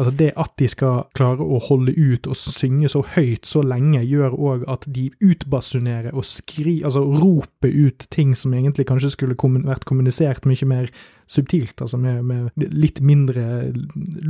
Altså 0.00 0.14
Det 0.16 0.30
at 0.40 0.54
de 0.56 0.68
skal 0.70 1.02
klare 1.16 1.44
å 1.44 1.58
holde 1.60 1.92
ut 1.92 2.24
og 2.30 2.38
synge 2.38 2.88
så 2.88 3.02
høyt 3.16 3.44
så 3.48 3.60
lenge, 3.60 4.00
gjør 4.08 4.32
òg 4.32 4.64
at 4.72 4.86
de 4.88 5.10
utbasunerer 5.20 6.16
og 6.16 6.24
skri, 6.24 6.78
altså 6.86 7.02
roper 7.04 7.68
ut 7.68 8.06
ting 8.08 8.32
som 8.38 8.54
egentlig 8.56 8.86
kanskje 8.88 9.12
skulle 9.12 9.36
vært 9.36 9.84
kommunisert 9.88 10.48
mye 10.48 10.68
mer 10.70 10.88
subtilt, 11.30 11.76
altså 11.84 12.00
med, 12.00 12.24
med, 12.26 12.64
litt 12.72 12.98
mindre 13.04 13.44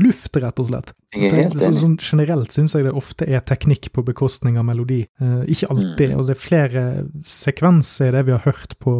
luft, 0.02 0.34
rett 0.36 0.58
og 0.60 0.68
slett. 0.68 0.92
Så, 1.14 1.46
så, 1.54 1.70
sånn 1.78 1.96
generelt 2.02 2.52
syns 2.52 2.74
jeg 2.76 2.88
det 2.88 2.96
ofte 2.96 3.28
er 3.30 3.46
teknikk 3.46 3.92
på 3.94 4.04
bekostning 4.10 4.58
av 4.60 4.66
melodi. 4.68 5.04
Eh, 5.22 5.40
ikke 5.54 5.70
alltid. 5.72 6.10
Mm. 6.10 6.18
og 6.18 6.26
Det 6.28 6.34
er 6.34 6.42
flere 6.42 6.84
sekvenser 7.24 8.10
i 8.10 8.14
det 8.18 8.26
vi 8.28 8.36
har 8.36 8.44
hørt 8.44 8.76
på 8.82 8.94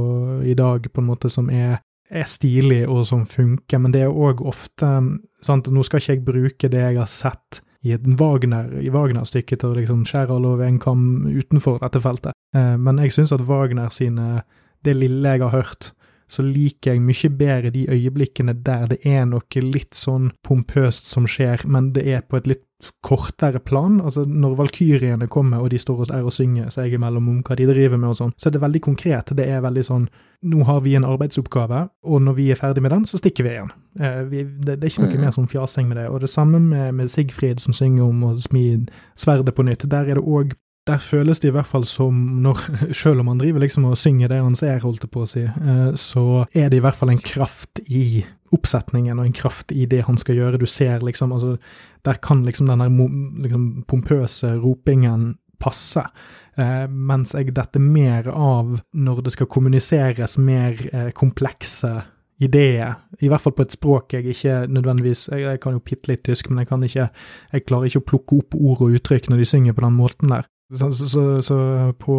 i 0.47 0.56
dag, 0.56 0.86
på 0.86 1.02
en 1.02 1.10
måte 1.10 1.32
som 1.32 1.51
er 1.52 1.82
er 2.11 2.28
stilig 2.28 2.82
og 2.89 3.05
som 3.09 3.24
funker, 3.28 3.78
men 3.78 3.95
det 3.95 4.05
er 4.05 4.15
òg 4.15 4.43
ofte 4.47 4.89
sant, 5.45 5.70
Nå 5.70 5.85
skal 5.87 6.03
ikke 6.03 6.15
jeg 6.16 6.24
bruke 6.27 6.70
det 6.73 6.81
jeg 6.82 6.99
har 6.99 7.11
sett 7.11 7.61
i 7.87 7.95
et 7.97 8.05
Wagner, 8.20 8.69
i 8.82 8.91
Wagner-stykke 8.93 9.57
til 9.57 9.70
å 9.70 9.77
liksom 9.78 10.03
skjære 10.09 10.35
alle 10.37 10.51
over 10.53 10.66
en 10.66 10.81
kam 10.82 11.05
utenfor 11.31 11.78
dette 11.81 12.03
feltet, 12.05 12.37
eh, 12.57 12.74
men 12.77 13.01
jeg 13.01 13.15
syns 13.16 13.32
at 13.32 13.47
Wagner 13.49 13.89
sine 13.95 14.43
Det 14.85 14.95
lille 14.97 15.28
jeg 15.28 15.43
har 15.45 15.53
hørt, 15.53 15.91
så 16.31 16.44
liker 16.47 16.94
jeg 16.94 17.02
mye 17.02 17.31
bedre 17.35 17.73
de 17.74 17.86
øyeblikkene 17.90 18.55
der 18.65 18.86
det 18.93 19.01
er 19.07 19.27
noe 19.27 19.62
litt 19.66 19.97
sånn 19.98 20.31
pompøst 20.47 21.11
som 21.11 21.27
skjer, 21.27 21.66
men 21.66 21.90
det 21.97 22.07
er 22.07 22.23
på 22.23 22.39
et 22.39 22.51
litt 22.51 22.66
kortere 23.05 23.59
plan. 23.59 24.01
Altså, 24.01 24.24
når 24.24 24.55
valkyriene 24.57 25.28
kommer 25.28 25.61
og 25.61 25.70
de 25.73 25.78
står 25.78 26.05
og 26.05 26.12
er 26.15 26.24
og 26.24 26.32
synger 26.32 26.70
seg 26.73 26.94
imellom 26.97 27.28
om 27.28 27.43
hva 27.44 27.57
de 27.59 27.69
driver 27.69 28.01
med 28.01 28.12
og 28.12 28.19
sånn, 28.20 28.32
så 28.40 28.48
er 28.48 28.57
det 28.57 28.62
veldig 28.62 28.82
konkret. 28.86 29.35
Det 29.36 29.47
er 29.47 29.65
veldig 29.65 29.86
sånn 29.86 30.11
Nå 30.40 30.62
har 30.65 30.78
vi 30.81 30.94
en 30.97 31.05
arbeidsoppgave, 31.05 31.82
og 32.09 32.23
når 32.24 32.35
vi 32.39 32.47
er 32.48 32.57
ferdig 32.57 32.81
med 32.81 32.94
den, 32.94 33.02
så 33.05 33.19
stikker 33.20 33.44
vi 33.44 33.51
igjen. 33.51 33.74
Eh, 34.01 34.23
vi, 34.31 34.47
det, 34.48 34.78
det, 34.81 34.86
er 34.86 34.89
ikke 34.89 35.02
noe 35.02 35.19
mm. 35.19 35.24
mer 35.27 35.35
sånn 35.36 35.51
fjasing 35.52 35.90
med 35.90 35.98
det. 36.01 36.07
Og 36.09 36.23
det 36.23 36.31
samme 36.32 36.57
med, 36.65 36.94
med 36.97 37.11
Sigfrid 37.12 37.61
som 37.61 37.77
synger 37.77 38.07
om 38.07 38.23
å 38.24 38.31
smi 38.40 38.62
sverdet 39.20 39.52
på 39.52 39.66
nytt. 39.69 39.85
Der 39.93 40.09
er 40.09 40.16
det 40.16 40.24
òg 40.24 40.55
der 40.90 41.02
føles 41.02 41.40
det 41.40 41.50
i 41.50 41.54
hvert 41.54 41.68
fall 41.70 41.86
som 41.88 42.16
når 42.44 42.60
Selv 43.00 43.22
om 43.22 43.30
han 43.32 43.40
driver 43.40 43.62
liksom 43.62 43.86
og 43.88 43.98
synger 43.98 44.30
det 44.30 44.42
han 44.42 44.58
ser, 44.58 44.82
holdt 44.82 45.06
jeg 45.06 45.12
på 45.14 45.24
å 45.24 45.30
si, 45.30 45.46
eh, 45.46 45.86
så 45.98 46.44
er 46.50 46.70
det 46.70 46.80
i 46.80 46.84
hvert 46.84 46.98
fall 46.98 47.14
en 47.14 47.22
kraft 47.22 47.82
i 47.86 48.24
oppsetningen 48.50 49.18
og 49.18 49.28
en 49.28 49.36
kraft 49.36 49.72
i 49.72 49.86
det 49.86 50.02
han 50.08 50.18
skal 50.18 50.38
gjøre. 50.40 50.60
Du 50.60 50.66
ser 50.66 51.04
liksom 51.06 51.32
altså 51.32 51.56
Der 52.02 52.16
kan 52.22 52.44
liksom 52.44 52.66
den 52.66 52.80
der 52.80 52.88
liksom, 53.44 53.84
pompøse 53.86 54.54
ropingen 54.56 55.34
passe. 55.60 56.02
Eh, 56.56 56.86
mens 56.88 57.34
jeg 57.34 57.52
detter 57.54 57.80
mer 57.80 58.30
av 58.32 58.80
når 58.92 59.20
det 59.26 59.34
skal 59.34 59.50
kommuniseres 59.52 60.38
mer 60.40 60.80
eh, 60.92 61.10
komplekse 61.12 61.92
ideer, 62.40 62.94
i 63.20 63.28
hvert 63.28 63.42
fall 63.44 63.52
på 63.52 63.66
et 63.66 63.74
språk 63.74 64.14
jeg 64.16 64.32
ikke 64.32 64.54
nødvendigvis 64.72 65.26
Jeg, 65.28 65.42
jeg 65.44 65.60
kan 65.60 65.74
jo 65.76 65.82
bitte 65.84 66.08
litt 66.08 66.22
tysk, 66.24 66.48
men 66.48 66.62
jeg 66.62 66.70
kan 66.70 66.84
ikke 66.86 67.08
Jeg 67.52 67.66
klarer 67.66 67.90
ikke 67.90 68.00
å 68.00 68.06
plukke 68.12 68.38
opp 68.40 68.56
ord 68.56 68.84
og 68.86 68.96
uttrykk 68.96 69.28
når 69.28 69.42
de 69.42 69.48
synger 69.50 69.76
på 69.76 69.84
den 69.84 69.98
måten 69.98 70.32
der. 70.32 70.48
Så, 70.70 70.90
så, 70.92 71.24
så, 71.42 71.56
på 71.98 72.16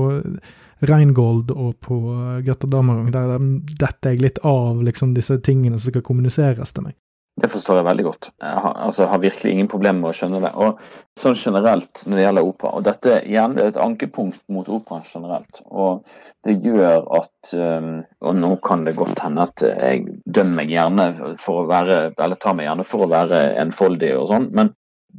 Reingold 0.82 1.54
og 1.54 1.78
på 1.80 2.00
Götterdammerung, 2.44 3.12
der 3.14 3.38
detter 3.80 4.12
jeg 4.12 4.26
litt 4.26 4.42
av 4.44 4.82
liksom 4.84 5.14
disse 5.16 5.38
tingene 5.46 5.80
som 5.80 5.94
skal 5.94 6.04
kommuniseres 6.04 6.74
til 6.76 6.90
meg. 6.90 6.98
Det 7.42 7.48
forstår 7.48 7.80
jeg 7.80 7.88
veldig 7.88 8.04
godt. 8.06 8.28
Jeg 8.44 8.64
har, 8.64 8.74
altså, 8.86 9.06
har 9.08 9.22
virkelig 9.24 9.54
ingen 9.54 9.70
problemer 9.72 10.02
med 10.02 10.10
å 10.12 10.18
skjønne 10.18 10.42
det. 10.44 10.52
Og 10.62 10.82
sånn 11.20 11.38
generelt 11.40 12.04
når 12.06 12.20
det 12.20 12.26
gjelder 12.26 12.50
opera, 12.50 12.72
og 12.76 12.84
dette 12.86 13.14
igjen 13.24 13.56
er 13.56 13.70
et 13.70 13.80
ankepunkt 13.80 14.42
mot 14.52 14.68
opera 14.68 15.00
generelt. 15.08 15.62
Og 15.72 16.04
det 16.46 16.58
gjør 16.66 17.08
at 17.22 17.54
um, 17.54 17.92
Og 18.26 18.36
nå 18.36 18.52
kan 18.66 18.84
det 18.86 18.98
godt 18.98 19.22
hende 19.24 19.46
at 19.46 19.64
jeg 19.64 20.04
dømmer 20.26 20.58
meg 20.60 20.74
gjerne 20.74 21.36
for 21.38 21.62
å 21.62 21.68
være 21.70 22.00
Eller 22.18 22.40
tar 22.42 22.56
meg 22.58 22.66
gjerne 22.66 22.86
for 22.90 23.06
å 23.06 23.10
være 23.12 23.42
enfoldig 23.62 24.10
og 24.18 24.26
sånn, 24.32 24.48
men 24.58 24.72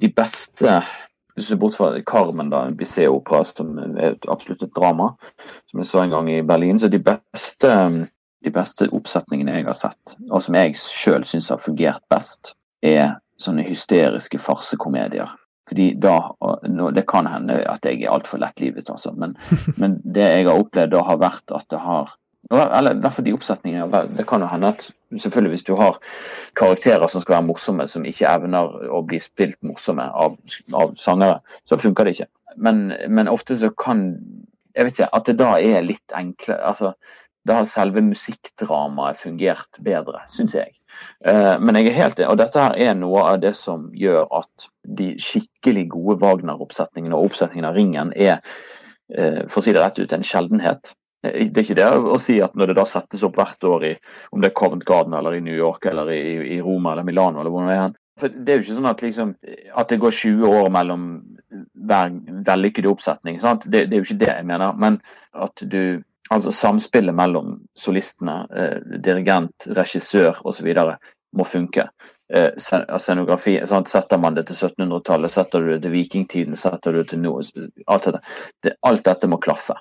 de 0.02 0.08
beste 0.10 0.80
hvis 1.34 1.46
du 1.46 1.52
ser 1.52 1.60
bort 1.60 1.76
fra 1.76 1.90
Carmen, 2.06 2.50
da, 2.52 2.66
en 2.66 2.76
Bizet-opera, 2.76 3.42
som 3.48 3.76
er 3.80 4.16
absolutt 4.28 4.64
et 4.66 4.74
drama, 4.76 5.12
som 5.70 5.80
jeg 5.80 5.88
så 5.88 6.02
en 6.02 6.12
gang 6.12 6.30
i 6.30 6.42
Berlin, 6.46 6.80
så 6.80 6.90
de 6.92 7.00
beste, 7.02 7.70
de 8.44 8.52
beste 8.52 8.88
oppsetningene 8.92 9.56
jeg 9.56 9.68
har 9.68 9.78
sett, 9.78 10.16
og 10.30 10.42
som 10.44 10.58
jeg 10.58 10.76
sjøl 10.80 11.24
syns 11.28 11.48
har 11.52 11.62
fungert 11.62 12.04
best, 12.12 12.54
er 12.84 13.16
sånne 13.40 13.64
hysteriske 13.66 14.40
farsekomedier. 14.42 15.30
Fordi 15.68 15.92
da, 15.96 16.34
Det 16.94 17.06
kan 17.08 17.26
hende 17.26 17.62
at 17.70 17.86
jeg 17.86 18.02
er 18.02 18.12
altfor 18.12 18.42
lettlivet, 18.42 18.90
altså, 18.90 19.12
men, 19.16 19.36
men 19.80 20.00
det 20.04 20.28
jeg 20.28 20.48
har 20.50 20.58
opplevd 20.58 20.92
da, 20.92 21.04
har 21.06 21.22
vært 21.22 21.54
at 21.54 21.68
det 21.70 21.80
har 21.80 22.12
eller 22.50 22.94
derfor 22.94 23.22
de 23.22 23.32
oppsetningene. 23.32 24.04
Det 24.16 24.26
kan 24.28 24.42
jo 24.42 24.50
hende 24.50 24.72
at 24.74 24.90
selvfølgelig 25.16 25.52
hvis 25.52 25.66
du 25.68 25.74
har 25.78 25.98
karakterer 26.58 27.06
som 27.08 27.20
skal 27.22 27.36
være 27.36 27.46
morsomme, 27.46 27.86
som 27.88 28.04
ikke 28.04 28.28
evner 28.28 28.90
å 28.90 29.02
bli 29.06 29.20
spilt 29.22 29.60
morsomme 29.62 30.04
av, 30.10 30.36
av 30.74 30.94
sangere, 30.98 31.40
så 31.64 31.78
funker 31.80 32.04
det 32.04 32.16
ikke. 32.16 32.30
Men, 32.56 32.92
men, 33.08 33.28
ofte 33.32 33.56
så 33.56 33.70
kan 33.70 34.18
Jeg 34.74 34.84
vet 34.84 34.98
ikke, 34.98 35.14
at 35.16 35.26
det 35.28 35.36
da 35.36 35.50
er 35.60 35.84
litt 35.84 36.14
enklere 36.16 36.64
altså, 36.64 36.92
Da 37.48 37.58
har 37.58 37.66
selve 37.68 38.00
musikkdramaet 38.04 39.18
fungert 39.20 39.80
bedre, 39.84 40.22
syns 40.28 40.54
jeg. 40.56 40.72
Eh, 41.26 41.58
men 41.60 41.76
jeg 41.76 41.90
er 41.90 41.96
helt 41.96 42.20
enig, 42.20 42.30
og 42.30 42.38
dette 42.38 42.60
her 42.60 42.76
er 42.78 42.94
noe 42.94 43.24
av 43.32 43.40
det 43.42 43.54
som 43.58 43.88
gjør 43.96 44.28
at 44.38 44.68
de 44.98 45.12
skikkelig 45.20 45.88
gode 45.92 46.20
Wagner-oppsetningene 46.22 47.18
og 47.18 47.32
oppsetningen 47.32 47.66
av 47.68 47.74
Ringen 47.74 48.12
er, 48.14 48.38
eh, 49.10 49.42
for 49.48 49.60
å 49.60 49.64
si 49.64 49.74
det 49.74 49.82
rett 49.82 49.98
ut, 49.98 50.12
en 50.12 50.26
sjeldenhet. 50.26 50.92
Eh, 51.22 51.48
det 51.48 51.62
er 51.62 51.66
ikke 51.66 51.78
det 51.80 51.88
å 51.88 52.20
si 52.22 52.38
at 52.44 52.54
når 52.58 52.72
det 52.72 52.78
da 52.80 52.86
settes 52.88 53.24
opp 53.26 53.38
hvert 53.40 53.66
år 53.68 53.88
i 53.88 53.96
om 54.34 54.42
det 54.42 54.50
er 54.50 54.58
Covent 54.58 54.86
Garden 54.88 55.16
eller 55.18 55.38
i 55.38 55.42
New 55.44 55.56
York 55.56 55.86
eller 55.90 56.10
i, 56.14 56.22
i 56.56 56.60
Roma 56.62 56.94
eller 56.94 57.06
Milano 57.08 57.40
eller 57.40 57.54
hvor 57.54 57.68
det 57.68 57.78
er 57.78 57.98
For 58.20 58.28
Det 58.32 58.52
er 58.52 58.60
jo 58.60 58.66
ikke 58.66 58.78
sånn 58.78 58.92
at, 58.92 59.02
liksom, 59.02 59.34
at 59.80 59.88
det 59.92 60.00
går 60.02 60.16
20 60.20 60.56
år 60.62 60.72
mellom 60.72 61.10
hver 61.88 62.12
vellykkede 62.46 62.90
oppsetning. 62.90 63.40
Det, 63.40 63.86
det, 63.88 63.92
er 63.92 64.00
jo 64.00 64.06
ikke 64.06 64.20
det 64.20 64.30
jeg 64.30 64.48
mener. 64.48 64.72
Men 64.78 65.00
at 65.32 65.62
du 65.62 66.02
Altså 66.32 66.52
samspillet 66.54 67.12
mellom 67.12 67.58
solistene, 67.76 68.46
eh, 68.56 68.78
dirigent, 69.04 69.66
regissør 69.76 70.38
osv. 70.48 70.68
må 71.36 71.44
funke. 71.44 71.88
Eh, 72.32 72.50
scenografi, 72.56 73.58
sant? 73.66 73.88
Setter 73.88 74.18
man 74.18 74.34
det 74.34 74.46
til 74.48 74.56
1700-tallet, 74.56 75.32
setter 75.32 75.60
du 75.60 75.72
det 75.74 75.82
til 75.82 75.92
vikingtiden, 75.92 76.56
setter 76.56 76.92
du 76.92 77.02
det 77.02 77.10
til 77.10 77.20
noe 77.20 77.42
alt, 77.86 78.08
det, 78.64 78.72
alt 78.88 79.04
dette 79.04 79.28
må 79.28 79.36
klaffe. 79.42 79.76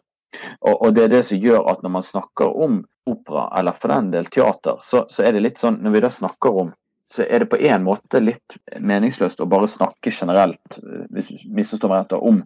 Og, 0.60 0.76
og, 0.76 0.94
det 0.95 1.06
er 1.06 1.16
det 1.16 1.24
som 1.28 1.41
gjør 1.41 1.66
at 1.72 1.82
når 1.84 1.95
man 1.98 2.06
snakker 2.06 2.53
om 2.66 2.82
opera, 3.10 3.48
eller 3.60 3.76
for 3.76 3.91
den 3.91 4.12
del 4.14 4.30
teater, 4.32 4.78
så, 4.86 5.06
så 5.10 5.26
er 5.26 5.36
det 5.36 5.41
litt 5.44 5.60
sånn 5.62 5.80
Når 5.82 5.95
vi 5.95 6.03
da 6.03 6.12
snakker 6.14 6.60
om 6.64 6.70
så 7.12 7.26
er 7.28 7.44
det 7.44 7.49
på 7.52 7.60
en 7.60 7.84
måte 7.84 8.22
litt 8.24 8.56
meningsløst 8.80 9.41
å 9.44 9.49
bare 9.52 9.68
snakke 9.68 10.14
generelt 10.16 10.78
hvis 11.12 11.44
misforstår 11.52 11.91
meg 11.91 12.06
etter, 12.06 12.22
om 12.24 12.40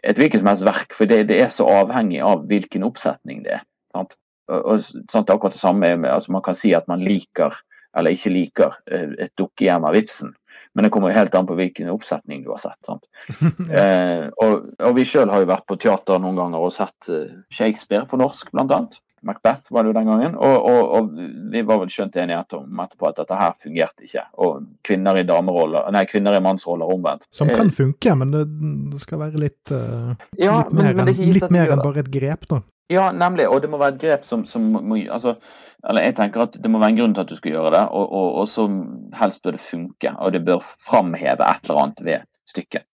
et 0.00 0.16
hvilket 0.16 0.40
som 0.40 0.48
helst 0.48 0.64
verk. 0.64 0.94
For 0.96 1.10
det, 1.10 1.26
det, 1.28 1.36
er 1.44 1.52
så 1.52 1.66
avhengig 1.68 2.22
av 2.24 2.46
hvilken 2.48 2.86
oppsetning 2.88 3.42
det 3.44 3.58
er. 3.58 3.66
Sant? 3.92 4.16
Og, 4.48 4.62
og 4.62 4.80
sant, 4.80 5.26
det 5.26 5.28
er 5.28 5.36
akkurat 5.36 5.56
det 5.58 5.60
samme 5.60 5.92
med, 6.00 6.08
altså 6.08 6.32
Man 6.32 6.46
kan 6.46 6.56
si 6.56 6.72
at 6.76 6.88
man 6.88 7.04
liker 7.04 7.58
eller 7.98 8.14
ikke 8.14 8.32
liker 8.32 8.78
eh, 8.92 9.12
et 9.26 9.34
dukkehjem 9.40 9.84
av 9.88 9.96
Ibsen. 9.98 10.32
Men 10.78 10.86
det 10.86 10.92
kommer 10.94 11.10
jo 11.10 11.18
helt 11.18 11.34
an 11.34 11.46
på 11.48 11.56
hvilken 11.58 11.88
oppsetning 11.90 12.44
du 12.44 12.52
har 12.52 12.60
sett. 12.62 12.78
sant? 12.86 13.08
eh, 13.80 14.28
og, 14.38 14.68
og, 14.78 14.92
vi 14.94 15.02
sjøl 15.10 15.26
har 15.32 15.42
jo 15.42 15.48
vært 15.50 15.64
på 15.66 15.76
teater 15.82 16.20
noen 16.22 16.38
ganger 16.38 16.62
og 16.62 16.70
sett 16.70 17.08
eh, 17.10 17.32
Shakespeare 17.50 18.06
på 18.06 18.20
norsk, 18.20 18.52
blant 18.54 18.70
annet. 18.76 19.00
Macbeth 19.26 19.72
var 19.74 19.84
det 19.84 19.92
jo 19.92 19.96
den 19.98 20.08
gangen. 20.10 20.34
Og, 20.36 20.56
og, 20.70 20.80
og 20.98 21.52
vi 21.52 21.62
var 21.66 21.82
vel 21.82 21.92
skjønt 21.92 22.16
enige 22.20 22.40
om 22.58 22.82
etterpå 22.84 23.10
at 23.10 23.20
dette 23.20 23.38
her 23.38 23.54
fungerte 23.58 24.06
ikke. 24.06 24.24
Og 24.44 24.64
kvinner 24.86 25.20
i 25.20 25.26
dameroller, 25.28 25.90
nei, 25.94 26.04
kvinner 26.10 26.38
i 26.38 26.42
mannsroller 26.44 26.90
omvendt. 26.94 27.28
Som 27.34 27.52
kan 27.52 27.72
funke, 27.74 28.14
men 28.18 28.34
det, 28.34 28.46
skal 29.02 29.22
være 29.22 29.42
litt, 29.42 29.62
uh, 29.72 30.14
ja, 30.38 30.62
litt 30.62 30.74
mer, 30.74 30.92
men, 30.98 31.12
enn, 31.14 31.32
litt 31.36 31.54
mer 31.54 31.74
enn 31.74 31.84
bare 31.84 32.04
et 32.04 32.12
grep, 32.12 32.48
da. 32.50 32.62
Ja, 32.92 33.10
nemlig. 33.12 33.48
Og 33.52 33.62
det 33.62 33.70
må 33.70 33.80
være 33.80 33.98
et 33.98 34.04
grep 34.04 34.24
som, 34.24 34.46
som 34.48 34.64
må 34.72 34.96
altså, 35.12 35.36
Eller 35.88 36.08
jeg 36.08 36.16
tenker 36.18 36.46
at 36.46 36.56
det 36.58 36.70
må 36.72 36.80
være 36.80 36.94
en 36.94 37.00
grunn 37.02 37.12
til 37.14 37.22
at 37.22 37.30
du 37.30 37.36
skal 37.38 37.52
gjøre 37.52 37.74
det, 37.76 37.84
og, 37.94 38.06
og, 38.08 38.30
og 38.42 38.48
som 38.50 38.78
helst 39.18 39.44
bør 39.44 39.58
det 39.58 39.62
funke. 39.62 40.14
Og 40.16 40.32
det 40.34 40.44
bør 40.46 40.64
framheve 40.64 41.44
et 41.44 41.68
eller 41.68 41.82
annet 41.84 42.04
ved 42.06 42.24
stykket. 42.48 42.87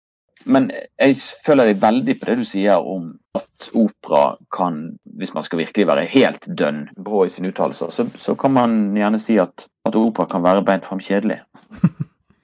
Men 0.46 0.70
jeg 1.00 1.18
føler 1.46 1.70
deg 1.70 1.82
veldig 1.82 2.16
på 2.20 2.30
det 2.30 2.38
du 2.40 2.46
sier 2.48 2.82
om 2.82 3.12
at 3.38 3.70
opera 3.78 4.36
kan, 4.54 4.80
hvis 5.20 5.34
man 5.36 5.46
skal 5.46 5.62
virkelig 5.62 5.88
være 5.88 6.08
helt 6.12 6.48
dønn 6.58 6.86
brå 6.98 7.26
i 7.26 7.34
sine 7.34 7.52
uttalelser, 7.52 7.94
så, 7.94 8.08
så, 8.20 8.36
kan 8.36 8.56
man 8.56 8.80
gjerne 8.98 9.20
si 9.22 9.38
at, 9.42 9.68
at 9.88 9.98
opera 9.98 10.28
kan 10.32 10.44
være 10.44 10.66
beint 10.68 10.88
fram 10.88 11.04
kjedelig. 11.04 11.42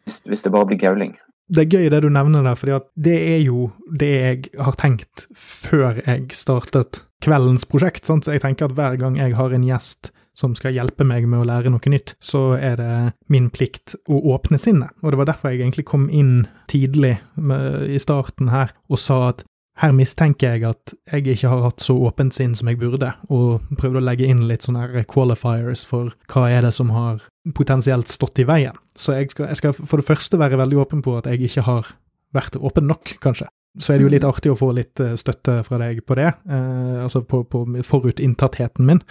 Hvis, 0.07 0.21
hvis, 0.23 0.39
det 0.39 0.53
bare 0.53 0.63
blir 0.69 0.77
gauling. 0.79 1.17
Det 1.51 1.65
er 1.65 1.73
gøy 1.81 1.89
det 1.91 1.97
du 2.05 2.07
nevner 2.07 2.45
der, 2.45 2.55
for 2.55 2.85
det 2.95 3.15
er 3.19 3.41
jo 3.43 3.65
det 3.91 4.07
jeg 4.07 4.61
har 4.63 4.77
tenkt 4.79 5.25
før 5.35 5.99
jeg 5.99 6.29
startet 6.31 7.01
kveldens 7.19 7.67
prosjekt. 7.67 8.07
Sant? 8.07 8.23
Så 8.23 8.31
jeg 8.31 8.45
tenker 8.45 8.69
at 8.69 8.77
hver 8.77 8.95
gang 9.01 9.17
jeg 9.19 9.35
har 9.35 9.51
en 9.51 9.65
gjest 9.67 10.13
som 10.37 10.53
skal 10.57 10.75
hjelpe 10.75 11.05
meg 11.07 11.25
med 11.29 11.41
å 11.41 11.47
lære 11.49 11.71
noe 11.73 11.91
nytt, 11.91 12.15
så 12.21 12.51
er 12.55 12.77
det 12.79 12.93
min 13.31 13.49
plikt 13.53 13.95
å 14.05 14.21
åpne 14.35 14.59
sinnet. 14.61 14.93
Og 15.01 15.11
det 15.11 15.21
var 15.21 15.31
derfor 15.31 15.51
jeg 15.51 15.63
egentlig 15.63 15.87
kom 15.89 16.07
inn 16.13 16.47
tidlig 16.69 17.17
med, 17.35 17.87
i 17.89 17.99
starten 18.01 18.51
her 18.53 18.75
og 18.91 19.01
sa 19.01 19.21
at 19.31 19.45
her 19.77 19.93
mistenker 19.93 20.55
jeg 20.55 20.65
at 20.65 20.93
jeg 21.11 21.35
ikke 21.35 21.51
har 21.51 21.67
hatt 21.67 21.83
så 21.85 21.93
åpent 22.07 22.33
sinn 22.33 22.55
som 22.57 22.69
jeg 22.69 22.79
burde, 22.81 23.11
og 23.29 23.65
prøvde 23.77 24.01
å 24.01 24.05
legge 24.07 24.25
inn 24.25 24.47
litt 24.49 24.65
sånne 24.65 25.03
qualifiers 25.09 25.83
for 25.85 26.15
hva 26.31 26.47
er 26.49 26.65
det 26.65 26.73
som 26.73 26.89
har 26.95 27.21
potensielt 27.57 28.09
stått 28.09 28.41
i 28.41 28.47
veien. 28.49 28.77
Så 28.97 29.13
jeg 29.13 29.29
skal, 29.33 29.51
jeg 29.51 29.61
skal 29.61 29.77
for 29.77 30.01
det 30.01 30.07
første 30.07 30.41
være 30.41 30.57
veldig 30.63 30.81
åpen 30.81 31.05
på 31.05 31.13
at 31.19 31.29
jeg 31.29 31.45
ikke 31.45 31.67
har 31.69 31.93
vært 32.33 32.57
åpen 32.57 32.89
nok, 32.89 33.19
kanskje 33.21 33.49
så 33.79 33.93
er 33.93 33.99
det 33.99 34.07
jo 34.07 34.13
litt 34.13 34.27
artig 34.27 34.51
å 34.51 34.57
få 34.57 34.71
litt 34.75 35.01
eh, 35.03 35.15
støtte 35.19 35.59
fra 35.67 35.79
deg 35.81 36.03
på 36.07 36.17
det, 36.19 36.31
eh, 36.49 36.97
altså 37.03 37.23
på, 37.27 37.43
på 37.49 37.63
forutinntattheten 37.85 38.87
min. 38.87 39.01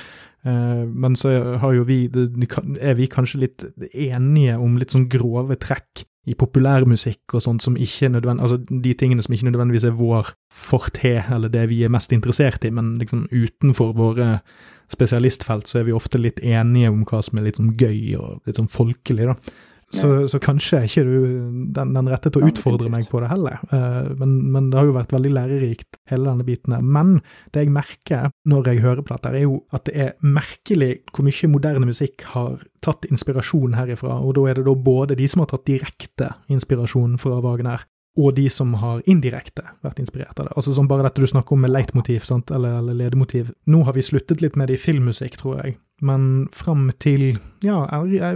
Eh, 0.47 0.83
men 0.87 1.17
så 1.19 1.33
har 1.63 1.77
jo 1.77 1.87
vi, 1.89 2.05
er 2.11 2.99
vi 2.99 3.09
kanskje 3.11 3.43
litt 3.45 3.67
enige 3.93 4.59
om 4.59 4.79
litt 4.81 4.95
sånn 4.95 5.09
grove 5.13 5.59
trekk 5.63 6.07
i 6.27 6.35
populærmusikk 6.35 7.37
og 7.39 7.45
sånt 7.45 7.63
som 7.63 7.77
ikke 7.79 8.11
nødvendig, 8.11 8.43
altså 8.43 8.81
de 8.83 8.95
tingene 8.99 9.23
som 9.23 9.35
ikke 9.37 9.47
nødvendigvis 9.47 9.87
er 9.87 9.95
vår 9.95 10.33
forte, 10.51 11.13
eller 11.23 11.53
det 11.53 11.69
vi 11.71 11.85
er 11.87 11.93
mest 11.95 12.11
interessert 12.15 12.67
i, 12.67 12.73
men 12.75 12.97
liksom 12.99 13.29
utenfor 13.31 13.95
våre 13.95 14.41
spesialistfelt 14.91 15.71
så 15.71 15.81
er 15.81 15.87
vi 15.87 15.95
ofte 15.95 16.19
litt 16.19 16.43
enige 16.43 16.91
om 16.91 17.07
hva 17.07 17.23
som 17.23 17.39
er 17.39 17.47
litt 17.47 17.61
sånn 17.61 17.77
gøy 17.79 18.19
og 18.19 18.43
litt 18.47 18.59
sånn 18.59 18.71
folkelig, 18.71 19.31
da. 19.31 19.39
Så, 19.95 20.09
så, 20.27 20.41
kanskje 20.43 20.81
er 20.81 20.89
ikke 20.89 21.05
du 21.07 21.27
den, 21.75 21.93
den 21.95 22.09
rette 22.11 22.33
til 22.33 22.43
å 22.43 22.49
utfordre 22.51 22.91
meg 22.91 23.07
på 23.11 23.21
det 23.23 23.31
heller. 23.31 23.61
Uh, 23.71 24.11
men, 24.19 24.33
men, 24.51 24.71
det 24.73 24.81
har 24.81 24.89
jo 24.89 24.97
vært 24.97 25.15
veldig 25.15 25.31
lærerikt, 25.37 26.01
hele 26.11 26.27
denne 26.27 26.47
biten 26.47 26.75
her. 26.75 26.83
Men 26.83 27.21
det 27.55 27.63
jeg 27.63 27.75
merker 27.75 28.33
når 28.51 28.73
jeg 28.73 28.83
hører 28.83 29.07
på 29.07 29.15
dette, 29.15 29.31
er 29.31 29.47
jo 29.47 29.61
at 29.77 29.87
det 29.87 29.95
er 30.09 30.15
merkelig 30.27 30.91
hvor 31.13 31.27
mye 31.29 31.53
moderne 31.53 31.87
musikk 31.87 32.27
har 32.35 32.65
tatt 32.85 33.07
inspirasjon 33.11 33.79
herifra. 33.79 34.19
Og 34.19 34.35
da 34.39 34.49
er 34.51 34.59
det 34.59 34.67
da 34.67 34.75
både 34.75 35.19
de 35.19 35.31
som 35.31 35.45
har 35.45 35.53
tatt 35.55 35.69
direkte 35.71 36.33
inspirasjon 36.51 37.15
fra 37.23 37.39
Wagner, 37.45 37.87
og 38.17 38.33
de 38.37 38.47
som 38.51 38.73
har 38.81 39.03
indirekte 39.05 39.63
vært 39.85 39.99
inspirert 40.01 40.39
av 40.41 40.49
det. 40.49 40.55
Altså 40.57 40.73
som 40.75 40.89
bare 40.89 41.05
dette 41.05 41.21
du 41.21 41.29
snakker 41.29 41.53
om 41.53 41.67
med 41.67 41.73
leitmotiv, 41.73 42.25
sant, 42.25 42.51
eller, 42.51 42.79
eller 42.81 42.97
ledemotiv. 42.97 43.53
Nå 43.69 43.83
har 43.85 43.97
vi 43.97 44.05
sluttet 44.05 44.41
litt 44.43 44.57
med 44.57 44.71
det 44.71 44.79
i 44.79 44.83
filmmusikk, 44.83 45.37
tror 45.41 45.61
jeg, 45.61 45.77
men 46.05 46.49
fram 46.53 46.91
til 47.01 47.39
ja, 47.65 47.79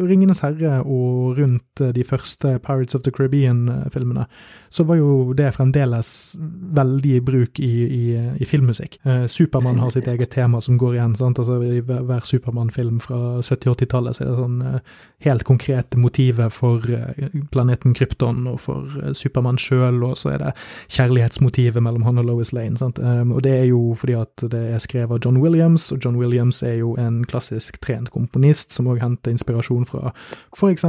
Ringenes 0.00 0.40
herre 0.40 0.78
og 0.80 1.36
rundt 1.38 1.82
eh, 1.82 1.92
de 1.92 2.04
første 2.04 2.54
Pirates 2.64 2.96
of 2.96 3.02
the 3.04 3.12
Caribbean-filmene, 3.12 4.24
så 4.70 4.84
var 4.88 4.96
jo 4.96 5.34
det 5.36 5.50
fremdeles 5.56 6.36
veldig 6.78 7.12
i 7.18 7.20
bruk 7.20 7.60
i, 7.60 7.70
i, 7.84 8.04
i 8.40 8.48
filmmusikk. 8.48 8.96
Eh, 9.04 9.26
Supermann 9.28 9.80
har 9.82 9.92
sitt 9.92 10.08
eget 10.08 10.32
tema 10.32 10.60
som 10.60 10.78
går 10.80 10.96
igjen. 10.96 11.16
sant? 11.18 11.38
Altså 11.38 11.60
I 11.62 11.82
hver 11.84 12.24
Supermann-film 12.24 13.00
fra 13.02 13.40
70-80-tallet 13.42 14.16
så 14.16 14.24
er 14.24 14.30
det 14.30 14.38
sånn 14.40 14.62
eh, 14.64 14.96
helt 15.28 15.44
konkrete 15.44 16.00
motivet 16.00 16.54
for 16.56 16.86
eh, 16.96 17.36
planeten 17.52 17.94
Krypton 17.94 18.46
og 18.50 18.60
for 18.64 18.88
eh, 19.02 19.12
Supermann 19.12 19.60
sjøl, 19.60 20.00
og 20.06 20.16
så 20.16 20.32
er 20.34 20.44
det 20.46 20.54
kjærlighetsmotivet 20.96 21.82
mellom 21.84 22.08
han 22.08 22.22
og 22.22 22.30
Lois 22.30 22.54
Lane. 22.56 22.80
sant? 22.80 22.98
Eh, 22.98 23.22
og 23.28 23.44
det 23.44 23.56
er 23.58 23.68
jo 23.68 23.92
fordi 23.98 24.16
at 24.16 24.48
det 24.48 24.64
er 24.72 24.82
skrevet 24.82 25.18
av 25.18 25.24
John 25.24 25.42
Williams, 25.44 25.90
og 25.92 26.00
John 26.04 26.16
Williams 26.16 26.62
er 26.64 26.78
jo 26.80 26.96
en 26.96 27.20
klassisk 27.28 27.49
klassisk 27.50 27.80
trent 27.80 28.10
komponist, 28.10 28.72
som 28.72 28.88
òg 28.88 29.00
henter 29.02 29.32
inspirasjon 29.32 29.86
fra 29.86 30.12
f.eks. 30.54 30.84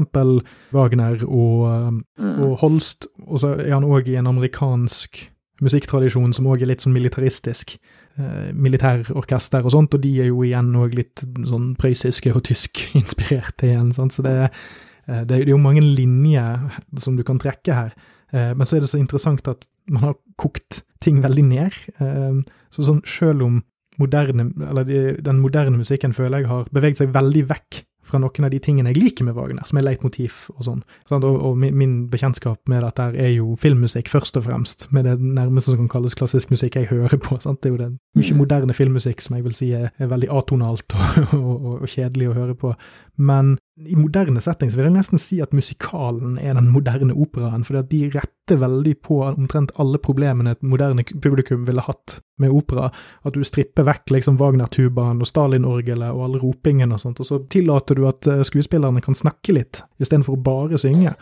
Wagner 0.72 1.24
og, 1.26 1.94
mm. 2.20 2.44
og, 2.46 2.58
Holst. 2.62 3.08
Og 3.28 3.42
så 3.42 3.56
er 3.60 3.74
han 3.74 3.88
òg 3.88 4.10
i 4.10 4.18
en 4.20 4.28
amerikansk 4.28 5.30
musikktradisjon 5.62 6.34
som 6.34 6.48
òg 6.48 6.62
er 6.62 6.72
litt 6.72 6.82
sånn 6.82 6.94
militaristisk. 6.94 7.78
Eh, 8.18 8.52
militærorkester 8.54 9.64
og 9.64 9.72
sånt, 9.72 9.94
og 9.96 10.02
de 10.04 10.14
er 10.22 10.32
jo 10.32 10.44
igjen 10.44 10.74
òg 10.76 10.96
litt 10.98 11.22
sånn 11.48 11.76
prøyssiske 11.80 12.34
og 12.34 12.44
tysk-inspirerte 12.50 13.68
igjen. 13.70 13.92
Sant? 13.96 14.14
Så 14.14 14.26
det 14.26 14.34
er, 14.48 14.64
eh, 15.08 15.26
det 15.26 15.42
er 15.42 15.54
jo 15.54 15.62
mange 15.62 15.84
linjer 15.84 16.82
som 17.00 17.18
du 17.18 17.24
kan 17.24 17.40
trekke 17.42 17.78
her. 17.78 17.94
Eh, 18.34 18.54
men 18.56 18.66
så 18.66 18.78
er 18.78 18.86
det 18.86 18.92
så 18.92 19.00
interessant 19.02 19.48
at 19.48 19.68
man 19.92 20.12
har 20.12 20.20
kokt 20.40 20.84
ting 21.02 21.22
veldig 21.24 21.46
ned. 21.46 21.78
Eh, 22.02 22.42
så 22.72 22.88
sånn, 22.88 23.04
selv 23.08 23.46
om 23.46 23.62
moderne, 24.02 24.50
eller 24.68 24.88
de, 24.88 25.00
den 25.22 25.40
moderne 25.44 25.80
musikken 25.80 26.16
føler 26.18 26.44
jeg 26.44 26.52
har 26.52 26.70
beveget 26.74 27.04
seg 27.04 27.16
veldig 27.16 27.48
vekk 27.54 27.84
fra 28.12 28.20
noen 28.20 28.48
av 28.48 28.52
de 28.52 28.60
tingene 28.62 28.92
jeg 28.92 29.00
liker 29.00 29.26
med 29.28 29.36
Wagner, 29.38 29.64
som 29.68 29.80
er 29.80 29.86
leitmotiv 29.86 30.48
og 30.56 30.66
sånn. 30.66 30.82
Og, 31.14 31.26
og 31.30 31.58
min, 31.62 31.94
bekjentskap 32.12 32.72
med 32.72 32.84
dette 32.86 33.08
er 33.14 33.32
jo 33.36 33.56
filmmusikk, 33.62 34.10
først 34.12 34.40
og 34.40 34.48
fremst, 34.48 34.88
med 34.96 35.08
det 35.08 35.18
nærmeste 35.22 35.74
som 35.74 35.84
kan 35.84 35.92
kalles 35.96 36.18
klassisk 36.18 36.54
musikk 36.54 36.80
jeg 36.80 36.90
hører 36.92 37.20
på. 37.22 37.38
Sant? 37.44 37.62
Det 37.62 37.70
er 37.70 37.76
jo 37.76 37.82
det 37.84 37.90
mye 38.18 38.34
mm. 38.34 38.42
moderne 38.42 38.76
filmmusikk 38.76 39.22
som 39.24 39.38
jeg 39.38 39.46
vil 39.46 39.58
si 39.58 39.72
er, 39.78 39.92
er 40.02 40.12
veldig 40.12 40.32
atonalt 40.34 40.98
og, 40.98 41.22
og, 41.40 41.68
og, 41.78 41.88
kjedelig 41.92 42.32
å 42.32 42.38
høre 42.40 42.58
på. 42.58 42.74
Men 43.22 43.56
i 43.80 43.96
moderne 43.96 44.42
setting 44.44 44.72
så 44.72 44.78
vil 44.78 44.90
jeg 44.90 44.96
nesten 44.98 45.22
si 45.22 45.40
at 45.42 45.54
musikalen 45.56 46.36
er 46.42 46.58
den 46.58 46.68
moderne 46.74 47.16
operaen, 47.16 47.64
fordi 47.66 47.80
at 47.80 47.90
de 47.92 48.02
retter 48.14 48.60
veldig 48.60 48.94
på 49.08 49.22
omtrent 49.30 49.72
alle 49.80 50.00
problemene 50.04 50.52
et 50.52 50.66
moderne 50.66 51.06
publikum 51.24 51.64
ville 51.68 51.84
hatt 51.86 52.18
med 52.42 52.52
opera. 52.52 52.90
At 53.24 53.38
du 53.38 53.46
stripper 53.48 53.88
vekk 53.88 54.12
liksom 54.18 54.40
Wagner-tubaen 54.42 55.24
og 55.24 55.30
Stalin-orgelet 55.30 56.12
og 56.12 56.26
alle 56.28 56.42
ropingene 56.44 56.98
og 56.98 57.04
sånt, 57.04 57.24
og 57.24 57.30
så 57.30 57.40
tillater 57.54 57.98
du 57.98 58.06
at 58.10 58.28
eh, 58.28 58.44
skuespillerne 58.48 59.04
kan 59.04 59.18
snakke 59.18 59.56
litt, 59.56 59.86
istedenfor 60.04 60.36
å 60.36 60.44
bare 60.52 60.82
synge. 60.82 61.16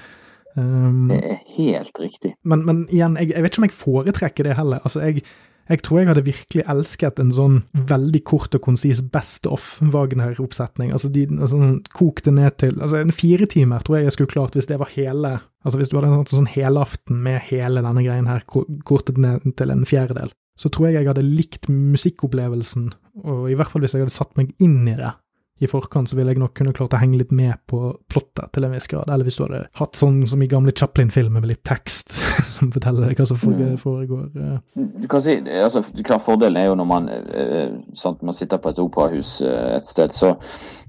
Um, 0.57 1.05
det 1.11 1.21
er 1.21 1.43
helt 1.55 2.01
riktig. 2.01 2.33
Men, 2.43 2.65
men 2.65 2.81
igjen, 2.89 3.15
jeg, 3.21 3.35
jeg, 3.35 3.45
vet 3.45 3.53
ikke 3.53 3.61
om 3.61 3.69
jeg 3.69 3.77
foretrekker 3.77 4.49
det 4.49 4.57
heller. 4.57 4.81
Altså, 4.83 5.05
jeg 5.05 5.23
Jeg 5.69 5.83
tror 5.85 5.99
jeg 5.99 6.09
hadde 6.09 6.25
virkelig 6.25 6.65
elsket 6.71 7.19
en 7.21 7.31
sånn 7.35 7.59
veldig 7.89 8.23
kort 8.25 8.55
og 8.57 8.63
konsis 8.65 9.03
best 9.13 9.45
of 9.49 9.77
Wagner-oppsetning. 9.81 10.89
Altså, 10.95 11.11
de, 11.13 11.27
altså 11.37 11.59
kok 11.93 12.23
det 12.25 12.33
ned 12.33 12.57
til 12.61 12.79
altså 12.79 13.03
En 13.03 13.13
fire 13.13 13.45
timer 13.49 13.85
tror 13.85 13.99
jeg 13.99 14.09
jeg 14.09 14.17
skulle 14.17 14.33
klart 14.33 14.57
hvis 14.57 14.69
det 14.69 14.79
var 14.81 14.91
hele 14.95 15.37
Altså 15.65 15.77
hvis 15.77 15.91
du 15.91 15.97
hadde 15.99 16.09
en 16.15 16.27
sånn 16.29 16.49
helaften 16.49 17.19
med 17.23 17.41
hele 17.49 17.83
denne 17.83 18.03
greien 18.05 18.29
her 18.29 18.45
kortet 18.47 19.17
ned 19.19 19.43
til 19.59 19.73
en 19.73 19.83
fjerdedel, 19.87 20.31
så 20.55 20.71
tror 20.71 20.87
jeg 20.87 21.01
jeg 21.01 21.09
hadde 21.09 21.25
likt 21.25 21.67
musikkopplevelsen, 21.67 22.85
og 23.27 23.49
i 23.51 23.57
hvert 23.59 23.67
fall 23.73 23.83
hvis 23.83 23.97
jeg 23.97 24.05
hadde 24.05 24.15
satt 24.15 24.39
meg 24.39 24.53
inn 24.63 24.87
i 24.87 24.95
det 24.95 25.11
i 25.59 25.67
forkant, 25.67 26.09
så 26.09 26.17
ville 26.17 26.33
jeg 26.33 26.39
nok 26.41 26.53
kunne 26.55 26.73
klart 26.75 26.95
å 26.95 27.01
henge 27.01 27.19
litt 27.19 27.33
med 27.35 27.57
på 27.69 27.91
plottet 28.11 28.51
til 28.55 28.65
en 28.65 28.73
viss 28.75 28.87
grad. 28.91 29.09
Eller 29.11 29.27
hvis 29.27 29.39
du 29.39 29.43
hadde 29.45 29.65
hatt 29.79 29.99
sånn 29.99 30.21
som 30.29 30.41
i 30.43 30.49
gamle 30.51 30.73
Chaplin-filmer 30.75 31.43
med 31.43 31.51
litt 31.51 31.63
tekst 31.67 32.15
som 32.55 32.71
forteller 32.75 33.15
hva 33.15 33.27
som 33.27 33.39
mm. 33.39 33.77
foregår. 33.81 34.29
Du 34.75 35.07
kan 35.11 35.23
si, 35.23 35.39
altså, 35.59 35.83
Fordelen 36.19 36.59
er 36.59 36.69
jo 36.69 36.77
når 36.79 36.89
man, 36.89 37.09
eh, 37.11 37.71
sant, 37.97 38.23
man 38.25 38.35
sitter 38.35 38.61
på 38.61 38.73
et 38.73 38.81
operahus 38.81 39.39
eh, 39.45 39.75
et 39.77 39.87
sted, 39.89 40.15
så 40.15 40.35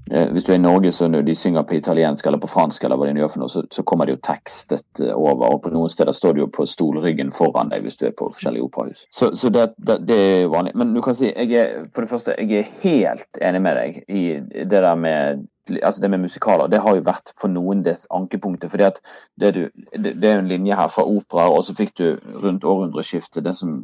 hvis 0.09 0.43
du 0.43 0.51
er 0.51 0.57
i 0.57 0.61
Norge, 0.61 0.91
så 0.91 1.07
når 1.07 1.21
de 1.21 1.35
synger 1.35 1.63
på 1.67 1.73
italiensk 1.73 2.25
eller 2.25 2.41
på 2.41 2.49
fransk, 2.51 2.83
eller 2.83 2.99
hva 2.99 3.07
de 3.07 3.21
gjør 3.21 3.31
for 3.31 3.43
noe, 3.43 3.51
så, 3.53 3.63
så 3.71 3.83
kommer 3.87 4.09
det 4.09 4.17
jo 4.17 4.23
tekstet 4.27 5.03
eh, 5.03 5.13
over. 5.15 5.45
og 5.53 5.61
På 5.63 5.71
noen 5.71 5.91
steder 5.93 6.15
står 6.15 6.35
det 6.35 6.43
jo 6.43 6.49
på 6.51 6.65
stolryggen 6.67 7.31
foran 7.35 7.71
deg 7.71 7.85
hvis 7.85 7.99
du 8.01 8.07
er 8.09 8.17
på 8.17 8.27
forskjellige 8.33 8.65
operahus. 8.65 9.05
Så, 9.13 9.31
så 9.39 9.53
det, 9.53 9.69
det, 9.77 10.01
det, 10.09 10.17
er 10.17 10.51
vanlig. 10.51 10.75
Men 10.75 10.91
du 10.95 11.01
kan 11.05 11.15
si, 11.15 11.29
jeg 11.31 11.53
er, 11.55 11.87
for 11.93 12.03
det 12.03 12.11
første, 12.11 12.35
jeg 12.39 12.59
er 12.59 12.75
helt 12.83 13.41
enig 13.41 13.63
med 13.63 13.79
deg 13.79 14.03
i 14.09 14.25
det 14.65 14.69
der 14.81 14.95
med 14.99 15.47
altså 15.83 16.01
det 16.01 16.09
med 16.09 16.23
musikaler, 16.25 16.67
det 16.67 16.81
har 16.81 16.95
jo 16.97 17.03
vært 17.05 17.31
for 17.39 17.51
noen 17.51 17.83
det 17.85 17.93
ankepunktet. 18.11 18.71
fordi 18.71 18.83
at 18.83 18.97
det, 19.39 19.53
du, 19.55 19.61
det, 19.93 20.15
det 20.21 20.29
er 20.29 20.33
jo 20.33 20.43
en 20.43 20.49
linje 20.49 20.75
her 20.75 20.89
fra 20.91 21.05
opera, 21.05 21.49
og 21.49 21.63
så 21.63 21.75
fikk 21.77 21.93
du 22.01 22.05
rundt 22.43 22.65
århundreskiftet 22.65 23.45
det 23.45 23.55
som 23.55 23.83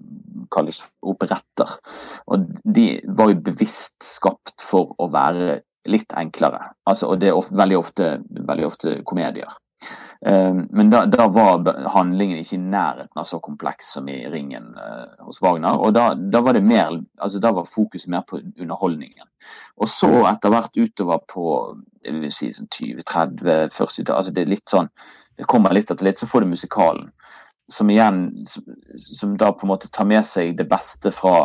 kalles 0.52 0.82
operetter. 1.02 1.78
Og 2.28 2.50
de 2.64 2.88
var 3.08 3.32
jo 3.32 3.42
bevisst 3.46 4.02
skapt 4.04 4.58
for 4.64 4.96
å 4.98 5.10
være 5.14 5.62
litt 5.88 6.14
enklere. 6.18 6.62
Altså, 6.90 7.12
og 7.12 7.22
det 7.22 7.32
er 7.32 7.38
ofte, 7.38 7.56
veldig, 7.58 7.80
ofte, 7.80 8.12
veldig 8.50 8.68
ofte 8.68 9.00
komedier. 9.08 9.56
Uh, 10.26 10.64
men 10.74 10.90
da, 10.90 11.04
da, 11.06 11.28
var 11.30 11.68
handlingen 11.94 12.40
ikke 12.42 12.56
i 12.58 12.64
nærheten 12.64 13.22
av 13.22 13.28
så 13.30 13.38
kompleks 13.44 13.92
som 13.94 14.08
i 14.10 14.24
Ringen 14.32 14.72
uh, 14.74 15.06
hos 15.28 15.42
Wagner. 15.46 15.78
Og 15.78 15.94
da, 15.94 16.10
da, 16.18 16.42
var 16.42 16.58
det 16.58 16.66
mer, 16.66 16.98
altså 17.22 17.42
da 17.44 17.54
var 17.54 17.70
fokuset 17.70 18.10
mer 18.12 18.26
på 18.28 18.42
underholdningen. 18.42 19.28
Og 19.78 19.92
så 19.92 20.10
etter 20.26 20.54
hvert 20.54 20.80
utover 20.80 21.22
på 21.30 21.52
si 22.34 22.50
sånn 22.56 22.70
20-30-40 22.72 24.12
altså 24.14 24.34
det 24.34 24.46
er 24.46 24.52
litt 24.56 24.72
sånn, 24.72 24.88
det 25.38 25.46
kommer 25.50 25.76
litt 25.76 25.92
etter 25.92 26.08
litt, 26.08 26.18
så 26.18 26.30
får 26.30 26.44
du 26.44 26.54
musikalen. 26.56 27.12
Som 27.70 27.92
igjen, 27.92 28.46
som, 28.48 28.64
som 28.96 29.36
da 29.38 29.52
på 29.52 29.68
en 29.68 29.74
måte 29.74 29.92
tar 29.94 30.08
med 30.08 30.26
seg 30.26 30.56
det 30.58 30.70
beste 30.72 31.12
fra 31.14 31.44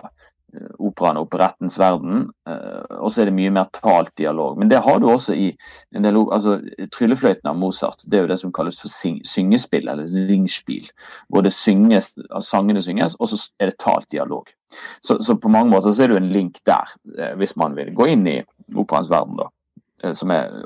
operaen 0.78 1.16
og 1.16 1.26
operettens 1.26 1.78
verden. 1.80 2.26
Eh, 2.48 2.96
og 2.98 3.10
så 3.12 3.22
er 3.22 3.30
det 3.30 3.36
mye 3.36 3.52
mer 3.54 3.70
talt 3.76 4.12
dialog. 4.18 4.58
Men 4.58 4.70
det 4.70 4.82
har 4.84 5.00
du 5.00 5.08
også 5.10 5.36
i 5.38 5.48
en 5.96 6.04
del 6.04 6.18
altså 6.22 6.58
Tryllefløyten 6.92 7.48
av 7.48 7.56
Mozart 7.58 8.04
det 8.04 8.18
er 8.18 8.26
jo 8.26 8.32
det 8.32 8.38
som 8.42 8.52
kalles 8.54 8.80
for 8.82 8.92
syng, 8.92 9.20
syngespill, 9.28 9.88
eller 9.88 10.08
zingspiel. 10.10 10.90
Hvor 11.28 11.46
det 11.46 11.54
synges, 11.56 12.12
sangene 12.44 12.82
synges, 12.84 13.16
og 13.18 13.32
så 13.32 13.40
er 13.60 13.72
det 13.72 13.80
talt 13.80 14.10
dialog. 14.12 14.52
Så, 15.00 15.18
så, 15.20 15.36
på 15.36 15.52
mange 15.52 15.72
måter 15.72 15.92
så 15.92 16.04
er 16.04 16.12
det 16.12 16.16
jo 16.16 16.22
en 16.22 16.32
link 16.32 16.62
der, 16.68 16.94
eh, 17.18 17.34
hvis 17.40 17.56
man 17.60 17.76
vil 17.76 17.92
gå 17.96 18.12
inn 18.12 18.26
i 18.28 18.38
operaens 18.76 19.10
verden. 19.12 19.40
da. 19.40 19.50
Er, 20.02 20.14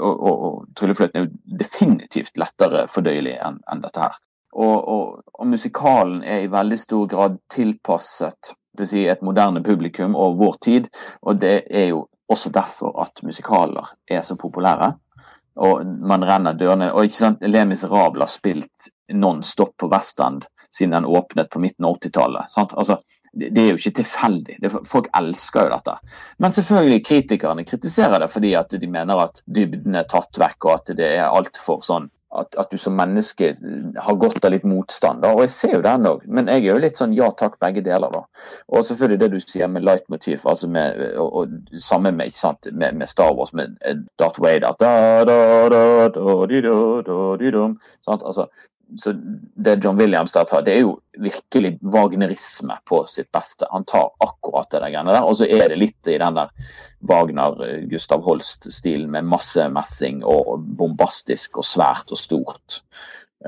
og, 0.00 0.22
og, 0.22 0.44
og, 0.46 0.68
Tryllefløyten 0.78 1.20
er 1.20 1.26
jo 1.26 1.56
definitivt 1.60 2.38
lettere 2.40 2.86
fordøyelig 2.88 3.36
enn 3.44 3.58
en 3.72 3.82
dette 3.84 4.00
her. 4.00 4.14
Og, 4.56 5.18
og 5.36 5.48
musikalen 5.50 6.22
er 6.24 6.46
i 6.46 6.48
veldig 6.48 6.78
stor 6.80 7.10
grad 7.10 7.34
tilpasset 7.52 8.54
si, 8.85 9.07
et 9.09 9.23
moderne 9.24 9.62
publikum 9.65 10.15
og 10.15 10.36
vår 10.39 10.61
tid. 10.61 10.90
Og 11.23 11.40
det 11.40 11.62
er 11.70 11.89
jo 11.94 12.05
også 12.28 12.51
derfor 12.53 12.93
at 13.03 13.23
musikaler 13.23 13.94
er 14.11 14.23
så 14.23 14.36
populære. 14.36 14.93
Og 15.57 15.86
man 15.86 16.24
renner 16.28 16.53
dørene 16.53 16.90
Og 16.93 17.07
ikke 17.07 17.16
sant, 17.16 17.40
Le 17.40 17.65
Miserable 17.65 18.27
har 18.27 18.28
spilt 18.28 18.90
non-stop 19.09 19.73
på 19.78 19.89
Westend 19.89 20.44
siden 20.70 20.93
den 20.93 21.05
åpnet 21.05 21.48
på 21.51 21.59
midten 21.62 21.85
av 21.85 21.97
80-tallet. 21.97 22.57
Altså, 22.77 22.98
det 23.32 23.62
er 23.62 23.70
jo 23.70 23.78
ikke 23.78 23.94
tilfeldig. 24.01 24.59
Folk 24.85 25.09
elsker 25.16 25.66
jo 25.66 25.73
dette. 25.73 25.94
Men 26.43 26.53
selvfølgelig 26.53 27.05
kritikerne 27.07 27.65
kritiserer 27.65 28.20
det 28.20 28.28
fordi 28.32 28.53
at 28.59 28.74
de 28.81 28.90
mener 28.90 29.23
at 29.23 29.40
dybden 29.47 29.97
er 29.97 30.09
tatt 30.11 30.36
vekk, 30.40 30.59
og 30.66 30.73
at 30.74 30.93
det 30.98 31.09
er 31.15 31.31
altfor 31.31 31.81
sånn 31.86 32.11
at, 32.40 32.56
at, 32.60 32.70
du 32.70 32.80
som 32.80 32.96
menneske 32.98 33.50
har 34.02 34.18
godt 34.20 34.44
av 34.44 34.52
litt 34.54 34.66
motstand. 34.68 35.22
Da. 35.24 35.32
Og 35.34 35.46
jeg 35.46 35.54
ser 35.54 35.74
jo 35.76 35.82
den 35.84 36.08
òg, 36.08 36.24
men 36.28 36.50
jeg 36.50 36.64
er 36.64 36.68
jo 36.70 36.82
litt 36.82 37.00
sånn 37.00 37.14
ja 37.16 37.30
takk, 37.38 37.58
begge 37.62 37.84
deler. 37.86 38.12
da. 38.12 38.22
Og 38.68 38.86
selvfølgelig 38.88 39.20
det 39.22 39.30
du 39.32 39.38
sier 39.42 39.70
med 39.72 39.86
leitmotiv, 39.86 40.44
altså 40.44 40.70
med, 40.70 41.02
og, 41.22 41.32
og 41.42 41.82
samme 41.82 42.12
med, 42.16 42.34
sant, 42.36 42.68
med, 42.72 42.96
med, 43.00 43.10
Star 43.10 43.34
Wars, 43.36 43.54
med 43.56 43.76
eh, 43.86 43.98
Darth 44.20 44.42
Vader. 44.42 44.76
Da, 44.80 44.94
da, 45.28 45.38
da, 45.72 45.82
da, 46.14 46.38
di, 46.50 46.62
da, 46.64 46.78
da, 47.06 47.20
di, 47.40 47.52
dum, 47.54 47.78
sant? 48.06 48.24
Altså, 48.26 48.48
så 48.94 49.12
det 49.54 49.84
John 49.84 49.98
Williams 49.98 50.32
der 50.32 50.44
tar, 50.44 50.62
det 50.62 50.74
er 50.76 50.84
jo 50.84 50.92
virkelig 51.18 51.78
wagnerisme 51.82 52.76
på 52.86 53.02
sitt 53.10 53.30
beste. 53.34 53.66
Han 53.70 53.84
tar 53.88 54.10
akkurat 54.22 54.70
det 54.70 54.82
greiene 54.84 55.14
der. 55.14 55.26
Og 55.26 55.38
så 55.40 55.48
er 55.48 55.68
det 55.72 55.80
litt 55.80 56.10
i 56.10 56.18
den 56.22 56.38
der 56.38 56.52
Wagner-Gustav 57.08 58.22
Holst-stilen 58.26 59.10
med 59.12 59.28
masse 59.28 59.66
messing 59.72 60.22
og 60.24 60.62
bombastisk 60.78 61.58
og 61.60 61.66
svært 61.66 62.14
og 62.14 62.20
stort. 62.20 62.80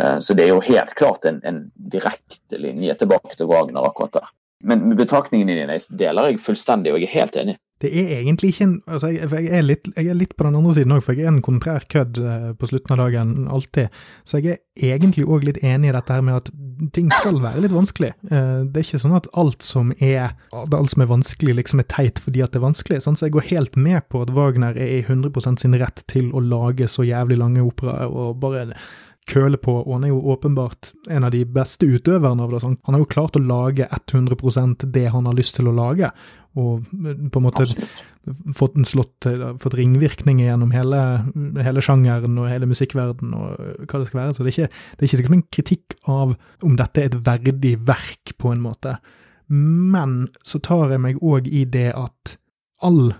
Eh, 0.00 0.18
så 0.20 0.34
det 0.34 0.48
er 0.48 0.52
jo 0.56 0.66
helt 0.66 0.96
klart 0.98 1.28
en, 1.28 1.40
en 1.46 1.62
direkte 1.76 2.58
linje 2.58 2.98
tilbake 2.98 3.38
til 3.38 3.50
Wagner 3.50 3.86
akkurat 3.88 4.18
der. 4.18 4.34
Men 4.66 4.90
betraktningene 4.98 5.54
dine 5.54 5.78
deler 6.00 6.32
jeg 6.32 6.42
fullstendig, 6.42 6.92
og 6.92 6.98
jeg 6.98 7.12
er 7.12 7.20
helt 7.20 7.36
enig 7.38 7.58
det 7.82 7.90
er 7.94 8.08
egentlig 8.16 8.50
ikke 8.52 8.66
en 8.66 8.74
altså 8.90 9.10
jeg, 9.12 9.28
jeg, 9.30 9.50
er 9.54 9.62
litt, 9.62 9.84
jeg, 9.94 10.08
er 10.10 10.16
litt, 10.18 10.34
på 10.36 10.46
den 10.46 10.56
andre 10.58 10.74
siden 10.74 10.94
òg, 10.96 11.02
for 11.06 11.14
jeg 11.14 11.28
er 11.28 11.32
en 11.32 11.44
kontrær 11.46 11.84
kødd 11.92 12.18
eh, 12.18 12.48
på 12.58 12.70
slutten 12.70 12.94
av 12.94 13.02
dagen, 13.04 13.34
alltid. 13.54 13.94
Så 14.26 14.40
jeg 14.42 14.58
er 14.58 14.96
egentlig 14.96 15.26
òg 15.28 15.46
litt 15.46 15.60
enig 15.62 15.92
i 15.92 15.94
dette 15.94 16.16
her 16.16 16.24
med 16.26 16.40
at 16.40 16.50
ting 16.94 17.10
skal 17.14 17.38
være 17.44 17.62
litt 17.62 17.74
vanskelig. 17.74 18.12
Eh, 18.30 18.64
det 18.66 18.82
er 18.82 18.86
ikke 18.86 19.02
sånn 19.04 19.16
at 19.18 19.30
alt 19.38 19.66
som 19.66 19.92
er, 19.98 20.34
alt 20.54 20.94
som 20.94 21.04
er 21.04 21.10
vanskelig, 21.10 21.54
liksom 21.60 21.84
er 21.84 21.90
teit 21.90 22.22
fordi 22.22 22.42
at 22.42 22.54
det 22.54 22.60
er 22.60 22.66
vanskelig. 22.66 23.02
Sånn, 23.04 23.18
så 23.18 23.28
jeg 23.28 23.36
går 23.38 23.50
helt 23.52 23.78
med 23.78 24.08
på 24.10 24.24
at 24.26 24.34
Wagner 24.34 24.78
er 24.78 24.96
i 24.98 25.04
100% 25.04 25.62
sin 25.62 25.78
rett 25.78 26.02
til 26.10 26.32
å 26.34 26.42
lage 26.42 26.90
så 26.90 27.06
jævlig 27.06 27.38
lange 27.38 27.62
operaer 27.62 28.10
og 28.10 28.40
bare 28.42 28.72
køle 29.28 29.58
på, 29.60 29.74
og 29.82 29.94
han 29.96 30.06
er 30.08 30.12
jo 30.12 30.20
åpenbart 30.32 30.92
en 31.12 31.26
av 31.26 31.32
de 31.34 31.44
beste 31.44 31.86
utøverne 31.88 32.44
av 32.44 32.54
det. 32.54 32.62
Sånn. 32.64 32.78
Han 32.88 32.96
har 32.96 33.02
jo 33.04 33.10
klart 33.12 33.38
å 33.38 33.44
lage 33.44 33.88
100% 33.88 34.86
det 34.94 35.06
han 35.14 35.28
har 35.28 35.36
lyst 35.36 35.58
til 35.58 35.70
å 35.70 35.74
lage, 35.76 36.10
og 36.58 36.88
eh, 37.04 37.20
på 37.28 37.40
en 37.40 37.46
måte 37.46 37.68
fått, 38.56 38.78
slått, 38.88 39.28
eh, 39.28 39.44
fått 39.62 39.76
ringvirkninger 39.78 40.48
gjennom 40.48 40.72
hele, 40.74 41.02
hele 41.64 41.84
sjangeren 41.84 42.40
og 42.40 42.50
hele 42.50 42.68
musikkverdenen 42.70 43.36
og 43.38 43.86
hva 43.86 44.00
det 44.00 44.10
skal 44.10 44.22
være. 44.22 44.34
Så 44.34 44.44
det 44.44 44.52
er 44.52 44.56
ikke, 44.56 44.82
det 44.96 45.04
er 45.04 45.10
ikke 45.10 45.22
liksom 45.22 45.38
en 45.38 45.46
kritikk 45.58 45.96
av 46.08 46.34
om 46.66 46.76
dette 46.80 47.02
er 47.04 47.12
et 47.12 47.22
verdig 47.28 47.76
verk, 47.88 48.34
på 48.38 48.52
en 48.54 48.62
måte. 48.64 48.98
Men 49.48 50.28
så 50.46 50.60
tar 50.64 50.92
jeg 50.92 51.02
meg 51.02 51.22
òg 51.24 51.48
i 51.48 51.64
det 51.68 51.90
at 51.96 52.36
all 52.84 53.14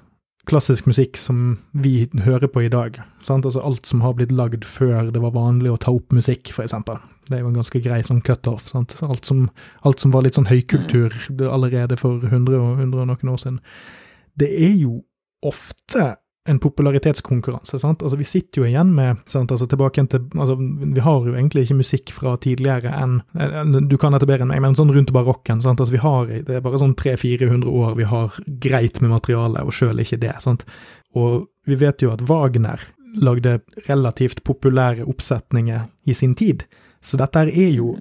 klassisk 0.49 0.89
musikk 0.89 1.19
som 1.21 1.59
vi 1.77 2.09
hører 2.25 2.49
på 2.51 2.65
i 2.65 2.73
dag. 2.73 2.99
Altså 3.29 3.61
alt 3.61 3.89
som 3.89 4.03
har 4.05 4.17
blitt 4.19 4.33
lagd 4.33 4.65
før 4.67 5.13
det 5.13 5.23
var 5.23 5.37
vanlig 5.37 5.73
å 5.73 5.81
ta 5.81 5.93
opp 5.95 6.15
musikk, 6.17 6.53
f.eks. 6.55 6.75
Det 7.29 7.37
er 7.37 7.43
jo 7.43 7.51
en 7.51 7.59
ganske 7.61 7.83
grei 7.85 8.01
sånn 8.07 8.23
cutoff. 8.25 8.71
Alt, 8.75 9.29
som, 9.29 9.49
alt 9.87 10.01
som 10.01 10.15
var 10.15 10.25
litt 10.25 10.39
sånn 10.39 10.49
høykultur 10.49 11.15
allerede 11.49 11.99
for 12.01 12.25
100 12.25 12.57
og, 12.57 12.81
100 12.81 13.03
og 13.05 13.11
noen 13.13 13.35
år 13.35 13.43
siden. 13.43 13.61
Det 14.39 14.49
er 14.49 14.75
jo 14.79 15.03
ofte 15.45 16.15
en 16.49 16.59
popularitetskonkurranse. 16.59 17.79
sant? 17.79 18.03
Altså 18.03 18.17
Vi 18.19 18.25
sitter 18.25 18.63
jo 18.63 18.67
igjen 18.69 18.95
med 18.95 19.21
sant? 19.31 19.51
altså 19.53 19.67
tilbake 19.69 20.05
til, 20.09 20.25
altså 20.35 20.57
Vi 20.59 21.01
har 21.05 21.27
jo 21.27 21.35
egentlig 21.35 21.67
ikke 21.67 21.79
musikk 21.83 22.13
fra 22.17 22.37
tidligere 22.37 22.93
enn 22.97 23.21
Du 23.89 23.97
kan 24.01 24.13
dette 24.17 24.27
bedre 24.29 24.47
enn 24.47 24.53
meg, 24.53 24.63
men 24.65 24.77
sånn 24.79 24.93
rundt 24.95 25.13
barokken. 25.13 25.61
sant? 25.63 25.81
altså 25.81 25.93
vi 25.93 26.03
har, 26.03 26.27
Det 26.27 26.57
er 26.57 26.65
bare 26.65 26.81
sånn 26.81 26.95
300-400 26.99 27.69
år 27.69 27.97
vi 27.97 28.05
har 28.05 28.39
greit 28.61 29.01
med 29.01 29.11
materiale, 29.11 29.63
og 29.65 29.73
sjøl 29.73 30.01
ikke 30.01 30.21
det. 30.21 30.35
sant? 30.43 30.65
Og 31.15 31.49
vi 31.67 31.75
vet 31.75 32.03
jo 32.03 32.13
at 32.13 32.23
Wagner 32.29 32.81
lagde 33.17 33.61
relativt 33.89 34.43
populære 34.45 35.07
oppsetninger 35.09 35.87
i 36.07 36.15
sin 36.15 36.35
tid. 36.35 36.65
Så 37.03 37.17
dette 37.17 37.47
er 37.49 37.71
jo 37.73 37.97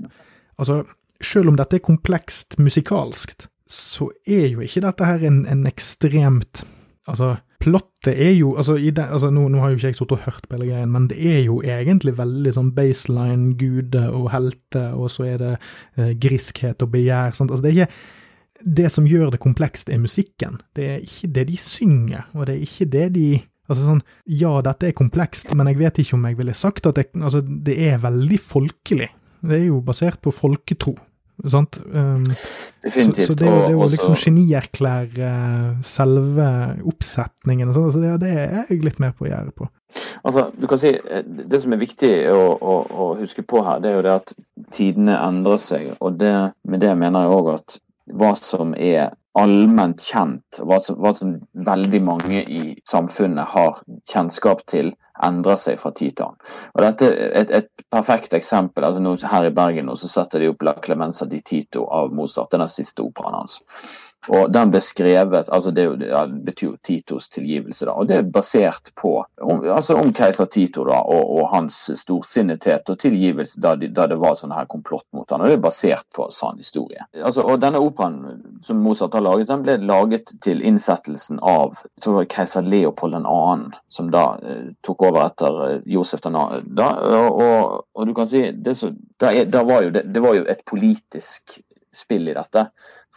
Altså, 0.60 0.86
sjøl 1.22 1.50
om 1.52 1.56
dette 1.56 1.76
er 1.78 1.84
komplekst 1.86 2.56
musikalskt, 2.58 3.48
så 3.70 4.08
er 4.26 4.48
jo 4.48 4.64
ikke 4.66 4.82
dette 4.82 5.06
her 5.06 5.24
en, 5.28 5.46
en 5.46 5.66
ekstremt 5.68 6.64
Altså 7.08 7.38
plottet 7.60 8.14
er 8.14 8.36
jo 8.38 8.54
altså, 8.58 8.78
den, 8.78 9.04
altså 9.04 9.32
nå, 9.34 9.48
nå, 9.50 9.62
har 9.62 9.72
jo 9.72 9.80
ikke 9.80 9.90
jeg 9.90 9.98
sittet 9.98 10.16
og 10.18 10.24
hørt 10.28 10.46
på 10.48 10.58
hele 10.58 10.70
greien, 10.70 10.92
men 10.94 11.08
det 11.10 11.18
er 11.18 11.42
jo 11.48 11.58
egentlig 11.66 12.14
veldig 12.18 12.54
sånn 12.54 12.72
baseline 12.78 13.56
gude 13.60 14.04
og 14.14 14.30
helte, 14.34 14.84
og 14.94 15.10
så 15.14 15.28
er 15.32 15.42
det 15.42 15.52
eh, 15.98 16.14
griskhet 16.22 16.86
og 16.86 16.94
begjær. 16.94 17.36
Sant? 17.38 17.52
Altså, 17.52 17.66
det 17.66 17.74
er 17.74 17.84
ikke 17.84 18.16
Det 18.78 18.90
som 18.90 19.06
gjør 19.06 19.30
det 19.36 19.40
komplekst, 19.40 19.90
er 19.90 20.00
musikken. 20.02 20.56
Det 20.74 20.86
er 20.90 21.04
ikke 21.06 21.28
det 21.30 21.44
de 21.48 21.58
synger, 21.62 22.24
og 22.34 22.48
det 22.48 22.56
er 22.56 22.64
ikke 22.66 22.90
det 22.90 23.08
de 23.14 23.28
Altså 23.68 23.84
sånn, 23.84 24.02
Ja, 24.26 24.62
dette 24.64 24.88
er 24.88 24.96
komplekst, 24.96 25.52
men 25.54 25.68
jeg 25.68 25.80
vet 25.82 26.00
ikke 26.00 26.16
om 26.16 26.26
jeg 26.26 26.38
ville 26.40 26.56
sagt 26.56 26.88
at 26.88 26.96
det, 26.96 27.10
altså, 27.20 27.42
det 27.44 27.76
er 27.76 28.00
veldig 28.00 28.40
folkelig. 28.40 29.10
Det 29.44 29.60
er 29.60 29.66
jo 29.68 29.82
basert 29.86 30.22
på 30.24 30.32
folketro. 30.32 30.96
Sant? 31.46 31.78
Um, 31.94 32.24
Definitivt. 32.84 33.28
Så, 33.28 33.34
så 33.34 33.36
det, 33.38 33.48
er 33.48 33.70
jo- 33.72 33.82
Og- 33.84 33.92
liksom 33.94 34.16
genierklære 34.16 35.32
selve 35.86 36.48
oppsetningen 36.90 37.70
og 37.70 37.76
sånn, 37.76 37.86
altså 37.92 38.02
det, 38.02 38.14
det 38.24 38.32
er 38.38 38.66
jeg 38.70 38.84
litt 38.84 39.00
mer 39.04 39.14
på 39.18 39.28
gjerdet 39.30 39.54
på. 39.56 39.68
Altså, 40.28 40.48
du 40.60 40.68
kan 40.68 40.78
si, 40.82 40.90
eh, 40.98 41.24
Det 41.24 41.62
som 41.64 41.74
er 41.74 41.78
viktig 41.80 42.10
å, 42.34 42.42
å, 42.60 42.74
å 42.92 43.06
huske 43.22 43.44
på 43.48 43.62
her, 43.64 43.80
det 43.80 43.92
er 43.92 43.96
jo 43.96 44.02
det 44.08 44.16
at 44.18 44.34
tidene 44.76 45.16
endrer 45.28 45.58
seg. 45.58 45.94
og 46.02 46.18
det, 46.20 46.34
Med 46.68 46.80
det 46.84 46.98
mener 46.98 47.22
jeg 47.28 47.32
òg 47.38 47.54
at 47.56 47.78
hva 48.18 48.34
som 48.40 48.74
er 48.76 49.12
allment 49.38 50.00
kjent, 50.02 50.60
hva 50.66 50.80
som, 50.82 50.96
hva 50.98 51.12
som 51.14 51.36
veldig 51.54 52.00
mange 52.04 52.42
i 52.50 52.76
samfunnet 52.90 53.46
har 53.54 53.82
kjennskap 54.10 54.64
til, 54.66 54.94
endrer 55.24 55.58
seg 55.60 55.80
fra 55.82 55.92
tid 55.96 56.18
til 56.18 56.28
annen. 56.28 56.56
Og 56.74 56.84
dette 56.84 57.10
er 57.10 57.36
et, 57.42 57.54
et 57.62 57.86
perfekt 57.94 58.34
eksempel. 58.38 58.84
altså 58.84 59.02
nå, 59.02 59.16
Her 59.32 59.48
i 59.48 59.54
Bergen 59.54 59.90
nå, 59.90 59.96
så 59.96 60.10
setter 60.12 60.44
de 60.44 60.52
opp 60.52 60.66
La 60.66 60.76
Clemenza 60.84 61.26
di 61.26 61.42
Tito 61.42 61.88
av 61.94 62.14
Mozart, 62.14 62.52
den 62.52 62.68
siste 62.72 63.06
operaen 63.06 63.40
hans. 63.42 63.60
Og 64.28 64.52
den 64.52 64.72
ble 64.74 64.82
skrevet 64.84 65.50
altså 65.54 65.72
Det, 65.72 65.86
det 66.02 66.24
betyr 66.48 66.68
jo 66.68 66.78
Titos 66.84 67.30
tilgivelse. 67.30 67.86
da, 67.86 67.94
og 67.94 68.08
Det 68.08 68.18
er 68.18 68.32
basert 68.34 68.92
på 68.96 69.14
om, 69.42 69.62
altså 69.72 69.96
om 69.96 70.12
keiser 70.14 70.50
Tito 70.52 70.84
da, 70.88 71.00
og, 71.00 71.30
og 71.38 71.50
hans 71.54 71.78
storsinnethet 72.02 72.90
og 72.90 73.00
tilgivelse 73.00 73.62
da, 73.64 73.76
de, 73.80 73.88
da 73.88 74.08
det 74.12 74.20
var 74.20 74.36
sånn 74.36 74.56
her 74.56 74.68
komplott 74.70 75.06
mot 75.16 75.30
han, 75.32 75.42
og 75.42 75.52
Det 75.52 75.58
er 75.60 75.64
basert 75.64 76.06
på 76.16 76.28
sann 76.34 76.60
historie. 76.60 77.06
Altså, 77.16 77.46
og 77.46 77.62
Denne 77.62 77.82
operaen 77.84 78.60
som 78.66 78.82
Mozart 78.84 79.16
har 79.16 79.24
laget, 79.24 79.48
den 79.52 79.64
ble 79.66 79.78
laget 79.86 80.34
til 80.44 80.64
innsettelsen 80.66 81.40
av 81.42 81.78
så 82.02 82.14
var 82.14 82.26
det 82.26 82.34
keiser 82.34 82.68
Leopold 82.68 83.16
2., 83.24 83.78
som 83.94 84.12
da 84.12 84.26
eh, 84.44 84.74
tok 84.86 85.08
over 85.08 85.24
etter 85.28 85.62
eh, 85.68 85.80
Josef 85.94 86.22
2. 86.26 86.34
Da, 86.78 86.90
og, 87.30 87.86
og 87.96 88.10
du 88.10 88.14
kan 88.18 88.28
si 88.30 88.44
det, 88.52 88.76
så, 88.78 88.92
da 89.22 89.32
er, 89.32 89.48
da 89.52 89.64
var 89.68 89.88
jo 89.88 89.94
det, 89.96 90.08
det 90.14 90.24
var 90.24 90.38
jo 90.38 90.46
et 90.50 90.64
politisk 90.68 91.60
spill 91.98 92.28
i 92.30 92.36
dette. 92.38 92.68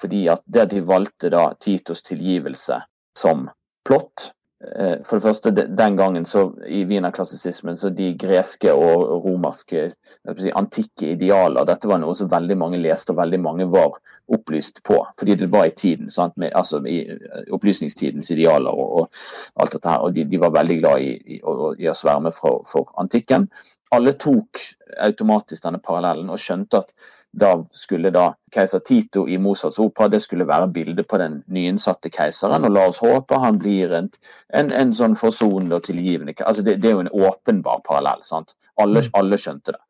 Fordi 0.01 0.27
at 0.33 0.43
det 0.47 0.71
de 0.75 0.85
valgte 0.87 1.31
da 1.33 1.51
Titos 1.61 2.03
tilgivelse 2.07 2.81
som 3.19 3.49
plott 3.89 4.31
eh, 4.65 5.01
For 5.05 5.19
det 5.19 5.23
første, 5.23 5.51
den 5.51 5.97
gangen 5.97 6.25
så 6.25 6.47
i 6.67 6.85
wienerklassisismen 6.89 7.77
så 7.81 7.91
de 7.91 8.13
greske 8.21 8.73
og 8.73 9.25
romerske 9.25 9.91
si, 10.39 10.53
antikke 10.57 11.15
idealer 11.15 11.69
Dette 11.69 11.91
var 11.91 12.01
noe 12.03 12.17
som 12.17 12.31
veldig 12.33 12.57
mange 12.61 12.81
leste, 12.81 13.13
og 13.13 13.21
veldig 13.21 13.41
mange 13.41 13.69
var 13.73 13.99
opplyst 14.31 14.83
på. 14.87 15.01
Fordi 15.19 15.35
det 15.35 15.51
var 15.51 15.67
i 15.67 15.75
tiden, 15.75 16.11
sant, 16.11 16.37
med, 16.37 16.53
altså 16.55 16.83
i 16.87 17.03
eh, 17.11 17.45
opplysningstidens 17.53 18.31
idealer 18.31 18.71
og, 18.71 18.97
og 19.01 19.63
alt 19.63 19.77
dette 19.77 19.91
her. 19.91 20.07
Og 20.07 20.15
de, 20.15 20.25
de 20.25 20.41
var 20.41 20.55
veldig 20.55 20.79
glad 20.81 21.05
i, 21.05 21.13
i, 21.37 21.41
i 21.41 21.91
å 21.91 21.97
sverme 21.97 22.33
for, 22.37 22.63
for 22.69 22.93
antikken. 23.03 23.49
Alle 23.91 24.15
tok 24.15 24.61
automatisk 25.03 25.65
denne 25.65 25.81
parallellen 25.83 26.31
og 26.31 26.39
skjønte 26.39 26.85
at 26.85 26.93
da 27.33 27.65
skulle 27.71 28.11
da 28.11 28.33
keiser 28.51 28.81
Tito 28.83 29.29
i 29.29 29.39
Mozarts 29.39 29.79
opera 29.79 30.09
det 30.11 30.23
skulle 30.23 30.47
være 30.49 30.69
bildet 30.75 31.07
på 31.09 31.19
den 31.19 31.43
nyinnsatte 31.47 32.11
keiseren. 32.11 32.65
Og 32.67 32.73
la 32.75 32.87
oss 32.91 32.99
håpe 32.99 33.39
han 33.39 33.59
blir 33.59 33.93
en, 33.95 34.11
en, 34.53 34.73
en 34.75 34.93
sånn 34.97 35.15
forsonende 35.19 35.79
og 35.79 35.85
tilgivende 35.87 36.35
altså 36.43 36.65
det, 36.67 36.81
det 36.83 36.91
er 36.91 36.97
jo 36.99 37.05
en 37.05 37.15
åpenbar 37.29 37.85
parallell. 37.87 38.23
sant? 38.27 38.55
Alle, 38.81 39.01
Mm. 39.01 39.11
alle 39.15 39.37
skjønte 39.39 39.73
det. 39.77 39.81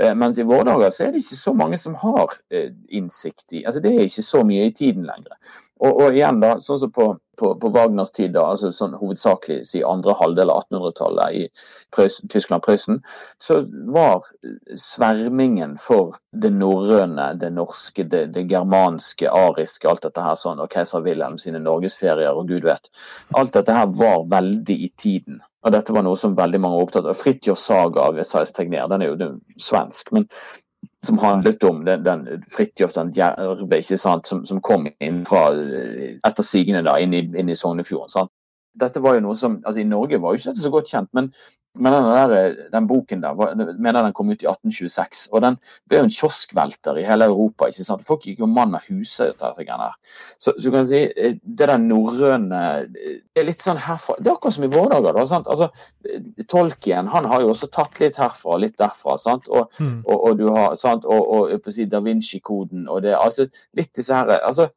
Eh, 0.00 0.14
mens 0.14 0.38
i 0.38 0.42
våre 0.46 0.64
dager 0.64 0.90
så 0.90 1.04
er 1.06 1.12
det 1.12 1.22
ikke 1.24 1.36
så 1.42 1.52
mange 1.56 1.78
som 1.78 1.94
har 2.00 2.38
eh, 2.50 2.70
innsikt 2.88 3.52
i 3.52 3.64
altså 3.64 3.80
Det 3.80 3.92
er 3.94 4.08
ikke 4.08 4.22
så 4.22 4.42
mye 4.44 4.66
i 4.66 4.72
tiden 4.72 5.04
lenger. 5.04 5.36
Og, 5.84 5.92
og 5.92 6.14
igjen 6.16 6.40
da, 6.40 6.54
sånn 6.64 6.78
som 6.80 6.92
på, 6.94 7.06
på, 7.36 7.50
på 7.60 7.70
Wagners 7.74 8.12
tid, 8.16 8.32
da, 8.36 8.46
altså 8.52 8.70
sånn 8.72 8.94
hovedsakelig 8.96 9.58
si 9.68 9.82
andre 9.84 10.14
halvdel 10.16 10.52
av 10.52 10.62
1800-tallet 10.64 11.36
i 11.36 11.42
Prøysen, 11.92 12.30
Tyskland 12.32 12.62
og 12.62 12.68
Prøysen, 12.68 13.00
så 13.42 13.58
var 13.92 14.24
svermingen 14.80 15.76
for 15.80 16.16
det 16.32 16.52
norrøne, 16.56 17.28
det 17.42 17.52
norske, 17.58 18.06
det, 18.08 18.24
det 18.36 18.46
germanske, 18.50 19.28
ariske, 19.28 19.90
alt 19.90 20.06
dette 20.08 20.24
her 20.24 20.38
sånn, 20.40 20.62
og 20.64 20.72
keiser 20.72 21.04
Wilhelm 21.04 21.36
sine 21.42 21.60
norgesferier 21.60 22.32
og 22.32 22.48
gud 22.48 22.64
vet. 22.68 22.88
Alt 23.36 23.56
dette 23.58 23.76
her 23.76 23.92
var 24.00 24.24
veldig 24.32 24.80
i 24.88 24.92
tiden. 24.96 25.42
Og 25.66 25.72
dette 25.74 25.92
var 25.92 26.04
noe 26.06 26.16
som 26.16 26.36
veldig 26.38 26.60
mange 26.62 26.78
var 26.78 26.86
opptatt 26.86 27.08
av. 27.10 27.18
Fridtjof 27.18 27.58
Saga 27.58 28.04
av 28.06 28.20
Esaias 28.22 28.54
Tegner, 28.54 28.84
er 28.84 28.92
den 28.92 29.02
er 29.02 29.12
jo 29.12 29.32
svensk, 29.60 30.12
men 30.14 30.28
som 31.04 31.18
handlet 31.20 31.64
om 31.64 31.84
den, 31.84 32.04
den 32.06 32.44
Fridtjof 32.52 32.94
den 32.96 33.12
djerve, 33.14 33.80
ikke 33.80 33.98
sant, 34.00 34.26
som, 34.26 34.44
som 34.48 34.62
kom 34.64 34.88
inn 35.00 35.22
fra 35.28 35.48
eh, 35.52 36.16
etter 36.26 36.46
sigende 36.46 36.84
da, 36.86 36.96
inn 37.02 37.14
i, 37.14 37.22
i 37.26 37.56
Sognefjorden. 37.56 38.32
Dette 38.76 39.00
var 39.04 39.16
jo 39.16 39.24
noe 39.24 39.36
som, 39.38 39.60
altså 39.64 39.80
I 39.80 39.88
Norge 39.88 40.20
var 40.20 40.34
jo 40.34 40.40
ikke 40.40 40.50
dette 40.52 40.64
så 40.64 40.72
godt 40.72 40.90
kjent, 40.92 41.12
men, 41.16 41.30
men 41.78 41.92
den, 41.92 42.06
der, 42.30 42.54
den 42.72 42.86
boken 42.90 43.22
der, 43.22 43.34
mener 43.78 44.02
den 44.06 44.12
kom 44.16 44.30
ut 44.30 44.42
i 44.42 44.48
1826. 44.48 45.26
og 45.32 45.42
Den 45.44 45.58
ble 45.88 45.98
jo 46.00 46.06
en 46.06 46.12
kioskvelter 46.12 46.98
i 47.00 47.04
hele 47.06 47.28
Europa. 47.30 47.68
ikke 47.68 47.84
sant? 47.86 48.04
Folk 48.06 48.24
gikk 48.26 48.40
jo 48.42 48.48
mann 48.50 48.74
av 48.74 48.86
dette. 48.88 49.88
Så, 50.38 50.52
så 50.52 50.62
du 50.62 50.70
kan 50.74 50.86
si, 50.88 51.02
eh, 51.16 51.36
det 51.42 51.68
der 51.68 51.76
norrøne 51.82 52.62
eh, 52.86 53.18
Det 53.34 53.42
er 53.42 53.48
litt 53.50 53.64
sånn 53.64 53.80
herfra 53.80 54.16
Det 54.20 54.30
er 54.30 54.36
akkurat 54.36 54.56
som 54.56 54.64
i 54.64 54.72
våre 54.72 54.90
dager. 54.94 55.12
da, 55.16 55.26
sant? 55.26 55.46
Altså, 55.52 55.70
eh, 56.08 56.20
Tolkien 56.48 57.06
han 57.12 57.24
har 57.24 57.40
jo 57.44 57.52
også 57.52 57.70
tatt 57.72 58.00
litt 58.00 58.16
herfra 58.20 58.56
og 58.56 58.60
litt 58.64 58.78
derfra. 58.78 59.18
sant? 59.18 59.48
Og, 59.48 59.70
Mm. 59.78 60.02
og, 60.06 60.24
og 60.24 60.38
du 60.38 60.48
har, 60.50 60.74
sant? 60.76 61.04
og, 61.04 61.28
og 61.28 61.88
Da 61.90 62.00
Vinci-koden 62.00 62.88
og 62.88 63.02
det 63.02 63.14
altså 63.14 63.48
litt 63.76 63.92
disse 63.94 64.14
her, 64.14 64.26
altså, 64.40 64.68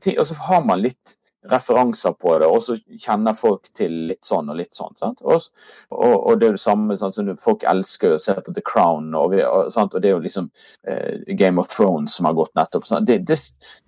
ting, 0.00 0.18
Og 0.18 0.26
så 0.26 0.34
har 0.34 0.64
man 0.64 0.82
litt 0.82 1.16
referanser 1.50 2.12
på 2.12 2.38
det, 2.38 2.46
og 2.46 2.62
så 2.62 2.76
kjenner 3.00 3.34
folk 3.34 3.66
til 3.76 3.94
litt 4.10 4.24
sånn 4.26 4.50
og 4.52 4.58
litt 4.60 4.76
sånn. 4.76 4.94
sant? 4.98 5.22
Og, 5.26 5.48
og, 5.90 6.14
og 6.14 6.38
det 6.38 6.46
er 6.46 6.52
jo 6.52 6.58
det 6.58 6.64
samme 6.64 6.96
sånn 6.98 7.14
som 7.14 7.30
Folk 7.42 7.64
elsker 7.68 8.14
å 8.14 8.20
se 8.20 8.34
på 8.34 8.54
The 8.54 8.64
Crown, 8.66 9.10
og, 9.18 9.32
vi, 9.34 9.42
og, 9.46 9.72
sant? 9.74 9.94
og 9.94 10.02
det 10.02 10.10
er 10.10 10.16
jo 10.16 10.26
liksom 10.26 10.50
eh, 10.86 11.34
Game 11.38 11.60
of 11.60 11.72
Thrones 11.72 12.14
som 12.18 12.28
har 12.28 12.36
gått 12.38 12.54
nettopp. 12.58 12.86
sant? 12.86 13.08
Det, 13.08 13.22
det, 13.26 13.38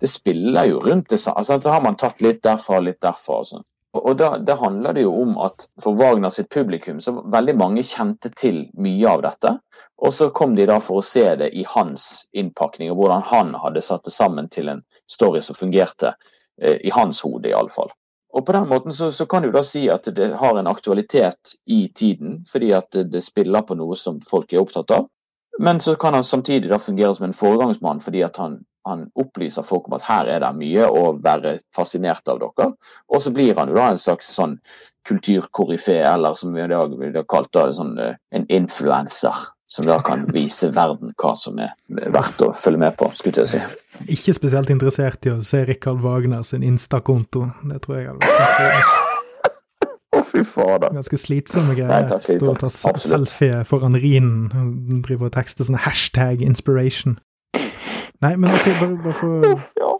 det 0.01 0.11
spiller 0.11 0.71
jo 0.71 0.81
rundt 0.83 1.09
det 1.13 1.21
samme. 1.21 1.45
sant? 1.47 1.63
Så 1.63 1.71
har 1.71 1.85
man 1.85 1.99
tatt 1.99 2.23
litt 2.25 2.43
derfra 2.43 2.81
litt 2.83 3.01
derfra. 3.05 3.39
og 3.43 3.49
sånn. 3.53 3.67
Og, 3.95 4.17
da, 4.19 4.37
da 4.37 4.57
handler 4.59 4.93
det 4.93 5.05
jo 5.05 5.13
om 5.21 5.37
at 5.39 5.69
for 5.81 5.95
Wagner 5.95 6.33
sitt 6.33 6.49
publikum 6.51 6.99
så 6.99 7.13
veldig 7.31 7.55
mange 7.55 7.83
kjente 7.87 8.31
til 8.35 8.65
mye 8.75 9.07
av 9.07 9.23
dette. 9.23 9.53
Og 10.03 10.11
så 10.13 10.27
kom 10.35 10.57
de 10.57 10.65
da 10.67 10.81
for 10.83 10.99
å 10.99 11.05
se 11.05 11.23
det 11.39 11.53
i 11.55 11.63
hans 11.69 12.25
innpakning, 12.35 12.91
og 12.91 12.99
hvordan 12.99 13.23
han 13.31 13.53
hadde 13.63 13.83
satt 13.85 14.03
det 14.03 14.11
sammen 14.11 14.49
til 14.51 14.73
en 14.73 14.83
story 15.07 15.39
som 15.45 15.55
fungerte 15.55 16.11
i 16.61 16.91
hans 16.95 17.21
hode, 17.25 17.49
iallfall. 17.49 17.89
Og 18.35 18.45
på 18.45 18.51
den 18.51 18.67
måten 18.67 18.93
så, 18.93 19.11
så 19.11 19.25
kan 19.25 19.43
du 19.43 19.51
da 19.51 19.61
si 19.63 19.85
at 19.91 20.07
det 20.15 20.33
har 20.39 20.57
en 20.59 20.67
aktualitet 20.67 21.55
i 21.71 21.87
tiden, 21.87 22.41
fordi 22.51 22.71
at 22.75 22.97
det, 23.11 23.23
spiller 23.23 23.63
på 23.63 23.77
noe 23.79 23.95
som 23.95 24.19
folk 24.27 24.51
er 24.53 24.59
opptatt 24.59 24.91
av. 24.91 25.07
Men 25.59 25.79
så 25.79 25.95
kan 25.95 26.13
han 26.13 26.23
samtidig 26.23 26.69
da 26.69 26.79
fungere 26.79 27.15
som 27.15 27.29
en 27.29 27.37
foregangsmann, 27.37 28.01
fordi 28.03 28.25
at 28.27 28.35
han, 28.37 28.57
han 28.87 29.07
opplyser 29.15 29.63
folk 29.63 29.87
om 29.87 29.95
at 29.95 30.03
her 30.03 30.27
er 30.27 30.43
det 30.43 30.51
mye 30.57 30.89
å 30.91 31.13
være 31.23 31.61
fascinert 31.75 32.27
av 32.27 32.41
dere. 32.43 32.73
Og 33.07 33.23
så 33.23 33.31
blir 33.31 33.55
han 33.55 33.71
jo 33.71 33.79
da 33.79 33.87
en 33.93 34.03
slags 34.03 34.33
sånn 34.35 34.57
kulturkorifé, 35.07 36.01
eller 36.03 36.35
som 36.35 36.51
vi 36.51 36.65
ville 36.99 37.23
kalt 37.31 37.53
da, 37.55 37.69
sånn, 37.71 37.95
eh, 38.01 38.19
en 38.35 38.49
influenser. 38.51 39.47
Som 39.67 39.87
da 39.89 39.97
kan 40.05 40.27
vise 40.29 40.67
verden 40.75 41.13
hva 41.17 41.31
som 41.39 41.57
er 41.57 41.71
verdt 42.13 42.41
å 42.45 42.51
følge 42.53 42.77
med 42.83 42.93
på, 42.99 43.07
skulle 43.17 43.41
jeg 43.45 43.49
si. 43.55 43.61
Ikke 44.13 44.35
spesielt 44.37 44.69
interessert 44.69 45.25
i 45.25 45.31
å 45.33 45.39
se 45.41 45.63
Rikard 45.65 46.03
Wagner 46.03 46.43
sin 46.45 46.61
Insta-konto. 46.63 47.47
Det 47.65 47.79
tror 47.81 47.97
jeg 47.97 48.11
hadde 48.11 48.29
vært 48.29 49.01
Å, 50.15 50.21
fy 50.23 50.43
fader. 50.47 50.93
ganske 50.95 51.17
slitsomme 51.19 51.73
greier. 51.75 52.13
Stå 52.23 52.53
og 52.53 52.59
ta 52.61 52.69
selfie 52.71 53.63
foran 53.67 53.97
rinen. 53.99 54.45
og 54.53 55.01
Driver 55.07 55.27
og 55.31 55.33
tekster 55.35 55.67
sånn 55.67 55.81
hashtag 55.83 56.45
inspiration. 56.45 57.17
Nei, 58.23 58.35
men 58.39 58.47
ok, 58.47 58.69
bare, 58.79 58.95
bare 59.01 59.17
for 59.19 59.49
Ja. 59.81 59.91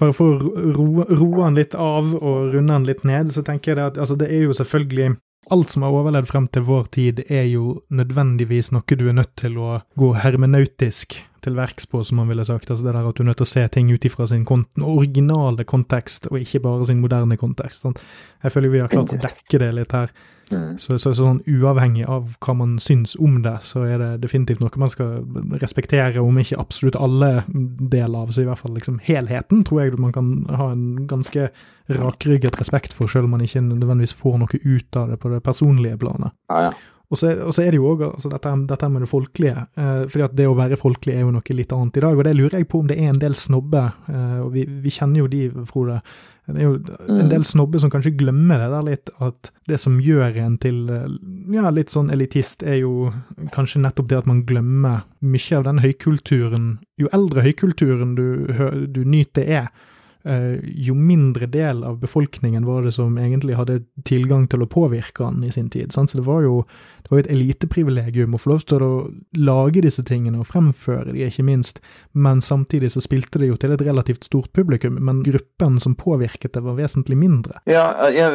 Bare 0.00 0.12
for 0.12 0.40
å 0.42 1.04
roe 1.14 1.44
han 1.46 1.54
litt 1.56 1.76
av 1.78 2.10
og 2.18 2.50
runde 2.52 2.74
han 2.74 2.84
litt 2.88 3.04
ned, 3.08 3.30
så 3.32 3.44
tenker 3.46 3.70
jeg 3.72 3.78
det 3.78 3.84
at 3.92 4.00
altså, 4.02 4.16
det 4.20 4.28
er 4.34 4.42
jo 4.48 4.56
selvfølgelig 4.56 5.14
Alt 5.52 5.74
som 5.74 5.84
har 5.84 5.92
overlevd 5.92 6.30
frem 6.30 6.46
til 6.48 6.64
vår 6.64 6.86
tid, 6.96 7.20
er 7.28 7.44
jo 7.50 7.82
nødvendigvis 7.92 8.70
noe 8.72 8.96
du 8.96 9.04
er 9.10 9.18
nødt 9.18 9.34
til 9.36 9.58
å 9.60 9.82
gå 10.00 10.14
hermenautisk 10.16 11.18
til 11.42 11.56
verks 11.58 11.88
på, 11.90 12.00
som 12.06 12.20
man 12.22 12.30
ville 12.30 12.44
sagt. 12.46 12.70
Altså 12.70 12.86
det 12.86 12.94
der 12.94 13.08
at 13.08 13.18
du 13.18 13.24
er 13.24 13.28
nødt 13.28 13.40
til 13.42 13.48
å 13.48 13.52
se 13.52 13.64
ting 13.74 13.90
ut 13.92 14.06
ifra 14.08 14.28
sin 14.30 14.46
originale 14.46 15.66
kontekst, 15.68 16.30
og 16.30 16.38
ikke 16.40 16.62
bare 16.64 16.86
sin 16.88 17.02
moderne 17.02 17.36
kontekst. 17.36 17.84
Sant? 17.84 18.00
Jeg 18.44 18.54
føler 18.54 18.72
vi 18.72 18.80
har 18.84 18.92
klart 18.92 19.12
å 19.12 19.20
dekke 19.26 19.60
det 19.60 19.72
litt 19.76 19.92
her. 19.92 20.14
Mm. 20.52 20.78
Så, 20.78 20.98
så, 20.98 21.12
så 21.12 21.26
sånn 21.26 21.40
uavhengig 21.48 22.06
av 22.10 22.34
hva 22.44 22.54
man 22.58 22.76
syns 22.82 23.14
om 23.20 23.40
det, 23.44 23.56
så 23.66 23.84
er 23.88 23.98
det 24.02 24.10
definitivt 24.24 24.62
noe 24.62 24.80
man 24.80 24.92
skal 24.92 25.22
respektere, 25.62 26.22
om 26.22 26.38
ikke 26.38 26.60
absolutt 26.60 26.98
alle 27.00 27.44
deler 27.48 28.22
av, 28.22 28.32
så 28.32 28.44
i 28.44 28.48
hvert 28.48 28.60
fall 28.60 28.76
liksom 28.76 29.00
helheten 29.04 29.64
tror 29.68 29.82
jeg 29.82 30.00
man 30.00 30.14
kan 30.14 30.32
ha 30.50 30.70
en 30.74 31.06
ganske 31.10 31.50
rakrygget 31.92 32.58
respekt 32.60 32.94
for, 32.96 33.10
selv 33.10 33.28
om 33.28 33.36
man 33.36 33.44
ikke 33.44 33.64
nødvendigvis 33.64 34.16
får 34.16 34.40
noe 34.42 34.62
ut 34.62 34.98
av 35.00 35.12
det 35.12 35.20
på 35.22 35.32
det 35.32 35.42
personlige 35.44 35.98
planet. 36.00 36.34
Ja, 36.52 36.68
ja. 36.68 36.74
Og 37.12 37.18
så, 37.20 37.34
og 37.44 37.52
så 37.52 37.66
er 37.66 37.74
det 37.74 37.78
jo 37.80 37.90
òg 37.90 38.06
altså 38.06 38.30
dette, 38.32 38.50
dette, 38.70 38.88
med 38.88 39.04
det 39.04 39.10
folkelige. 39.10 39.66
Eh, 39.76 40.04
fordi 40.08 40.24
at 40.24 40.36
det 40.38 40.48
å 40.48 40.56
være 40.56 40.78
folkelig 40.80 41.18
er 41.18 41.26
jo 41.26 41.32
noe 41.34 41.56
litt 41.58 41.72
annet 41.76 41.98
i 42.00 42.04
dag. 42.06 42.16
Og 42.16 42.24
det 42.24 42.36
lurer 42.38 42.56
jeg 42.56 42.68
på 42.72 42.80
om 42.80 42.88
det 42.88 42.96
er 42.96 43.10
en 43.12 43.20
del 43.20 43.36
snobber, 43.36 43.90
eh, 44.08 44.38
og 44.40 44.54
vi, 44.54 44.64
vi, 44.64 44.92
kjenner 44.94 45.20
jo 45.20 45.28
de, 45.28 45.42
Frode. 45.68 45.98
Det 46.48 46.58
er 46.58 46.70
jo 46.70 46.78
en 47.12 47.28
del 47.30 47.44
snobber 47.46 47.82
som 47.82 47.92
kanskje 47.92 48.14
glemmer 48.18 48.64
det 48.64 48.70
der 48.72 48.86
litt, 48.88 49.12
at 49.22 49.52
det 49.70 49.78
som 49.78 50.00
gjør 50.02 50.40
en 50.42 50.56
til 50.62 50.80
eh, 50.88 51.04
ja, 51.52 51.68
litt 51.70 51.92
sånn 51.92 52.10
elitist, 52.14 52.64
er 52.64 52.80
jo 52.80 53.12
kanskje 53.52 53.84
nettopp 53.84 54.08
det 54.08 54.22
at 54.22 54.32
man 54.32 54.42
glemmer 54.48 55.04
mye 55.20 55.60
av 55.60 55.68
den 55.68 55.84
høykulturen. 55.84 56.74
Jo 56.98 57.12
eldre 57.12 57.44
høykulturen 57.44 58.16
du, 58.16 58.26
du 58.88 59.04
nyter 59.04 59.52
er, 59.60 59.68
jo 60.22 60.94
mindre 60.94 61.48
del 61.50 61.82
av 61.84 61.96
befolkningen 61.98 62.66
var 62.66 62.84
det 62.86 62.92
som 62.94 63.16
egentlig 63.18 63.56
hadde 63.58 63.80
tilgang 64.06 64.46
til 64.50 64.62
å 64.62 64.68
påvirke 64.70 65.26
han 65.26 65.42
i 65.42 65.50
sin 65.50 65.70
tid. 65.70 65.90
Sant? 65.92 66.12
Så 66.12 66.20
det 66.20 66.26
var 66.28 66.44
jo 66.46 66.60
det 67.02 67.10
var 67.10 67.20
et 67.24 67.30
eliteprivilegium 67.34 68.36
å 68.36 68.38
få 68.40 68.52
lov 68.52 68.62
til 68.70 68.84
å 68.86 68.90
lage 69.36 69.82
disse 69.84 70.04
tingene 70.06 70.38
og 70.40 70.46
fremføre 70.48 71.10
de, 71.10 71.24
ikke 71.26 71.44
minst, 71.46 71.80
men 72.12 72.40
samtidig 72.40 72.92
så 72.94 73.02
spilte 73.02 73.42
det 73.42 73.50
jo 73.50 73.58
til 73.60 73.74
et 73.74 73.82
relativt 73.82 74.28
stort 74.28 74.52
publikum, 74.54 75.00
men 75.02 75.24
gruppen 75.26 75.80
som 75.82 75.96
påvirket 75.98 76.54
det, 76.54 76.62
var 76.62 76.78
vesentlig 76.78 77.18
mindre. 77.18 77.58
Ja, 77.66 78.08
ja 78.14 78.30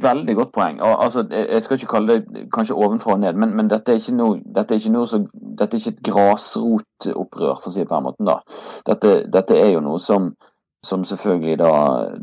veldig 0.00 0.36
godt 0.38 0.54
poeng. 0.54 0.78
Altså, 0.80 1.26
jeg 1.28 1.62
skal 1.64 1.80
ikke 1.80 1.90
kalle 1.96 2.20
det 2.22 2.46
kanskje 2.54 2.78
ovenfra 2.78 3.16
og 3.16 3.24
ned, 3.24 3.36
men, 3.42 3.56
men 3.58 3.68
dette, 3.72 3.98
er 3.98 4.16
noe, 4.16 4.38
dette, 4.54 4.78
er 4.78 4.94
noe 4.94 5.10
så, 5.10 5.24
dette 5.32 5.76
er 5.76 5.82
ikke 5.82 5.96
et 5.96 6.06
grasrotopprør, 6.12 7.58
for 7.58 7.68
å 7.68 7.74
si 7.74 7.82
det 7.82 7.90
på 7.90 7.98
den 7.98 8.06
måten. 8.06 8.30
da. 8.30 8.38
Dette, 8.86 9.16
dette 9.34 9.58
er 9.58 9.74
jo 9.74 9.84
noe 9.84 10.00
som 10.02 10.32
som 10.86 11.04
selvfølgelig 11.06 11.58
da 11.60 11.74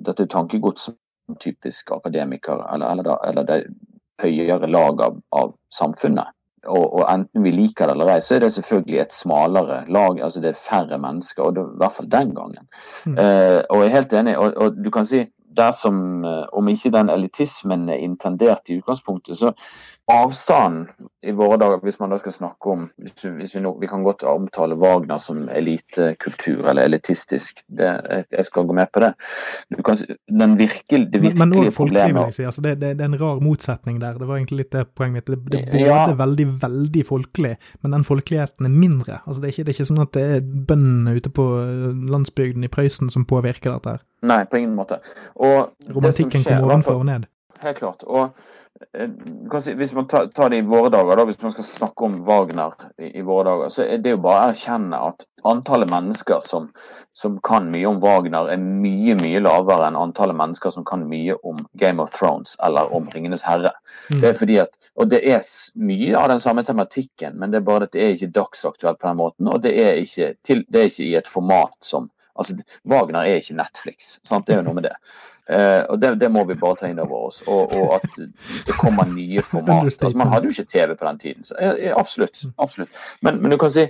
Dette 0.08 0.26
er 0.26 0.34
tankegods 0.34 0.90
som 0.90 0.98
typisk 1.40 1.92
akademiker, 1.94 2.66
eller, 2.74 2.92
eller, 2.92 3.08
da, 3.08 3.18
eller 3.30 3.48
det 3.48 3.60
høyere 4.22 4.68
lag 4.68 5.02
av, 5.02 5.18
av 5.32 5.56
samfunnet. 5.74 6.34
Og, 6.68 6.84
og, 6.84 7.04
enten 7.08 7.46
vi 7.46 7.54
liker 7.56 7.88
det 7.88 7.94
eller 7.96 8.10
ei, 8.16 8.22
så 8.24 8.36
er 8.36 8.44
det 8.44 8.52
selvfølgelig 8.58 8.98
et 9.00 9.16
smalere 9.16 9.84
lag. 9.88 10.20
altså 10.20 10.42
Det 10.44 10.50
er 10.52 10.60
færre 10.60 10.98
mennesker, 11.00 11.44
og 11.44 11.56
det, 11.56 11.64
i 11.64 11.80
hvert 11.80 11.96
fall 11.96 12.10
den 12.12 12.34
gangen. 12.36 12.66
Mm. 13.06 13.16
Uh, 13.16 13.60
og 13.70 13.84
jeg 13.84 13.86
er 13.86 13.96
helt 13.96 14.16
enig. 14.20 14.38
Og, 14.38 14.58
og 14.58 14.82
du 14.84 14.90
kan 14.92 15.08
si 15.08 15.24
dersom, 15.58 16.26
eh, 16.26 16.46
om 16.54 16.68
ikke 16.70 16.92
den 16.94 17.10
elitismen 17.10 17.90
er 17.90 18.04
intendert 18.06 18.70
i 18.70 18.78
utgangspunktet, 18.80 19.38
så 19.38 19.52
avstanden 20.10 20.88
i 21.22 21.32
våre 21.36 21.58
dager, 21.60 21.82
hvis 21.84 22.00
man 22.00 22.14
da 22.14 22.18
skal 22.22 22.32
snakke 22.32 22.72
om 22.72 22.86
hvis 23.04 23.56
vi, 23.56 23.62
nå, 23.62 23.74
vi, 23.82 23.88
kan 23.92 24.04
godt 24.06 24.24
omtale 24.28 24.78
Wagner 24.80 25.20
som 25.20 25.42
elitekultur 25.52 26.70
eller 26.70 26.88
elitistisk. 26.88 27.60
Det, 27.68 27.90
jeg 28.32 28.46
skal 28.48 28.68
gå 28.68 28.76
med 28.78 28.88
på 28.94 29.04
det. 29.04 29.12
Kan, 29.86 30.00
den 30.42 30.56
virkel, 30.60 31.06
det 31.12 31.22
virkelige 31.22 31.40
men, 31.44 31.56
men 31.66 31.74
problemet 31.76 32.34
si. 32.36 32.46
Altså, 32.48 32.64
det, 32.64 32.78
det, 32.82 32.94
det, 33.00 33.06
er 33.06 33.12
en 33.12 33.20
rar 33.20 33.42
motsetning 33.44 34.00
der. 34.02 34.16
Det 34.20 34.30
var 34.30 34.40
egentlig 34.40 34.62
litt 34.64 34.72
det 34.76 34.86
poenget 34.96 35.28
mitt. 35.28 35.34
Det, 35.52 35.52
det 35.52 35.64
er 35.66 35.74
både 35.74 36.14
ja. 36.14 36.20
veldig, 36.22 36.48
veldig 36.62 37.04
folkelig, 37.10 37.56
men 37.84 37.98
den 37.98 38.06
folkeligheten 38.08 38.70
er 38.70 38.76
mindre. 38.76 39.20
Altså, 39.26 39.42
det, 39.42 39.50
er 39.50 39.58
ikke, 39.58 39.66
det 39.68 39.74
er 39.74 39.80
ikke 39.80 39.90
sånn 39.92 40.06
at 40.06 40.14
det 40.16 40.28
er 40.38 40.46
bøndene 40.72 41.18
ute 41.20 41.34
på 41.36 41.50
landsbygden 42.16 42.64
i 42.64 42.72
Prøysen 42.72 43.12
som 43.12 43.28
påvirker 43.28 43.76
dette. 43.76 43.98
her. 43.98 44.08
Nei, 44.30 44.46
på 44.48 44.64
ingen 44.64 44.78
måte. 44.80 45.02
Og 45.36 45.76
Romantikken 45.92 46.48
kommer 46.48 46.72
ovenfra 46.72 46.96
og 46.96 47.06
ned. 47.12 47.28
Helt 47.60 47.84
klart. 47.84 48.08
og 48.08 48.30
Eh, 48.30 48.56
hvis 49.78 49.94
man 49.94 50.08
tar, 50.08 50.50
det 50.50 50.58
i 50.58 50.66
våre 50.66 50.90
dager, 50.90 51.20
da, 51.20 51.26
hvis 51.28 51.42
man 51.42 51.52
skal 51.52 51.66
snakke 51.68 52.06
om 52.08 52.14
Wagner 52.24 52.76
i, 52.98 53.10
i, 53.20 53.24
våre 53.28 53.50
dager, 53.50 53.74
så 53.74 53.84
er 53.84 54.00
det 54.04 54.14
jo 54.14 54.22
bare 54.24 54.46
å 54.46 54.54
erkjenne 54.54 55.00
at 55.10 55.26
antallet 55.48 55.92
mennesker 55.92 56.40
som, 56.44 56.70
som, 57.16 57.36
kan 57.44 57.68
mye 57.74 57.90
om 57.90 58.00
Wagner, 58.04 58.48
er 58.54 58.60
mye 58.60 59.18
mye 59.20 59.42
lavere 59.44 59.90
enn 59.90 60.00
antallet 60.00 60.38
mennesker 60.40 60.72
som 60.76 60.88
kan 60.88 61.04
mye 61.12 61.36
om 61.48 61.60
Game 61.80 62.04
of 62.04 62.14
Thrones 62.16 62.56
eller 62.66 62.92
om 62.96 63.10
Ringenes 63.12 63.44
herre. 63.48 63.74
Mm. 64.10 64.22
Det 64.22 64.30
er 64.32 64.40
fordi 64.40 64.60
at, 64.64 64.80
og 64.96 65.12
det 65.12 65.22
er 65.28 65.44
mye 65.80 66.16
av 66.20 66.32
den 66.32 66.44
samme 66.44 66.64
tematikken, 66.68 67.36
men 67.40 67.52
det 67.52 67.60
er 67.60 67.68
bare 67.68 67.90
at 67.90 67.96
det 67.96 68.06
er 68.06 68.16
ikke 68.16 68.32
dagsaktuelt 68.40 69.02
på 69.02 69.12
den 69.12 69.20
måten, 69.20 69.52
og 69.52 69.64
det 69.66 69.76
er 69.84 70.00
ikke, 70.00 70.34
til, 70.48 70.64
det 70.72 70.82
er 70.82 70.94
ikke 70.94 71.10
i 71.10 71.20
et 71.20 71.28
format 71.28 71.76
som 71.84 72.08
Altså, 72.40 72.56
Wagner 72.90 73.28
er 73.28 73.42
ikke 73.42 73.58
Netflix. 73.60 74.16
Sant? 74.24 74.48
Det 74.48 74.56
er 74.56 74.62
jo 74.64 74.70
noe 74.70 74.80
med 74.80 74.90
det. 74.90 74.96
Eh, 75.50 75.82
og 75.90 75.98
det, 76.00 76.12
det, 76.22 76.30
må 76.30 76.44
vi 76.46 76.58
bare 76.60 76.78
ta 76.78 76.90
inn 76.90 77.02
over 77.02 77.30
oss. 77.30 77.42
Og, 77.50 77.74
og 77.74 77.96
at 77.98 78.20
det 78.68 78.76
kommer 78.78 79.10
nye 79.10 79.42
format. 79.42 79.88
Altså, 79.90 80.18
man 80.18 80.30
hadde 80.30 80.50
jo 80.50 80.54
ikke 80.54 80.70
TV 80.70 80.94
på 80.94 81.08
den 81.08 81.20
tiden. 81.24 81.48
Så, 81.48 81.58
ja, 81.60 81.96
absolutt. 81.98 82.44
Absolutt. 82.62 83.02
Men, 83.26 83.42
men, 83.42 83.52
du 83.52 83.58
kan 83.62 83.74
si, 83.74 83.88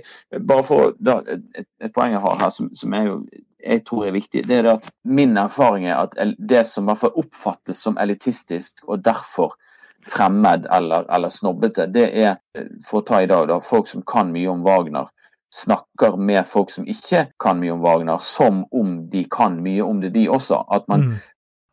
bare 0.48 0.64
for 0.64 0.94
da, 0.98 1.20
et, 1.28 1.66
et, 1.82 1.92
poeng 1.92 2.16
jeg 2.16 2.24
har 2.24 2.40
her 2.40 2.52
som, 2.54 2.70
som 2.76 2.96
er 2.96 3.10
jo, 3.10 3.18
jeg 3.60 3.84
tror 3.84 4.06
er 4.08 4.16
viktig, 4.16 4.46
det 4.48 4.56
er 4.56 4.64
det 4.64 4.76
at 4.78 4.88
min 5.04 5.36
erfaring 5.36 5.84
er 5.84 5.98
at 6.00 6.16
det 6.38 6.64
som 6.64 6.86
i 6.86 6.90
hvert 6.90 7.02
fall 7.02 7.18
oppfattes 7.20 7.82
som 7.84 7.98
elitistisk, 8.00 8.80
og 8.88 9.04
derfor 9.04 9.58
fremmed 10.00 10.64
eller, 10.72 11.04
eller 11.12 11.28
snobbete, 11.28 11.84
det 11.92 12.06
er, 12.22 12.38
for 12.86 13.02
å 13.02 13.04
ta 13.04 13.20
i 13.20 13.28
dag, 13.28 13.50
da, 13.50 13.58
folk 13.60 13.90
som 13.90 14.00
kan 14.08 14.32
mye 14.32 14.48
om 14.48 14.64
Wagner 14.64 15.12
snakker 15.54 16.16
med 16.16 16.46
folk 16.46 16.70
som 16.70 16.86
ikke 16.86 17.26
kan 17.42 17.58
mye 17.60 17.74
om 17.74 17.82
Wagner, 17.82 18.18
som 18.22 18.64
om 18.70 18.96
de 19.10 19.24
kan 19.30 19.58
mye 19.62 19.82
om 19.82 20.00
det, 20.00 20.12
de 20.14 20.28
også. 20.30 20.64
At 20.70 20.88
man 20.88 21.10
mm. 21.10 21.20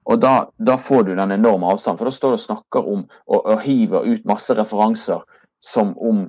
Og 0.08 0.22
da, 0.24 0.46
da, 0.56 0.78
får 0.80 1.04
du 1.04 1.16
den 1.18 1.32
enorme 1.36 1.68
avstanden, 1.68 1.98
for 2.00 2.08
da 2.08 2.16
står 2.16 2.32
du 2.32 2.36
og 2.38 2.40
snakker 2.40 2.86
om 2.88 3.02
og, 3.28 3.42
og 3.42 3.58
hiver 3.60 4.06
ut 4.08 4.30
masse 4.30 4.56
referanser 4.56 5.26
som 5.60 5.92
om 5.98 6.22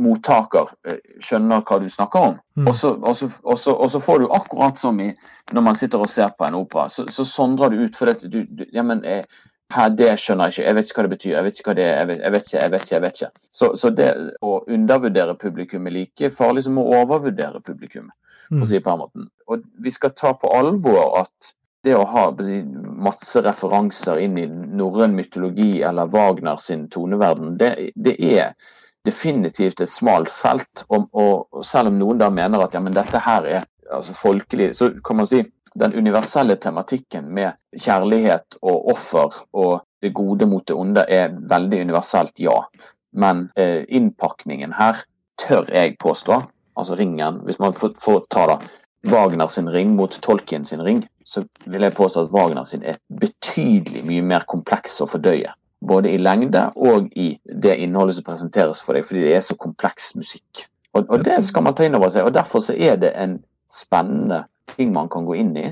mottaker 0.00 0.70
eh, 0.88 1.02
skjønner 1.20 1.64
hva 1.66 1.78
du 1.82 1.88
snakker 1.90 2.30
om. 2.30 2.38
Mm. 2.56 2.70
Og, 2.70 2.76
så, 2.78 2.94
og, 2.96 3.16
så, 3.18 3.28
og, 3.42 3.58
så, 3.60 3.74
og, 3.74 3.90
så, 3.92 4.00
får 4.00 4.22
du 4.22 4.30
akkurat 4.32 4.80
som 4.80 5.00
i, 5.04 5.10
når 5.52 5.66
man 5.68 5.76
sitter 5.76 6.00
og 6.00 6.08
ser 6.10 6.32
på 6.38 6.46
en 6.46 6.56
opera, 6.62 6.86
så, 6.88 7.04
så 7.12 7.26
sondrer 7.28 7.74
du 7.74 7.82
ut 7.84 7.98
for 7.98 8.08
dette. 8.08 8.30
Du, 8.32 8.44
du, 8.48 8.64
ja, 8.72 8.86
men, 8.86 9.04
eh, 9.04 9.20
her, 9.20 9.55
det 9.98 10.12
skjønner 10.22 10.46
jeg 10.46 10.54
ikke, 10.54 10.66
jeg 10.66 10.76
vet 10.76 10.86
ikke 10.86 10.98
hva 10.98 11.06
det 11.06 11.14
betyr, 11.16 11.32
jeg 11.32 11.44
vet 11.46 11.58
ikke 11.58 11.70
hva 11.70 11.76
det 11.76 11.86
er, 11.86 11.96
jeg 11.96 12.08
vet, 12.08 12.20
jeg 12.22 12.32
vet 12.32 12.46
ikke, 12.46 12.60
jeg 12.60 12.72
vet 12.72 12.86
ikke. 12.86 12.94
jeg 12.94 13.02
vet 13.02 13.20
ikke. 13.20 13.48
Så, 13.50 13.72
så 13.74 13.90
det 13.90 14.12
å 14.40 14.52
undervurdere 14.76 15.34
publikum 15.40 15.86
er 15.86 15.96
like 15.96 16.30
farlig 16.30 16.64
som 16.66 16.78
å 16.78 16.86
overvurdere 17.00 17.60
publikum, 17.66 18.08
for 18.48 18.60
å 18.60 18.62
mm. 18.62 18.68
si 18.70 18.78
det 18.78 18.84
på 18.86 18.94
den 18.94 19.02
måten. 19.02 19.28
Og 19.50 19.66
vi 19.82 19.92
skal 19.94 20.14
ta 20.14 20.32
på 20.38 20.52
alvor 20.54 21.18
at 21.22 21.52
det 21.86 21.94
å 21.94 22.06
ha 22.10 22.24
masse 23.06 23.42
referanser 23.42 24.18
inn 24.22 24.38
i 24.40 24.46
norrøn 24.48 25.14
mytologi 25.14 25.82
eller 25.86 26.10
Wagner 26.10 26.58
sin 26.62 26.86
toneverden, 26.90 27.54
det, 27.60 27.92
det, 27.94 28.16
er 28.18 28.54
definitivt 29.06 29.82
et 29.82 29.92
smalt 29.92 30.32
felt. 30.32 30.82
Og, 30.88 31.06
og, 31.14 31.62
selv 31.66 31.92
om 31.92 32.00
noen 32.00 32.22
da 32.22 32.30
mener 32.32 32.64
at 32.64 32.74
ja, 32.74 32.82
men 32.82 32.96
dette 32.96 33.22
her 33.22 33.46
er 33.46 33.68
altså, 33.92 34.16
folkelig, 34.18 34.72
så 34.78 34.90
kan 35.06 35.20
man 35.20 35.30
si 35.30 35.44
den 35.76 35.94
universelle 35.94 36.56
tematikken 36.56 37.28
med 37.34 37.56
kjærlighet 37.76 38.58
og 38.62 38.88
offer 38.92 39.34
og 39.52 39.82
det 40.02 40.14
gode 40.16 40.46
mot 40.48 40.64
det 40.68 40.76
onde 40.76 41.04
er 41.08 41.34
veldig 41.50 41.80
universelt, 41.88 42.36
ja. 42.40 42.56
Men 43.16 43.48
eh, 43.56 43.84
innpakningen 43.88 44.74
her 44.76 45.02
tør 45.40 45.68
jeg 45.72 45.96
påstå, 46.00 46.40
altså 46.76 46.96
ringen, 46.96 47.40
hvis 47.44 47.60
man 47.60 47.76
får, 47.76 47.94
får 48.00 48.26
ta 48.32 48.46
da, 48.52 48.58
Wagner 49.06 49.46
sin 49.52 49.68
ring 49.70 49.94
mot 49.94 50.10
Tolkien 50.22 50.64
sin 50.64 50.82
ring, 50.82 51.04
så 51.24 51.44
vil 51.66 51.84
jeg 51.86 51.94
påstå 51.94 52.26
at 52.26 52.32
Wagner 52.34 52.64
sin 52.66 52.82
er 52.82 52.98
betydelig 53.20 54.02
mye 54.06 54.24
mer 54.24 54.46
kompleks 54.50 54.98
å 55.00 55.06
fordøye. 55.10 55.52
Både 55.86 56.10
i 56.10 56.18
lengde 56.18 56.64
og 56.74 57.12
i 57.14 57.28
det 57.46 57.76
innholdet 57.84 58.16
som 58.16 58.26
presenteres 58.26 58.80
for 58.82 58.96
deg, 58.96 59.06
fordi 59.06 59.22
det 59.26 59.36
er 59.36 59.44
så 59.46 59.54
kompleks 59.60 60.14
musikk. 60.18 60.64
Og, 60.96 61.04
og 61.06 61.22
det 61.26 61.38
skal 61.44 61.66
man 61.66 61.76
ta 61.76 61.86
inn 61.86 61.94
over 61.98 62.10
seg. 62.10 62.26
og 62.26 62.34
Derfor 62.34 62.64
så 62.64 62.74
er 62.74 62.96
det 62.98 63.12
en 63.14 63.38
spennende 63.70 64.42
ting 64.74 64.92
man 64.94 65.10
kan 65.12 65.26
gå 65.28 65.36
inn 65.40 65.54
i. 65.56 65.68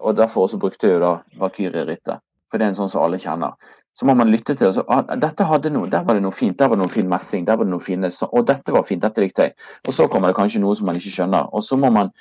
Og 0.00 0.16
derfor 0.18 0.46
også 0.46 0.58
brukte 0.58 0.88
jeg 0.88 0.98
jo 0.98 1.04
da 1.04 1.12
Valkyrie-rittet, 1.38 2.22
for 2.50 2.58
det 2.58 2.66
er 2.66 2.72
en 2.72 2.80
sånn 2.82 2.90
som 2.90 3.04
alle 3.04 3.20
kjenner. 3.22 3.54
Så 3.94 4.06
må 4.08 4.14
man 4.16 4.30
lytte 4.32 4.54
til 4.54 4.66
det. 4.66 4.74
Så, 4.78 4.84
ah, 4.88 5.02
dette 5.20 5.44
hadde 5.44 5.70
noe, 5.70 5.88
Der 5.90 6.04
var 6.04 6.16
det 6.16 6.22
noe 6.24 6.32
fint, 6.32 6.58
der 6.58 6.70
var 6.70 6.78
det 6.78 6.86
noe 6.86 6.92
fin 6.92 7.08
messing, 7.08 7.44
der 7.44 7.58
var 7.60 7.68
det 7.68 7.74
noe 7.74 7.84
fine, 7.84 8.08
og 8.30 8.46
dette 8.48 8.72
var 8.72 8.86
fint, 8.88 9.02
dette 9.02 9.20
likte 9.20 9.48
jeg. 9.48 9.56
Og 9.86 9.92
så 9.92 10.08
kommer 10.08 10.32
det 10.32 10.38
kanskje 10.38 10.62
noe 10.62 10.76
som 10.76 10.88
man 10.88 10.96
ikke 10.96 11.12
skjønner. 11.12 11.50
Og 11.52 11.64
så 11.66 11.76
må 11.76 11.90
man 11.92 12.12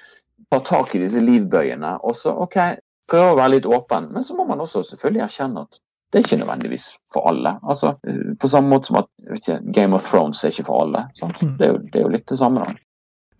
ta 0.51 0.59
tak 0.59 0.95
i 0.95 1.03
disse 1.03 1.23
livbøyene. 1.23 1.97
Og 2.03 2.17
så 2.19 2.35
OK, 2.43 2.59
prøve 3.11 3.31
å 3.31 3.39
være 3.39 3.55
litt 3.55 3.69
åpen, 3.69 4.11
men 4.11 4.27
så 4.27 4.35
må 4.35 4.45
man 4.49 4.59
også 4.59 4.83
selvfølgelig 4.91 5.23
erkjenne 5.29 5.63
at 5.63 5.79
det 6.11 6.19
er 6.19 6.25
ikke 6.25 6.41
nødvendigvis 6.41 6.85
for 7.13 7.27
alle. 7.29 7.53
Altså, 7.63 7.93
På 8.39 8.47
samme 8.51 8.67
måte 8.67 8.91
som 8.91 8.97
at 8.99 9.07
ikke, 9.31 9.61
Game 9.71 9.95
of 9.95 10.03
Thrones 10.03 10.43
er 10.43 10.51
ikke 10.51 10.67
for 10.67 10.83
alle. 10.83 11.05
Mm. 11.21 11.53
Det, 11.57 11.67
er 11.67 11.71
jo, 11.71 11.77
det, 11.77 11.95
er 11.95 12.01
jo, 12.01 12.09
litt 12.17 12.29
det 12.29 12.37
samme. 12.37 12.65
da. 12.65 12.73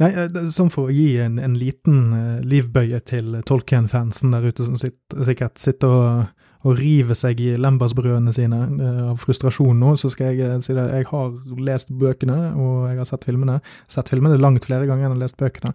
Nei, 0.01 0.11
eh, 0.17 0.45
Sånn 0.53 0.71
for 0.73 0.89
å 0.89 0.95
gi 0.95 1.15
en, 1.21 1.39
en 1.41 1.57
liten 1.57 2.03
uh, 2.13 2.37
livbøye 2.45 3.01
til 3.07 3.41
Tolkien-fansen 3.47 4.33
der 4.33 4.47
ute 4.49 4.67
som 4.67 4.79
sitter, 4.79 5.25
sikkert 5.27 5.61
sitter 5.61 5.97
og 5.97 6.37
og 6.61 6.75
river 6.77 7.17
seg 7.17 7.39
i 7.41 7.55
lembasbrødene 7.57 8.29
sine 8.35 8.57
uh, 8.69 8.97
av 9.09 9.23
frustrasjon 9.23 9.79
nå, 9.81 9.95
så 9.97 10.11
skal 10.13 10.37
jeg 10.37 10.59
si 10.61 10.75
det. 10.77 10.83
Jeg 10.93 11.07
har 11.09 11.31
lest 11.57 11.89
bøkene, 11.89 12.35
og 12.53 12.83
jeg 12.85 12.99
har 12.99 13.09
sett 13.09 13.25
filmene. 13.25 13.55
Sett 13.89 14.11
filmene 14.13 14.37
langt 14.37 14.67
flere 14.69 14.85
ganger 14.85 15.07
enn 15.07 15.15
jeg 15.15 15.15
har 15.15 15.23
lest 15.23 15.39
bøkene. 15.41 15.73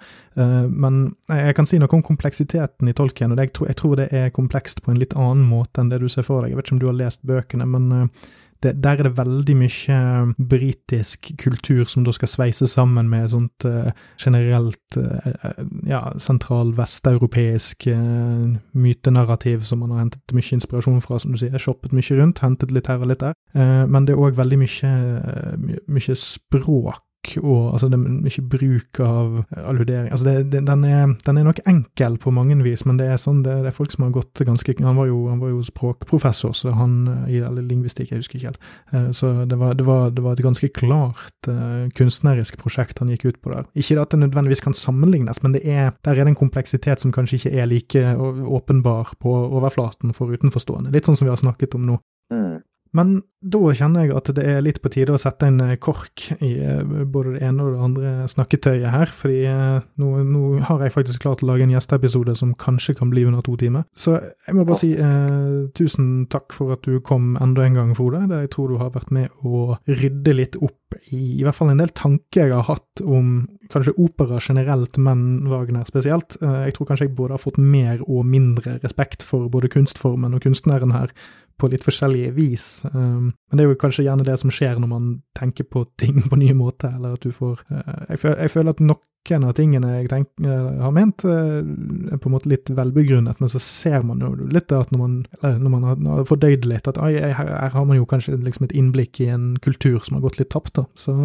Men 0.71 1.01
jeg 1.27 1.57
kan 1.59 1.67
si 1.67 1.81
noe 1.83 1.91
om 1.91 2.07
kompleksiteten 2.07 2.87
i 2.87 2.95
Tolkien, 2.95 3.35
og 3.35 3.43
jeg, 3.43 3.51
tror, 3.59 3.73
jeg, 3.73 3.81
tror, 3.83 3.99
det 3.99 4.07
er 4.15 4.31
komplekst 4.39 4.85
på 4.87 4.95
en 4.95 5.03
litt 5.03 5.19
annen 5.19 5.43
måte 5.51 5.83
enn 5.83 5.91
det 5.91 5.99
du 6.05 6.07
ser 6.07 6.23
for 6.29 6.47
deg. 6.47 6.55
Jeg 6.55 6.61
vet 6.61 6.71
ikke 6.71 6.79
om 6.79 6.85
du 6.85 6.91
har 6.93 7.01
lest 7.03 7.27
bøkene, 7.27 7.67
men 7.67 7.91
det, 8.63 8.73
der 8.85 9.01
er 9.01 9.09
det 9.09 9.17
veldig 9.19 9.57
mye 9.59 9.99
britisk 10.51 11.31
kultur 11.41 11.85
som 11.91 12.05
da 12.07 12.15
skal 12.15 12.31
sveise 12.31 12.69
sammen 12.71 13.11
med 13.13 13.31
sånt 13.33 13.67
uh, 13.69 13.91
generelt 14.21 14.99
uh, 14.99 15.63
ja, 15.87 16.03
sentral 16.23 16.73
vesteuropeisk 16.77 17.89
uh, 17.93 18.57
mytenarrativ 18.73 19.67
som 19.69 19.83
man 19.85 19.95
har 19.95 20.05
hentet 20.05 20.37
mye 20.37 20.59
inspirasjon 20.59 21.03
fra, 21.05 21.21
som 21.23 21.35
du 21.35 21.41
sier. 21.41 21.57
Shoppet 21.61 21.95
mye 21.97 22.21
rundt, 22.21 22.43
hentet 22.45 22.75
litt 22.75 22.89
her 22.91 23.03
og 23.03 23.13
litt 23.13 23.25
der. 23.25 23.35
men 23.89 24.07
det 24.07 24.15
er 24.15 24.21
òg 24.21 24.37
veldig 24.37 24.59
mye, 24.61 24.93
mye 25.89 26.17
språk 26.19 27.06
og 27.43 27.75
altså 27.75 27.89
det 27.91 27.99
er 27.99 28.05
mye 28.05 28.45
bruk 28.53 29.01
av 29.05 29.37
alludering. 29.57 30.11
Altså 30.13 30.27
det, 30.29 30.35
det, 30.53 30.63
den, 30.69 30.85
er, 30.85 31.15
den, 31.27 31.41
er, 31.41 31.47
nok 31.47 31.61
enkel 31.69 32.19
på 32.23 32.33
mange 32.35 32.57
vis, 32.65 32.85
men 32.89 33.01
det 33.01 33.09
er 33.11 33.21
sånn, 33.21 33.43
det, 33.47 33.59
er 33.67 33.77
folk 33.77 33.95
som 33.95 34.07
har 34.07 34.15
gått 34.15 34.43
ganske 34.47 34.75
Han 34.83 34.99
var 34.99 35.09
jo, 35.09 35.19
han 35.31 35.41
var 35.41 35.53
jo 35.53 35.63
språkprofessor, 35.65 36.55
så 36.57 36.75
han 36.77 36.99
i 37.31 37.41
eller 37.41 37.65
lingvistikk, 37.65 38.13
jeg 38.13 38.23
husker 38.23 38.39
ikke 38.39 38.53
helt. 38.53 38.71
Eh, 38.93 39.09
så 39.17 39.33
det 39.49 39.59
var, 39.61 39.77
var, 39.87 40.11
det 40.15 40.25
var, 40.25 40.37
et 40.37 40.45
ganske 40.45 40.71
klart 40.75 41.51
kunstnerisk 41.97 42.57
prosjekt 42.59 42.99
han 43.01 43.11
gikk 43.13 43.29
ut 43.29 43.41
på 43.43 43.53
der. 43.53 43.67
Ikke 43.79 44.01
at 44.03 44.13
det 44.13 44.21
nødvendigvis 44.25 44.65
kan 44.65 44.75
sammenlignes, 44.77 45.43
men 45.45 45.55
er, 45.57 45.93
der 46.05 46.17
er 46.17 46.25
det 46.25 46.35
en 46.35 46.39
kompleksitet 46.39 47.03
som 47.03 47.15
kanskje 47.15 47.41
ikke 47.41 47.55
er 47.55 47.71
like 47.71 48.05
åpenbar 48.19 49.15
på 49.23 49.33
overflaten 49.33 50.15
for 50.17 50.33
utenforstående. 50.35 50.93
Litt 50.95 51.09
sånn 51.09 51.19
som 51.19 51.29
vi 51.29 51.35
har 51.35 51.41
snakket 51.41 51.77
om 51.79 51.87
nå. 51.89 52.01
Mm. 52.35 52.59
Men 52.97 53.19
da 53.47 53.61
kjenner 53.77 54.07
jeg 54.07 54.15
at 54.17 54.31
det 54.35 54.45
er 54.49 54.63
litt 54.65 54.79
på 54.83 54.91
tide 54.91 55.15
å 55.15 55.21
sette 55.21 55.47
en 55.47 55.61
eh, 55.63 55.77
kork 55.83 56.25
i 56.43 56.53
eh, 56.57 56.81
både 56.83 57.37
det 57.37 57.43
ene 57.47 57.67
og 57.67 57.75
det 57.75 57.85
andre 57.85 58.13
snakketøyet 58.33 58.89
her, 58.91 59.13
fordi 59.13 59.43
eh, 59.51 59.85
nå, 60.01 60.09
nå 60.27 60.43
har 60.67 60.83
jeg 60.83 60.95
faktisk 60.95 61.23
klart 61.23 61.45
å 61.45 61.51
lage 61.51 61.67
en 61.67 61.75
gjesteepisode 61.75 62.35
som 62.39 62.57
kanskje 62.59 62.97
kan 62.99 63.13
bli 63.13 63.27
under 63.29 63.45
to 63.47 63.55
timer. 63.61 63.87
Så 63.95 64.17
jeg 64.17 64.57
må 64.57 64.65
bare 64.67 64.81
si 64.81 64.95
eh, 64.97 65.69
tusen 65.77 66.27
takk 66.33 66.57
for 66.57 66.75
at 66.75 66.87
du 66.89 66.99
kom 67.05 67.35
enda 67.43 67.67
en 67.67 67.79
gang, 67.79 67.95
Frode. 67.99 68.25
Jeg 68.33 68.51
tror 68.55 68.73
du 68.73 68.81
har 68.81 68.95
vært 68.97 69.13
med 69.15 69.47
å 69.47 69.77
rydde 69.87 70.37
litt 70.41 70.59
opp 70.59 70.81
i 71.11 71.37
i 71.37 71.45
hvert 71.45 71.57
fall 71.59 71.73
en 71.73 71.81
del 71.81 71.91
tanker 71.99 72.47
jeg 72.47 72.55
har 72.55 72.67
hatt 72.69 73.03
om 73.03 73.47
kanskje 73.73 73.97
opera 74.01 74.39
generelt, 74.41 74.97
men 75.03 75.49
Wagner 75.51 75.85
spesielt. 75.89 76.39
Jeg 76.41 76.77
tror 76.77 76.89
kanskje 76.89 77.09
jeg 77.09 77.17
både 77.19 77.37
har 77.37 77.43
fått 77.43 77.59
mer 77.61 78.01
og 78.07 78.23
mindre 78.29 78.79
respekt 78.85 79.27
for 79.27 79.51
både 79.53 79.71
kunstformen 79.75 80.37
og 80.37 80.47
kunstneren 80.47 80.95
her 80.95 81.13
på 81.61 81.71
litt 81.73 81.85
forskjellige 81.87 82.35
vis. 82.37 82.67
Um, 82.93 83.33
men 83.33 83.59
det 83.59 83.65
er 83.65 83.71
jo 83.71 83.81
kanskje 83.81 84.07
gjerne 84.07 84.27
det 84.27 84.37
som 84.41 84.53
skjer 84.53 84.79
når 84.81 84.91
man 84.91 85.11
tenker 85.37 85.69
på 85.69 85.87
ting 86.01 86.23
på 86.29 86.39
nye 86.41 86.57
måter, 86.57 86.95
eller 86.97 87.17
at 87.17 87.25
du 87.25 87.33
får 87.35 87.63
uh, 87.73 88.09
jeg, 88.11 88.21
føler, 88.53 88.73
at 88.73 88.83
noen 88.85 89.47
av 89.49 89.55
tingene 89.59 89.93
jeg 89.97 90.11
tenker, 90.13 90.47
uh, 90.47 90.83
har 90.85 90.95
ment, 90.95 91.25
uh, 91.27 91.63
er 92.13 92.21
på 92.21 92.31
en 92.31 92.35
måte 92.37 92.51
litt 92.53 92.71
velbegrunnet, 92.71 93.41
men 93.41 93.53
så 93.53 93.63
ser 93.63 94.05
man 94.07 94.21
jo 94.23 94.35
litt 94.53 94.75
at 94.77 94.93
når 94.93 95.01
man, 95.01 95.17
når 95.43 95.73
man 95.73 95.89
har, 95.91 96.27
fordøyd 96.29 96.69
litt, 96.69 96.91
at 96.91 97.01
her, 97.01 97.33
her, 97.41 97.73
har 97.73 97.89
man 97.89 97.99
jo 97.99 98.09
kanskje 98.09 98.37
liksom 98.37 98.69
et 98.69 98.77
innblikk 98.77 99.23
i 99.25 99.31
en 99.33 99.55
kultur 99.65 99.99
som 100.05 100.19
har 100.19 100.27
gått 100.29 100.39
litt 100.43 100.53
tapt. 100.55 100.77
da. 100.79 100.87
Så 100.99 101.17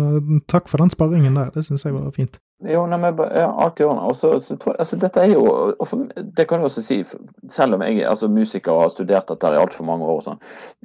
takk 0.51 0.71
for 0.71 0.81
den 0.81 0.93
sparringen 0.93 1.37
der, 1.37 1.51
det 1.55 1.67
syns 1.67 1.85
jeg 1.85 1.97
var 1.97 2.15
fint. 2.15 2.39
Jo, 2.67 2.83
nei, 2.85 2.97
men, 3.01 3.17
ja, 3.33 3.47
orden. 3.49 3.97
Også, 3.97 4.35
altså, 4.77 4.97
dette 5.01 5.21
er 5.23 5.33
jo 5.33 5.73
for, 5.85 6.05
Det 6.37 6.47
kan 6.47 6.61
jeg 6.61 6.69
også 6.69 6.81
si, 6.85 7.03
selv 7.49 7.73
om 7.75 7.81
jeg 7.81 8.05
altså, 8.05 8.27
musiker 8.29 8.71
og 8.71 8.81
har 8.81 8.93
studert 8.93 9.29
dette 9.29 9.53
i 9.53 9.61
altfor 9.61 9.87
mange 9.87 10.05
år, 10.05 10.19
og 10.19 10.25
sånn, 10.27 10.41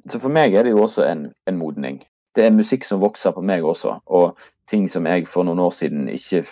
så 0.09 0.20
for 0.23 0.32
meg 0.32 0.55
er 0.55 0.65
det 0.65 0.73
jo 0.73 0.85
også 0.86 1.05
en, 1.05 1.27
en, 1.47 1.59
modning. 1.61 2.01
Det 2.36 2.47
er 2.47 2.57
musikk 2.57 2.85
som 2.85 3.01
vokser 3.01 3.35
på 3.36 3.44
meg 3.44 3.65
også. 3.65 3.98
og 4.07 4.36
ting 4.66 4.89
som 4.90 5.07
jeg 5.07 5.28
for 5.31 5.47
noen 5.47 5.61
år 5.62 5.70
siden 5.70 6.09
ikke 6.11 6.43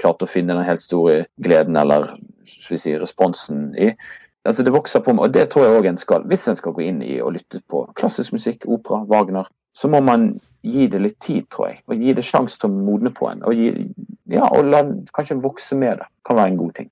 klarte 0.00 0.24
å 0.24 0.30
finne 0.30 0.54
den 0.56 0.64
helt 0.64 0.80
store 0.80 1.26
gleden 1.44 1.76
eller 1.76 2.14
si, 2.48 2.94
responsen 2.96 3.74
i. 3.76 3.90
Altså 4.48 4.64
Det 4.64 4.72
vokser 4.72 5.02
på 5.04 5.12
meg, 5.12 5.26
og 5.26 5.34
det 5.34 5.50
tror 5.52 5.66
jeg 5.66 5.80
òg 5.80 5.88
en 5.90 6.00
skal. 6.00 6.24
Hvis 6.30 6.48
en 6.48 6.56
skal 6.56 6.72
gå 6.72 6.86
inn 6.88 7.02
i 7.04 7.18
og 7.20 7.34
lytte 7.36 7.60
på 7.68 7.84
klassisk 8.00 8.32
musikk, 8.32 8.64
opera, 8.64 9.02
Wagner, 9.10 9.50
så 9.76 9.90
må 9.92 10.00
man 10.00 10.32
gi 10.62 10.86
det 10.92 11.00
litt 11.00 11.18
tid, 11.22 11.46
tror 11.52 11.70
jeg. 11.70 11.82
Og 11.88 12.00
gi 12.00 12.14
det 12.16 12.24
sjanse 12.26 12.60
til 12.60 12.70
å 12.70 12.80
modne 12.88 13.12
på 13.14 13.28
en. 13.30 13.44
Og, 13.48 13.56
gi, 13.56 13.86
ja, 14.32 14.46
og 14.48 14.68
la 14.68 14.82
kanskje 15.16 15.40
vokse 15.40 15.78
med 15.78 16.00
det. 16.02 16.08
Kan 16.28 16.40
være 16.40 16.54
en 16.54 16.60
god 16.60 16.74
ting. 16.80 16.90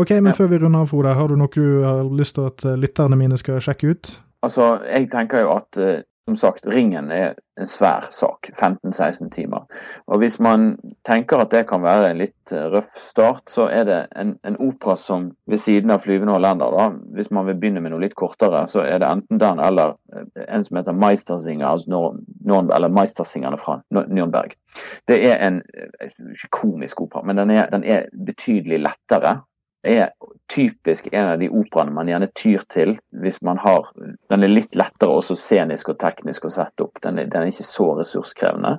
Ok, 0.00 0.14
men 0.16 0.32
ja. 0.32 0.36
før 0.38 0.50
vi 0.52 0.60
runder 0.62 0.84
av, 0.84 0.90
Frode, 0.90 1.14
har 1.14 1.28
du 1.28 1.36
noe 1.38 1.52
du 1.54 1.82
har 1.84 2.04
lyst 2.16 2.38
til 2.38 2.48
at 2.48 2.64
lytterne 2.80 3.18
mine 3.20 3.38
skal 3.40 3.60
sjekke 3.62 3.92
ut? 3.92 4.12
Altså, 4.46 4.72
jeg 4.88 5.10
tenker 5.12 5.44
jo 5.44 5.50
at 5.58 5.80
uh, 5.80 5.98
som 6.30 6.36
sagt, 6.36 6.66
Ringen 6.66 7.10
er 7.10 7.34
en 7.60 7.66
svær 7.66 8.06
sak. 8.10 8.50
15-16 8.54 9.30
timer. 9.30 9.64
Og 10.06 10.18
Hvis 10.22 10.38
man 10.40 10.76
tenker 11.06 11.42
at 11.42 11.50
det 11.50 11.66
kan 11.68 11.82
være 11.82 12.10
en 12.10 12.20
litt 12.20 12.52
eh, 12.54 12.68
røff 12.70 12.94
start, 13.02 13.50
så 13.50 13.66
er 13.68 13.84
det 13.88 13.98
en, 14.16 14.36
en 14.46 14.58
opera 14.62 14.96
som 14.96 15.30
ved 15.50 15.58
siden 15.58 15.90
av 15.90 16.04
'Flyvende 16.04 16.36
hollender', 16.36 16.76
da, 16.76 16.88
hvis 17.16 17.30
man 17.30 17.46
vil 17.46 17.58
begynne 17.58 17.82
med 17.82 17.92
noe 17.92 18.04
litt 18.04 18.14
kortere, 18.14 18.62
så 18.70 18.84
er 18.86 19.02
det 19.02 19.10
enten 19.10 19.42
den 19.42 19.60
eller 19.60 19.96
eh, 20.14 20.46
en 20.46 20.64
som 20.64 20.78
heter 20.78 20.96
Meistersinger, 20.96 21.66
altså 21.66 21.90
Nord, 21.90 22.72
eller 22.74 22.88
Meistersingerne 22.88 23.58
fra 23.58 23.80
Nürnberg. 23.90 24.54
Det 25.10 25.18
er 25.26 25.42
en 25.46 25.62
eh, 25.74 26.10
ikke 26.30 26.54
komisk 26.62 27.00
opera, 27.02 27.26
men 27.26 27.42
den 27.42 27.50
er, 27.50 27.66
den 27.74 27.84
er 27.84 28.06
betydelig 28.26 28.84
lettere 28.86 29.40
er 29.82 30.10
typisk 30.52 31.08
en 31.12 31.28
av 31.32 31.38
de 31.40 31.48
operaene 31.48 31.94
man 31.94 32.08
gjerne 32.10 32.28
tyr 32.36 32.64
til 32.72 32.96
hvis 33.22 33.40
man 33.46 33.60
har 33.62 33.88
Den 34.28 34.44
er 34.44 34.52
litt 34.52 34.76
lettere 34.76 35.14
også 35.20 35.36
scenisk 35.38 35.92
og 35.92 35.98
teknisk 36.02 36.44
å 36.44 36.52
sette 36.52 36.84
opp. 36.84 37.00
Den 37.02 37.18
er, 37.18 37.30
den 37.30 37.46
er 37.46 37.52
ikke 37.52 37.66
så 37.66 37.88
ressurskrevende. 37.98 38.76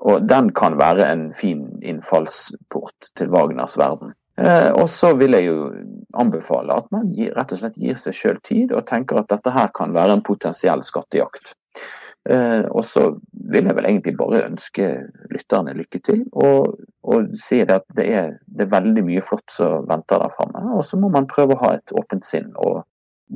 Og 0.00 0.24
den 0.24 0.48
kan 0.56 0.78
være 0.80 1.04
en 1.12 1.28
fin 1.36 1.66
innfallsport 1.84 3.12
til 3.18 3.30
Wagners 3.34 3.76
verden. 3.78 4.14
Eh, 4.40 4.70
og 4.72 4.88
så 4.88 5.12
vil 5.20 5.36
jeg 5.36 5.50
jo 5.50 5.70
anbefale 6.16 6.72
at 6.80 6.88
man 6.94 7.08
gir, 7.12 7.34
rett 7.36 7.52
og 7.52 7.60
slett 7.60 7.76
gir 7.80 7.98
seg 8.00 8.16
sjøl 8.16 8.38
tid 8.46 8.72
og 8.72 8.86
tenker 8.88 9.20
at 9.20 9.28
dette 9.32 9.52
her 9.52 9.68
kan 9.76 9.92
være 9.92 10.16
en 10.16 10.24
potensiell 10.24 10.84
skattejakt. 10.86 11.52
Eh, 12.28 12.64
og 12.68 12.84
så 12.84 13.06
vil 13.32 13.64
jeg 13.64 13.76
vel 13.76 13.86
egentlig 13.88 14.12
bare 14.18 14.42
ønske 14.44 14.88
lytterne 15.32 15.72
lykke 15.78 16.00
til, 16.04 16.26
og, 16.32 16.76
og 17.02 17.30
si 17.40 17.62
at 17.64 17.86
det 17.96 18.06
er, 18.12 18.34
det 18.44 18.66
er, 18.66 18.74
veldig 18.74 19.04
mye 19.06 19.22
flott 19.24 19.48
som 19.48 19.88
venter 19.88 20.20
der 20.20 20.34
framme. 20.34 20.66
Og 20.76 20.84
så 20.84 21.00
må 21.00 21.08
man 21.08 21.30
prøve 21.30 21.56
å 21.56 21.62
ha 21.64 21.72
et 21.78 21.96
åpent 21.96 22.26
sinn 22.26 22.52
og 22.60 22.82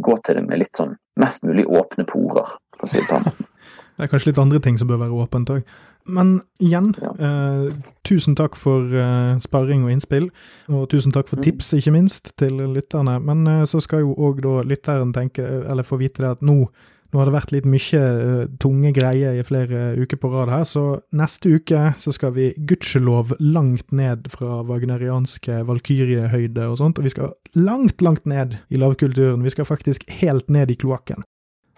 gå 0.05 0.19
til 0.27 0.37
det 0.37 0.45
med 0.45 0.61
litt 0.61 0.77
sånn 0.77 0.97
mest 1.21 1.47
mulig 1.47 1.65
åpne 1.71 2.05
porer, 2.11 2.57
for 2.77 2.87
å 2.87 2.93
si 2.93 3.01
det 3.01 3.09
sånn. 3.09 3.49
det 3.97 4.05
er 4.05 4.13
kanskje 4.13 4.33
litt 4.33 4.43
andre 4.43 4.61
ting 4.61 4.79
som 4.81 4.91
bør 4.91 5.05
være 5.07 5.25
åpent 5.25 5.57
òg. 5.57 5.75
Men 6.05 6.35
igjen, 6.61 6.91
ja. 7.01 7.15
eh, 7.17 7.69
tusen 8.05 8.35
takk 8.37 8.59
for 8.61 8.93
eh, 8.93 9.39
sparring 9.41 9.87
og 9.87 9.95
innspill, 9.95 10.29
og 10.69 10.91
tusen 10.93 11.15
takk 11.15 11.31
for 11.31 11.41
mm. 11.41 11.45
tips, 11.47 11.73
ikke 11.79 11.95
minst, 11.95 12.35
til 12.37 12.61
lytterne. 12.75 13.17
Men 13.25 13.47
eh, 13.49 13.63
så 13.71 13.81
skal 13.81 14.05
jo 14.05 14.13
òg 14.13 14.43
da 14.45 14.59
lytteren 14.69 15.15
tenke, 15.17 15.47
eller 15.65 15.87
få 15.87 15.97
vite 16.03 16.27
det 16.27 16.35
at 16.37 16.45
nå 16.45 16.67
nå 17.15 17.21
har 17.21 17.29
det 17.31 17.37
vært 17.37 17.53
litt 17.55 17.67
mye 17.71 17.99
uh, 18.03 18.47
tunge 18.59 18.91
greier 18.97 19.37
i 19.39 19.45
flere 19.47 19.93
uker 19.95 20.19
på 20.19 20.31
rad 20.33 20.51
her, 20.51 20.65
så 20.67 20.83
neste 21.15 21.53
uke 21.55 21.93
så 22.03 22.11
skal 22.15 22.33
vi 22.35 22.49
gudskjelov 22.59 23.37
langt 23.39 23.95
ned 23.95 24.27
fra 24.33 24.65
wagnerianske 24.67 25.61
valkyriehøyde 25.69 26.67
og 26.67 26.81
sånt, 26.81 26.99
og 26.99 27.07
vi 27.07 27.13
skal 27.15 27.37
langt, 27.55 28.03
langt 28.03 28.27
ned 28.27 28.57
i 28.67 28.81
lavkulturen. 28.83 29.45
Vi 29.47 29.55
skal 29.55 29.69
faktisk 29.69 30.09
helt 30.11 30.51
ned 30.51 30.75
i 30.75 30.79
kloakken. 30.81 31.23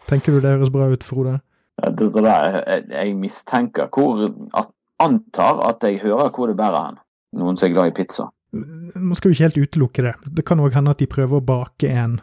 Tenker 0.08 0.32
du 0.32 0.40
det 0.40 0.54
høres 0.54 0.72
bra 0.72 0.88
ut, 0.88 1.04
Frode? 1.04 1.36
Det 1.84 2.08
der, 2.14 2.62
jeg 2.88 3.12
mistenker 3.20 3.90
hvor 3.92 4.24
at, 4.56 4.72
Antar 5.04 5.60
at 5.68 5.84
jeg 5.84 6.00
hører 6.00 6.30
hvor 6.32 6.48
det 6.48 6.56
bærer 6.56 6.86
hen. 6.86 7.02
Noen 7.36 7.58
som 7.60 7.68
er 7.68 7.74
glad 7.74 7.90
i 7.90 7.96
pizza. 7.98 8.30
Man 8.56 9.12
skal 9.18 9.28
jo 9.28 9.36
ikke 9.36 9.44
helt 9.50 9.60
utelukke 9.66 10.06
det. 10.06 10.14
Det 10.38 10.46
kan 10.48 10.62
òg 10.64 10.72
hende 10.72 10.94
at 10.96 11.02
de 11.02 11.10
prøver 11.10 11.36
å 11.36 11.44
bake 11.44 11.90
en 11.92 12.16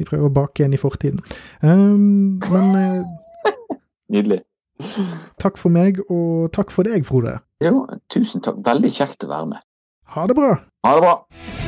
de 0.00 0.08
prøver 0.08 0.28
å 0.28 0.32
bake 0.32 0.62
igjen 0.62 0.76
i 0.76 0.80
fortiden. 0.80 1.20
Um, 1.60 2.38
men 2.52 2.72
uh, 2.76 3.52
Nydelig. 4.12 4.42
Takk 5.40 5.60
for 5.60 5.72
meg, 5.72 6.00
og 6.10 6.50
takk 6.56 6.72
for 6.74 6.88
deg, 6.88 7.04
Frode. 7.06 7.38
Jo, 7.62 7.86
tusen 8.12 8.42
takk. 8.44 8.60
Veldig 8.66 8.92
kjekt 8.92 9.26
å 9.26 9.30
være 9.30 9.52
med. 9.54 9.68
Ha 10.16 10.26
det 10.28 10.36
bra. 10.36 10.56
Ha 10.86 10.96
det 10.98 11.04
bra. 11.06 11.61